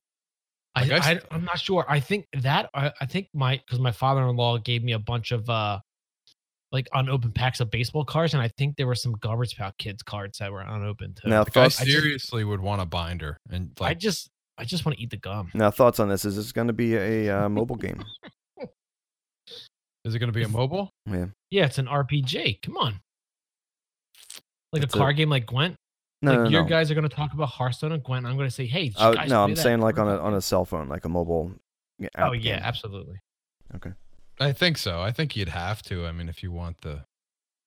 I—I'm 0.76 1.44
not 1.44 1.60
sure. 1.60 1.84
I 1.88 2.00
think 2.00 2.26
that 2.42 2.68
I, 2.74 2.92
I 3.00 3.06
think 3.06 3.28
my 3.34 3.58
because 3.64 3.78
my 3.80 3.92
father-in-law 3.92 4.58
gave 4.58 4.82
me 4.82 4.92
a 4.92 4.98
bunch 4.98 5.30
of 5.32 5.48
uh 5.48 5.78
like 6.72 6.88
unopened 6.92 7.34
packs 7.36 7.60
of 7.60 7.70
baseball 7.70 8.04
cards, 8.04 8.34
and 8.34 8.42
I 8.42 8.48
think 8.58 8.76
there 8.76 8.86
were 8.88 8.96
some 8.96 9.12
garbage 9.20 9.56
pail 9.56 9.70
kids 9.78 10.02
cards 10.02 10.38
that 10.38 10.50
were 10.50 10.60
unopened 10.62 11.20
too. 11.22 11.28
Now, 11.28 11.40
Like, 11.40 11.48
I 11.48 11.50
thoughts- 11.50 11.76
seriously 11.76 12.42
would 12.42 12.60
want 12.60 12.82
a 12.82 12.86
binder 12.86 13.38
and 13.50 13.70
like, 13.78 13.90
I 13.90 13.94
just 13.94 14.28
I 14.58 14.64
just 14.64 14.84
want 14.84 14.96
to 14.98 15.02
eat 15.02 15.10
the 15.10 15.16
gum. 15.16 15.50
now 15.54 15.70
thoughts 15.70 16.00
on 16.00 16.08
this? 16.08 16.24
Is 16.24 16.34
this 16.36 16.50
going 16.52 16.66
to 16.66 16.72
be 16.72 16.96
a 16.96 17.28
uh, 17.44 17.48
mobile 17.60 17.76
game? 17.76 18.02
is 20.04 20.14
it 20.14 20.18
going 20.18 20.32
to 20.32 20.36
be 20.36 20.42
a 20.42 20.48
mobile? 20.48 20.90
Yeah. 21.06 21.26
Yeah, 21.50 21.66
it's 21.66 21.78
an 21.78 21.86
RPG. 21.86 22.60
Come 22.62 22.76
on, 22.76 23.00
like 24.72 24.82
It's 24.82 24.94
a 24.94 24.96
a- 24.96 25.00
card 25.00 25.16
game 25.16 25.30
like 25.30 25.46
Gwent. 25.46 25.76
No, 26.22 26.30
like 26.32 26.40
no, 26.44 26.48
your 26.48 26.62
no. 26.62 26.68
guys 26.68 26.90
are 26.90 26.94
going 26.94 27.08
to 27.08 27.14
talk 27.14 27.32
about 27.34 27.48
Hearthstone 27.50 27.92
and 27.92 28.02
Gwent. 28.02 28.24
I'm 28.26 28.36
going 28.36 28.48
to 28.48 28.54
say, 28.54 28.66
hey, 28.66 28.84
did 28.88 28.98
you 28.98 29.04
Oh, 29.06 29.14
guys 29.14 29.28
no, 29.28 29.44
I'm 29.44 29.54
that 29.54 29.60
saying 29.60 29.80
like 29.80 29.98
on 29.98 30.08
a 30.08 30.16
on 30.18 30.34
a 30.34 30.40
cell 30.40 30.64
phone, 30.64 30.88
like 30.88 31.04
a 31.04 31.08
mobile. 31.08 31.52
yeah, 31.98 32.08
Oh 32.18 32.32
yeah, 32.32 32.56
game. 32.56 32.62
absolutely. 32.64 33.18
Okay. 33.74 33.92
I 34.40 34.52
think 34.52 34.78
so. 34.78 35.00
I 35.00 35.10
think 35.12 35.36
you'd 35.36 35.48
have 35.50 35.82
to. 35.82 36.06
I 36.06 36.12
mean, 36.12 36.28
if 36.28 36.42
you 36.42 36.50
want 36.50 36.80
the 36.80 37.04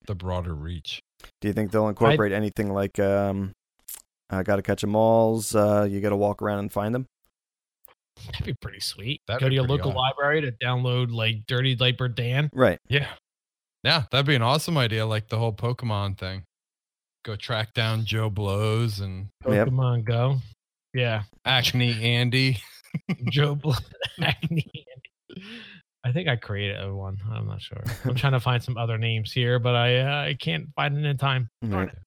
the 0.07 0.15
broader 0.15 0.53
reach. 0.55 1.01
Do 1.41 1.47
you 1.47 1.53
think 1.53 1.71
they'll 1.71 1.87
incorporate 1.89 2.31
anything 2.31 2.71
like 2.73 2.97
um, 2.99 3.51
uh, 4.29 4.43
got 4.43 4.55
to 4.57 4.61
catch 4.61 4.83
'em 4.83 4.95
alls? 4.95 5.53
Uh, 5.55 5.87
you 5.89 5.99
got 6.01 6.09
to 6.09 6.15
walk 6.15 6.41
around 6.41 6.59
and 6.59 6.71
find 6.71 6.93
them. 6.95 7.05
That'd 8.25 8.45
be 8.45 8.53
pretty 8.61 8.79
sweet. 8.79 9.21
That'd 9.27 9.41
Go 9.41 9.49
to 9.49 9.55
your 9.55 9.63
local 9.65 9.91
awesome. 9.91 9.97
library 9.97 10.41
to 10.41 10.51
download 10.51 11.11
like 11.11 11.45
Dirty 11.47 11.75
Lightbird 11.75 12.15
Dan. 12.15 12.49
Right. 12.53 12.79
Yeah. 12.87 13.07
Yeah, 13.83 14.03
that'd 14.11 14.25
be 14.25 14.35
an 14.35 14.41
awesome 14.41 14.77
idea, 14.77 15.05
like 15.05 15.27
the 15.29 15.37
whole 15.37 15.53
Pokemon 15.53 16.17
thing. 16.17 16.43
Go 17.27 17.35
track 17.35 17.73
down 17.73 18.05
Joe 18.05 18.29
Blows 18.29 19.01
and 19.01 19.27
Yep. 19.45 19.67
Pokemon 19.67 20.05
Go. 20.05 20.37
Yeah. 20.93 21.23
Acne 21.43 22.01
Andy. 22.01 22.57
Joe 23.29 23.53
Bl- 23.55 23.73
Acne. 24.21 24.65
I 26.05 26.13
think 26.13 26.29
I 26.29 26.37
created 26.37 26.89
one. 26.89 27.17
I'm 27.29 27.45
not 27.47 27.61
sure. 27.61 27.83
I'm 28.05 28.15
trying 28.15 28.31
to 28.31 28.39
find 28.39 28.63
some 28.63 28.77
other 28.77 28.97
names 28.97 29.33
here, 29.33 29.59
but 29.59 29.75
I 29.75 29.97
uh, 29.99 30.29
I 30.29 30.37
can't 30.39 30.67
find 30.73 30.97
it 30.97 31.03
in 31.03 31.17
time. 31.17 31.49
Darn 31.61 31.73
Right. 31.73 31.89
it. 31.89 31.99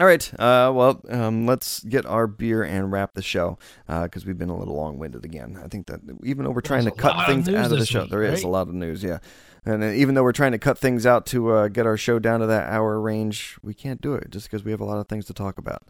All 0.00 0.06
right. 0.06 0.40
Uh, 0.40 0.72
well, 0.74 1.02
um, 1.10 1.44
let's 1.46 1.80
get 1.84 2.06
our 2.06 2.26
beer 2.26 2.62
and 2.62 2.90
wrap 2.90 3.12
the 3.12 3.20
show 3.20 3.58
because 3.86 4.24
we've 4.24 4.38
been 4.38 4.48
a 4.48 4.56
little 4.56 4.74
long 4.74 4.96
winded 4.96 5.26
again. 5.26 5.60
I 5.62 5.68
think 5.68 5.86
that 5.88 6.00
even 6.24 6.46
though 6.46 6.50
we're 6.50 6.62
trying 6.62 6.84
There's 6.84 6.94
to 6.96 7.02
cut 7.02 7.26
things 7.26 7.46
out 7.46 7.70
of 7.70 7.78
the 7.78 7.84
show, 7.84 8.02
week, 8.02 8.10
there 8.10 8.22
is 8.22 8.42
a 8.42 8.48
lot 8.48 8.68
of 8.68 8.74
news. 8.74 9.04
Yeah. 9.04 9.18
And 9.64 9.84
even 9.84 10.14
though 10.14 10.24
we're 10.24 10.32
trying 10.32 10.52
to 10.52 10.58
cut 10.58 10.76
things 10.78 11.06
out 11.06 11.24
to 11.26 11.50
uh, 11.50 11.68
get 11.68 11.86
our 11.86 11.96
show 11.96 12.18
down 12.18 12.40
to 12.40 12.46
that 12.46 12.68
hour 12.68 13.00
range, 13.00 13.58
we 13.62 13.74
can't 13.74 14.00
do 14.00 14.14
it 14.14 14.30
just 14.30 14.50
because 14.50 14.64
we 14.64 14.72
have 14.72 14.80
a 14.80 14.84
lot 14.84 14.98
of 14.98 15.08
things 15.08 15.24
to 15.26 15.34
talk 15.34 15.56
about. 15.56 15.82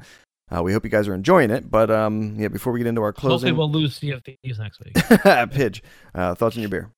Uh, 0.55 0.63
we 0.63 0.73
hope 0.75 0.85
you 0.85 0.91
guys 0.91 1.09
are 1.09 1.15
enjoying 1.15 1.51
it. 1.51 1.71
But 1.71 1.91
um, 1.91 2.35
yeah, 2.39 2.49
before 2.49 2.73
we 2.73 2.81
get 2.81 2.87
into 2.87 3.01
our 3.03 3.13
closing, 3.13 3.49
Hopefully 3.49 3.53
we'll 3.53 3.71
lose 3.71 3.99
CFDs 3.99 4.59
next 4.59 4.81
week. 4.81 4.95
Pidge, 5.53 5.81
uh, 6.15 6.35
thoughts 6.35 6.57
on 6.57 6.61
your 6.61 6.69
beer? 6.69 6.91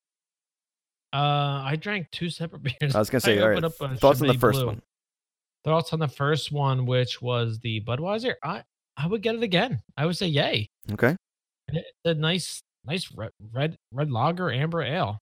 Uh, 1.13 1.63
I 1.65 1.77
drank 1.81 2.11
two 2.11 2.29
separate 2.29 2.63
beers. 2.81 2.95
I 2.95 2.99
was 2.99 3.09
gonna 3.09 3.21
say, 3.21 3.41
all 3.41 3.51
right, 3.51 3.63
thoughts 4.01 4.21
on 4.21 4.27
the 4.27 4.35
first 4.35 4.59
Blue. 4.59 4.67
one. 4.67 4.83
Thoughts 5.65 5.93
on 5.93 6.01
the 6.01 6.09
first 6.09 6.51
one, 6.51 6.87
which 6.87 7.23
was 7.23 7.61
the 7.61 7.81
Budweiser. 7.83 8.35
I 8.43 8.65
I 8.97 9.07
would 9.07 9.23
get 9.23 9.37
it 9.37 9.43
again. 9.43 9.81
I 9.97 10.07
would 10.07 10.17
say 10.17 10.27
yay. 10.27 10.69
Okay. 10.93 11.17
It's 11.69 11.89
a 12.05 12.15
nice, 12.15 12.63
nice 12.85 13.11
red, 13.15 13.31
red, 13.53 13.77
red 13.93 14.11
lager 14.11 14.51
amber 14.51 14.83
ale. 14.83 15.19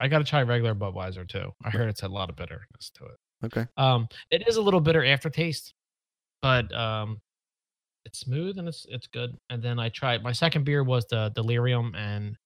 I 0.00 0.08
got 0.08 0.18
to 0.18 0.24
try 0.24 0.42
regular 0.42 0.74
Budweiser 0.74 1.26
too. 1.28 1.52
I 1.64 1.70
heard 1.70 1.88
it's 1.88 2.02
a 2.02 2.08
lot 2.08 2.28
of 2.30 2.36
bitterness 2.36 2.90
to 2.94 3.04
it. 3.06 3.16
Okay. 3.46 3.66
Um, 3.76 4.08
it 4.30 4.46
is 4.48 4.56
a 4.56 4.62
little 4.62 4.80
bitter 4.80 5.04
aftertaste, 5.04 5.74
but 6.42 6.72
um, 6.74 7.20
it's 8.04 8.20
smooth 8.20 8.58
and 8.58 8.68
it's 8.68 8.86
it's 8.88 9.06
good. 9.06 9.36
And 9.50 9.62
then 9.62 9.78
I 9.78 9.88
tried 9.88 10.22
my 10.22 10.32
second 10.32 10.64
beer 10.64 10.82
was 10.84 11.06
the 11.10 11.30
Delirium, 11.34 11.94
and 11.94 12.36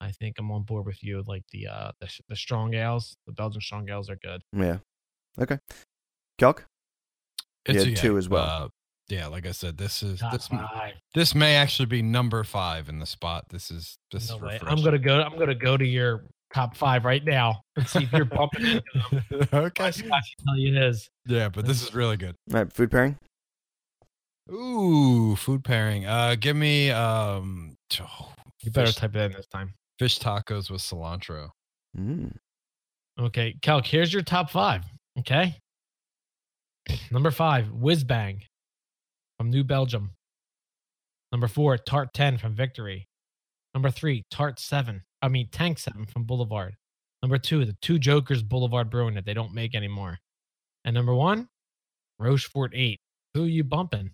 I 0.00 0.10
think 0.12 0.36
I'm 0.38 0.50
on 0.50 0.62
board 0.64 0.86
with 0.86 1.02
you. 1.02 1.22
Like 1.26 1.44
the 1.52 1.66
uh 1.68 1.92
the, 2.00 2.08
the 2.28 2.36
strong 2.36 2.74
ales, 2.74 3.16
the 3.26 3.32
Belgian 3.32 3.60
strong 3.60 3.88
ales 3.88 4.10
are 4.10 4.16
good. 4.16 4.42
Yeah. 4.52 4.78
Okay. 5.40 5.58
Kelk? 6.38 6.60
It's 7.66 7.84
Yeah, 7.86 7.92
a 7.92 7.96
two 7.96 8.12
yay. 8.12 8.18
as 8.18 8.28
well. 8.28 8.44
Uh, 8.64 8.68
yeah, 9.08 9.26
like 9.26 9.46
I 9.46 9.52
said, 9.52 9.76
this 9.78 10.02
is 10.02 10.20
Top 10.20 10.32
this 10.32 10.48
five. 10.48 10.94
this 11.14 11.34
may 11.34 11.56
actually 11.56 11.86
be 11.86 12.02
number 12.02 12.42
five 12.44 12.88
in 12.88 12.98
the 12.98 13.06
spot. 13.06 13.48
This 13.50 13.70
is 13.70 13.98
this 14.10 14.28
No 14.30 14.36
is 14.36 14.42
way. 14.42 14.58
I'm 14.62 14.82
gonna 14.82 14.98
go. 14.98 15.20
I'm 15.22 15.38
gonna 15.38 15.54
go 15.54 15.76
to 15.76 15.86
your 15.86 16.24
top 16.54 16.76
five 16.76 17.04
right 17.04 17.24
now 17.24 17.60
and 17.76 17.86
see 17.88 18.04
if 18.04 18.12
you're 18.12 18.24
bumping 18.24 18.64
into 18.64 19.22
them. 19.30 19.48
okay. 19.52 19.84
I 19.84 19.90
Scotch 19.90 20.36
tell 20.46 20.56
you 20.56 20.74
his. 20.74 21.10
Yeah, 21.26 21.48
but 21.48 21.66
this 21.66 21.82
is 21.82 21.94
really 21.94 22.16
good. 22.16 22.36
All 22.52 22.60
right. 22.60 22.72
Food 22.72 22.90
pairing? 22.90 23.18
Ooh, 24.52 25.34
food 25.36 25.64
pairing. 25.64 26.06
Uh, 26.06 26.36
give 26.38 26.56
me 26.56 26.90
um, 26.90 27.76
You 28.62 28.70
better 28.70 28.86
fish, 28.86 28.96
type 28.96 29.16
it 29.16 29.20
in 29.20 29.32
this 29.32 29.46
time. 29.46 29.74
fish 29.98 30.18
tacos 30.18 30.70
with 30.70 30.80
cilantro. 30.80 31.48
Mm. 31.98 32.36
Okay, 33.18 33.54
Calc, 33.62 33.86
here's 33.86 34.12
your 34.12 34.22
top 34.22 34.50
five. 34.50 34.84
Okay. 35.18 35.56
Number 37.10 37.30
five, 37.30 37.70
Whiz 37.70 38.04
Bang 38.04 38.42
from 39.38 39.50
New 39.50 39.64
Belgium. 39.64 40.10
Number 41.32 41.48
four, 41.48 41.78
Tart 41.78 42.12
10 42.12 42.38
from 42.38 42.54
Victory. 42.54 43.08
Number 43.72 43.90
three, 43.90 44.24
Tart 44.30 44.60
7. 44.60 45.02
I 45.24 45.28
mean, 45.28 45.48
Tank 45.50 45.78
7 45.78 46.06
from 46.06 46.24
Boulevard. 46.24 46.76
Number 47.22 47.38
two, 47.38 47.64
the 47.64 47.72
Two 47.80 47.98
Jokers 47.98 48.42
Boulevard 48.42 48.90
Brewing 48.90 49.14
that 49.14 49.24
they 49.24 49.34
don't 49.34 49.54
make 49.54 49.74
anymore. 49.74 50.18
And 50.84 50.94
number 50.94 51.14
one, 51.14 51.48
Rochefort 52.18 52.72
8. 52.74 53.00
Who 53.34 53.44
you 53.44 53.64
bumping? 53.64 54.10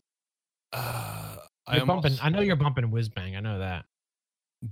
Uh, 0.73 1.37
I 1.67 1.77
You're 1.77 1.87
bumping. 1.87 2.13
almost- 2.13 2.25
I 2.25 2.29
know 2.29 2.41
you're 2.41 2.57
bumping 2.57 2.91
Whiz 2.91 3.09
Bang. 3.09 3.37
I 3.37 3.41
know 3.41 3.59
that. 3.59 3.85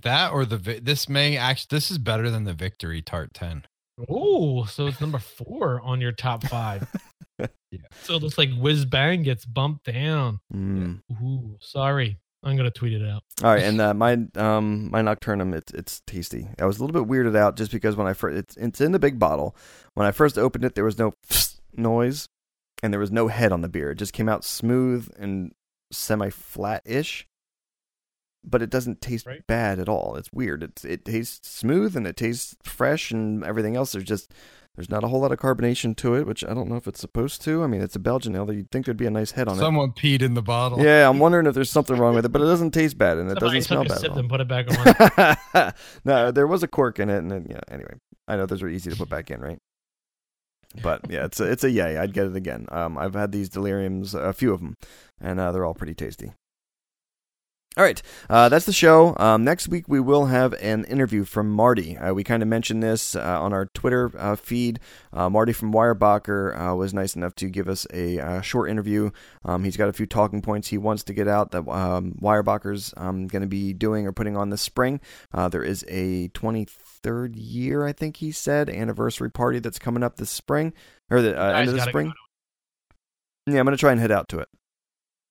that 0.03 0.31
or 0.31 0.45
the 0.45 0.57
this 0.81 1.09
may 1.09 1.35
actually 1.35 1.75
this 1.75 1.91
is 1.91 1.97
better 1.97 2.29
than 2.29 2.43
the 2.45 2.53
victory 2.53 3.01
tart 3.01 3.33
ten. 3.33 3.65
Oh, 4.07 4.63
so 4.65 4.87
it's 4.87 5.01
number 5.01 5.19
four 5.19 5.81
on 5.81 5.99
your 6.01 6.11
top 6.13 6.43
five. 6.45 6.87
Yeah. 7.71 7.81
So 8.01 8.15
it 8.15 8.23
looks 8.23 8.37
like 8.39 8.49
Whiz 8.57 8.83
Bang 8.83 9.21
gets 9.21 9.45
bumped 9.45 9.85
down. 9.85 10.39
Mm. 10.51 11.01
Ooh, 11.21 11.55
sorry. 11.61 12.17
I'm 12.43 12.55
gonna 12.55 12.71
tweet 12.71 12.93
it 12.93 13.07
out. 13.07 13.23
All 13.43 13.51
right, 13.53 13.63
and 13.63 13.81
uh, 13.81 13.93
my 13.93 14.17
um 14.35 14.89
my 14.91 15.01
nocturnum 15.01 15.53
it's 15.53 15.71
it's 15.73 16.01
tasty. 16.07 16.47
I 16.59 16.65
was 16.65 16.79
a 16.79 16.83
little 16.85 17.03
bit 17.03 17.09
weirded 17.11 17.35
out 17.35 17.57
just 17.57 17.71
because 17.71 17.95
when 17.95 18.07
I 18.07 18.13
first 18.13 18.37
it's 18.37 18.57
it's 18.57 18.81
in 18.81 18.91
the 18.93 18.99
big 18.99 19.19
bottle. 19.19 19.55
When 19.93 20.07
I 20.07 20.11
first 20.11 20.37
opened 20.37 20.63
it, 20.65 20.75
there 20.75 20.85
was 20.85 20.97
no 20.97 21.13
noise, 21.75 22.27
and 22.81 22.93
there 22.93 22.99
was 22.99 23.11
no 23.11 23.27
head 23.27 23.51
on 23.51 23.61
the 23.61 23.69
beer. 23.69 23.91
It 23.91 23.95
just 23.97 24.13
came 24.13 24.29
out 24.29 24.45
smooth 24.45 25.09
and 25.17 25.51
semi 25.91 26.29
flat 26.29 26.81
ish. 26.85 27.25
But 28.41 28.61
it 28.61 28.69
doesn't 28.69 29.01
taste 29.01 29.25
Right. 29.25 29.45
bad 29.47 29.79
at 29.79 29.89
all. 29.89 30.15
It's 30.15 30.31
weird. 30.31 30.63
It 30.63 30.85
it 30.85 31.03
tastes 31.03 31.49
smooth 31.51 31.97
and 31.97 32.07
it 32.07 32.15
tastes 32.15 32.55
fresh 32.63 33.11
and 33.11 33.43
everything 33.43 33.75
else. 33.75 33.91
There's 33.91 34.05
just 34.05 34.31
there's 34.79 34.89
not 34.89 35.03
a 35.03 35.09
whole 35.09 35.19
lot 35.19 35.33
of 35.33 35.39
carbonation 35.39 35.93
to 35.97 36.15
it, 36.15 36.25
which 36.25 36.41
I 36.41 36.53
don't 36.53 36.69
know 36.69 36.77
if 36.77 36.87
it's 36.87 37.01
supposed 37.01 37.41
to. 37.41 37.65
I 37.65 37.67
mean, 37.67 37.81
it's 37.81 37.97
a 37.97 37.99
Belgian 37.99 38.33
ale. 38.33 38.45
That 38.45 38.55
you'd 38.55 38.71
think 38.71 38.85
there'd 38.85 38.95
be 38.95 39.07
a 39.07 39.11
nice 39.11 39.31
head 39.31 39.49
on 39.49 39.57
it. 39.57 39.59
Someone 39.59 39.91
peed 39.91 40.21
in 40.21 40.35
the 40.35 40.41
bottle. 40.41 40.79
Yeah, 40.81 41.09
I'm 41.09 41.19
wondering 41.19 41.47
if 41.47 41.53
there's 41.53 41.69
something 41.69 41.97
wrong 41.97 42.15
with 42.15 42.23
it, 42.23 42.29
but 42.29 42.41
it 42.41 42.45
doesn't 42.45 42.71
taste 42.71 42.97
bad 42.97 43.17
and 43.17 43.29
it 43.29 43.37
Somebody 43.41 43.57
doesn't 43.59 43.67
smell 43.67 43.83
took 43.83 43.91
a 43.91 43.95
bad. 43.95 43.99
sip 43.99 44.05
at 44.05 44.13
all. 44.13 44.19
and 44.19 44.29
put 44.29 44.39
it 44.39 44.47
back 44.47 45.57
on. 45.57 45.73
no, 46.05 46.31
there 46.31 46.47
was 46.47 46.63
a 46.63 46.67
cork 46.69 46.97
in 46.97 47.09
it, 47.09 47.17
and 47.17 47.29
then, 47.29 47.45
yeah. 47.49 47.59
Anyway, 47.69 47.95
I 48.25 48.37
know 48.37 48.45
those 48.45 48.63
are 48.63 48.69
easy 48.69 48.89
to 48.89 48.95
put 48.95 49.09
back 49.09 49.29
in, 49.29 49.41
right? 49.41 49.59
But 50.81 51.01
yeah, 51.11 51.25
it's 51.25 51.41
a, 51.41 51.51
it's 51.51 51.65
a 51.65 51.69
yay. 51.69 51.97
I'd 51.97 52.13
get 52.13 52.27
it 52.27 52.37
again. 52.37 52.65
Um, 52.71 52.97
I've 52.97 53.15
had 53.15 53.33
these 53.33 53.49
deliriums, 53.49 54.13
a 54.13 54.31
few 54.31 54.53
of 54.53 54.61
them, 54.61 54.77
and 55.19 55.41
uh, 55.41 55.51
they're 55.51 55.65
all 55.65 55.73
pretty 55.73 55.93
tasty. 55.93 56.31
All 57.79 57.85
right, 57.85 58.01
uh, 58.29 58.49
that's 58.49 58.65
the 58.65 58.73
show. 58.73 59.15
Um, 59.15 59.45
next 59.45 59.69
week 59.69 59.87
we 59.87 60.01
will 60.01 60.25
have 60.25 60.51
an 60.55 60.83
interview 60.83 61.23
from 61.23 61.49
Marty. 61.49 61.97
Uh, 61.97 62.13
we 62.13 62.25
kind 62.25 62.43
of 62.43 62.49
mentioned 62.49 62.83
this 62.83 63.15
uh, 63.15 63.41
on 63.41 63.53
our 63.53 63.67
Twitter 63.67 64.11
uh, 64.17 64.35
feed. 64.35 64.81
Uh, 65.13 65.29
Marty 65.29 65.53
from 65.53 65.71
Weyerbacher 65.71 66.71
uh, 66.71 66.75
was 66.75 66.93
nice 66.93 67.15
enough 67.15 67.35
to 67.35 67.47
give 67.47 67.69
us 67.69 67.87
a 67.93 68.19
uh, 68.19 68.41
short 68.41 68.69
interview. 68.69 69.11
Um, 69.45 69.63
he's 69.63 69.77
got 69.77 69.87
a 69.87 69.93
few 69.93 70.05
talking 70.05 70.41
points 70.41 70.67
he 70.67 70.77
wants 70.77 71.03
to 71.05 71.13
get 71.13 71.29
out 71.29 71.51
that 71.51 71.69
um, 71.69 72.15
Weyerbacher's 72.21 72.93
um, 72.97 73.27
going 73.27 73.43
to 73.43 73.47
be 73.47 73.71
doing 73.71 74.05
or 74.05 74.11
putting 74.11 74.35
on 74.35 74.49
this 74.49 74.61
spring. 74.61 74.99
Uh, 75.33 75.47
there 75.47 75.63
is 75.63 75.85
a 75.87 76.27
23rd 76.33 77.31
year, 77.35 77.87
I 77.87 77.93
think 77.93 78.17
he 78.17 78.33
said, 78.33 78.69
anniversary 78.69 79.31
party 79.31 79.59
that's 79.59 79.79
coming 79.79 80.03
up 80.03 80.17
this 80.17 80.31
spring 80.31 80.73
or 81.09 81.21
the 81.21 81.41
uh, 81.41 81.53
end 81.53 81.69
of 81.69 81.75
the 81.75 81.81
spring. 81.83 82.11
Yeah, 83.47 83.59
I'm 83.59 83.65
going 83.65 83.77
to 83.77 83.79
try 83.79 83.93
and 83.93 84.01
head 84.01 84.11
out 84.11 84.27
to 84.29 84.39
it. 84.39 84.49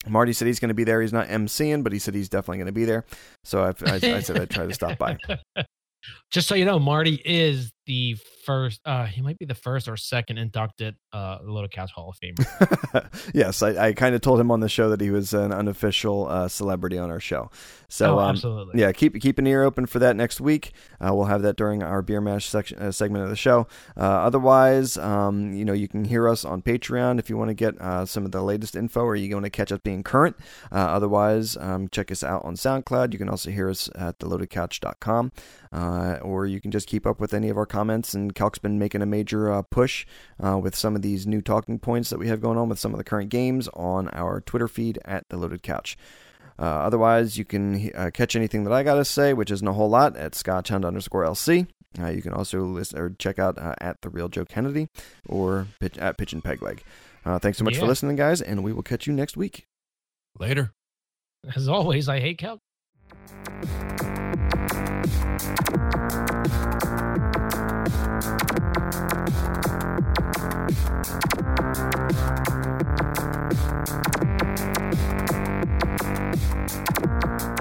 Marty 0.07 0.33
said 0.33 0.47
he's 0.47 0.61
going 0.61 0.69
to 0.69 0.75
be 0.75 0.85
there. 0.85 1.03
He's 1.03 1.13
not 1.13 1.29
emceeing, 1.29 1.83
but 1.83 1.93
he 1.93 1.99
said 1.99 2.15
he's 2.15 2.29
definitely 2.29 2.59
going 2.59 2.67
to 2.67 2.73
be 2.73 2.85
there. 2.85 3.05
So 3.45 3.65
I, 3.65 3.69
I, 3.91 3.95
I 3.95 4.21
said 4.21 4.39
I'd 4.39 4.51
try 4.51 4.67
to 4.67 4.75
stop 4.75 4.99
by. 4.99 5.19
Just 6.31 6.49
so 6.49 6.55
you 6.55 6.65
know, 6.65 6.79
Marty 6.79 7.21
is 7.25 7.73
the 7.89 8.17
first. 8.45 8.81
Uh, 8.85 9.07
he 9.07 9.23
might 9.23 9.39
be 9.39 9.47
the 9.47 9.55
first 9.55 9.89
or 9.89 9.97
second 9.97 10.39
inducted 10.39 10.95
uh, 11.13 11.39
Loaded 11.43 11.73
Couch 11.73 11.91
Hall 11.91 12.11
of 12.11 12.21
Famer. 12.21 13.09
yes, 13.35 13.63
I, 13.63 13.89
I 13.89 13.93
kind 13.95 14.15
of 14.15 14.21
told 14.21 14.39
him 14.39 14.51
on 14.51 14.61
the 14.61 14.69
show 14.69 14.91
that 14.91 15.01
he 15.01 15.11
was 15.11 15.33
an 15.33 15.53
unofficial 15.53 16.29
uh, 16.29 16.47
celebrity 16.47 16.99
on 16.99 17.11
our 17.11 17.19
show. 17.19 17.51
So 17.89 18.17
oh, 18.17 18.19
um, 18.21 18.31
absolutely. 18.31 18.81
yeah, 18.81 18.93
keep 18.93 19.19
keep 19.21 19.39
an 19.39 19.47
ear 19.47 19.65
open 19.65 19.87
for 19.87 19.99
that 19.99 20.15
next 20.15 20.41
week. 20.41 20.73
Uh, 21.01 21.15
we'll 21.15 21.25
have 21.25 21.43
that 21.43 21.57
during 21.57 21.83
our 21.83 22.03
beer 22.03 22.21
mash 22.21 22.47
section 22.47 22.79
uh, 22.79 22.93
segment 22.93 23.25
of 23.25 23.31
the 23.31 23.37
show. 23.37 23.67
Uh, 23.97 24.03
otherwise, 24.03 24.99
um, 24.99 25.53
you 25.55 25.65
know, 25.65 25.73
you 25.73 25.89
can 25.89 26.05
hear 26.05 26.29
us 26.29 26.45
on 26.45 26.61
Patreon 26.61 27.19
if 27.19 27.31
you 27.31 27.39
want 27.39 27.49
to 27.49 27.55
get 27.55 27.81
uh, 27.81 28.05
some 28.05 28.27
of 28.27 28.33
the 28.33 28.43
latest 28.43 28.77
info, 28.77 29.01
or 29.01 29.17
you 29.17 29.35
want 29.35 29.45
to 29.45 29.51
catch 29.51 29.73
up 29.73 29.83
being 29.83 30.03
current. 30.03 30.37
Uh, 30.71 30.77
otherwise, 30.77 31.57
um, 31.57 31.89
check 31.89 32.13
us 32.13 32.23
out 32.23 32.45
on 32.45 32.55
SoundCloud. 32.55 33.15
You 33.15 33.19
can 33.19 33.31
also 33.31 33.51
hear 33.51 33.71
us 33.71 33.89
at 33.95 34.19
theloadedcouch.com, 34.19 35.33
uh, 35.73 36.19
or 36.21 36.47
you 36.47 36.61
can 36.61 36.71
just 36.71 36.87
keep 36.87 37.07
up 37.07 37.19
with 37.19 37.33
any 37.33 37.49
of 37.49 37.57
our 37.57 37.67
comments. 37.79 38.13
And 38.13 38.35
Calc's 38.35 38.59
been 38.59 38.79
making 38.79 39.03
a 39.03 39.07
major 39.07 39.53
uh, 39.53 39.63
push 39.63 40.05
uh, 40.45 40.59
with 40.59 40.75
some 40.75 40.97
of 40.97 41.03
these 41.03 41.29
new 41.29 41.41
talking 41.41 41.79
points 41.79 42.11
that 42.11 42.19
we 42.19 42.27
have 42.27 42.41
going 42.41 42.59
on 42.59 42.69
with 42.69 42.81
some 42.81 42.93
of 42.93 42.99
the 42.99 43.05
current 43.05 43.31
games 43.31 43.69
on 43.69 44.09
our 44.09 44.41
Twitter 44.41 44.67
feed 44.67 44.99
at 45.05 45.29
the 45.29 45.37
Loaded 45.37 45.63
Couch. 45.63 45.97
Uh, 46.59 46.65
otherwise, 46.65 47.39
you 47.39 47.45
can 47.45 47.93
uh, 47.95 48.11
catch 48.13 48.35
anything 48.35 48.65
that 48.65 48.73
I 48.73 48.83
got 48.83 48.97
to 48.97 49.05
say, 49.05 49.33
which 49.33 49.53
isn't 49.53 49.69
a 49.69 49.73
whole 49.73 49.89
lot, 49.89 50.17
at 50.17 50.33
Scotchhound 50.33 50.85
underscore 50.85 51.23
LC. 51.23 51.69
Uh, 52.01 52.09
you 52.09 52.21
can 52.21 52.33
also 52.33 52.65
listen 52.65 52.99
or 52.99 53.11
check 53.11 53.39
out 53.39 53.57
uh, 53.59 53.77
at 53.81 54.03
the 54.03 54.11
real 54.11 54.29
Joe 54.29 54.45
Kennedy 54.45 54.89
or 55.29 55.69
pitch, 55.79 55.97
at 55.99 56.19
Pigeon 56.19 56.43
Pegleg. 56.43 56.81
Uh, 57.25 57.39
thanks 57.39 57.59
so 57.59 57.65
much 57.65 57.77
for 57.77 57.87
listening, 57.87 58.17
guys, 58.17 58.43
and 58.43 58.65
we 58.65 58.73
will 58.73 58.83
catch 58.83 59.07
you 59.07 59.13
next 59.13 59.37
week. 59.37 59.67
Later. 60.37 60.73
As 61.55 61.69
always, 61.69 62.09
I 62.09 62.19
hate 62.19 62.39
Cal. 62.39 62.59
Thank 66.89 67.23
Thank 67.89 68.23
you. 77.43 77.58